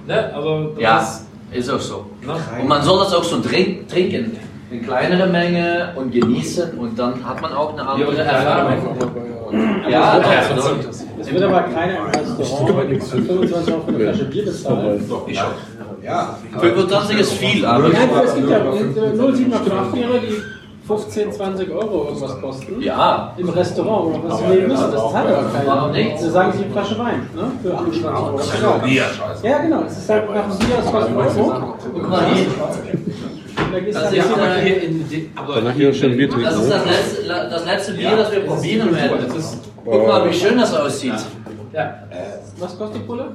Ne? 0.07 0.33
Also, 0.33 0.69
das 0.75 0.81
ja, 0.81 0.99
ist, 0.99 1.25
ist 1.67 1.69
auch 1.69 1.79
so. 1.79 2.05
ne? 2.25 2.33
Und 2.61 2.67
man 2.67 2.81
soll 2.81 2.99
das 3.03 3.13
auch 3.13 3.23
so 3.23 3.39
trink, 3.41 3.87
trinken. 3.89 4.37
In 4.71 4.83
kleinere 4.83 5.27
Menge 5.27 5.93
und 5.95 6.11
genießen 6.11 6.77
und 6.77 6.97
dann 6.97 7.25
hat 7.27 7.41
man 7.41 7.53
auch 7.53 7.73
eine 7.73 7.87
andere 7.87 8.13
kleinere 8.13 8.35
Erfahrung. 8.35 8.97
Ja, 9.89 10.19
Ja. 10.19 10.19
Es 11.19 11.31
wird 11.33 11.43
aber 11.43 11.61
keiner 11.63 11.97
im 11.97 12.05
Restaurant 12.05 12.69
25 13.19 13.73
Euro 13.73 13.81
für 13.83 13.89
eine 13.89 13.99
Flasche 13.99 14.25
Bier 14.25 14.45
bezahlen. 14.45 15.05
Doch, 15.09 15.27
ich 15.27 15.37
schon. 15.37 15.47
Ja, 16.09 16.37
25 16.59 17.19
ist 17.19 17.33
viel, 17.33 17.65
aber 17.65 17.89
Nein, 17.89 18.09
es 18.25 18.35
gibt 18.35 18.49
ja 18.49 18.57
äh, 18.57 18.61
07er 18.63 19.69
Kraftbiere, 19.69 20.19
die 20.19 20.41
15, 20.87 21.31
20 21.33 21.71
Euro 21.71 22.05
irgendwas 22.07 22.41
kosten. 22.41 22.81
ja, 22.81 23.31
Im 23.37 23.49
Restaurant, 23.49 24.11
man 24.23 24.31
was 24.31 24.41
nehmen 24.41 24.67
müssen. 24.69 24.91
Das 24.91 25.11
zahlt 25.11 25.27
aber 25.27 25.49
keiner. 25.49 25.87
nicht? 25.89 26.19
Sie 26.19 26.29
sagen 26.31 26.51
sich 26.51 26.63
eine 26.63 26.71
Flasche 26.71 26.97
Wein, 26.97 27.29
ne? 27.35 27.51
Für 27.61 27.75
28 27.77 28.05
Euro. 28.05 28.39
Genau. 28.81 28.87
Ja, 29.43 29.57
genau. 29.59 29.83
Es 29.85 29.97
ist 29.99 30.09
halt 30.09 30.33
nach 30.33 30.49
dem 30.49 30.57
Bier, 30.57 30.77
das 30.77 30.91
kostet 30.91 31.15
Euro. 31.15 31.75
guck 31.93 32.09
mal 32.09 32.25
hier. 32.33 32.45
Und 32.47 33.85
du 33.85 33.91
Das 33.91 34.11
ist, 34.13 34.17
äh, 34.17 34.61
Hier 34.63 34.83
in 34.83 35.07
die, 35.09 35.29
aber 35.35 35.55
danach 35.55 35.73
hier 35.73 35.93
schon 35.93 36.17
Bier 36.17 36.27
das 36.27 36.35
trinken. 36.35 36.59
ist 36.61 36.71
das 36.71 36.85
letzte, 36.85 37.27
das 37.27 37.65
letzte 37.65 37.93
Bier, 37.93 38.15
das 38.17 38.31
wir 38.31 38.39
probieren 38.47 38.95
werden. 38.95 39.17
Guck 39.85 40.07
mal, 40.07 40.27
wie 40.27 40.33
schön 40.33 40.57
das 40.57 40.73
aussieht. 40.73 41.13
ja. 41.71 41.93
Was 42.57 42.77
kostet 42.77 43.01
die 43.01 43.05
Pulle? 43.05 43.25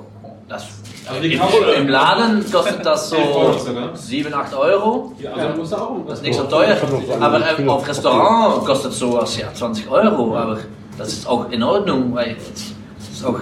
Das, 0.49 0.65
Also 1.09 1.23
die 1.23 1.33
im, 1.35 1.41
Im 1.83 1.89
Laden 1.89 2.45
kostet 2.53 2.85
das 2.85 3.09
so 3.11 3.17
Euro 3.17 3.59
sogar. 3.59 3.97
7, 3.97 4.33
8 4.35 4.55
Euro. 4.55 5.13
Ja, 5.19 5.31
Ja, 5.37 5.55
also, 5.55 5.77
auch 5.77 5.97
Das 6.07 6.19
ist 6.19 6.25
nicht 6.25 6.35
so 6.37 6.45
teuer. 6.45 6.77
Aber 7.21 7.41
äh, 7.41 7.67
auf 7.67 7.89
Restaurant 7.89 8.65
kostet 8.65 8.93
sowas 8.93 9.37
ja 9.39 9.47
20 9.53 9.91
Euro. 9.91 10.37
Aber 10.37 10.59
das 10.99 11.09
ist 11.09 11.27
auch 11.27 11.51
in 11.51 11.63
Ordnung, 11.63 12.15
weil 12.15 12.37
das 12.37 13.11
ist, 13.13 13.25
auch, 13.25 13.37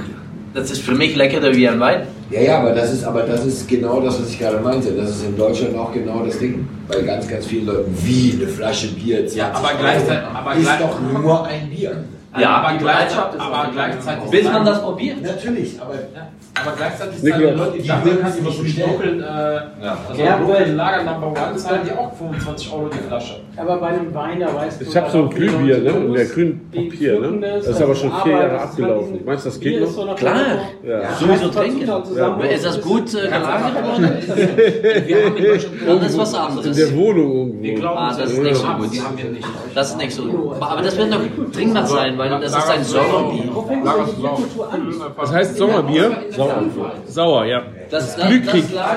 das 0.55 0.70
ist 0.70 0.82
für 0.82 0.92
mich 0.94 1.16
leckerer 1.16 1.53
wie 1.55 1.68
ein 1.68 1.80
Wein. 1.80 2.07
Ja, 2.30 2.40
ja, 2.40 2.59
aber 2.61 2.70
das 2.70 2.92
ist, 2.92 3.05
aber 3.05 3.22
das 3.24 3.44
ist 3.44 3.68
genau 3.68 4.00
das, 4.00 4.20
was 4.20 4.30
ich 4.30 4.38
gerade 4.38 4.59
meinte. 4.61 4.92
Das 4.92 5.11
ist 5.11 5.24
in 5.24 5.36
Deutschland 5.36 5.76
auch 5.76 5.92
genau 5.92 6.24
das 6.24 6.38
Ding. 6.38 6.66
Bei 6.88 7.00
ganz, 7.03 7.26
ganz 7.28 7.46
vielen 7.46 7.66
Leuten, 7.66 7.94
wie 8.05 8.38
eine 8.40 8.48
Flasche 8.48 8.88
Bier, 8.88 9.18
20 9.18 9.36
Ja, 9.38 9.50
aber 9.53 9.68
Euro, 9.68 9.76
gleichzeitig- 9.80 10.28
aber 10.32 10.55
ist 10.55 10.62
gleich- 10.62 10.78
doch 10.80 11.00
nur 11.20 11.46
ein 11.46 11.68
Bier. 11.68 12.05
Ja, 12.38 12.48
aber, 12.56 12.72
die 12.72 12.78
gleich, 12.78 13.16
aber 13.38 13.68
gleichzeitig. 13.72 14.30
Bis 14.30 14.44
man 14.50 14.64
das 14.64 14.82
probiert. 14.82 15.22
Natürlich, 15.22 15.80
aber 15.80 15.94
Ja, 15.94 16.00
aber 16.62 16.76
gleichzeitig 16.76 17.18
sind 17.18 17.38
die 17.38 17.42
Leute, 17.44 17.72
die 17.76 17.82
die 17.82 17.88
da 17.88 18.04
würden 18.04 18.20
kann, 18.20 18.30
es 18.30 18.36
die 18.36 18.42
nicht 18.42 18.50
was 18.58 18.62
bestellen. 18.62 18.90
dunkeln, 18.90 19.20
äh, 19.20 19.24
also 19.26 20.22
Ja, 20.22 20.36
dunkeln 20.38 20.58
weil- 20.60 20.72
Lager 20.74 21.02
Number 21.04 21.26
One 21.28 21.56
zahlen 21.56 21.80
die 21.84 21.92
auch 21.92 22.12
25 22.16 22.72
Euro 22.72 22.88
die 22.88 22.98
Flasche. 22.98 23.40
Aber 23.57 23.76
bei 23.76 23.86
einem 23.88 24.14
Wein, 24.14 24.40
da 24.40 24.55
weißt 24.55 24.80
du. 24.80 24.84
Ich 24.86 24.96
habe 24.96 25.11
so 25.11 25.18
ein 25.18 25.24
halt 25.24 25.32
auch, 25.34 25.38
wie 25.38 25.46
Glühbier, 25.46 25.78
ne? 25.78 25.92
Und 25.92 26.12
der 26.14 26.24
muss, 26.24 26.34
grün 26.34 26.61
die 26.72 26.88
Papier, 26.88 27.20
ne? 27.20 27.38
das, 27.40 27.66
Das 27.66 27.76
ist 27.76 27.82
aber 27.82 27.94
schon 27.94 28.12
vier 28.22 28.32
Jahre 28.32 28.48
das 28.50 28.62
abgelaufen. 28.62 29.12
halt 29.12 29.26
Meinst 29.26 29.44
du, 29.44 29.48
das 29.50 29.61
geht 29.61 29.88
so 29.88 30.00
noch? 30.00 30.07
nach 30.07 30.16
Klar. 30.16 30.36
Ja. 30.82 31.00
Ja. 31.03 31.14
Sowieso 31.16 31.48
trinken. 31.48 31.82
Ist 32.50 32.64
das 32.64 32.80
gut 32.80 33.14
äh, 33.14 33.26
gelagert 33.28 33.84
worden? 33.84 34.09
Wir 35.07 35.24
haben 35.26 35.36
in 35.36 35.44
Deutschland 35.44 35.74
Dann 35.86 36.00
ist 36.03 36.18
was 36.18 36.32
In 36.32 36.38
anderes. 36.38 36.76
der 36.76 36.96
Wohnung 36.96 37.32
irgendwo. 37.32 37.62
Wir 37.62 37.74
glauben, 37.74 37.98
Ah, 37.98 38.16
das 38.18 38.32
ist 38.32 38.42
nicht 38.42 38.57
so 38.57 38.66
gut. 38.66 38.92
Die 38.92 39.00
haben 39.03 39.18
wir 39.18 39.24
nicht. 39.30 39.48
Das 39.74 39.88
ist 39.90 39.96
nicht 39.98 40.12
so. 40.12 40.55
Aber 40.59 40.82
das 40.82 40.96
wird 40.96 41.11
noch 41.11 41.20
trinkbar 41.53 41.86
sein, 41.86 42.16
weil 42.18 42.30
das 42.30 42.57
ist 42.57 42.70
ein 42.70 42.84
Sauerbier. 42.84 43.42
An? 44.70 44.94
Was 45.16 45.32
heißt 45.32 45.57
Sommerbier? 45.57 46.16
Sauer. 46.30 46.62
Sauer, 47.07 47.44
ja. 47.44 47.62
Das, 47.90 48.16
das, 48.16 48.26
das 48.46 48.72
lag, 48.72 48.96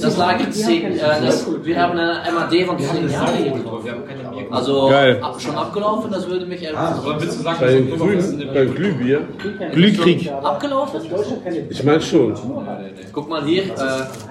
das 0.00 0.16
lag 0.18 0.40
in 0.40 0.50
zehn, 0.52 0.92
äh, 0.92 0.98
das, 1.24 1.46
wir 1.62 1.80
haben 1.80 1.92
eine 1.92 2.14
MAD 2.34 2.66
von 2.66 2.76
10 2.76 3.08
Jahren. 3.08 3.64
Wir 3.84 3.92
haben 3.92 4.06
keine 4.06 4.22
Bier. 4.30 4.46
Also 4.50 4.88
Geil. 4.88 5.18
ab, 5.22 5.40
schon 5.40 5.54
abgelaufen, 5.56 6.10
das 6.10 6.28
würde 6.28 6.46
mich 6.46 6.62
ehrlich 6.62 6.78
Oder 7.04 7.20
willst 7.20 7.38
du 7.38 7.42
sagen, 7.42 7.56
Bei 7.60 7.66
dass 7.66 7.74
den 7.74 7.90
du 7.90 7.96
Pulver 7.96 8.14
bist 8.16 8.32
in 8.32 8.38
Grünen, 8.38 8.54
dem 8.54 8.66
beim 8.66 8.74
Glühbier. 8.74 9.20
Glühkrieg. 9.72 10.32
Abgelaufen? 10.42 11.00
Ich 11.70 11.84
meine 11.84 12.00
schon. 12.00 12.34
Guck 13.12 13.28
mal 13.28 13.44
hier, 13.44 13.62
äh, 13.64 13.68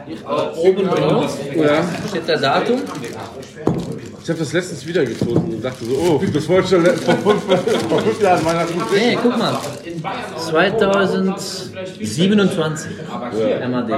hier 0.07 0.17
äh, 0.17 0.67
oben 0.69 0.85
drauf 0.87 1.37
Ja. 1.55 1.83
steht 2.09 2.27
der 2.27 2.37
Datum. 2.39 2.81
Ich 4.25 4.29
habe 4.31 4.39
das 4.39 4.53
letztens 4.53 4.87
wieder 4.87 5.05
gefunden 5.05 5.53
und 5.53 5.63
dachte 5.63 5.85
so, 5.85 5.93
oh, 5.93 6.19
das 6.33 6.49
wollte 6.49 6.63
ich 6.63 6.69
schon 6.71 6.83
vor 6.95 7.13
fünf, 7.13 7.43
vor 7.87 7.99
fünf 7.99 8.19
Jahren 8.19 8.43
Weihnachten 8.43 8.81
Nee, 8.91 9.15
guck 9.21 9.37
mal. 9.37 9.55
2027 10.39 12.91
MAD. 13.69 13.91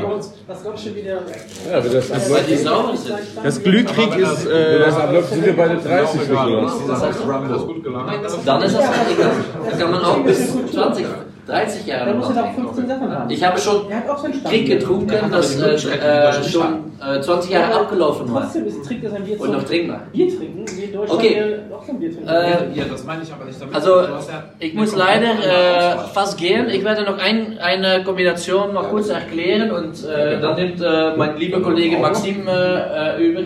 Das 0.45 0.63
kommt 0.63 0.77
schon 0.81 0.95
wieder. 0.95 1.21
Ja, 1.71 1.81
wenn 1.81 1.93
das 1.93 2.07
sind. 2.07 2.67
Das 3.41 3.63
Glühkrieg 3.63 4.17
ist, 4.17 4.45
äh, 4.47 4.79
das 4.79 4.95
abläuft 4.95 5.29
sind 5.29 5.45
wir 5.45 5.55
bei 5.55 5.69
den 5.69 5.81
30 5.81 6.19
nicht, 6.19 6.29
oder? 6.29 6.73
Dann 8.45 8.63
ist 8.63 8.75
das 8.75 8.85
egal. 9.09 9.31
Da 9.63 9.71
kann 9.77 9.91
man 9.91 10.03
auch 10.03 10.21
bis 10.25 10.51
20, 10.73 11.05
30 11.47 11.85
Jahre 11.85 12.13
noch 12.13 12.29
er 12.29 12.35
doch 12.35 12.53
trinken. 12.53 12.73
15 12.73 12.87
Sachen 12.87 13.11
haben. 13.11 13.29
Ich 13.29 13.43
habe 13.43 13.57
schon. 13.59 13.81
Trick 14.43 14.65
getrunken, 14.67 15.31
das 15.31 15.59
äh, 15.61 15.75
äh, 15.75 16.43
schon 16.43 16.91
äh, 17.01 17.21
20 17.21 17.51
Jahre 17.51 17.73
abgelaufen 17.81 18.33
war. 18.33 18.41
Trotzdem 18.43 18.65
ist, 18.67 18.83
trinkt 18.85 19.03
er 19.05 19.11
sein 19.11 19.23
Bier 19.23 19.39
Und 19.39 19.51
noch 19.51 19.63
trinkbar. 19.63 20.01
Bier 20.11 20.27
trinken, 20.37 20.65
wie 20.75 20.83
in 20.83 20.93
Deutschland 20.93 21.19
Okay. 21.21 21.59
auch 21.73 21.85
kein 21.85 21.99
Bier 21.99 22.11
trinken. 22.11 22.27
Äh, 22.27 22.49
Ja, 22.75 22.83
das 22.91 23.03
meine 23.05 23.23
ich 23.23 23.31
aber 23.33 23.45
nicht 23.45 23.61
damit. 23.61 23.73
Also, 23.75 24.01
ja- 24.01 24.19
ich 24.59 24.73
muss 24.73 24.95
leider 24.95 25.31
äh, 25.31 25.97
fast 26.13 26.37
gehen. 26.37 26.67
Ich 26.69 26.83
werde 26.83 27.03
noch 27.03 27.17
ein, 27.17 27.57
eine 27.59 28.03
Kombination 28.03 28.73
noch 28.73 28.89
kurz 28.89 29.09
erklären 29.09 29.71
und 29.71 30.03
äh, 30.05 30.41
dann 30.41 30.55
nimmt 30.55 30.81
äh, 30.81 31.15
mein 31.15 31.37
lieber 31.37 31.61
Kollege 31.61 31.97
Maxim 31.97 32.41
über. 32.41 33.39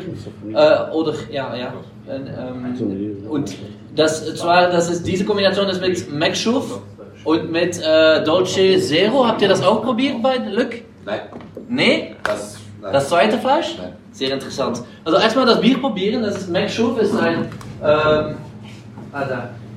Äh, 0.54 0.92
oder, 0.92 1.14
ja, 1.32 1.56
ja. 1.56 1.74
Ähm, 2.10 3.28
und 3.30 3.56
das, 3.96 4.36
zwar, 4.36 4.70
das 4.72 4.90
ist, 4.90 5.06
diese 5.06 5.24
Kombination 5.26 5.68
ist 5.70 5.82
mit 5.82 6.12
McSchuff 6.12 6.80
und 7.24 7.52
mit 7.52 7.80
äh, 7.82 8.24
Dolce 8.24 8.80
Zero. 8.80 9.28
Habt 9.28 9.42
ihr 9.42 9.48
das 9.50 9.64
auch 9.64 9.84
probiert 9.84 10.22
bei 10.22 10.38
Lück? 10.38 10.84
Nein, 11.06 11.20
Nee? 11.68 12.16
das. 12.24 12.58
Nein. 12.82 12.94
Das 12.94 13.10
zweite 13.10 13.38
Fleisch? 13.38 13.78
Nein. 13.78 13.94
Sehr 14.12 14.34
interessant. 14.34 14.82
Also 15.06 15.18
erstmal 15.18 15.46
das 15.46 15.62
Bier 15.62 15.78
probieren. 15.80 16.24
Das 16.24 16.38
ist 16.38 16.50
McSchuff, 16.50 17.00
ist 17.00 17.16
ein 17.18 17.48
ähm, 17.84 18.36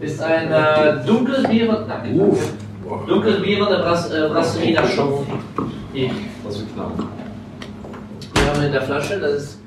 ist 0.00 0.20
ein 0.20 0.50
äh, 0.50 1.06
dunkles 1.06 1.44
Bier 1.48 1.66
von 1.66 1.86
nein, 1.86 2.18
dunkles 3.06 3.42
Bier 3.42 3.58
von 3.58 3.68
der 3.72 3.78
Bras, 3.78 4.10
äh, 4.10 4.28
Brasserie 4.28 4.72
der 4.74 4.86
Schuff. 4.88 5.26
Hier. 5.92 6.10
Das 6.44 6.58
wird 6.58 6.74
knapp. 6.74 6.92
Wir 8.34 8.52
haben 8.52 8.62
in 8.62 8.72
der 8.72 8.82
Flasche. 8.82 9.20
Das 9.20 9.32
ist 9.34 9.58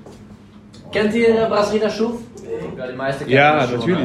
Kennt 0.92 1.14
ihr 1.14 1.46
Brasserie 1.46 1.80
der 1.80 1.90
Schuff? 1.90 2.20
Ja, 2.78 2.88
die 2.88 2.96
meisten 2.96 3.26
kennen 3.26 3.36
ja, 3.36 3.66
das 3.66 3.70
schon. 3.72 3.98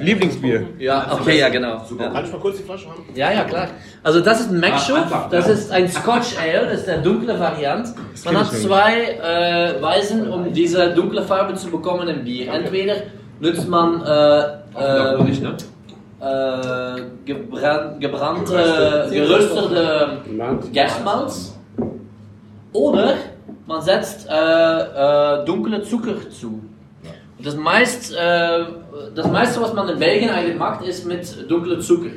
Lieblingsbier. 0.00 0.66
Ja, 0.78 1.06
okay, 1.12 1.38
ja, 1.38 1.48
genau. 1.48 1.82
Ja. 1.98 2.08
Kann 2.10 2.24
ich 2.24 2.32
mal 2.32 2.40
kurz 2.40 2.56
die 2.58 2.62
Flasche 2.62 2.88
haben? 2.88 3.04
Ja, 3.14 3.32
ja, 3.32 3.44
klar. 3.44 3.68
Also 4.02 4.20
das 4.20 4.40
ist 4.40 4.50
ein 4.50 4.60
McSchuff, 4.60 4.96
einfach, 4.98 5.28
das 5.30 5.48
ist 5.48 5.70
ein 5.72 5.88
Scotch 5.88 6.36
Ale, 6.40 6.66
das 6.66 6.80
ist 6.80 6.88
der 6.88 6.98
dunkle 6.98 7.38
Variant. 7.38 7.88
Man 8.24 8.38
hat 8.38 8.52
zwei 8.52 9.18
äh, 9.22 9.80
Weisen, 9.82 10.28
um 10.30 10.52
diese 10.52 10.90
dunkle 10.94 11.22
Farbe 11.22 11.54
zu 11.54 11.70
bekommen 11.70 12.08
im 12.08 12.24
Bier. 12.24 12.52
Entweder 12.52 12.94
nutzt 13.40 13.68
man 13.68 14.02
äh, 14.02 14.62
Äh, 14.74 15.22
nicht, 15.24 15.42
ne? 15.42 15.54
äh, 16.20 17.02
gebran 17.26 18.00
gebrannte, 18.00 19.08
geröstete 19.10 20.18
Gerstmalz 20.72 21.58
oder 22.72 23.14
man 23.66 23.82
setzt 23.82 24.28
äh, 24.28 24.32
äh, 24.32 25.44
dunkle 25.44 25.82
Zucker 25.82 26.14
zu. 26.30 26.60
das, 27.42 27.54
meist, 27.56 28.14
äh, 28.14 28.64
das 29.14 29.30
meiste, 29.30 29.60
was 29.60 29.72
man 29.72 29.88
in 29.88 29.98
Belgien 29.98 30.30
eigentlich 30.30 30.58
macht, 30.58 30.84
ist 30.84 31.06
mit 31.06 31.50
dunklem 31.50 31.80
Zucker. 31.80 32.10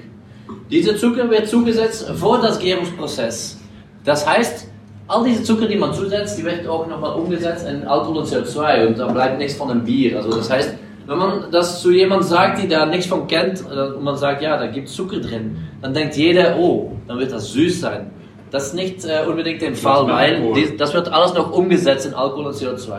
Dieser 0.69 0.95
Zucker 0.95 1.29
wird 1.29 1.47
zugesetzt 1.47 2.09
vor 2.15 2.39
das 2.39 2.59
Gärungsprozess. 2.59 3.59
Das 4.03 4.27
heißt, 4.27 4.67
all 5.07 5.23
diese 5.23 5.43
Zucker, 5.43 5.67
die 5.67 5.77
man 5.77 5.93
zusetzt, 5.93 6.37
die 6.37 6.43
wird 6.43 6.67
auch 6.67 6.87
nochmal 6.87 7.13
umgesetzt 7.13 7.67
in 7.67 7.83
Alkohol 7.87 8.17
und 8.17 8.27
CO2 8.27 8.87
und 8.87 8.99
da 8.99 9.07
bleibt 9.07 9.37
nichts 9.37 9.55
von 9.55 9.71
einem 9.71 9.83
Bier. 9.83 10.17
Also 10.17 10.31
das 10.35 10.49
heißt, 10.49 10.75
wenn 11.07 11.17
man 11.17 11.51
das 11.51 11.81
zu 11.81 11.91
jemandem 11.91 12.27
sagt, 12.27 12.61
die 12.61 12.67
da 12.67 12.85
nichts 12.85 13.05
von 13.05 13.27
kennt, 13.27 13.63
äh, 13.71 13.95
und 13.95 14.03
man 14.03 14.17
sagt, 14.17 14.41
ja, 14.41 14.57
da 14.57 14.67
gibt 14.67 14.87
es 14.87 14.95
Zucker 14.95 15.19
drin, 15.19 15.57
dann 15.81 15.93
denkt 15.93 16.15
jeder, 16.15 16.57
oh, 16.57 16.91
dann 17.07 17.19
wird 17.19 17.31
das 17.31 17.51
süß 17.51 17.81
sein. 17.81 18.11
Das 18.51 18.67
ist 18.67 18.73
nicht 18.73 19.05
äh, 19.05 19.25
unbedingt 19.27 19.61
der 19.61 19.75
Fall, 19.75 20.07
weil 20.07 20.53
die, 20.53 20.77
das 20.77 20.93
wird 20.93 21.11
alles 21.11 21.33
noch 21.33 21.51
umgesetzt 21.51 22.05
in 22.05 22.13
Alkohol 22.13 22.47
und 22.47 22.55
CO2. 22.55 22.91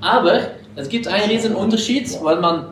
Aber 0.00 0.40
es 0.76 0.88
gibt 0.88 1.08
einen 1.08 1.30
riesen 1.30 1.54
Unterschied, 1.54 2.08
weil 2.22 2.40
man 2.40 2.66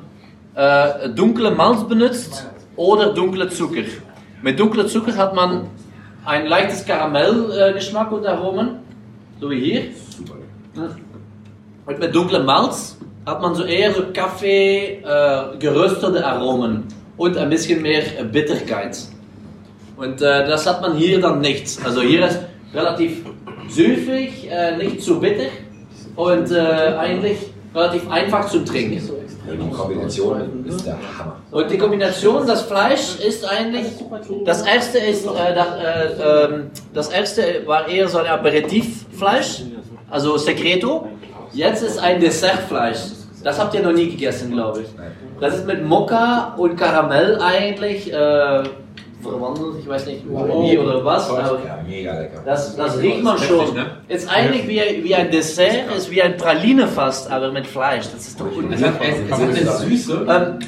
äh, 0.57 1.11
dunkle 1.11 1.50
Malz 1.50 1.86
benutzt 1.86 2.46
oder 2.76 3.12
dunkle 3.12 3.48
Zucker. 3.48 3.84
Mit 4.42 4.59
dunkler 4.59 4.86
Zucker 4.86 5.16
hat 5.16 5.34
man 5.34 5.68
ein 6.24 6.46
leichtes 6.46 6.84
Karamellgeschmack 6.84 8.11
und 8.11 8.26
Aromen, 8.26 8.80
so 9.40 9.50
wie 9.50 9.61
hier. 9.61 9.82
Und 11.86 11.98
mit 12.00 12.14
dunklem 12.14 12.44
Malz 12.44 12.98
hat 13.24 13.40
man 13.40 13.54
so 13.54 13.64
eher 13.64 13.92
so 13.94 14.04
Kaffee, 14.12 15.02
äh, 15.04 15.57
geröstete 15.59 16.24
Aromen 16.24 16.84
und 17.16 17.36
ein 17.36 17.48
bisschen 17.48 17.82
mehr 17.82 18.20
äh, 18.20 18.24
Bitterkeit. 18.24 18.98
Und 19.96 20.20
äh, 20.20 20.46
das 20.46 20.66
hat 20.66 20.82
man 20.82 20.96
hier 20.96 21.20
dann 21.20 21.40
nicht. 21.40 21.78
Also 21.84 22.02
hier 22.02 22.26
ist 22.26 22.40
relativ 22.74 23.24
süffig, 23.68 24.48
äh, 24.50 24.76
nicht 24.76 25.00
zu 25.00 25.20
bitter 25.20 25.48
und 26.16 26.50
äh, 26.50 26.59
eigentlich 26.98 27.38
relativ 27.74 28.11
einfach 28.11 28.48
zum 28.48 28.64
Trinken. 28.64 29.26
Die 29.53 29.70
Kombination 29.70 30.64
ist 30.66 30.86
der 30.86 30.94
Hammer. 30.94 31.36
Und 31.51 31.70
die 31.70 31.78
Kombination, 31.78 32.47
das 32.47 32.62
Fleisch 32.62 33.18
ist 33.20 33.44
eigentlich, 33.44 33.86
das 34.44 34.62
erste 34.62 34.99
ist, 34.99 35.24
äh, 35.26 35.55
das, 35.55 35.68
äh, 35.68 36.44
ähm, 36.44 36.70
das 36.92 37.09
erste 37.09 37.66
war 37.66 37.88
eher 37.88 38.09
so 38.09 38.18
ein 38.18 38.26
Aperitivfleisch, 38.26 39.62
also 40.11 40.36
Secreto. 40.36 41.09
Jetzt 41.53 41.82
ist 41.82 41.99
ein 41.99 42.20
Dessertfleisch. 42.20 42.99
Das 43.44 43.61
habt 43.61 43.74
ihr 43.74 43.82
noch 43.82 43.92
nie 43.92 44.11
gegessen, 44.11 44.51
glaube 44.51 44.82
ich. 44.82 44.88
Das 45.40 45.55
ist 45.55 45.66
mit 45.66 45.84
Mokka 45.84 46.55
und 46.57 46.76
Karamell 46.76 47.38
eigentlich 47.40 48.12
äh, 48.12 48.62
verwandelt, 49.29 49.77
ich 49.81 49.89
weiß 49.89 50.07
nicht 50.07 50.24
wie 50.27 50.79
oder 50.79 51.05
was. 51.05 51.29
Aber 51.31 51.59
Ja, 51.64 51.79
mega 51.87 52.18
lecker. 52.18 52.43
das, 52.45 52.77
das 52.77 52.99
riecht 52.99 53.22
man 53.22 53.37
Heftig, 53.39 53.57
schon. 53.66 53.74
ne? 53.74 53.87
Ist 54.09 54.29
eigentlich 54.29 54.66
wie, 54.68 55.05
wie 55.05 55.14
ein 55.14 55.31
Dessert, 55.31 55.95
ist 55.97 56.11
wie 56.11 56.22
ein 56.22 56.37
Praline 56.37 56.87
fast, 56.87 57.31
aber 57.31 57.53
mit 57.53 57.66
Fleisch. 57.66 58.07
Das 58.12 58.27
ist 58.29 58.41
doch 58.41 58.47
hat, 58.47 58.53
es, 58.70 58.81
es 58.81 59.33
hat 59.33 59.41
eine 59.41 59.70
Süße, 59.79 60.27
Ähm, 60.29 60.59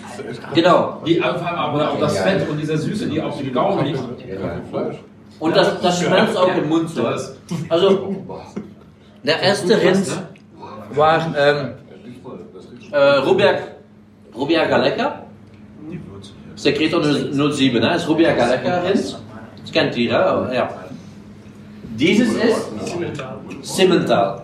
genau. 0.55 1.03
die 1.07 1.21
einfach, 1.23 1.53
aber 1.57 1.91
auch 1.93 2.01
das 2.01 2.19
Fett 2.19 2.49
und 2.49 2.59
diese 2.59 2.77
Süße, 2.77 3.07
die 3.07 3.21
auf 3.21 3.39
dem 3.39 3.53
Gaumen 3.53 3.85
liegt. 3.87 4.01
Und 5.41 5.57
das, 5.57 5.81
das 5.81 6.01
schmelzt 6.03 6.37
auch 6.37 6.55
im 6.57 6.69
Mund 6.69 6.91
so. 6.91 7.07
Also, 7.69 8.17
der 9.23 9.41
erste 9.41 9.81
Rind 9.81 10.07
war 10.95 11.35
ähm, 11.39 11.71
äh, 12.93 12.99
Rubia, 13.19 13.55
Rubia 14.35 14.65
Galleca. 14.65 15.23
Secreto 16.59 17.01
07, 17.01 17.81
ne? 17.81 17.95
ist 17.95 18.09
Rubia. 18.09 18.35
Das 18.35 19.73
kennt 19.73 19.97
ihr, 19.97 20.11
ja? 20.11 20.69
Dieses 21.97 22.35
ist 22.35 22.69
Simmental. 23.63 24.43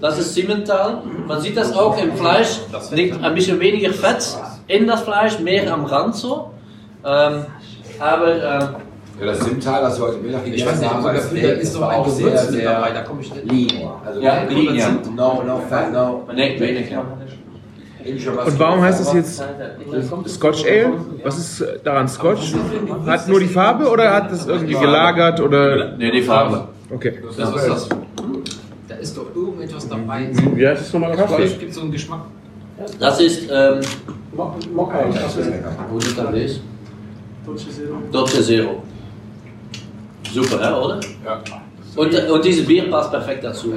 Das 0.00 0.18
ist 0.18 0.34
Simmental. 0.34 1.02
Man 1.26 1.40
sieht 1.40 1.56
das 1.56 1.76
auch 1.76 2.00
im 2.02 2.12
Fleisch. 2.14 2.60
Liegt 2.92 3.22
ein 3.22 3.34
bisschen 3.34 3.58
weniger 3.60 3.92
Fett 3.92 4.36
in 4.68 4.86
das 4.86 5.02
Fleisch, 5.02 5.38
mehr 5.40 5.72
am 5.72 5.84
Rand 5.84 6.14
so. 6.14 6.52
Ähm, 7.04 7.44
aber 7.98 8.28
äh, 8.36 8.40
Ja, 8.40 9.26
das 9.26 9.40
Simtal, 9.40 9.82
das 9.82 9.98
wir 9.98 10.06
heute 10.06 10.18
Mittag 10.18 10.46
Ich 10.46 10.64
weiß 10.64 10.80
nicht, 10.80 10.90
aber 10.90 11.12
das 11.12 11.30
der 11.30 11.58
ist 11.58 11.72
so 11.72 11.84
ein 11.84 12.04
Gewürz 12.04 12.50
mit 12.50 12.64
dabei, 12.64 12.90
da 12.92 13.02
komme 13.02 13.20
ich 13.22 13.34
nicht. 13.34 13.74
lean. 13.74 13.90
Also 14.06 14.20
Ja, 14.20 14.42
lean, 14.48 14.74
ja. 14.74 14.88
No, 15.14 15.42
no 15.42 15.62
fat, 15.68 15.92
no. 15.92 16.26
nee, 16.34 16.58
weniger. 16.58 17.04
Und 18.12 18.58
warum 18.58 18.80
heißt 18.82 19.00
es 19.00 19.12
jetzt 19.12 19.42
Scotch 20.28 20.64
Ale? 20.64 20.92
Was 21.24 21.38
ist 21.38 21.64
daran 21.84 22.08
Scotch? 22.08 22.54
Hat 23.06 23.28
nur 23.28 23.40
die 23.40 23.46
Farbe 23.46 23.88
oder 23.88 24.12
hat 24.14 24.32
es 24.32 24.46
irgendwie 24.46 24.74
gelagert 24.74 25.40
oder? 25.40 25.96
Nee, 25.96 26.10
die 26.10 26.22
Farbe. 26.22 26.68
Okay. 26.92 27.18
Das 27.36 27.48
ist 27.54 27.68
das. 27.68 27.88
Da 28.88 28.94
ist 28.96 29.16
doch 29.16 29.26
irgendetwas 29.34 29.88
dabei. 29.88 30.30
Wie 30.54 30.66
heißt 30.66 30.82
es 30.82 30.92
nochmal? 30.92 31.16
Kaffee? 31.16 31.46
gibt 31.48 31.72
so 31.74 31.82
einen 31.82 31.92
Geschmack. 31.92 32.20
Das 32.98 33.20
ist, 33.20 33.42
ähm, 33.52 33.80
Mo- 34.34 34.54
Mokka 34.74 35.00
ist 35.00 35.18
das. 35.18 35.36
wo 35.90 36.00
steht 36.00 36.18
das 36.18 36.34
ist? 36.34 36.60
Dolce 37.46 37.68
Zero. 37.70 37.94
Dolce 38.10 38.42
Zero. 38.42 38.82
Super, 40.32 40.82
oder? 40.84 41.00
Ja. 41.24 41.42
Und, 41.96 42.14
und 42.30 42.44
dieses 42.44 42.66
Bier 42.66 42.88
passt 42.90 43.10
perfekt 43.10 43.44
dazu. 43.44 43.72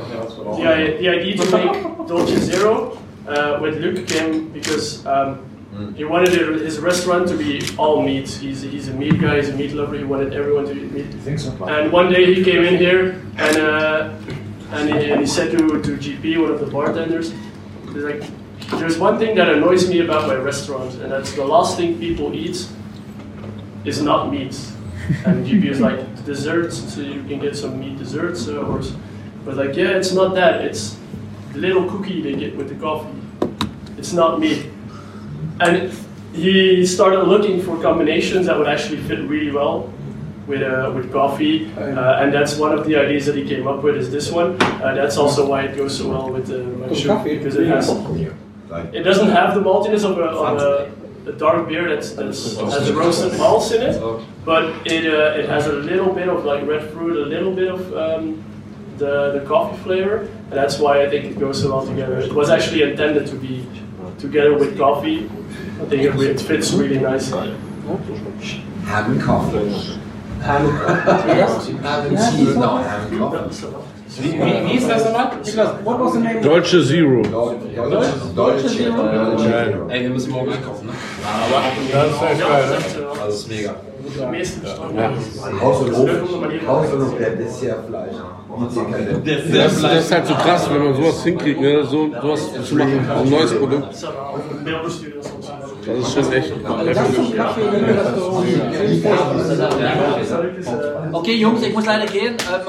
The, 0.56 0.62
i- 0.62 0.96
the 1.00 1.08
idea 1.08 1.44
to 1.44 1.52
make 1.52 2.08
Dolce 2.08 2.40
Zero 2.42 2.94
uh, 3.28 3.60
with 3.62 3.78
Luke 3.78 4.08
came 4.08 4.50
because 4.52 5.06
um, 5.06 5.46
he 5.96 6.04
wanted 6.04 6.34
his 6.62 6.80
restaurant 6.80 7.28
to 7.30 7.38
be 7.38 7.62
all 7.78 8.02
meat. 8.02 8.30
He's, 8.30 8.62
he's 8.62 8.90
a 8.90 8.94
meat 8.94 9.20
guy, 9.20 9.38
he's 9.38 9.50
a 9.50 9.56
meat 9.56 9.74
lover, 9.74 9.98
he 9.98 10.04
wanted 10.04 10.34
everyone 10.34 10.66
to 10.66 10.74
eat 10.74 10.92
meat. 10.92 11.06
And 11.70 11.92
one 11.92 12.12
day 12.12 12.34
he 12.34 12.44
came 12.44 12.64
in 12.64 12.78
here 12.78 13.22
and, 13.38 13.58
uh, 13.58 14.14
and, 14.72 14.90
he, 14.90 15.12
and 15.12 15.22
he 15.22 15.28
said 15.28 15.52
to, 15.52 15.58
to 15.82 15.98
GP, 15.98 16.42
one 16.42 16.52
of 16.52 16.60
the 16.60 16.68
bartenders, 16.68 17.34
he's 17.86 18.04
like, 18.04 18.24
there's 18.80 18.98
one 18.98 19.20
thing 19.20 19.36
that 19.36 19.50
annoys 19.50 19.90
me 19.90 20.00
about 20.02 20.28
my 20.28 20.36
restaurant, 20.36 20.94
and 20.96 21.12
that's 21.12 21.34
the 21.34 21.46
last 21.46 21.78
thing 21.78 22.00
people 22.00 22.34
eat 22.34 22.68
is 23.86 24.02
not 24.02 24.32
meat. 24.32 24.58
And 25.26 25.46
GP 25.46 25.66
is 25.66 25.80
like, 25.82 26.26
desserts, 26.26 26.94
so 26.94 27.02
you 27.02 27.24
can 27.24 27.40
get 27.40 27.56
some 27.56 27.80
meat 27.80 27.98
desserts, 27.98 28.48
uh, 28.48 28.62
or, 28.62 28.82
but 29.44 29.58
like, 29.58 29.76
yeah, 29.76 29.98
it's 29.98 30.14
not 30.14 30.34
that, 30.36 30.62
it's 30.62 30.98
the 31.54 31.60
little 31.60 31.90
cookie 31.90 32.22
they 32.22 32.36
get 32.36 32.56
with 32.56 32.70
the 32.70 32.76
coffee. 32.76 33.14
It's 33.98 34.14
not 34.14 34.40
me. 34.40 34.70
And 35.60 35.94
he 36.34 36.86
started 36.86 37.24
looking 37.24 37.62
for 37.62 37.80
combinations 37.82 38.48
that 38.48 38.58
would 38.58 38.68
actually 38.68 38.98
fit 38.98 39.20
really 39.30 39.52
well 39.52 39.94
with 40.48 40.62
uh, 40.62 40.92
with 40.94 41.12
coffee, 41.12 41.72
uh, 41.78 42.22
and 42.22 42.34
that's 42.34 42.58
one 42.58 42.74
of 42.78 42.86
the 42.86 42.96
ideas 42.98 43.26
that 43.28 43.36
he 43.36 43.46
came 43.48 43.68
up 43.68 43.82
with. 43.84 43.96
Is 43.96 44.12
this 44.12 44.32
one? 44.32 44.62
Uh, 44.62 44.94
that's 44.94 45.16
also 45.18 45.48
why 45.48 45.62
it 45.64 45.78
goes 45.78 45.98
so 45.98 46.10
well 46.10 46.30
with 46.30 46.48
the 46.48 46.64
With 46.66 47.06
coffee? 47.08 47.38
because 47.38 47.56
it 47.56 47.68
has 47.68 47.88
it 48.92 49.04
doesn't 49.04 49.30
have 49.30 49.54
the 49.54 49.62
maltiness 49.62 50.04
of 50.04 50.18
a, 50.18 50.24
of 50.24 50.60
a, 50.60 51.30
a 51.30 51.34
dark 51.34 51.70
beer 51.70 51.88
that's, 51.88 52.12
that's 52.12 52.58
has 52.58 52.92
roasted 52.92 53.38
malts 53.38 53.72
in 53.72 53.82
it, 53.84 54.02
but 54.44 54.64
it 54.86 55.06
uh, 55.14 55.40
it 55.40 55.48
has 55.48 55.68
a 55.68 55.74
little 55.74 56.12
bit 56.12 56.28
of 56.28 56.44
like 56.44 56.66
red 56.68 56.90
fruit, 56.92 57.16
a 57.26 57.26
little 57.26 57.54
bit 57.56 57.70
of 57.72 57.94
um, 57.96 58.44
the 58.98 59.40
the 59.40 59.46
coffee 59.48 59.82
flavor, 59.84 60.18
and 60.18 60.43
that's 60.54 60.80
why 60.80 61.04
I 61.04 61.10
think 61.10 61.26
it 61.26 61.40
goes 61.40 61.62
so 61.62 61.76
well 61.76 61.86
together. 61.86 62.20
It 62.20 62.34
was 62.34 62.50
actually 62.50 62.84
intended 62.84 63.28
to 63.28 63.36
be 63.36 63.66
together 64.20 64.58
with 64.58 64.78
coffee. 64.78 65.30
I 65.82 65.86
think 65.86 66.04
it, 66.04 66.16
it 66.20 66.42
fits 66.42 66.74
really 66.74 67.00
nicely. 67.00 67.56
ham 68.86 69.12
and 69.12 69.22
coffee. 69.22 70.00
Ham. 70.42 70.68
Ham 71.82 72.08
and 72.08 72.18
cheese, 72.18 72.56
no, 72.56 72.78
ham 72.78 73.08
and 73.08 73.20
coffee. 73.20 73.94
Wie, 74.20 74.32
wie, 74.34 74.66
wie 74.68 74.78
ist 74.78 74.88
das 74.88 75.06
nochmal? 75.06 75.32
What 75.84 76.00
was 76.00 76.14
the 76.14 76.20
name? 76.20 76.42
Dolce 76.42 76.84
Zero. 76.84 77.24
Dolce, 77.24 77.58
Dolce, 78.36 78.70
Zero. 78.70 79.90
Ey, 79.90 80.02
wir 80.04 80.10
müssen 80.12 80.32
morgen 80.32 80.54
einkaufen, 80.54 80.86
ne? 80.86 80.94
Das 81.92 82.12
ist 82.12 82.22
echt 82.22 82.40
geil, 82.42 82.70
ne? 82.70 82.76
Also, 82.76 83.26
das 83.26 83.36
ist 83.36 83.50
mega. 83.50 83.76
De 84.04 84.28
meeste 84.28 84.60
verstanden. 84.60 85.62
Haus 85.62 85.82
und 85.82 85.96
Hof, 85.96 86.10
Haus 86.68 86.94
und 86.94 87.06
Hof, 87.06 87.18
der 87.18 87.30
Dessertfleisch. 87.32 88.16
Gibt's 88.60 88.76
hier 88.76 88.84
keine. 88.84 89.22
Das, 89.54 90.04
ist 90.06 90.12
halt 90.12 90.28
so 90.28 90.34
krass, 90.34 90.70
wenn 90.70 90.84
man 90.84 90.96
sowas 90.96 91.24
hinkriegt, 91.24 91.62
ne? 91.62 91.84
so, 91.86 92.10
sowas 92.22 92.50
zu 92.66 92.76
machen, 92.76 93.10
ein 93.10 93.30
neues 93.30 93.58
Produkt. 93.58 93.88
Das 95.86 95.98
ist 95.98 96.14
schon 96.14 96.34
echt. 96.34 96.54
Okay, 101.12 101.36
Jungs, 101.36 101.62
ich 101.64 101.74
muss 101.74 101.86
leider 101.86 102.06
gehen. 102.06 102.36
Äh, 102.36 102.64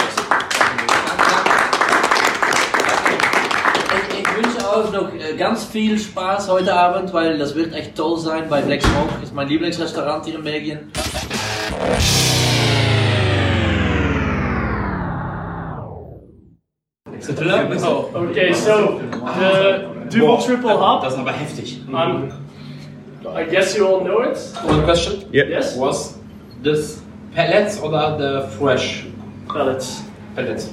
wünsche 4.36 4.76
euch 4.76 4.92
noch 4.92 5.12
äh, 5.14 5.36
ganz 5.36 5.64
viel 5.64 5.98
Spaß 5.98 6.48
heute 6.48 6.74
Abend, 6.74 7.12
weil 7.12 7.38
das 7.38 7.54
wird 7.54 7.74
echt 7.74 7.94
toll 7.96 8.18
sein 8.18 8.48
bei 8.48 8.62
Black 8.62 8.82
Smoke. 8.82 9.12
Das 9.14 9.24
ist 9.24 9.34
mein 9.34 9.48
Lieblingsrestaurant 9.48 10.24
hier 10.24 10.36
in 10.36 10.44
Belgien. 10.44 10.90
Okay, 18.34 18.52
so 18.52 18.98
the 18.98 20.06
Duvel 20.10 20.42
Triple 20.42 20.70
Hop. 20.70 21.02
Das 21.02 21.14
ist 21.14 21.18
aber 21.18 21.32
heftig. 21.32 21.80
Um, 21.88 22.32
I 23.26 23.44
guess 23.44 23.76
you 23.76 23.86
all 23.86 24.00
know 24.00 24.22
it. 24.22 24.38
One 24.64 24.82
question. 24.84 25.24
Ja. 25.32 25.44
Yes. 25.44 25.76
Was 25.78 26.18
this 26.62 27.02
Pellets 27.34 27.80
or 27.80 27.90
the 27.90 28.48
fresh 28.58 29.04
Pellets. 29.48 30.02
Pellets? 30.34 30.72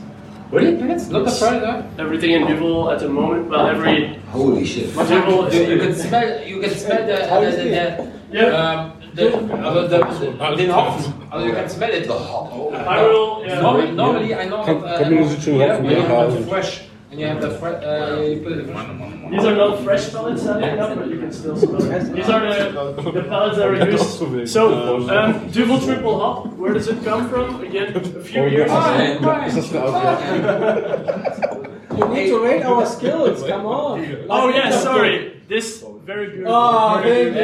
Really? 0.52 0.76
Pellets? 0.78 1.10
not 1.10 1.26
the 1.26 1.32
price, 1.32 1.64
huh? 1.64 1.84
Everything 1.98 2.32
in 2.32 2.48
Duvel 2.48 2.92
at 2.92 3.00
the 3.00 3.08
moment, 3.08 3.50
well, 3.50 3.68
every 3.68 4.20
Holy 4.32 4.66
shit. 4.66 4.94
Duvel 4.94 5.54
You, 5.54 5.62
you 5.64 5.80
can 5.80 5.96
smell, 5.96 6.44
you 6.46 6.60
can 6.60 6.72
smell 6.72 7.06
the, 7.06 7.14
the, 7.14 7.52
the, 7.52 7.64
the, 7.64 8.12
Yeah, 8.32 8.46
um, 8.46 8.94
the, 9.00 9.01
also 9.18 9.88
the, 9.88 9.98
the, 9.98 10.56
den 10.58 10.70
Hopfen. 10.72 11.14
Also 11.32 11.46
you 11.46 11.54
can 11.54 11.70
smell 11.70 11.90
it. 11.92 12.10
I 12.10 13.02
will. 13.04 13.44
Yeah. 13.46 13.62
Normally, 13.62 13.92
normally 13.92 14.36
I 14.36 14.46
know 14.50 14.64
Komm- 14.64 14.82
that, 14.82 15.02
uh, 15.02 15.04
komm, 15.04 15.18
du 15.18 15.24
sitzt 15.30 15.44
schon 15.44 15.56
yeah, 15.60 15.68
Hopfen 15.78 15.84
when 15.86 15.92
you 15.92 16.02
hier 16.02 16.08
the 16.08 16.14
raus. 16.14 16.50
fresh, 16.50 16.82
and 17.12 17.20
you 17.20 17.28
have 17.28 17.42
the 17.42 17.50
fresh, 17.52 17.84
uh, 17.84 18.22
you 18.22 18.40
put 18.42 18.52
it 18.54 18.60
in 18.70 19.32
These 19.32 19.46
are 19.46 19.56
not 19.56 19.80
fresh 19.84 20.12
pellets, 20.12 20.44
sadly 20.44 20.70
enough, 20.70 20.96
but 20.98 21.08
you 21.10 21.20
can 21.20 21.32
still 21.32 21.56
smell 21.58 21.82
it. 21.82 22.14
These 22.16 22.30
are 22.30 22.42
the, 22.42 23.12
the 23.12 23.24
pellets 23.24 23.58
that 23.58 23.68
are 23.68 23.92
used. 23.92 24.52
So, 24.54 25.08
um, 25.10 25.50
Duvel 25.52 25.80
Triple 25.80 26.20
Hop, 26.20 26.48
where 26.58 26.74
does 26.74 26.88
it 26.88 27.04
come 27.04 27.30
from? 27.30 27.62
Again, 27.64 27.96
a 27.96 28.00
few 28.24 28.46
years 28.48 28.72
ago. 28.72 29.44
Ist 29.46 29.74
das? 29.74 31.58
You 31.98 32.08
need 32.08 32.30
to 32.30 32.40
rate 32.40 32.64
our 32.64 32.86
skills, 32.86 33.44
come 33.44 33.66
on. 33.66 34.00
Oh, 34.30 34.48
yeah, 34.50 34.72
sorry. 34.72 35.41
This, 35.52 35.84
very 36.06 36.28
good. 36.32 36.46
Oh, 36.48 37.02
thank 37.04 37.36
you. 37.36 37.42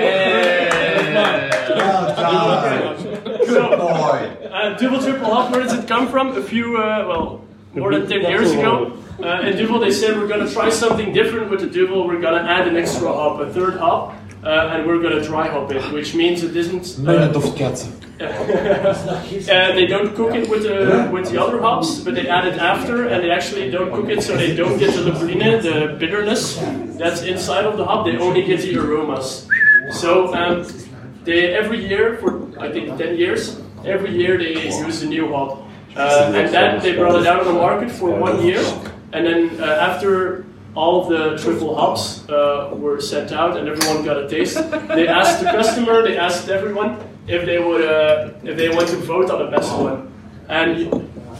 Well 1.76 2.96
done. 2.96 3.46
So, 3.48 3.78
Boy. 3.78 4.48
Uh, 4.50 4.78
Duvel 4.78 5.02
Triple 5.02 5.26
Hop, 5.26 5.52
where 5.52 5.62
does 5.62 5.74
it 5.74 5.90
come 5.90 6.08
from? 6.08 6.38
A 6.38 6.42
few, 6.42 6.78
uh, 6.78 7.06
well, 7.06 7.44
more 7.74 7.92
than 7.92 8.08
10 8.08 8.22
years 8.22 8.54
ago. 8.54 8.98
Uh, 9.22 9.42
in 9.42 9.58
Duvel, 9.58 9.82
they 9.82 9.92
said 9.92 10.16
we're 10.16 10.30
going 10.30 10.48
to 10.48 10.54
try 10.54 10.70
something 10.70 11.12
different 11.12 11.52
with 11.52 11.60
the 11.60 11.68
Duvel. 11.68 12.08
We're 12.08 12.22
going 12.22 12.42
to 12.42 12.50
add 12.50 12.66
an 12.70 12.78
extra 12.78 13.10
hop, 13.12 13.42
a 13.42 13.52
third 13.52 13.76
hop, 13.76 14.16
uh, 14.48 14.72
and 14.74 14.88
we're 14.88 15.00
going 15.00 15.16
to 15.22 15.24
dry 15.24 15.48
hop 15.48 15.70
it, 15.72 15.84
which 15.92 16.16
means 16.16 16.42
it 16.42 16.56
isn't. 16.56 16.86
Uh, 17.06 17.32
Duftkerze. 17.34 17.92
uh, 18.22 19.76
they 19.76 19.86
don't 19.86 20.16
cook 20.16 20.34
it 20.34 20.50
with 20.50 20.64
the 20.64 21.10
with 21.12 21.30
the 21.30 21.38
other 21.44 21.62
hops, 21.62 22.00
but 22.00 22.16
they 22.16 22.28
add 22.28 22.48
it 22.48 22.58
after, 22.58 23.08
and 23.10 23.22
they 23.24 23.30
actually 23.30 23.70
don't 23.70 23.92
cook 23.94 24.10
it, 24.10 24.24
so 24.24 24.36
they 24.38 24.56
don't 24.56 24.80
get 24.80 24.96
the 24.96 25.02
lupulina, 25.02 25.62
the 25.62 25.98
bitterness 26.00 26.56
that's 26.98 27.22
inside 27.24 27.66
of 27.66 27.78
the 27.78 27.86
hop. 27.86 28.06
They 28.06 28.18
only 28.18 28.42
get 28.42 28.62
the 28.62 28.78
aromas. 28.80 29.48
So 29.92 30.34
um, 30.34 30.66
they 31.26 31.54
every 31.54 31.86
year 31.86 32.18
for 32.18 32.30
I 32.60 32.72
think 32.72 32.98
ten 32.98 33.18
years, 33.18 33.62
every 33.86 34.16
year 34.18 34.38
they 34.38 34.54
use 34.66 35.04
a 35.04 35.08
new 35.08 35.28
hop, 35.32 35.62
uh, 35.96 36.32
and 36.34 36.50
then 36.54 36.80
they 36.82 36.96
brought 36.96 37.20
it 37.22 37.28
out 37.28 37.42
on 37.42 37.48
the 37.54 37.60
market 37.68 37.92
for 37.92 38.10
one 38.10 38.42
year, 38.44 38.64
and 39.14 39.28
then 39.28 39.62
uh, 39.62 39.88
after 39.90 40.47
all 40.78 41.02
of 41.02 41.06
the 41.10 41.24
triple 41.44 41.74
hops 41.76 42.04
uh, 42.30 42.70
were 42.84 43.00
sent 43.02 43.32
out 43.32 43.58
and 43.58 43.68
everyone 43.68 44.06
got 44.06 44.18
a 44.24 44.28
taste. 44.30 44.58
They 44.98 45.08
asked 45.08 45.40
the 45.44 45.50
customer, 45.60 45.96
they 46.08 46.18
asked 46.18 46.50
everyone 46.50 46.92
if 47.28 47.46
they 47.50 47.58
would, 47.60 47.82
uh, 47.84 48.30
if 48.50 48.56
they 48.58 48.70
want 48.70 48.88
to 48.90 48.98
vote 49.14 49.30
on 49.34 49.40
the 49.44 49.50
best 49.58 49.72
one, 49.88 49.98
and 50.50 50.72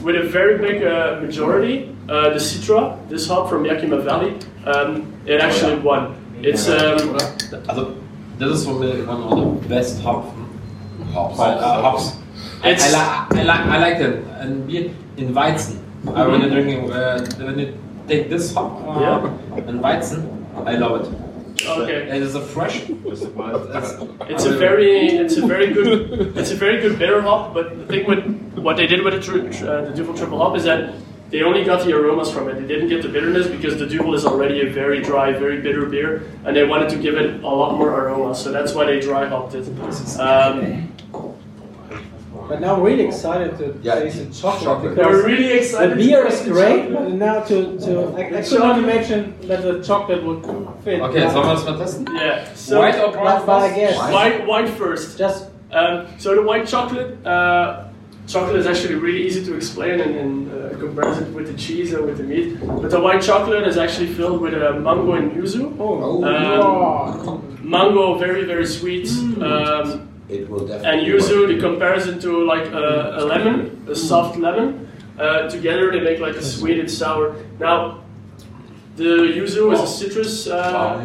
with 0.04 0.16
a 0.16 0.26
very 0.38 0.58
big 0.58 0.82
uh, 0.84 1.20
majority, 1.22 1.94
uh, 2.08 2.30
the 2.34 2.40
Citra, 2.48 2.82
this 3.08 3.26
hop 3.28 3.48
from 3.48 3.64
Yakima 3.64 3.98
Valley, 4.02 4.32
um, 4.66 5.06
it 5.26 5.40
actually 5.40 5.78
won. 5.80 6.02
It's 6.42 6.68
um, 6.68 7.16
Also, 7.68 7.94
das 8.38 8.50
ist 8.58 8.64
for 8.66 8.74
me 8.78 9.02
one 9.06 9.22
of 9.22 9.62
the 9.62 9.68
best 9.68 10.02
hop, 10.02 10.24
Hops. 11.14 11.38
uh, 11.38 11.82
hops. 11.82 12.04
I, 12.62 12.68
I, 12.68 12.72
It's- 12.72 12.92
like, 12.92 13.38
I 13.38 13.42
like, 13.42 13.60
I 13.74 13.78
like 13.86 13.98
them. 13.98 14.14
And 14.40 14.66
beer 14.66 14.90
in 15.16 15.32
Weizen. 15.34 15.78
Uh, 16.06 16.26
when 16.30 16.40
you're 16.42 16.50
drinking, 16.50 16.90
uh, 16.92 17.18
when 17.38 17.58
you 17.58 17.72
take 18.08 18.28
this 18.30 18.52
hop 18.54 18.72
uh, 18.86 19.00
Yeah. 19.00 19.68
and 19.68 19.80
Weizen, 19.80 20.22
I 20.66 20.76
love 20.76 20.94
it. 21.02 21.66
okay. 21.66 22.08
It 22.16 22.22
is 22.22 22.34
a 22.34 22.40
fresh. 22.40 22.76
It's 24.30 24.44
a 24.44 24.56
very, 24.56 25.06
it's 25.22 25.36
a 25.36 25.46
very 25.46 25.72
good, 25.72 26.36
it's 26.36 26.50
a 26.50 26.56
very 26.56 26.80
good 26.80 26.98
bitter 26.98 27.20
hop. 27.22 27.54
But 27.54 27.76
the 27.78 27.86
thing 27.86 28.06
with 28.06 28.24
what 28.66 28.76
they 28.76 28.86
did 28.86 29.02
with 29.04 29.14
the, 29.14 29.20
tri- 29.20 29.66
uh, 29.68 29.84
the 29.86 29.92
Duvel 29.94 30.14
Triple 30.14 30.38
Hop 30.38 30.56
is 30.56 30.64
that 30.64 30.94
they 31.30 31.42
only 31.42 31.64
got 31.64 31.84
the 31.84 31.92
aromas 31.94 32.30
from 32.32 32.48
it. 32.48 32.54
They 32.54 32.66
didn't 32.66 32.88
get 32.88 33.02
the 33.02 33.08
bitterness 33.08 33.46
because 33.48 33.78
the 33.78 33.86
Duvel 33.86 34.14
is 34.14 34.24
already 34.24 34.60
a 34.66 34.70
very 34.70 35.02
dry, 35.02 35.32
very 35.32 35.60
bitter 35.60 35.84
beer, 35.86 36.22
and 36.44 36.56
they 36.56 36.64
wanted 36.64 36.88
to 36.90 36.96
give 36.96 37.16
it 37.16 37.42
a 37.42 37.48
lot 37.48 37.76
more 37.76 37.90
aroma. 37.90 38.34
So 38.34 38.50
that's 38.52 38.72
why 38.74 38.84
they 38.86 39.00
dry 39.00 39.26
hopped 39.26 39.54
it. 39.54 39.66
Um, 40.18 40.92
But 42.48 42.60
now 42.60 42.74
I'm 42.76 42.82
really 42.82 43.04
excited 43.06 43.58
to 43.58 43.74
Yeah, 43.82 44.00
taste 44.00 44.18
the 44.18 44.30
chocolate, 44.32 44.64
chocolate. 44.64 44.96
we're 44.96 45.26
really 45.26 45.52
excited. 45.58 45.90
the 45.92 45.96
beer 45.96 46.26
is 46.26 46.40
great, 46.42 46.92
but 46.92 47.10
now 47.12 47.42
to, 47.44 47.78
to 47.78 47.90
I, 48.16 48.38
I 48.38 48.42
could 48.42 48.58
not 48.60 48.78
imagine 48.78 49.34
that 49.48 49.62
the 49.62 49.82
chocolate 49.82 50.22
would 50.24 50.42
fit. 50.84 51.00
Okay, 51.00 51.28
sollen 51.28 51.46
wir 51.46 51.54
das 51.54 51.64
mal 51.64 51.76
testen? 51.78 52.06
Yeah. 52.14 52.44
So 52.54 52.78
White 52.80 52.98
or 52.98 53.12
brown? 53.12 53.24
But, 53.24 53.46
but 53.46 53.62
I 53.62 53.74
guess 53.76 53.96
white, 54.12 54.46
white 54.46 54.68
first. 54.70 55.18
just 55.18 55.50
Um, 55.70 56.06
so 56.16 56.34
the 56.34 56.40
white 56.40 56.66
chocolate, 56.66 57.10
uh, 57.26 57.84
chocolate 58.26 58.56
is 58.56 58.66
actually 58.66 58.94
really 58.94 59.20
easy 59.26 59.44
to 59.44 59.54
explain 59.54 60.00
in, 60.00 60.10
in 60.16 60.30
uh, 60.48 60.72
comparison 60.80 61.34
with 61.34 61.46
the 61.46 61.52
cheese 61.58 61.92
or 61.92 62.00
with 62.06 62.16
the 62.16 62.24
meat. 62.24 62.56
But 62.80 62.88
the 62.90 62.98
white 62.98 63.20
chocolate 63.20 63.68
is 63.68 63.76
actually 63.76 64.08
filled 64.16 64.40
with 64.40 64.54
uh, 64.54 64.80
mango 64.80 65.12
and 65.12 65.30
yuzu. 65.36 65.76
oh, 65.78 66.24
Um, 66.24 67.58
mango, 67.60 68.16
very 68.16 68.46
very 68.46 68.64
sweet, 68.64 69.08
um, 69.44 70.08
It 70.28 70.48
will 70.48 70.66
definitely. 70.66 70.88
and 70.90 71.06
yuzu. 71.06 71.48
The 71.48 71.60
comparison 71.60 72.20
to 72.20 72.44
like 72.44 72.66
a, 72.66 73.16
a 73.18 73.24
lemon, 73.24 73.86
a 73.88 73.94
soft 73.94 74.38
lemon. 74.38 74.86
Uh, 75.18 75.48
together 75.48 75.90
they 75.90 76.00
make 76.00 76.20
like 76.20 76.36
a 76.36 76.42
sweet 76.42 76.78
and 76.78 76.90
sour. 76.90 77.34
Now, 77.58 78.04
the 78.96 79.04
yuzu 79.04 79.72
is 79.72 79.80
a 79.80 79.86
citrus. 79.86 80.46
Uh, 80.46 81.00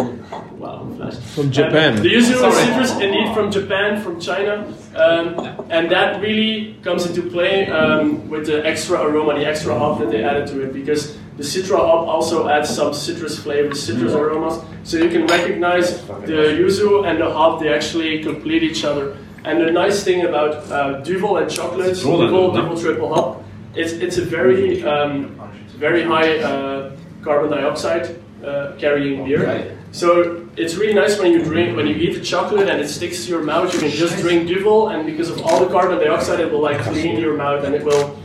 wow, 0.57 0.87
flash. 0.97 1.15
From 1.35 1.51
Japan. 1.51 1.97
Um, 1.97 2.03
the 2.03 2.09
yuzu 2.09 2.47
is 2.47 2.57
citrus, 2.57 2.91
indeed, 2.99 3.33
from 3.33 3.51
Japan, 3.51 4.01
from 4.01 4.19
China, 4.19 4.67
um, 4.95 5.65
and 5.69 5.89
that 5.91 6.21
really 6.21 6.75
comes 6.83 7.05
into 7.05 7.21
play 7.29 7.67
um, 7.69 8.29
with 8.29 8.47
the 8.47 8.65
extra 8.65 9.01
aroma, 9.01 9.35
the 9.39 9.45
extra 9.45 9.77
hop 9.77 9.99
that 9.99 10.09
they 10.11 10.23
added 10.23 10.47
to 10.47 10.61
it, 10.61 10.73
because 10.73 11.17
the 11.37 11.43
citra 11.43 11.77
hop 11.77 12.07
also 12.07 12.47
adds 12.47 12.69
some 12.69 12.93
citrus 12.93 13.39
flavors, 13.39 13.81
citrus 13.81 14.13
aromas, 14.13 14.63
so 14.83 14.97
you 14.97 15.09
can 15.09 15.25
recognize 15.25 16.05
the 16.05 16.57
yuzu 16.59 17.07
and 17.07 17.19
the 17.19 17.29
hop. 17.29 17.59
They 17.59 17.73
actually 17.73 18.23
complete 18.23 18.63
each 18.63 18.83
other. 18.83 19.17
And 19.45 19.59
the 19.59 19.71
nice 19.71 20.03
thing 20.03 20.25
about 20.25 20.53
uh, 20.71 21.01
Duvel 21.01 21.37
and 21.37 21.49
chocolate, 21.51 21.95
Duvel, 21.95 22.53
Duvel 22.53 22.79
triple 22.79 23.13
hop, 23.13 23.43
it's 23.75 23.93
it's 23.93 24.17
a 24.17 24.25
very 24.25 24.83
um, 24.83 25.35
very 25.77 26.03
high 26.03 26.39
uh, 26.39 26.95
carbon 27.23 27.51
dioxide 27.51 28.15
uh, 28.45 28.73
carrying 28.77 29.25
beer. 29.25 29.75
So 29.91 30.47
it's 30.57 30.75
really 30.75 30.93
nice 30.93 31.19
when 31.19 31.31
you 31.33 31.43
drink, 31.43 31.77
when 31.77 31.87
you 31.87 31.95
eat 31.95 32.13
the 32.15 32.23
chocolate 32.23 32.67
and 32.67 32.81
it 32.81 32.87
sticks 32.87 33.25
to 33.25 33.29
your 33.29 33.43
mouth. 33.43 33.73
You 33.73 33.79
can 33.79 33.91
just 33.91 34.17
drink 34.17 34.47
Duvel, 34.47 34.89
and 34.89 35.05
because 35.05 35.29
of 35.29 35.41
all 35.43 35.59
the 35.63 35.71
carbon 35.71 35.99
dioxide, 35.99 36.39
it 36.39 36.51
will 36.51 36.61
like 36.61 36.79
clean 36.81 37.19
your 37.19 37.35
mouth 37.35 37.63
and 37.63 37.75
it 37.75 37.83
will, 37.83 38.17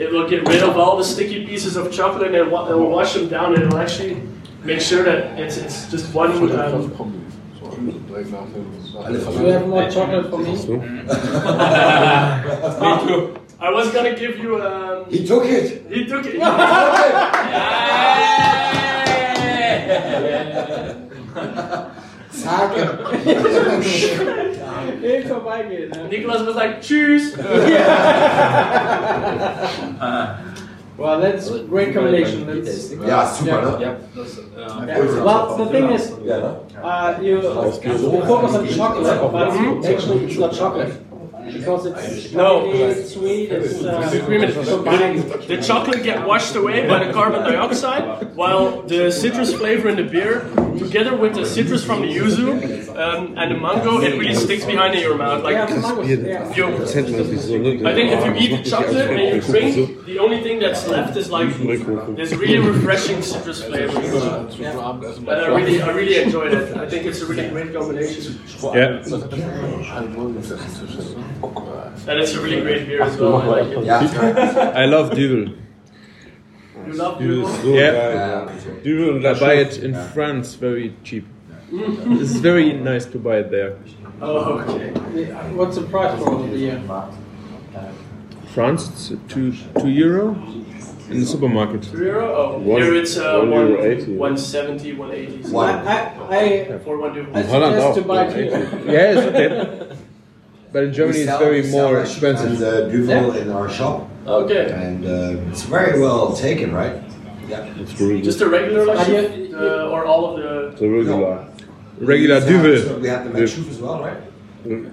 it 0.00 0.10
will 0.10 0.28
get 0.28 0.48
rid 0.48 0.62
of 0.62 0.78
all 0.78 0.96
the 0.96 1.04
sticky 1.04 1.44
pieces 1.46 1.76
of 1.76 1.92
chocolate 1.92 2.28
and 2.28 2.34
it, 2.34 2.50
will 2.50 2.88
wash 2.88 3.12
them 3.12 3.28
down 3.28 3.52
and 3.54 3.64
it 3.64 3.70
will 3.70 3.78
actually 3.78 4.22
make 4.64 4.80
sure 4.80 5.02
that 5.04 5.38
it's, 5.38 5.58
it's 5.58 5.90
just 5.90 6.14
one. 6.14 6.32
Um, 6.32 6.38
do 6.38 6.46
you 8.16 8.24
have 9.52 9.68
more 9.68 9.90
chocolate 9.90 10.30
for 10.30 10.38
me? 10.38 10.52
me 10.52 10.56
too. 13.06 13.36
I 13.60 13.70
was 13.70 13.92
gonna 13.92 14.14
give 14.16 14.38
you. 14.38 14.62
Um, 14.62 15.04
He 15.10 15.26
took 15.26 15.44
it. 15.44 15.86
he 15.92 16.06
took 16.06 16.24
it. 16.24 16.40
Zagen. 22.32 24.46
Nicht 25.00 25.28
vorbeigehen. 25.28 25.90
Ne? 25.90 26.08
Nicholas 26.08 26.46
was 26.46 26.54
like, 26.56 26.80
"Choose." 26.80 27.36
Well, 31.00 31.18
that's 31.18 31.48
a 31.48 31.62
great 31.64 31.94
combination. 31.94 32.46
That's, 32.46 32.92
Ja, 32.92 33.24
super, 33.26 33.78
ne? 33.78 33.82
Ja, 33.82 33.96
das, 34.14 34.36
äh, 34.36 34.86
yeah. 34.86 35.24
Well, 35.24 35.56
the 35.56 35.66
thing 35.72 35.88
is, 35.92 36.12
Ja, 36.22 36.36
ne? 36.38 36.56
uh, 36.82 37.14
you, 37.22 37.36
you 37.36 38.22
focus 38.26 38.54
on 38.54 38.68
chocolate, 38.68 39.32
but 39.32 39.86
actually 39.86 40.24
it's 40.26 40.36
not 40.38 40.52
chocolate. 40.52 40.92
Because 41.52 41.86
it's 41.86 42.32
No. 42.32 42.70
it's 42.72 43.14
sweet, 43.14 43.52
it's 43.52 43.82
uh, 43.82 44.20
Agreement. 44.22 44.54
The 45.48 45.58
chocolate 45.62 46.02
get 46.02 46.26
washed 46.26 46.54
away 46.54 46.86
by 46.86 47.04
the 47.04 47.12
carbon 47.12 47.42
dioxide, 47.42 48.34
while 48.36 48.82
the 48.82 49.10
citrus 49.10 49.52
flavor 49.54 49.88
in 49.88 49.96
the 49.96 50.04
beer, 50.04 50.48
together 50.78 51.16
with 51.16 51.34
the 51.34 51.44
citrus 51.44 51.84
from 51.84 52.02
the 52.02 52.08
yuzu 52.08 52.48
um, 52.96 53.36
and 53.38 53.50
the 53.52 53.58
mango, 53.58 54.00
it 54.00 54.18
really 54.18 54.34
sticks 54.34 54.64
behind 54.64 54.94
in 54.94 55.00
your 55.00 55.16
mouth. 55.16 55.42
Like 55.42 55.68
the 55.68 55.74
you, 56.06 56.16
Kennt 56.92 57.10
man 57.10 57.24
sich 57.24 57.40
so, 57.40 57.56
ne? 57.58 57.84
I 57.84 57.94
think 57.94 58.12
if 58.12 58.24
you 58.26 58.34
eat 58.42 58.62
the 58.62 58.70
chocolate 58.70 59.10
and 59.10 59.34
you 59.34 59.40
drink, 59.40 60.04
the 60.06 60.18
only 60.18 60.42
thing 60.42 60.58
that's 60.58 60.86
left 60.86 61.16
is 61.16 61.30
like 61.30 61.48
this 62.16 62.32
really 62.32 62.58
refreshing 62.58 63.22
citrus 63.22 63.62
flavor. 63.62 63.98
And 63.98 65.30
I 65.30 65.46
really, 65.46 65.82
I 65.82 65.90
really 65.90 66.16
enjoyed 66.22 66.52
it. 66.52 66.76
I 66.76 66.88
think 66.88 67.06
it's 67.06 67.20
a 67.22 67.26
really 67.26 67.48
great 67.48 67.72
combination, 67.72 68.38
Ja. 68.74 69.00
And 71.42 72.20
it's 72.20 72.34
a 72.34 72.40
really 72.40 72.60
great 72.60 72.86
beer 72.86 73.02
as 73.02 73.16
well. 73.18 73.36
I 73.42 73.46
like 73.46 73.78
it. 73.78 73.84
Ja. 73.84 74.00
I 74.74 74.86
love 74.86 75.10
Düvel. 75.14 75.52
You 76.86 76.92
love 76.94 77.18
Düvel 77.18 77.42
Duvel? 77.42 77.44
ist 77.44 77.62
so 77.62 77.74
Ja. 77.74 77.92
geil. 77.92 78.48
Düvel 78.84 79.10
und 79.14 79.24
I 79.24 79.34
buy 79.34 79.60
it 79.60 79.70
Chaux. 79.72 79.84
in 79.84 79.94
France 80.14 80.56
very 80.60 80.92
cheap. 81.04 81.24
It's 81.72 82.40
very 82.40 82.72
nice 82.72 83.06
to 83.06 83.18
buy 83.18 83.38
it 83.40 83.50
there. 83.50 83.74
Oh, 84.20 84.60
okay. 84.60 84.90
What's 85.56 85.76
the 85.76 85.82
price 85.82 86.18
for 86.22 86.42
the 86.42 86.48
beer? 86.48 86.80
France, 88.54 88.88
it's 88.90 89.12
two 89.28 89.52
two 89.80 89.88
euro. 89.88 90.36
In 91.10 91.20
the 91.20 91.26
supermarket. 91.26 91.84
Three 91.84 92.06
euro? 92.06 92.26
Oh, 92.36 92.58
One- 92.58 92.82
here 92.82 92.94
it's 92.94 93.16
uh, 93.16 93.38
one 93.40 93.50
one, 93.50 93.68
euro 93.68 93.82
80. 93.84 94.12
170, 94.16 94.92
180. 94.94 95.42
So 95.42 95.52
One. 95.52 95.74
I, 95.86 96.12
I, 96.30 96.78
For 96.84 96.98
one 96.98 97.14
duvel. 97.14 97.34
I 97.36 97.42
suggest 97.42 97.94
to 97.98 98.02
buy 98.02 98.24
180. 98.26 98.84
two. 98.86 98.92
Yeah, 98.92 99.12
it's 99.12 99.26
okay. 99.26 99.96
But 100.72 100.84
in 100.84 100.92
Germany, 100.92 101.18
We 101.18 101.24
it's 101.28 101.38
very 101.38 101.62
more 101.70 102.00
expensive. 102.00 102.52
And 102.52 102.62
uh, 102.62 102.88
Duvel 102.90 103.32
in 103.42 103.50
our 103.50 103.68
shop, 103.68 104.08
Okay. 104.26 104.70
and 104.70 105.04
uh, 105.04 105.50
it's 105.50 105.62
very 105.62 105.98
well 106.00 106.32
taken, 106.32 106.72
right? 106.72 106.96
Yeah. 107.48 107.64
It's 107.80 107.98
really 108.00 108.22
Just 108.22 108.40
a 108.40 108.48
regular 108.48 108.84
like 108.84 108.98
But 108.98 109.06
shift, 109.06 109.54
uh, 109.54 109.90
or 109.92 110.04
all 110.04 110.22
of 110.30 110.34
the. 110.42 110.78
the 110.80 110.88
regular. 110.88 111.44
Regular 111.98 112.36
We 112.36 112.40
have- 112.40 112.48
Duvel. 112.48 113.00
We 113.00 113.08
have 113.08 113.24
the 113.24 113.30
Manchuf 113.30 113.68
as 113.68 113.78
well, 113.80 113.98
right? 114.00 114.20
The, 114.64 114.90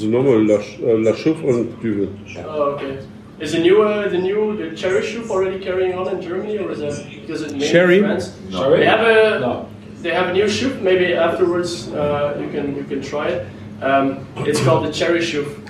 the 0.00 0.06
normal 0.06 0.38
La, 0.46 0.54
uh, 0.54 0.96
La 1.06 1.12
Chouffe 1.12 1.44
und 1.44 1.78
Düvel. 1.82 2.08
Oh, 2.46 2.72
okay. 2.74 2.98
Is 3.40 3.52
the 3.52 3.58
new 3.60 3.82
uh, 3.82 4.08
the 4.08 4.18
new 4.18 4.56
the 4.56 4.74
cherry 4.74 5.02
soup 5.06 5.30
already 5.30 5.58
carrying 5.60 5.92
on 5.98 6.08
in 6.08 6.20
Germany, 6.22 6.58
or 6.58 6.70
is 6.72 6.78
that 6.80 6.94
because 7.20 7.42
it 7.42 7.52
made 7.52 7.70
Cherry? 7.70 7.98
in 7.98 8.04
France? 8.04 8.32
No. 8.50 8.70
They 8.76 8.84
have 8.86 9.00
a 9.06 9.38
No. 9.38 9.68
they 10.02 10.10
have 10.12 10.28
a 10.30 10.32
new 10.32 10.48
soup. 10.48 10.80
Maybe 10.82 11.12
afterwards 11.14 11.88
uh, 11.92 12.36
you 12.40 12.48
can 12.54 12.74
you 12.74 12.84
can 12.84 13.00
try 13.02 13.28
it. 13.28 13.46
Um, 13.80 14.26
it's 14.38 14.62
called 14.62 14.86
the 14.86 14.92
cherry. 14.92 15.20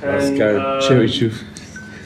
And, 0.02 0.40
uh, 0.40 0.80
Cherry 0.80 1.08
Chuf. 1.08 1.44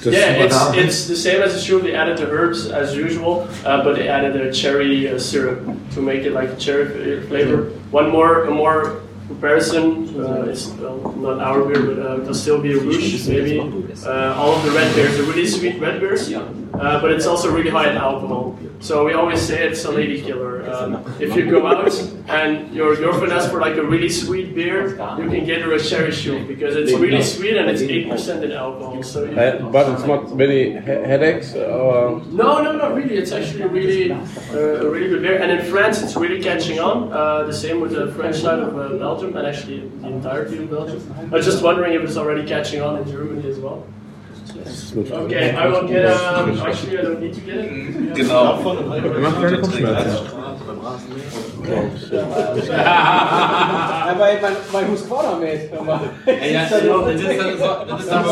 Yeah, 0.05 0.32
it's, 0.32 0.57
it's 0.74 1.07
the 1.07 1.14
same 1.16 1.42
as 1.42 1.55
the 1.55 1.61
soup. 1.61 1.82
They 1.82 1.94
added 1.94 2.18
the 2.18 2.28
herbs 2.28 2.66
as 2.66 2.96
usual, 2.96 3.48
uh, 3.64 3.84
but 3.84 3.94
they 3.94 4.09
added 4.09 4.34
a 4.34 4.53
cherry 4.53 5.09
uh, 5.09 5.18
syrup 5.18 5.64
to 5.92 6.00
make 6.00 6.24
it 6.24 6.32
like 6.32 6.48
a 6.48 6.57
cherry 6.57 7.24
flavor. 7.28 7.70
One 7.92 8.11
more, 8.11 8.44
a 8.44 8.50
more 8.50 9.01
comparison. 9.33 9.85
Uh, 10.20 10.51
it's 10.51 10.66
well, 10.80 10.99
not 11.16 11.41
our 11.41 11.64
beer, 11.64 11.83
but 11.89 11.99
uh, 11.99 12.20
it'll 12.20 12.35
still 12.35 12.61
be 12.61 12.72
a 12.72 12.80
Rouge, 12.80 13.26
maybe. 13.28 13.61
Uh, 13.61 14.35
all 14.41 14.53
of 14.57 14.62
the 14.64 14.70
red 14.72 14.95
beers 14.95 15.18
are 15.18 15.24
really 15.24 15.47
sweet 15.47 15.80
red 15.80 16.01
beers, 16.01 16.33
uh, 16.33 17.01
but 17.03 17.11
it's 17.12 17.26
also 17.26 17.47
really 17.57 17.70
high 17.70 17.91
in 17.91 17.97
alcohol. 17.97 18.59
So 18.80 19.05
we 19.07 19.12
always 19.14 19.41
say 19.41 19.57
it's 19.68 19.85
a 19.85 19.93
lady 19.93 20.20
killer. 20.20 20.53
Um, 20.72 21.05
if 21.20 21.37
you 21.37 21.49
go 21.49 21.66
out 21.66 21.95
and 22.28 22.74
your 22.74 22.97
girlfriend 22.97 23.33
asks 23.33 23.51
for 23.53 23.61
like 23.61 23.76
a 23.76 23.83
really 23.93 24.09
sweet 24.09 24.55
beer, 24.57 24.91
you 25.20 25.28
can 25.35 25.45
get 25.47 25.62
her 25.62 25.72
a 25.72 25.80
cherry 25.80 26.12
soup 26.12 26.49
because 26.49 26.74
it's 26.76 26.93
really 26.93 27.22
sweet 27.22 27.57
and 27.57 27.70
it's 27.70 27.83
eight 27.83 28.11
percent 28.11 28.43
in 28.45 28.53
alcohol. 28.53 29.03
So 29.03 29.18
Uh, 29.26 29.70
but 29.70 29.85
it's 29.93 30.07
not 30.12 30.35
many 30.35 30.61
he- 30.87 31.03
headaches 31.12 31.55
or 31.55 32.20
no, 32.41 32.49
no, 32.66 32.70
not 32.93 33.03
really. 33.03 33.16
It's 33.16 33.32
actually 33.32 33.64
really 33.64 34.12
uh, 34.12 34.57
a 34.57 34.90
really 34.90 35.09
good 35.09 35.22
beer. 35.22 35.40
And 35.40 35.51
in 35.51 35.64
France, 35.70 36.03
it's 36.03 36.16
really 36.16 36.43
catching 36.43 36.78
on. 36.78 37.12
Uh, 37.12 37.45
the 37.45 37.53
same 37.53 37.80
with 37.80 37.93
the 37.93 38.12
French 38.12 38.36
side 38.36 38.59
of 38.59 38.76
uh, 38.76 38.99
Belgium 38.99 39.36
and 39.36 39.47
actually 39.47 39.88
the 39.88 40.09
entirety 40.09 40.59
of 40.59 40.70
Belgium. 40.70 41.01
I 41.32 41.36
was 41.36 41.47
just 41.47 41.62
wondering 41.62 41.95
if 41.95 42.03
it's 42.03 42.16
already 42.16 42.47
catching 42.47 42.82
on 42.82 42.99
in 42.99 43.11
Germany 43.11 43.49
as 43.49 43.59
well. 43.59 43.86
Okay, 44.95 45.55
I 45.55 45.66
will 45.66 45.88
get. 45.88 46.07
Um, 46.07 46.59
actually, 46.61 46.99
I 46.99 47.03
don't 47.03 47.20
need 47.20 47.34
to 47.34 47.40
get 47.40 47.57
it. 47.57 48.14
Genau. 48.14 48.62
Macht 48.62 49.40
keine 49.40 49.59
Kopfschmerzen. 49.59 50.26
Ja, 52.68 54.14
bei, 54.18 54.36
bei, 54.36 54.51
bei 54.72 54.86
Husqvarna 54.86 55.38
mit. 55.38 55.70
Ja, 55.72 56.68
das 56.68 56.72
ist 56.72 57.38
dann 57.38 57.59
so, 57.59 57.66
das 57.88 58.01
ist 58.01 58.11
dann 58.11 58.24
so. 58.24 58.30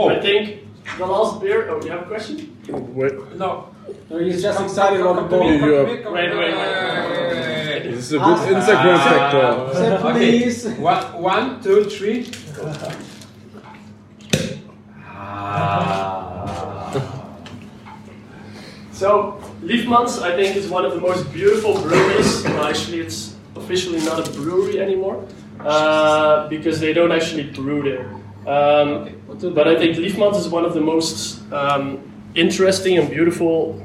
I 0.10 0.20
think 0.20 0.71
the 0.98 1.06
last 1.06 1.40
beer. 1.40 1.68
Oh, 1.70 1.82
you 1.82 1.90
have 1.90 2.02
a 2.02 2.06
question? 2.06 2.56
wait, 2.68 3.12
No. 3.36 3.68
No, 4.08 4.18
he's 4.18 4.42
just 4.42 4.60
excited 4.60 5.00
about 5.00 5.16
the 5.28 5.36
you, 5.36 5.40
ball. 5.42 5.50
you 5.68 5.72
have, 5.72 5.86
Wait, 5.88 6.06
wait, 6.06 6.36
wait. 6.36 7.82
this 7.82 7.98
is 7.98 8.12
a 8.12 8.18
good 8.18 8.38
Instagram 8.38 8.98
factor. 8.98 9.74
Say 9.74 9.98
please. 10.12 10.66
One, 10.78 11.22
one, 11.22 11.62
two, 11.62 11.84
three. 11.84 12.24
So, 18.92 19.40
Liefmans, 19.62 20.22
I 20.22 20.36
think, 20.36 20.56
is 20.56 20.68
one 20.68 20.84
of 20.84 20.92
the 20.94 21.00
most 21.00 21.32
beautiful 21.32 21.80
breweries. 21.82 22.44
Well, 22.44 22.64
actually, 22.66 23.00
it's 23.00 23.34
officially 23.56 23.98
not 24.04 24.26
a 24.26 24.30
brewery 24.32 24.80
anymore 24.80 25.26
uh, 25.60 26.48
because 26.48 26.78
they 26.78 26.92
don't 26.92 27.10
actually 27.10 27.50
brew 27.50 27.82
there. 27.82 28.14
Um, 28.46 29.20
but 29.54 29.68
I 29.68 29.76
think 29.76 29.96
Liefmans 29.96 30.36
is 30.36 30.48
one 30.48 30.64
of 30.64 30.74
the 30.74 30.80
most 30.80 31.40
um, 31.52 32.00
interesting 32.34 32.98
and 32.98 33.08
beautiful 33.08 33.80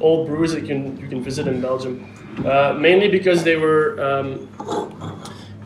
old 0.00 0.26
breweries 0.28 0.52
that 0.52 0.62
you 0.62 0.66
can 0.66 0.98
you 0.98 1.08
can 1.08 1.22
visit 1.22 1.46
in 1.46 1.60
Belgium. 1.60 2.10
Uh, 2.44 2.76
mainly 2.78 3.08
because 3.08 3.44
they 3.44 3.56
were 3.56 4.00
um, 4.02 4.48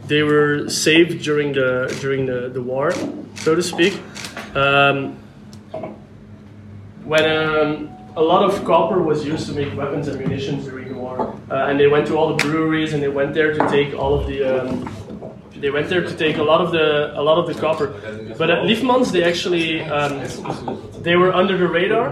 they 0.07 0.23
were 0.23 0.69
saved 0.69 1.23
during 1.23 1.53
the 1.53 1.97
during 2.01 2.27
the, 2.27 2.49
the 2.49 2.63
war, 2.63 2.93
so 3.37 3.55
to 3.55 3.63
speak. 3.63 4.01
Um, 4.55 5.17
when 7.05 7.25
um, 7.25 7.91
a 8.17 8.23
lot 8.23 8.43
of 8.49 8.65
copper 8.65 9.03
was 9.03 9.25
used 9.25 9.47
to 9.47 9.53
make 9.53 9.75
weapons 9.77 10.09
and 10.09 10.19
munitions 10.19 10.67
during 10.67 10.89
the 10.89 10.99
war, 10.99 11.35
uh, 11.51 11.69
and 11.69 11.81
they 11.81 11.87
went 11.87 12.07
to 12.09 12.17
all 12.17 12.35
the 12.35 12.45
breweries 12.45 12.93
and 12.93 13.03
they 13.03 13.09
went 13.09 13.35
there 13.35 13.53
to 13.55 13.69
take 13.69 13.95
all 13.95 14.15
of 14.15 14.27
the. 14.27 15.08
They 15.61 15.71
went 15.71 15.89
there 15.89 16.03
to 16.03 16.15
take 16.17 16.37
a 16.39 16.43
lot 16.43 16.61
of 16.61 16.71
the 16.73 16.87
a 17.19 17.23
lot 17.23 17.39
of 17.39 17.47
the 17.47 17.55
copper, 17.61 17.89
but 18.39 18.49
at 18.51 18.61
Liefmans 18.69 19.11
they 19.13 19.23
actually 19.25 19.83
um, 19.83 20.13
they 21.03 21.17
were 21.17 21.33
under 21.35 21.57
the 21.59 21.69
radar, 21.69 22.07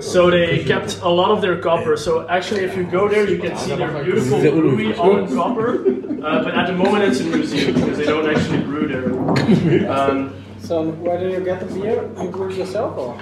so 0.00 0.30
they 0.30 0.64
kept 0.64 1.00
a 1.02 1.08
lot 1.08 1.30
of 1.30 1.40
their 1.40 1.58
copper. 1.58 1.96
So 1.96 2.28
actually, 2.28 2.62
if 2.64 2.76
you 2.76 2.84
go 2.84 3.08
there, 3.08 3.28
you 3.28 3.38
can 3.38 3.56
see 3.56 3.74
their 3.76 3.92
beautiful 4.04 4.40
brewery 4.40 4.94
all 4.94 5.16
in 5.18 5.26
copper. 5.34 5.68
Uh, 6.26 6.42
but 6.44 6.54
at 6.54 6.66
the 6.66 6.72
moment, 6.72 7.04
it's 7.04 7.20
a 7.20 7.24
museum 7.24 7.74
because 7.74 7.96
they 7.98 8.06
don't 8.06 8.28
actually 8.34 8.62
brew 8.62 8.86
there. 8.88 9.90
Um, 9.90 10.32
So, 10.66 10.90
where 11.04 11.18
do 11.20 11.26
you 11.30 11.44
get 11.44 11.60
the 11.60 11.68
beer? 11.74 12.10
You 12.20 12.28
brew 12.34 12.50
it 12.50 12.56
yourself 12.56 12.98
or? 12.98 13.14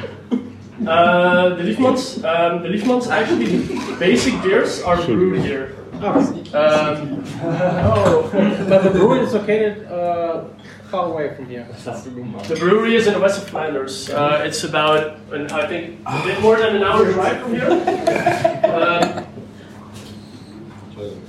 Uh, 0.89 1.55
the 1.57 1.63
Liefmans, 1.69 2.03
um, 2.25 2.63
the 2.63 2.69
Liefmans 2.75 3.07
actually 3.11 3.45
the 3.45 3.97
basic 3.99 4.35
beers 4.43 4.81
are 4.83 4.97
brewed 4.97 5.43
here. 5.45 5.77
Um, 6.05 7.25
Oh, 7.43 8.31
but 8.69 8.83
the 8.83 8.91
brewery 8.91 9.21
is 9.21 9.33
located 9.33 9.87
uh, 9.91 10.45
far 10.91 11.07
away 11.11 11.35
from 11.35 11.49
here. 11.49 11.67
the 11.85 12.57
brewery 12.59 12.95
is 12.95 13.07
in 13.07 13.19
west 13.21 13.43
of 13.43 13.49
Flanders. 13.49 14.11
Uh, 14.11 14.43
it's 14.45 14.65
about, 14.65 15.19
an, 15.33 15.51
I 15.51 15.67
think, 15.67 16.01
a 16.07 16.23
bit 16.23 16.41
more 16.43 16.57
than 16.57 16.77
an 16.77 16.83
hour 16.83 17.11
drive 17.11 17.41
from 17.41 17.55
here. 17.55 17.71
Um, 18.65 19.25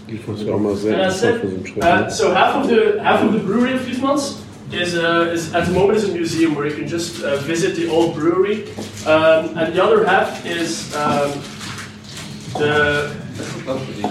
Ich 0.08 0.28
muss 0.28 0.42
auch 0.42 0.86
and 0.86 1.02
I 1.02 1.10
said, 1.10 1.42
so 1.42 1.82
uh, 1.82 2.10
so 2.10 2.34
half 2.34 2.56
of 2.56 2.68
the 2.70 3.02
half 3.02 3.24
of 3.24 3.34
the 3.34 3.40
brewery 3.40 3.74
of 3.74 3.82
Liefmans 3.82 4.40
is, 4.72 4.96
uh, 4.96 5.32
is 5.34 5.52
at 5.56 5.66
the 5.66 5.74
moment 5.74 5.98
is 5.98 6.08
a 6.08 6.12
museum 6.14 6.54
where 6.54 6.68
you 6.68 6.76
can 6.76 6.88
just 6.88 7.24
uh, 7.24 7.38
visit 7.38 7.76
the 7.76 7.90
old 7.90 8.14
brewery, 8.14 8.70
um, 9.08 9.58
and 9.58 9.74
the 9.74 9.84
other 9.84 10.06
half 10.06 10.46
is 10.46 10.96
um, 10.96 11.32
the 12.54 13.16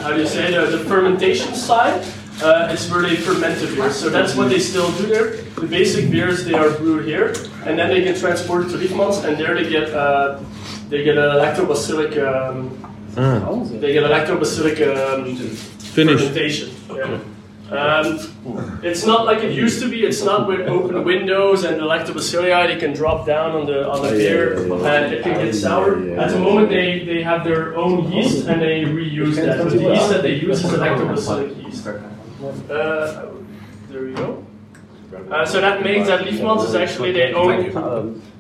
how 0.02 0.12
do 0.12 0.20
you 0.20 0.26
say 0.26 0.50
the, 0.50 0.76
the 0.76 0.84
fermentation 0.84 1.54
side. 1.54 2.04
Uh, 2.42 2.68
it's 2.72 2.90
where 2.90 3.02
they 3.02 3.14
ferment 3.14 3.60
the 3.60 3.66
beers, 3.68 3.94
so 3.94 4.10
that's 4.10 4.34
what 4.34 4.48
they 4.48 4.58
still 4.58 4.90
do 4.98 5.06
there. 5.06 5.36
The 5.54 5.68
basic 5.68 6.10
beers 6.10 6.44
they 6.44 6.54
are 6.54 6.70
brewed 6.70 7.06
here, 7.06 7.28
and 7.64 7.78
then 7.78 7.88
they 7.90 8.02
get 8.02 8.18
transported 8.18 8.70
to 8.70 8.76
Liefmans, 8.76 9.24
and 9.24 9.36
there 9.36 9.54
they 9.54 9.70
get 9.70 9.94
uh, 9.94 10.40
they 10.88 11.04
get 11.04 11.16
a 11.16 11.38
lactobacillic 11.38 12.18
um, 12.18 12.74
they 13.80 13.92
get 13.92 14.02
a 14.02 14.08
lactobacillic 14.08 14.82
um, 14.82 15.36
fermentation. 15.94 16.74
Yeah. 16.90 17.20
Um, 17.70 18.80
it's 18.82 19.06
not 19.06 19.24
like 19.24 19.38
it 19.38 19.52
used 19.52 19.80
to 19.80 19.88
be. 19.88 20.04
It's 20.04 20.22
not 20.22 20.46
with 20.46 20.68
open 20.68 21.02
windows 21.02 21.64
and 21.64 21.80
the 21.80 21.84
lactobacilli. 21.84 22.68
They 22.68 22.78
can 22.78 22.92
drop 22.92 23.26
down 23.26 23.52
on 23.52 23.66
the 23.66 23.88
on 23.88 24.02
the 24.02 24.10
beer 24.10 24.58
and 24.84 25.14
it 25.14 25.22
can 25.22 25.44
get 25.44 25.54
sour. 25.54 25.96
At 26.18 26.30
the 26.30 26.38
moment, 26.38 26.68
they, 26.68 27.04
they 27.04 27.22
have 27.22 27.42
their 27.42 27.74
own 27.76 28.12
yeast 28.12 28.46
and 28.46 28.60
they 28.60 28.82
reuse 28.82 29.36
that. 29.36 29.58
So 29.58 29.70
the 29.70 29.94
yeast 29.94 30.10
that 30.10 30.22
they 30.22 30.34
use 30.34 30.62
is 30.62 30.72
a 30.72 30.78
lactobacillic 30.78 31.64
yeast. 31.64 31.86
Uh, 31.86 33.30
there 33.88 34.08
you 34.08 34.16
go. 34.16 34.44
Uh, 35.30 35.46
so 35.46 35.60
that 35.60 35.82
makes 35.82 36.08
that 36.08 36.26
Liefmans 36.26 36.64
is 36.66 36.74
actually 36.74 37.12
they 37.12 37.32
only 37.32 37.70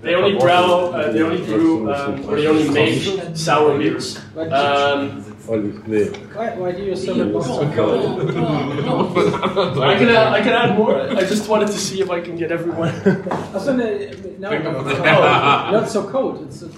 they 0.02 0.14
only 0.14 0.36
brew 0.38 0.48
uh, 0.48 1.12
they 1.12 1.22
only 1.22 1.42
brew 1.42 1.92
um, 1.94 2.28
or 2.28 2.36
they 2.36 2.46
only 2.46 2.68
make 2.68 3.00
sour 3.36 3.78
beers. 3.78 4.18
Um, 4.36 5.23
Olli, 5.46 5.72
nee. 5.86 6.08
Why, 6.32 6.54
why 6.56 6.72
do 6.72 6.82
you 6.82 6.96
sell 6.96 7.20
it 7.20 7.26
not 7.26 7.44
so 7.44 7.60
I 9.82 9.98
can 9.98 10.08
add, 10.08 10.32
I 10.32 10.40
can 10.40 10.52
add 10.52 10.78
more. 10.78 10.98
I 10.98 11.24
just 11.24 11.48
wanted 11.48 11.66
to 11.66 11.78
see 11.78 12.00
if 12.00 12.10
I 12.10 12.20
can 12.20 12.36
get 12.36 12.50
everyone. 12.50 12.92
Also, 13.54 13.72
no, 14.50 14.72
no, 14.72 14.82
no, 14.82 14.92
not 15.72 15.88
so 15.88 16.02
cold. 16.08 16.42
It's, 16.46 16.62
a, 16.62 16.66
uh, 16.66 16.70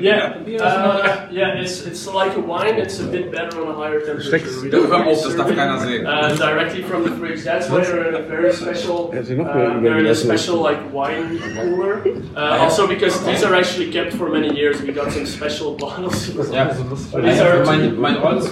yeah, 0.00 0.38
the 0.38 0.44
beer 0.44 0.62
uh, 0.62 1.28
yeah. 1.30 1.60
It's 1.60 1.82
it's 1.86 2.06
like 2.06 2.36
a 2.36 2.40
wine. 2.40 2.74
It's 2.78 3.00
a 3.00 3.06
bit 3.06 3.30
better 3.30 3.62
on 3.62 3.68
a 3.68 3.74
higher 3.74 4.00
temperature. 4.00 4.62
We 4.62 4.70
don't 4.70 4.90
really 4.90 5.12
auf, 5.12 5.22
das 5.22 5.34
darf 5.34 5.48
serve 5.48 5.50
it, 5.50 5.56
keiner 5.56 5.78
sehen. 5.80 6.06
uh, 6.06 6.34
directly 6.36 6.82
from 6.82 7.04
the 7.04 7.10
fridge. 7.18 7.44
That's 7.44 7.68
why 7.70 7.84
they're 7.84 8.08
in 8.08 8.14
a 8.14 8.22
very 8.22 8.52
special, 8.52 9.10
Ja, 9.14 9.22
sie 9.22 9.36
noch 9.36 9.46
uh, 9.48 9.80
they're 9.80 9.98
in 9.98 10.06
a 10.06 10.14
special 10.14 10.60
like 10.62 10.80
wine 10.92 11.38
cooler. 11.38 12.02
Uh, 12.36 12.64
also 12.64 12.86
because 12.86 13.24
these 13.24 13.42
are 13.44 13.54
actually 13.54 13.90
kept 13.90 14.12
for 14.14 14.28
many 14.28 14.54
years. 14.54 14.82
We 14.82 14.92
got 14.92 15.12
some 15.12 15.26
special 15.26 15.76
bottles. 15.82 16.28
Ja, 16.52 16.64
But 17.12 17.22
these 17.24 17.40
are 17.40 17.64
mein, 17.64 18.00
mein 18.00 18.16
Rolls 18.22 18.50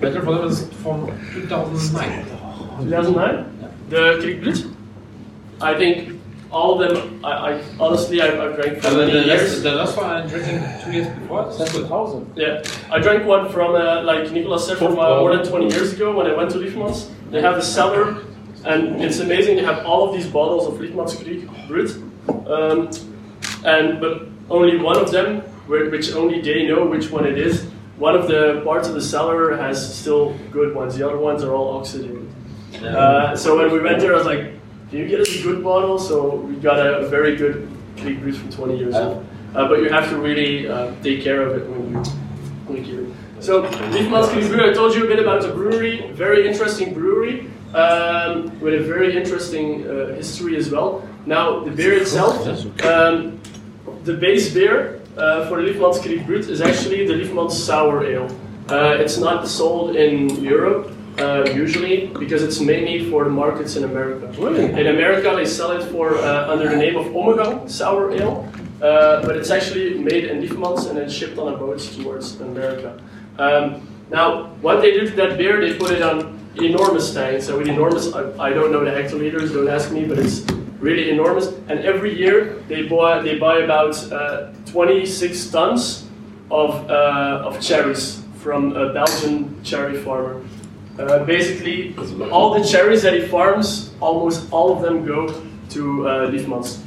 Battle 0.00 0.22
for 0.22 0.34
Them 0.38 0.48
ist 0.48 0.72
von 0.82 1.10
2009. 1.34 2.26
2009. 2.88 3.44
The 3.90 4.18
Krieg 4.20 4.40
Blut. 4.40 4.66
I 5.60 5.74
think 5.78 6.13
all 6.54 6.80
of 6.80 6.94
them, 6.94 7.24
I, 7.24 7.30
I 7.54 7.62
honestly, 7.80 8.20
I, 8.22 8.28
I 8.28 8.52
drank 8.54 8.78
for 8.78 8.86
Also 8.88 8.98
many 8.98 9.12
the 9.12 9.24
years. 9.26 9.52
last, 9.52 9.62
the 9.62 9.72
last 9.72 9.96
one 9.96 10.06
I'm 10.10 10.28
drinking 10.28 10.58
two 10.84 10.92
years 10.92 11.08
before. 11.18 11.44
This 11.46 11.60
is 11.60 11.72
good. 11.88 12.26
Yeah, 12.36 12.62
I 12.90 12.98
drank 13.00 13.26
one 13.26 13.50
from, 13.52 13.74
uh, 13.74 14.02
like 14.02 14.30
Nicolas 14.30 14.66
said, 14.66 14.78
from 14.78 14.98
uh, 14.98 15.18
more 15.20 15.36
than 15.36 15.44
20 15.46 15.74
years 15.74 15.92
ago 15.92 16.16
when 16.16 16.26
I 16.26 16.34
went 16.34 16.50
to 16.52 16.58
Liefmans. 16.58 17.10
They 17.30 17.40
have 17.42 17.56
a 17.58 17.62
cellar, 17.62 18.22
and 18.64 19.02
it's 19.02 19.18
amazing. 19.18 19.56
They 19.56 19.64
have 19.64 19.84
all 19.84 20.08
of 20.08 20.14
these 20.16 20.28
bottles 20.28 20.66
of 20.68 20.74
Liefmans 20.80 21.12
Krieg 21.22 21.48
Brut, 21.68 21.90
um, 22.48 22.88
and 23.64 24.00
but 24.00 24.28
only 24.48 24.76
one 24.78 24.96
of 24.96 25.10
them, 25.10 25.40
which 25.66 26.12
only 26.12 26.40
they 26.40 26.66
know 26.66 26.86
which 26.86 27.10
one 27.10 27.26
it 27.26 27.36
is. 27.36 27.64
One 27.96 28.14
of 28.14 28.28
the 28.28 28.60
parts 28.64 28.88
of 28.88 28.94
the 28.94 29.02
cellar 29.02 29.56
has 29.56 29.76
still 30.00 30.34
good 30.50 30.74
ones. 30.74 30.96
The 30.96 31.06
other 31.06 31.18
ones 31.18 31.42
are 31.44 31.52
all 31.54 31.80
oxidated. 31.80 32.28
Uh, 32.82 33.36
so 33.36 33.56
when 33.56 33.70
we 33.72 33.80
went 33.80 34.00
there, 34.00 34.14
I 34.14 34.18
was 34.18 34.26
like, 34.26 34.52
"Can 34.94 35.02
you 35.02 35.08
get 35.08 35.20
us 35.20 35.34
a 35.34 35.42
good 35.42 35.64
bottle?" 35.64 35.98
So 35.98 36.36
we 36.36 36.54
got 36.54 36.78
a, 36.78 37.08
very 37.08 37.34
good 37.34 37.68
Brut 37.96 38.36
from 38.36 38.50
20 38.50 38.78
years 38.78 38.94
old. 38.94 39.26
Uh, 39.54 39.66
but 39.68 39.80
you 39.80 39.88
have 39.88 40.08
to 40.10 40.18
really 40.18 40.68
uh, 40.68 40.92
take 41.02 41.20
care 41.22 41.42
of 41.42 41.56
it 41.56 41.68
when 41.68 42.76
you 42.76 42.84
keep 42.84 42.94
it. 42.94 43.42
So 43.42 43.64
Liefmans 43.64 44.28
Krieg 44.28 44.48
Brut, 44.48 44.68
I 44.68 44.72
told 44.72 44.94
you 44.94 45.04
a 45.04 45.08
bit 45.08 45.18
about 45.18 45.42
the 45.42 45.48
brewery. 45.48 46.12
Very 46.12 46.46
interesting 46.46 46.94
brewery 46.94 47.50
um, 47.74 48.60
with 48.60 48.74
a 48.74 48.84
very 48.84 49.16
interesting 49.16 49.84
uh, 49.84 50.14
history 50.14 50.54
as 50.56 50.70
well. 50.70 51.02
Now 51.26 51.64
the 51.64 51.72
beer 51.72 51.94
itself, 51.94 52.46
um, 52.84 53.40
the 54.04 54.14
base 54.14 54.54
beer 54.54 55.02
uh, 55.16 55.48
for 55.48 55.60
the 55.60 55.72
Liefmans 55.72 56.00
Krieg 56.02 56.24
Brut 56.24 56.46
is 56.48 56.60
actually 56.60 57.04
the 57.08 57.14
Liefmans 57.14 57.50
Sour 57.50 58.04
Ale. 58.04 58.30
Uh, 58.68 59.02
it's 59.02 59.18
not 59.18 59.48
sold 59.48 59.96
in 59.96 60.28
Europe 60.42 60.93
uh, 61.18 61.44
usually 61.54 62.08
because 62.18 62.42
it's 62.42 62.60
mainly 62.60 63.10
for 63.10 63.24
the 63.24 63.30
markets 63.30 63.76
in 63.76 63.84
America. 63.84 64.26
Really? 64.40 64.64
In 64.64 64.88
America, 64.88 65.32
they 65.34 65.46
sell 65.46 65.70
it 65.72 65.84
for 65.90 66.16
uh, 66.18 66.50
under 66.50 66.68
the 66.68 66.76
name 66.76 66.96
of 66.96 67.14
Omega 67.14 67.68
Sour 67.68 68.12
Ale, 68.12 68.48
uh, 68.82 69.22
but 69.22 69.36
it's 69.36 69.50
actually 69.50 69.98
made 69.98 70.24
in 70.24 70.42
Liefmans 70.42 70.88
and 70.88 70.98
then 70.98 71.08
shipped 71.08 71.38
on 71.38 71.52
a 71.54 71.56
boat 71.56 71.78
towards 71.78 72.40
America. 72.40 73.00
Um, 73.38 73.88
now, 74.10 74.46
what 74.60 74.80
they 74.80 74.92
do 74.92 75.08
to 75.08 75.16
that 75.16 75.38
beer, 75.38 75.60
they 75.60 75.78
put 75.78 75.90
it 75.90 76.02
on 76.02 76.38
enormous 76.56 77.12
tanks. 77.14 77.46
So 77.46 77.58
with 77.58 77.68
enormous, 77.68 78.12
I, 78.12 78.30
I 78.38 78.50
don't 78.50 78.70
know 78.70 78.84
the 78.84 78.90
hectoliters, 78.90 79.52
don't 79.52 79.68
ask 79.68 79.90
me, 79.90 80.04
but 80.04 80.18
it's 80.18 80.44
really 80.78 81.10
enormous. 81.10 81.48
And 81.68 81.80
every 81.80 82.14
year 82.14 82.62
they 82.68 82.82
buy 82.82 83.22
they 83.22 83.38
buy 83.38 83.58
about 83.60 83.96
uh, 84.12 84.52
26 84.66 85.46
tons 85.48 86.06
of 86.50 86.90
uh, 86.90 87.48
of 87.48 87.60
cherries 87.60 88.22
from 88.36 88.76
a 88.76 88.92
Belgian 88.92 89.62
cherry 89.64 89.96
farmer. 90.02 90.42
Uh, 90.98 91.24
basically, 91.24 91.94
all 92.30 92.54
the 92.54 92.64
cherries 92.64 93.02
that 93.02 93.14
he 93.14 93.26
farms, 93.26 93.92
almost 94.00 94.50
all 94.52 94.76
of 94.76 94.82
them 94.82 95.04
go 95.04 95.26
to 95.70 96.08
uh, 96.08 96.30
Liefmans. 96.30 96.78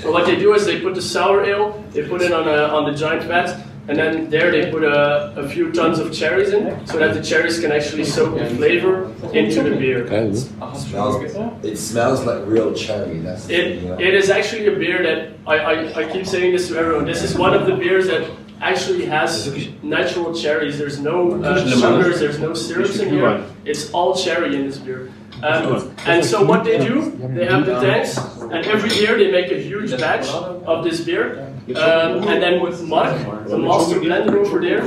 So 0.00 0.10
what 0.10 0.24
they 0.24 0.36
do 0.36 0.54
is 0.54 0.64
they 0.64 0.80
put 0.80 0.94
the 0.94 1.02
sour 1.02 1.44
ale, 1.44 1.84
they 1.90 2.08
put 2.08 2.22
it 2.22 2.32
on 2.32 2.48
a, 2.48 2.74
on 2.74 2.90
the 2.90 2.96
giant 2.96 3.24
vat, 3.24 3.66
and 3.88 3.98
then 3.98 4.30
there 4.30 4.50
they 4.50 4.70
put 4.70 4.82
a, 4.82 5.34
a 5.36 5.46
few 5.46 5.72
tons 5.72 5.98
of 5.98 6.10
cherries 6.10 6.54
in, 6.54 6.86
so 6.86 6.98
that 6.98 7.12
the 7.12 7.22
cherries 7.22 7.60
can 7.60 7.70
actually 7.70 8.04
soak 8.04 8.38
the 8.38 8.46
flavor 8.56 9.12
into 9.34 9.62
the 9.62 9.76
beer. 9.76 10.06
It 10.06 10.36
smells, 10.36 11.34
it 11.62 11.76
smells 11.76 12.24
like 12.24 12.46
real 12.46 12.72
cherry. 12.72 13.18
That's 13.18 13.46
It, 13.50 13.80
thing, 13.80 13.86
you 13.88 13.94
it 13.94 14.14
is 14.14 14.30
actually 14.30 14.68
a 14.68 14.76
beer 14.76 15.02
that 15.02 15.36
I, 15.46 15.56
I, 15.58 16.04
I 16.06 16.12
keep 16.12 16.26
saying 16.26 16.52
this 16.52 16.68
to 16.68 16.78
everyone. 16.78 17.04
This 17.04 17.22
is 17.22 17.36
one 17.36 17.52
of 17.52 17.66
the 17.66 17.74
beers 17.74 18.06
that 18.06 18.30
actually 18.60 19.06
has 19.06 19.46
natural 19.82 20.34
cherries. 20.34 20.78
There's 20.78 21.00
no 21.00 21.42
uh, 21.42 21.66
sugars, 21.68 22.20
there's 22.20 22.38
no 22.38 22.54
syrups 22.54 22.98
in 22.98 23.10
here. 23.10 23.44
It's 23.64 23.90
all 23.92 24.14
cherry 24.14 24.54
in 24.56 24.66
this 24.66 24.78
beer. 24.78 25.10
Um, 25.42 25.94
and 26.04 26.22
so 26.24 26.44
what 26.44 26.64
they 26.64 26.76
do, 26.78 27.12
they 27.34 27.46
have 27.46 27.64
the 27.64 27.80
tanks, 27.80 28.18
and 28.18 28.66
every 28.66 28.92
year 28.94 29.16
they 29.16 29.30
make 29.30 29.50
a 29.50 29.60
huge 29.60 29.90
batch 29.98 30.28
of 30.28 30.84
this 30.84 31.00
beer. 31.00 31.46
Um, 31.76 32.26
and 32.28 32.42
then 32.42 32.60
with 32.60 32.82
Mark, 32.82 33.16
the 33.48 33.56
master 33.56 34.00
blender 34.00 34.34
over 34.44 34.60
there, 34.60 34.80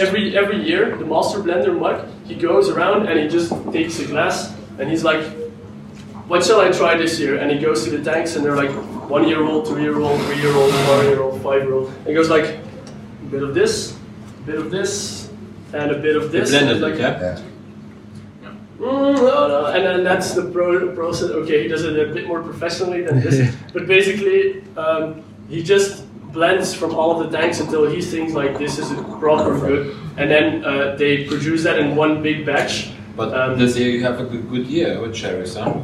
every 0.00 0.36
every 0.36 0.60
year 0.64 0.96
the 0.96 1.04
master 1.04 1.38
blender 1.38 1.78
Mark, 1.78 2.06
he 2.24 2.34
goes 2.34 2.68
around 2.70 3.06
and 3.06 3.20
he 3.20 3.28
just 3.28 3.52
takes 3.70 3.98
a 4.00 4.06
glass 4.06 4.54
and 4.78 4.88
he's 4.90 5.04
like, 5.04 5.22
what 6.26 6.42
shall 6.42 6.60
I 6.60 6.70
try 6.72 6.96
this 6.96 7.20
year? 7.20 7.38
And 7.38 7.50
he 7.50 7.58
goes 7.58 7.84
to 7.84 7.90
the 7.90 8.02
tanks 8.02 8.34
and 8.34 8.44
they're 8.44 8.56
like 8.56 8.70
one 9.10 9.28
year 9.28 9.44
old, 9.44 9.66
two 9.66 9.80
year 9.80 10.00
old, 10.00 10.18
three 10.22 10.40
year 10.40 10.54
old, 10.56 10.72
four 10.72 11.02
year 11.04 11.20
old, 11.22 11.42
five 11.42 11.62
year 11.62 11.74
old. 11.74 11.88
And 11.88 12.06
he 12.06 12.14
goes 12.14 12.30
like, 12.30 12.58
bit 13.34 13.42
of 13.42 13.54
this, 13.54 13.96
a 14.38 14.42
bit 14.46 14.56
of 14.56 14.70
this, 14.70 15.28
and 15.72 15.90
a 15.90 15.98
bit 15.98 16.16
of 16.16 16.30
this. 16.30 16.50
Blended, 16.50 16.82
And 16.82 16.82
like, 16.82 16.98
yeah. 16.98 17.40
Mm, 18.78 19.16
no, 19.16 19.48
no. 19.48 19.66
And 19.66 19.84
then 19.84 20.04
that's 20.04 20.34
the 20.34 20.44
pro- 20.50 20.94
process. 20.94 21.30
Okay, 21.30 21.62
he 21.62 21.68
does 21.68 21.84
it 21.84 21.98
a 21.98 22.12
bit 22.12 22.26
more 22.26 22.42
professionally 22.42 23.02
than 23.02 23.20
this. 23.20 23.54
but 23.72 23.86
basically, 23.86 24.62
um, 24.76 25.22
he 25.48 25.62
just 25.62 26.04
blends 26.32 26.74
from 26.74 26.94
all 26.94 27.10
of 27.20 27.30
the 27.30 27.36
tanks 27.36 27.60
until 27.60 27.88
he 27.88 28.00
thinks 28.02 28.32
like 28.34 28.58
this 28.58 28.78
is 28.78 28.90
a 28.90 29.02
proper 29.18 29.58
good. 29.58 29.96
And 30.16 30.30
then 30.30 30.64
uh, 30.64 30.96
they 30.96 31.24
produce 31.26 31.62
that 31.64 31.78
in 31.78 31.96
one 31.96 32.22
big 32.22 32.46
batch. 32.46 32.90
But 33.16 33.32
Um, 33.34 33.58
this 33.58 33.76
year 33.76 33.90
you 33.90 34.02
have 34.02 34.20
a 34.20 34.24
good, 34.24 34.48
good 34.50 34.66
year 34.66 35.00
with 35.00 35.14
cherries, 35.14 35.54
huh? 35.54 35.74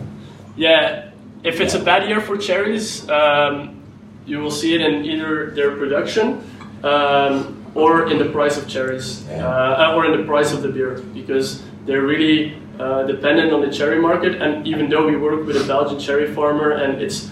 Yeah, 0.57 1.11
if 1.42 1.61
it's 1.61 1.74
a 1.74 1.78
bad 1.78 2.09
year 2.09 2.20
for 2.20 2.36
cherries, 2.36 3.09
um, 3.09 3.80
you 4.26 4.38
will 4.38 4.51
see 4.51 4.74
it 4.74 4.80
in 4.80 5.05
either 5.05 5.51
their 5.51 5.76
production 5.76 6.42
um, 6.85 7.64
or 7.74 8.11
in 8.11 8.18
the 8.18 8.26
price 8.26 8.57
of 8.57 8.68
cherries, 8.68 9.26
uh, 9.28 9.95
or 9.95 10.07
in 10.07 10.18
the 10.18 10.26
price 10.26 10.53
of 10.53 10.62
the 10.62 10.68
beer, 10.68 11.01
because 11.14 11.62
they're 11.87 12.03
really 12.03 12.61
uh, 12.78 13.05
dependent 13.05 13.53
on 13.53 13.61
the 13.61 13.70
cherry 13.70 14.01
market. 14.01 14.41
And 14.43 14.66
even 14.66 14.89
though 14.89 15.07
we 15.07 15.16
work 15.16 15.47
with 15.47 15.57
a 15.57 15.66
Belgian 15.66 15.99
cherry 15.99 16.35
farmer, 16.35 16.72
and 16.72 17.01
it's 17.01 17.31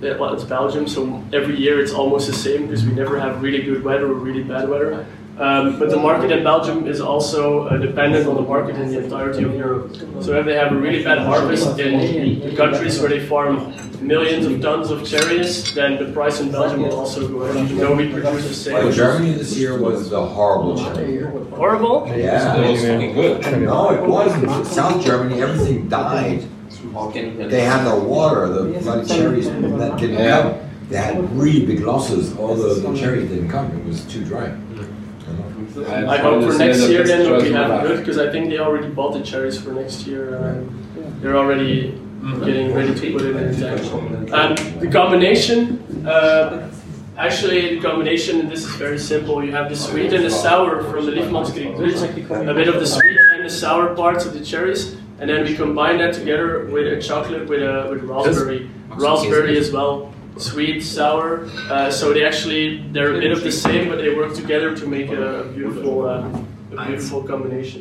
well, 0.00 0.34
it's 0.34 0.44
Belgium, 0.44 0.88
so 0.88 1.22
every 1.32 1.56
year 1.56 1.80
it's 1.80 1.92
almost 1.92 2.26
the 2.26 2.34
same 2.34 2.66
because 2.66 2.84
we 2.84 2.92
never 2.92 3.20
have 3.20 3.40
really 3.40 3.62
good 3.62 3.84
weather 3.84 4.06
or 4.06 4.14
really 4.14 4.42
bad 4.42 4.68
weather. 4.68 5.06
Um, 5.38 5.78
but 5.78 5.88
the 5.88 5.96
market 5.96 6.30
in 6.30 6.44
Belgium 6.44 6.86
is 6.86 7.00
also 7.00 7.66
uh, 7.68 7.78
dependent 7.78 8.26
on 8.28 8.34
the 8.34 8.42
market 8.42 8.76
in 8.76 8.90
the 8.90 9.02
entirety 9.02 9.44
of 9.44 9.54
Europe. 9.54 9.96
So 10.20 10.38
if 10.38 10.44
they 10.44 10.54
have 10.54 10.72
a 10.72 10.76
really 10.76 11.02
bad 11.02 11.18
harvest 11.18 11.78
in 11.78 12.40
the 12.40 12.54
countries 12.54 13.00
where 13.00 13.08
they 13.08 13.26
farm 13.26 13.72
millions 14.06 14.44
of 14.44 14.60
tons 14.60 14.90
of 14.90 15.06
cherries, 15.06 15.72
then 15.74 15.96
the 16.04 16.12
price 16.12 16.40
in 16.40 16.52
Belgium 16.52 16.82
will 16.82 16.96
also 16.96 17.26
go 17.26 17.42
up, 17.46 17.56
even 17.56 17.78
though 17.78 17.94
we 17.94 18.12
produce 18.12 18.46
the 18.46 18.54
same. 18.54 18.84
Like 18.84 18.94
Germany 18.94 19.32
this 19.32 19.56
year 19.56 19.78
was 19.80 20.10
the 20.10 20.24
horrible 20.24 20.76
cherry 20.76 21.12
year. 21.12 21.30
Horrible? 21.56 22.06
Yeah. 22.08 22.56
It 22.58 22.70
was 22.72 22.82
fucking 22.82 23.14
good. 23.14 23.62
No, 23.62 23.90
it 23.90 24.06
wasn't. 24.06 24.66
South 24.66 25.02
Germany, 25.02 25.40
everything 25.40 25.88
died. 25.88 26.46
They 27.14 27.62
had 27.62 27.84
no 27.84 27.98
water. 28.00 28.48
The 28.48 28.78
bloody 28.80 29.08
cherries 29.08 29.46
that 29.48 29.96
didn't 29.98 30.18
Yeah. 30.18 30.42
come. 30.42 30.54
They 30.90 30.98
had 30.98 31.32
really 31.38 31.64
big 31.64 31.80
losses. 31.80 32.36
All 32.36 32.54
the, 32.54 32.74
the 32.86 32.94
cherries 32.98 33.30
didn't 33.30 33.48
come. 33.48 33.66
It 33.78 33.86
was 33.86 34.04
too 34.04 34.24
dry. 34.24 34.52
I 35.76 36.18
hope 36.18 36.44
for 36.44 36.58
next 36.58 36.80
year 36.88 37.04
then 37.04 37.42
we 37.42 37.52
have 37.52 37.82
good 37.82 37.98
because 38.00 38.18
I 38.18 38.30
think 38.30 38.50
they 38.50 38.58
already 38.58 38.88
bought 38.88 39.12
the 39.14 39.22
cherries 39.22 39.60
for 39.60 39.72
next 39.72 40.06
year. 40.06 40.36
Um, 40.36 41.18
they're 41.20 41.36
already 41.36 41.98
getting 42.44 42.72
ready 42.74 42.94
to 42.94 43.12
put 43.12 43.22
it 43.22 43.36
in 43.36 43.52
the 43.52 43.76
tank. 43.76 44.32
Um, 44.32 44.78
the 44.80 44.88
combination, 44.88 46.06
uh, 46.06 46.70
actually 47.16 47.76
the 47.76 47.80
combination, 47.82 48.48
this 48.48 48.64
is 48.64 48.74
very 48.76 48.98
simple. 48.98 49.44
You 49.44 49.52
have 49.52 49.68
the 49.68 49.76
sweet 49.76 50.12
and 50.12 50.24
the 50.24 50.30
sour 50.30 50.82
from 50.84 51.06
the 51.06 51.12
Liefmans 51.12 51.52
Krieg 51.52 51.74
a 52.48 52.54
bit 52.54 52.68
of 52.68 52.78
the 52.80 52.86
sweet 52.86 53.18
and 53.34 53.44
the 53.44 53.50
sour 53.50 53.94
parts 53.94 54.24
of 54.24 54.34
the 54.34 54.44
cherries, 54.44 54.96
and 55.18 55.28
then 55.30 55.44
we 55.44 55.54
combine 55.56 55.98
that 55.98 56.14
together 56.14 56.66
with 56.66 56.86
a 56.86 57.00
chocolate 57.00 57.48
with 57.48 57.62
a 57.62 57.88
with 57.90 58.02
raspberry, 58.04 58.70
raspberry 58.90 59.58
as 59.58 59.70
well. 59.72 60.12
Sweet, 60.38 60.82
sour, 60.82 61.44
uh, 61.70 61.90
so 61.90 62.12
they 62.12 62.24
actually 62.24 62.82
they're 62.92 63.14
a 63.14 63.20
bit 63.20 63.32
of 63.32 63.42
the 63.42 63.52
same, 63.52 63.88
but 63.88 63.98
they 63.98 64.14
work 64.14 64.34
together 64.34 64.74
to 64.74 64.86
make 64.86 65.10
a, 65.10 65.44
beautiful, 65.54 66.06
uh, 66.06 66.24
a 66.72 66.86
beautiful 66.86 67.22
combination. 67.22 67.80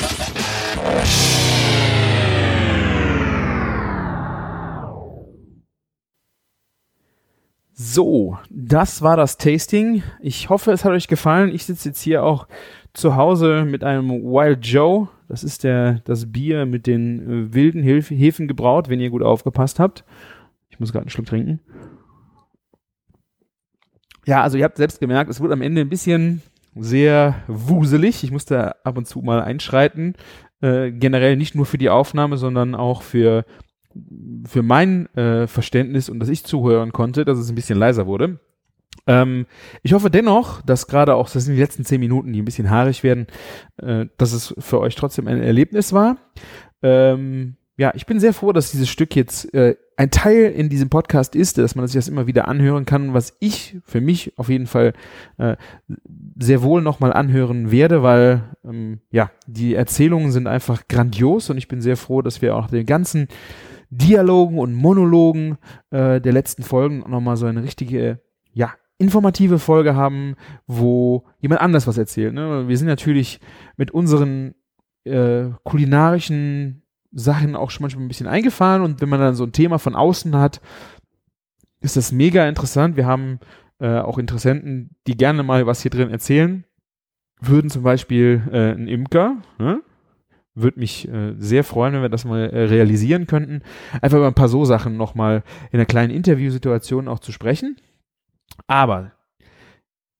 So, 7.73 8.37
das 8.49 9.01
war 9.01 9.17
das 9.17 9.37
Tasting. 9.37 10.03
Ich 10.21 10.49
hoffe, 10.49 10.71
es 10.71 10.85
hat 10.85 10.91
euch 10.91 11.07
gefallen. 11.07 11.53
Ich 11.53 11.65
sitze 11.65 11.89
jetzt 11.89 12.01
hier 12.01 12.23
auch 12.23 12.47
zu 12.93 13.15
Hause 13.15 13.65
mit 13.65 13.83
einem 13.83 14.09
Wild 14.09 14.65
Joe. 14.65 15.07
Das 15.27 15.43
ist 15.43 15.63
der, 15.63 16.01
das 16.05 16.31
Bier 16.31 16.65
mit 16.65 16.85
den 16.85 17.47
äh, 17.47 17.53
wilden 17.53 17.81
Hefen 17.81 18.47
gebraut, 18.47 18.89
wenn 18.89 18.99
ihr 18.99 19.09
gut 19.09 19.23
aufgepasst 19.23 19.79
habt. 19.79 20.03
Ich 20.69 20.79
muss 20.79 20.91
gerade 20.91 21.03
einen 21.03 21.09
Schluck 21.09 21.25
trinken. 21.25 21.59
Ja, 24.25 24.43
also 24.43 24.57
ihr 24.57 24.63
habt 24.63 24.77
selbst 24.77 24.99
gemerkt, 24.99 25.29
es 25.29 25.39
wurde 25.39 25.53
am 25.53 25.61
Ende 25.61 25.81
ein 25.81 25.89
bisschen 25.89 26.41
sehr 26.75 27.35
wuselig. 27.47 28.23
Ich 28.23 28.31
musste 28.31 28.85
ab 28.85 28.97
und 28.97 29.07
zu 29.07 29.19
mal 29.21 29.41
einschreiten. 29.41 30.15
Äh, 30.61 30.91
generell 30.91 31.35
nicht 31.37 31.55
nur 31.55 31.65
für 31.65 31.77
die 31.77 31.89
Aufnahme, 31.89 32.37
sondern 32.37 32.75
auch 32.75 33.01
für 33.01 33.45
für 34.47 34.63
mein 34.63 35.13
äh, 35.15 35.47
Verständnis 35.47 36.07
und 36.09 36.19
dass 36.19 36.29
ich 36.29 36.45
zuhören 36.45 36.93
konnte, 36.93 37.25
dass 37.25 37.37
es 37.37 37.49
ein 37.49 37.55
bisschen 37.55 37.77
leiser 37.77 38.07
wurde. 38.07 38.39
Ähm, 39.07 39.45
ich 39.83 39.93
hoffe 39.93 40.09
dennoch, 40.09 40.61
dass 40.61 40.87
gerade 40.87 41.15
auch, 41.15 41.29
das 41.29 41.45
sind 41.45 41.55
die 41.55 41.61
letzten 41.61 41.85
zehn 41.85 41.99
Minuten, 41.99 42.31
die 42.33 42.41
ein 42.41 42.45
bisschen 42.45 42.69
haarig 42.69 43.03
werden, 43.03 43.27
äh, 43.77 44.05
dass 44.17 44.33
es 44.33 44.53
für 44.59 44.79
euch 44.79 44.95
trotzdem 44.95 45.27
ein 45.27 45.41
Erlebnis 45.41 45.93
war. 45.93 46.17
Ähm, 46.81 47.55
ja, 47.77 47.91
ich 47.95 48.05
bin 48.05 48.19
sehr 48.19 48.33
froh, 48.33 48.53
dass 48.53 48.71
dieses 48.71 48.89
Stück 48.89 49.15
jetzt 49.15 49.53
äh, 49.53 49.75
ein 50.01 50.09
Teil 50.09 50.45
in 50.45 50.67
diesem 50.67 50.89
Podcast 50.89 51.35
ist, 51.35 51.59
dass 51.59 51.75
man 51.75 51.85
sich 51.85 51.93
das 51.93 52.07
immer 52.07 52.25
wieder 52.25 52.47
anhören 52.47 52.85
kann, 52.85 53.13
was 53.13 53.37
ich 53.39 53.77
für 53.85 54.01
mich 54.01 54.33
auf 54.35 54.49
jeden 54.49 54.65
Fall 54.65 54.93
äh, 55.37 55.55
sehr 56.39 56.63
wohl 56.63 56.81
nochmal 56.81 57.13
anhören 57.13 57.69
werde, 57.69 58.01
weil 58.01 58.41
ähm, 58.65 59.01
ja, 59.11 59.29
die 59.45 59.75
Erzählungen 59.75 60.31
sind 60.31 60.47
einfach 60.47 60.87
grandios 60.87 61.51
und 61.51 61.57
ich 61.57 61.67
bin 61.67 61.81
sehr 61.81 61.97
froh, 61.97 62.23
dass 62.23 62.41
wir 62.41 62.55
auch 62.55 62.65
den 62.65 62.87
ganzen 62.87 63.27
Dialogen 63.91 64.57
und 64.57 64.73
Monologen 64.73 65.59
äh, 65.91 66.19
der 66.19 66.33
letzten 66.33 66.63
Folgen 66.63 67.03
nochmal 67.07 67.37
so 67.37 67.45
eine 67.45 67.61
richtige, 67.61 68.21
ja, 68.53 68.73
informative 68.97 69.59
Folge 69.59 69.95
haben, 69.95 70.35
wo 70.65 71.25
jemand 71.41 71.61
anders 71.61 71.85
was 71.85 71.99
erzählt. 71.99 72.33
Ne? 72.33 72.67
Wir 72.67 72.77
sind 72.77 72.87
natürlich 72.87 73.39
mit 73.77 73.91
unseren 73.91 74.55
äh, 75.03 75.49
kulinarischen 75.63 76.80
Sachen 77.11 77.55
auch 77.55 77.71
schon 77.71 77.83
manchmal 77.83 78.05
ein 78.05 78.07
bisschen 78.07 78.27
eingefahren 78.27 78.81
und 78.81 79.01
wenn 79.01 79.09
man 79.09 79.19
dann 79.19 79.35
so 79.35 79.43
ein 79.43 79.51
Thema 79.51 79.79
von 79.79 79.95
außen 79.95 80.35
hat, 80.35 80.61
ist 81.81 81.97
das 81.97 82.11
mega 82.11 82.47
interessant. 82.47 82.95
Wir 82.95 83.05
haben 83.05 83.39
äh, 83.79 83.99
auch 83.99 84.17
Interessenten, 84.17 84.95
die 85.07 85.17
gerne 85.17 85.43
mal 85.43 85.65
was 85.65 85.81
hier 85.81 85.91
drin 85.91 86.09
erzählen 86.09 86.63
würden, 87.41 87.69
zum 87.69 87.83
Beispiel 87.83 88.41
äh, 88.51 88.71
ein 88.71 88.87
Imker. 88.87 89.37
Ne? 89.57 89.81
Würde 90.53 90.79
mich 90.79 91.07
äh, 91.07 91.33
sehr 91.37 91.63
freuen, 91.63 91.93
wenn 91.93 92.01
wir 92.03 92.09
das 92.09 92.25
mal 92.25 92.49
äh, 92.49 92.65
realisieren 92.65 93.25
könnten. 93.25 93.61
Einfach 94.01 94.17
über 94.17 94.27
ein 94.27 94.35
paar 94.35 94.49
so 94.49 94.63
Sachen 94.63 94.97
nochmal 94.97 95.43
in 95.71 95.79
einer 95.79 95.85
kleinen 95.85 96.13
Interviewsituation 96.13 97.07
auch 97.07 97.19
zu 97.19 97.31
sprechen. 97.31 97.77
Aber 98.67 99.13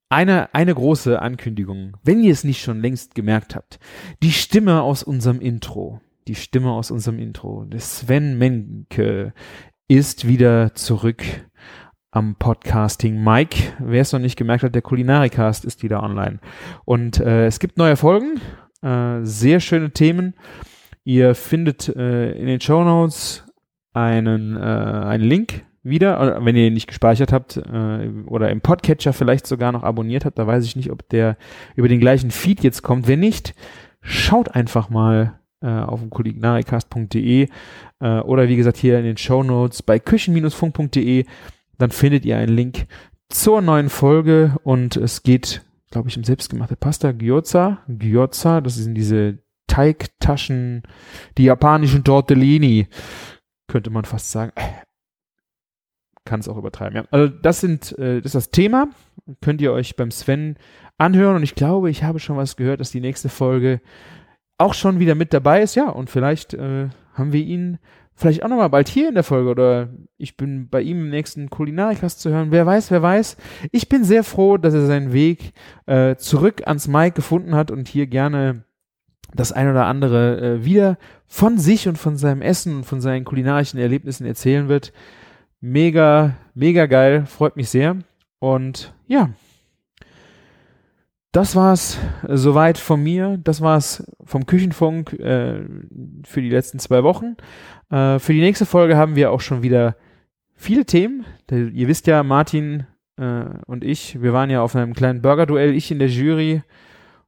eine, 0.10 0.54
eine 0.54 0.74
große 0.74 1.22
Ankündigung, 1.22 1.98
wenn 2.04 2.24
ihr 2.24 2.34
es 2.34 2.44
nicht 2.44 2.62
schon 2.62 2.82
längst 2.82 3.14
gemerkt 3.14 3.56
habt. 3.56 3.80
Die 4.24 4.32
Stimme 4.32 4.82
aus 4.82 5.04
unserem 5.04 5.40
Intro 5.40 6.02
die 6.28 6.36
Stimme 6.36 6.72
aus 6.72 6.92
unserem 6.92 7.20
Intro. 7.20 7.66
Sven 7.78 8.38
Menke 8.38 9.34
ist 9.88 10.28
wieder 10.28 10.74
zurück 10.74 11.24
am 12.12 12.36
Podcasting. 12.36 13.24
Mike, 13.24 13.74
wer 13.80 14.02
es 14.02 14.12
noch 14.12 14.20
nicht 14.20 14.38
gemerkt 14.38 14.64
hat, 14.64 14.76
der 14.76 14.82
Kulinarikast 14.82 15.66
ist 15.66 15.82
wieder 15.84 16.04
online. 16.04 16.40
Und 16.86 17.20
äh, 17.20 17.46
es 17.46 17.60
gibt 17.60 17.78
neue 17.78 17.96
Folgen, 17.96 18.42
äh, 18.82 19.20
sehr 19.24 19.60
schöne 19.60 19.92
Themen. 19.92 20.36
Ihr 21.04 21.36
findet 21.36 21.88
äh, 21.90 22.32
in 22.34 22.48
den 22.48 22.62
Show 22.62 22.84
Notes 22.84 23.46
einen, 23.94 24.56
äh, 24.56 24.60
einen 24.60 25.24
Link 25.24 25.66
wieder, 25.84 26.46
wenn 26.46 26.56
ihr 26.56 26.68
ihn 26.68 26.74
nicht 26.74 26.88
gespeichert 26.88 27.34
habt 27.34 27.58
äh, 27.58 28.10
oder 28.28 28.52
im 28.52 28.62
Podcatcher 28.62 29.14
vielleicht 29.14 29.48
sogar 29.48 29.72
noch 29.72 29.84
abonniert 29.84 30.26
habt, 30.26 30.38
da 30.38 30.46
weiß 30.46 30.64
ich 30.66 30.76
nicht, 30.76 30.92
ob 30.92 31.10
der 31.10 31.38
über 31.76 31.88
den 31.88 32.00
gleichen 32.00 32.30
Feed 32.30 32.62
jetzt 32.62 32.84
kommt. 32.84 33.08
Wenn 33.08 33.20
nicht, 33.20 33.56
schaut 34.02 34.54
einfach 34.54 34.90
mal 34.90 35.40
auf 35.68 36.00
dem 36.00 36.10
kulinarikast.de 36.10 37.48
äh, 38.00 38.20
oder 38.20 38.48
wie 38.48 38.56
gesagt 38.56 38.78
hier 38.78 38.98
in 38.98 39.06
den 39.06 39.18
Show 39.18 39.44
Notes 39.44 39.84
bei 39.84 40.00
küchen-funk.de. 40.00 41.26
Dann 41.78 41.92
findet 41.92 42.26
ihr 42.26 42.38
einen 42.38 42.56
Link 42.56 42.88
zur 43.30 43.62
neuen 43.62 43.90
Folge 43.90 44.56
und 44.64 44.98
es 44.98 45.24
geht, 45.24 45.64
glaube 45.90 46.10
ich, 46.10 46.18
um 46.18 46.24
selbstgemachte 46.24 46.76
Pasta 46.76 47.12
Gyoza. 47.12 47.80
Gyoza, 47.88 48.62
das 48.62 48.76
sind 48.76 48.96
diese 48.96 49.40
Teigtaschen, 49.68 50.84
die 51.38 51.46
japanischen 51.46 52.04
Tortellini, 52.04 52.88
könnte 53.68 53.90
man 53.90 54.04
fast 54.04 54.32
sagen. 54.32 54.52
Kann 56.26 56.42
es 56.42 56.50
auch 56.50 56.58
übertreiben. 56.58 56.98
Ja. 56.98 57.06
Also 57.10 57.34
das 57.34 57.62
sind, 57.62 57.98
äh, 57.98 58.18
das 58.18 58.36
ist 58.36 58.36
das 58.36 58.50
Thema. 58.52 58.90
Könnt 59.40 59.62
ihr 59.62 59.72
euch 59.72 59.96
beim 59.96 60.12
Sven 60.12 60.58
anhören 60.98 61.38
und 61.38 61.44
ich 61.44 61.56
glaube, 61.56 61.90
ich 61.90 62.04
habe 62.04 62.20
schon 62.20 62.38
was 62.38 62.58
gehört, 62.58 62.80
dass 62.80 62.92
die 62.92 63.00
nächste 63.00 63.30
Folge 63.30 63.82
auch 64.62 64.74
schon 64.74 65.00
wieder 65.00 65.16
mit 65.16 65.34
dabei 65.34 65.62
ist. 65.62 65.76
Ja, 65.76 65.90
und 65.90 66.10
vielleicht 66.10 66.54
äh, 66.54 66.90
haben 67.14 67.34
wir 67.34 67.42
ihn 67.42 67.80
vielleicht 68.14 68.44
auch 68.44 68.50
nochmal 68.50 68.70
bald 68.70 68.88
hier 68.88 69.10
in 69.10 69.16
der 69.16 69.24
Folge 69.24 69.50
oder 69.50 69.90
ich 70.18 70.38
bin 70.38 70.70
bei 70.70 70.82
ihm 70.82 71.06
im 71.06 71.10
nächsten 71.10 71.50
Kulinarikast 71.50 72.22
zu 72.22 72.30
hören. 72.30 72.52
Wer 72.52 72.66
weiß, 72.66 72.92
wer 72.92 73.02
weiß. 73.02 73.38
Ich 73.72 73.90
bin 73.90 74.04
sehr 74.04 74.24
froh, 74.24 74.58
dass 74.58 74.74
er 74.74 74.86
seinen 74.86 75.12
Weg 75.12 75.54
äh, 75.88 76.16
zurück 76.16 76.62
ans 76.68 76.88
Mike 76.88 77.16
gefunden 77.16 77.56
hat 77.56 77.72
und 77.72 77.88
hier 77.88 78.08
gerne 78.08 78.64
das 79.34 79.52
ein 79.52 79.70
oder 79.70 79.86
andere 79.86 80.40
äh, 80.40 80.66
wieder 80.66 80.98
von 81.26 81.58
sich 81.58 81.88
und 81.88 81.98
von 81.98 82.18
seinem 82.18 82.42
Essen 82.42 82.78
und 82.78 82.86
von 82.86 83.02
seinen 83.02 83.26
kulinarischen 83.26 83.80
Erlebnissen 83.80 84.26
erzählen 84.26 84.68
wird. 84.68 84.94
Mega, 85.62 86.36
mega 86.54 86.86
geil, 86.86 87.26
freut 87.26 87.56
mich 87.56 87.70
sehr. 87.70 87.98
Und 88.40 88.94
ja, 89.08 89.30
das 91.32 91.56
war's 91.56 91.98
soweit 92.28 92.78
von 92.78 93.02
mir. 93.02 93.40
Das 93.44 93.62
war's 93.62 94.04
vom 94.24 94.46
Küchenfunk 94.46 95.14
äh, 95.14 95.62
für 96.26 96.42
die 96.42 96.50
letzten 96.50 96.80
zwei 96.80 97.04
Wochen. 97.04 97.38
Äh, 97.90 98.20
für 98.20 98.34
die 98.34 98.42
nächste 98.42 98.66
Folge 98.66 98.98
haben 98.98 99.16
wir 99.16 99.32
auch 99.32 99.42
schon 99.42 99.64
wieder 99.64 99.96
viele 100.54 100.86
Themen. 100.86 101.26
Ihr 101.50 101.88
wisst 101.88 102.08
ja, 102.08 102.24
Martin 102.24 102.86
äh, 103.18 103.46
und 103.66 103.84
ich, 103.84 104.22
wir 104.22 104.34
waren 104.34 104.50
ja 104.50 104.62
auf 104.62 104.76
einem 104.76 104.94
kleinen 104.94 105.22
Burger-Duell, 105.22 105.74
ich 105.74 105.92
in 105.92 106.00
der 106.00 106.10
Jury 106.10 106.64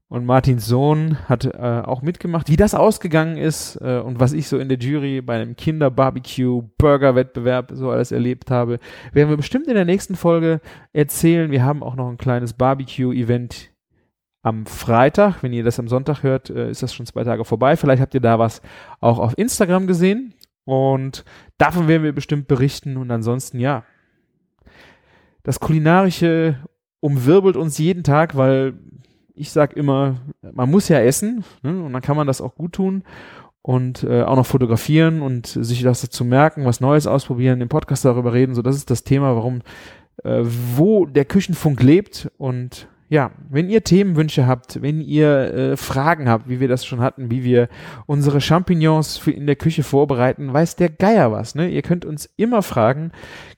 und 0.10 0.26
Martins 0.26 0.66
Sohn 0.68 1.18
hat 1.28 1.46
äh, 1.46 1.82
auch 1.86 2.04
mitgemacht. 2.04 2.50
Wie 2.50 2.56
das 2.56 2.76
ausgegangen 2.76 3.38
ist 3.38 3.78
äh, 3.78 4.00
und 4.00 4.20
was 4.20 4.34
ich 4.34 4.48
so 4.48 4.60
in 4.60 4.70
der 4.70 4.78
Jury 4.78 5.22
bei 5.22 5.42
einem 5.42 5.56
Kinder-Barbecue-Burger-Wettbewerb 5.56 7.72
so 7.74 7.90
alles 7.90 8.12
erlebt 8.12 8.52
habe, 8.52 8.78
werden 9.12 9.30
wir 9.30 9.38
bestimmt 9.38 9.68
in 9.68 9.74
der 9.74 9.86
nächsten 9.86 10.16
Folge 10.16 10.62
erzählen. 10.92 11.50
Wir 11.50 11.64
haben 11.64 11.82
auch 11.82 11.96
noch 11.96 12.10
ein 12.10 12.18
kleines 12.18 12.54
Barbecue-Event 12.54 13.73
am 14.44 14.66
Freitag. 14.68 15.42
Wenn 15.42 15.54
ihr 15.54 15.64
das 15.64 15.80
am 15.80 15.88
Sonntag 15.88 16.22
hört, 16.22 16.50
äh, 16.52 16.70
ist 16.70 16.84
das 16.84 16.94
schon 16.94 17.08
zwei 17.08 17.24
Tage 17.24 17.44
vorbei. 17.46 17.76
Vielleicht 17.76 18.02
habt 18.02 18.14
ihr 18.14 18.22
da 18.22 18.38
was 18.38 18.62
auch 19.00 19.18
auf 19.18 19.36
Instagram 19.38 19.88
gesehen. 19.88 20.36
Und 20.66 21.26
davon 21.58 21.88
werden 21.88 22.04
wir 22.04 22.14
bestimmt 22.14 22.48
berichten. 22.48 22.98
Und 22.98 23.10
ansonsten, 23.10 23.60
ja, 23.60 23.84
das 25.42 25.60
Kulinarische 25.60 26.60
umwirbelt 27.00 27.58
uns 27.58 27.78
jeden 27.78 28.04
Tag, 28.04 28.38
weil 28.38 28.76
ich 29.34 29.52
sag 29.52 29.74
immer, 29.74 30.16
man 30.42 30.70
muss 30.70 30.90
ja 30.90 31.00
essen 31.00 31.44
ne? 31.64 31.84
und 31.84 31.92
dann 31.92 32.02
kann 32.02 32.16
man 32.16 32.28
das 32.28 32.40
auch 32.40 32.56
gut 32.56 32.74
tun 32.74 33.04
und 33.62 34.04
äh, 34.04 34.22
auch 34.22 34.36
noch 34.36 34.46
fotografieren 34.46 35.22
und 35.22 35.48
sich 35.48 35.82
das 35.82 36.02
dazu 36.02 36.24
merken, 36.24 36.66
was 36.66 36.82
Neues 36.82 37.08
ausprobieren, 37.08 37.60
im 37.62 37.70
Podcast 37.70 38.06
darüber 38.06 38.34
reden. 38.34 38.56
So, 38.56 38.62
das 38.62 38.76
ist 38.76 38.90
das 38.90 39.04
Thema, 39.04 39.36
warum, 39.36 39.62
äh, 40.24 40.44
wo 40.44 41.06
der 41.06 41.26
Küchenfunk 41.26 41.82
lebt 41.82 42.32
und 42.38 42.88
ja, 43.14 43.30
wenn 43.48 43.70
ihr 43.70 43.84
Themenwünsche 43.84 44.48
habt, 44.48 44.82
wenn 44.82 45.00
ihr 45.00 45.54
äh, 45.54 45.78
Fragen 45.78 46.28
habt, 46.28 46.50
wie 46.50 46.60
wir 46.60 46.68
das 46.68 46.84
schon 46.84 47.00
hatten, 47.00 47.30
wie 47.30 47.44
wir 47.44 47.70
unsere 48.08 48.42
Champignons 48.42 49.20
für 49.20 49.30
in 49.30 49.46
der 49.46 49.56
Küche 49.56 49.84
vorbereiten, 49.84 50.52
weiß 50.52 50.78
der 50.78 50.90
Geier 50.90 51.32
was. 51.32 51.54
Ne? 51.54 51.70
Ihr 51.70 51.84
könnt 51.84 52.06
uns 52.06 52.28
immer 52.38 52.64
fragen. 52.64 53.12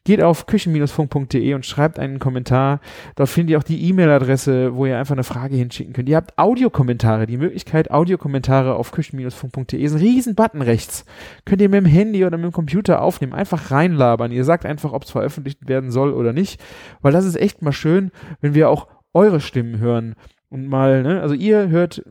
Geht 0.03 0.21
auf 0.21 0.45
küchen-funk.de 0.45 1.53
und 1.53 1.65
schreibt 1.65 1.99
einen 1.99 2.19
Kommentar. 2.19 2.81
Dort 3.15 3.29
findet 3.29 3.51
ihr 3.51 3.57
auch 3.57 3.63
die 3.63 3.87
E-Mail-Adresse, 3.87 4.75
wo 4.75 4.85
ihr 4.87 4.97
einfach 4.97 5.15
eine 5.15 5.23
Frage 5.23 5.55
hinschicken 5.55 5.93
könnt. 5.93 6.09
Ihr 6.09 6.17
habt 6.17 6.37
Audiokommentare. 6.37 7.25
Die 7.25 7.37
Möglichkeit, 7.37 7.91
Audiokommentare 7.91 8.75
auf 8.75 8.91
küchen-funk.de 8.91 9.81
ist 9.81 9.93
ein 9.93 9.99
riesen 9.99 10.35
Button 10.35 10.63
rechts. 10.63 11.05
Könnt 11.45 11.61
ihr 11.61 11.69
mit 11.69 11.79
dem 11.79 11.85
Handy 11.85 12.25
oder 12.25 12.35
mit 12.35 12.47
dem 12.47 12.51
Computer 12.51 13.01
aufnehmen. 13.01 13.31
Einfach 13.31 13.71
reinlabern. 13.71 14.33
Ihr 14.33 14.43
sagt 14.43 14.65
einfach, 14.65 14.91
ob 14.91 15.03
es 15.05 15.11
veröffentlicht 15.11 15.69
werden 15.69 15.91
soll 15.91 16.11
oder 16.11 16.33
nicht. 16.33 16.61
Weil 17.01 17.13
das 17.13 17.23
ist 17.23 17.37
echt 17.37 17.61
mal 17.61 17.71
schön, 17.71 18.11
wenn 18.41 18.53
wir 18.53 18.69
auch 18.69 18.87
eure 19.15 19.41
Stimmen 19.41 19.79
hören 19.79 20.15
und 20.49 20.67
mal, 20.67 21.01
ne, 21.01 21.21
also 21.21 21.33
ihr 21.33 21.69
hört 21.69 22.03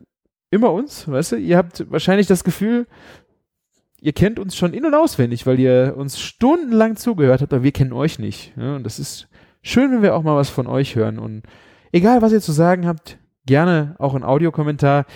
immer 0.51 0.72
uns, 0.72 1.06
weißt 1.06 1.32
du, 1.32 1.36
ihr 1.36 1.56
habt 1.56 1.90
wahrscheinlich 1.90 2.26
das 2.26 2.43
Gefühl, 2.43 2.86
ihr 4.01 4.12
kennt 4.12 4.39
uns 4.39 4.56
schon 4.56 4.74
in- 4.74 4.86
und 4.86 4.94
auswendig, 4.94 5.47
weil 5.47 5.60
ihr 5.60 5.94
uns 5.97 6.20
stundenlang 6.20 6.97
zugehört 6.97 7.43
habt, 7.43 7.52
aber 7.52 7.62
wir 7.62 7.72
kennen 7.72 7.93
euch 7.93 8.18
nicht. 8.18 8.52
Ja, 8.56 8.76
und 8.76 8.85
das 8.85 8.98
ist 8.98 9.28
schön, 9.62 9.93
wenn 9.93 10.02
wir 10.02 10.14
auch 10.14 10.22
mal 10.22 10.36
was 10.36 10.51
von 10.51 10.66
euch 10.66 10.94
hören. 10.94 11.18
Und 11.18 11.43
egal, 11.93 12.22
was 12.22 12.32
ihr 12.32 12.40
zu 12.40 12.52
sagen 12.52 12.86
habt, 12.86 13.18
gerne 13.47 13.94
auch 13.98 14.14
ein 14.14 14.22
Audiokommentar. 14.22 15.06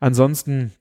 Ansonsten, 0.00 0.72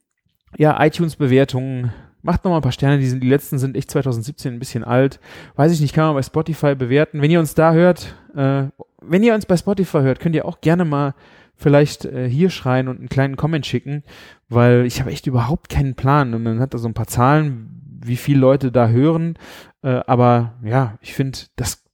ja, 0.58 0.84
iTunes-Bewertungen, 0.84 1.92
macht 2.22 2.44
noch 2.44 2.52
mal 2.52 2.58
ein 2.58 2.64
paar 2.64 2.72
Sterne, 2.72 3.00
die, 3.00 3.08
sind, 3.08 3.22
die 3.22 3.30
letzten 3.30 3.58
sind 3.58 3.76
echt 3.76 3.92
2017 3.92 4.54
ein 4.54 4.60
bisschen 4.60 4.84
alt. 4.84 5.20
Weiß 5.56 5.72
ich 5.72 5.80
nicht, 5.80 5.94
kann 5.94 6.06
man 6.06 6.16
bei 6.16 6.24
Spotify 6.24 6.76
bewerten. 6.76 7.22
Wenn 7.22 7.32
ihr 7.32 7.40
uns 7.40 7.56
da 7.56 7.74
hört, 7.74 8.16
äh, 8.36 8.70
wenn 9.02 9.24
ihr 9.24 9.34
uns 9.34 9.46
bei 9.46 9.58
Spotify 9.58 10.00
hört, 10.00 10.20
könnt 10.20 10.36
ihr 10.36 10.46
auch 10.46 10.62
gerne 10.62 10.86
mal 10.86 11.14
vielleicht 11.56 12.06
äh, 12.06 12.30
hier 12.30 12.50
schreien 12.50 12.88
und 12.88 13.00
einen 13.00 13.10
kleinen 13.10 13.38
Comment 13.38 13.66
schicken, 13.66 14.04
weil 14.50 14.86
ich 14.86 15.00
habe 15.00 15.12
echt 15.12 15.28
überhaupt 15.28 15.70
keinen 15.70 15.96
Plan. 15.96 16.34
Und 16.34 16.44
man 16.44 16.60
hat 16.60 16.74
da 16.74 16.78
so 16.78 16.88
ein 16.88 16.94
paar 16.94 17.08
Zahlen, 17.08 18.02
wie 18.04 18.18
viele 18.18 18.40
Leute 18.40 18.72
da 18.72 18.90
hören. 18.90 19.38
Äh, 19.82 20.02
aber 20.06 20.54
ja, 20.64 20.98
ich 21.02 21.14
finde, 21.14 21.40
das 21.56 21.86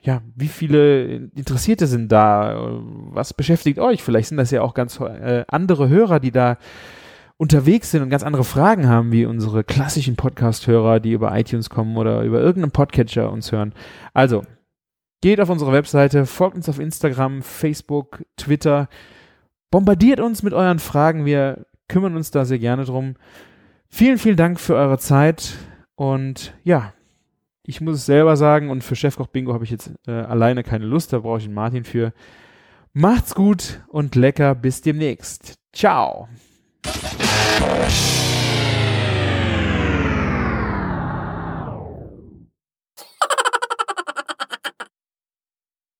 ja, 0.00 0.22
wie 0.36 0.48
viele 0.48 1.28
Interessierte 1.34 1.86
sind 1.86 2.10
da? 2.10 2.80
Was 3.10 3.34
beschäftigt 3.34 3.78
euch? 3.78 4.02
Vielleicht 4.02 4.28
sind 4.28 4.38
das 4.38 4.50
ja 4.50 4.62
auch 4.62 4.72
ganz 4.72 4.98
äh, 5.00 5.44
andere 5.48 5.88
Hörer, 5.88 6.20
die 6.20 6.30
da 6.30 6.56
unterwegs 7.36 7.90
sind 7.90 8.02
und 8.02 8.08
ganz 8.08 8.22
andere 8.22 8.44
Fragen 8.44 8.88
haben, 8.88 9.12
wie 9.12 9.26
unsere 9.26 9.64
klassischen 9.64 10.16
Podcast-Hörer, 10.16 11.00
die 11.00 11.12
über 11.12 11.36
iTunes 11.36 11.68
kommen 11.68 11.96
oder 11.96 12.22
über 12.22 12.40
irgendeinen 12.40 12.72
Podcatcher 12.72 13.30
uns 13.30 13.52
hören. 13.52 13.74
Also, 14.14 14.44
Geht 15.20 15.40
auf 15.40 15.50
unsere 15.50 15.72
Webseite, 15.72 16.26
folgt 16.26 16.56
uns 16.56 16.68
auf 16.68 16.78
Instagram, 16.78 17.42
Facebook, 17.42 18.24
Twitter. 18.36 18.88
Bombardiert 19.70 20.20
uns 20.20 20.42
mit 20.42 20.52
euren 20.52 20.78
Fragen. 20.78 21.24
Wir 21.24 21.66
kümmern 21.88 22.16
uns 22.16 22.30
da 22.30 22.44
sehr 22.44 22.58
gerne 22.58 22.84
drum. 22.84 23.16
Vielen, 23.88 24.18
vielen 24.18 24.36
Dank 24.36 24.60
für 24.60 24.76
eure 24.76 24.98
Zeit. 24.98 25.56
Und 25.96 26.54
ja, 26.62 26.92
ich 27.64 27.80
muss 27.80 27.96
es 27.96 28.06
selber 28.06 28.36
sagen 28.36 28.70
und 28.70 28.84
für 28.84 28.96
Chefkoch 28.96 29.26
Bingo 29.26 29.52
habe 29.52 29.64
ich 29.64 29.70
jetzt 29.70 29.90
äh, 30.06 30.12
alleine 30.12 30.62
keine 30.62 30.86
Lust, 30.86 31.12
da 31.12 31.18
brauche 31.18 31.38
ich 31.38 31.44
einen 31.44 31.54
Martin 31.54 31.84
für. 31.84 32.12
Macht's 32.92 33.34
gut 33.34 33.80
und 33.88 34.14
lecker, 34.14 34.54
bis 34.54 34.80
demnächst. 34.80 35.58
Ciao. 35.72 36.28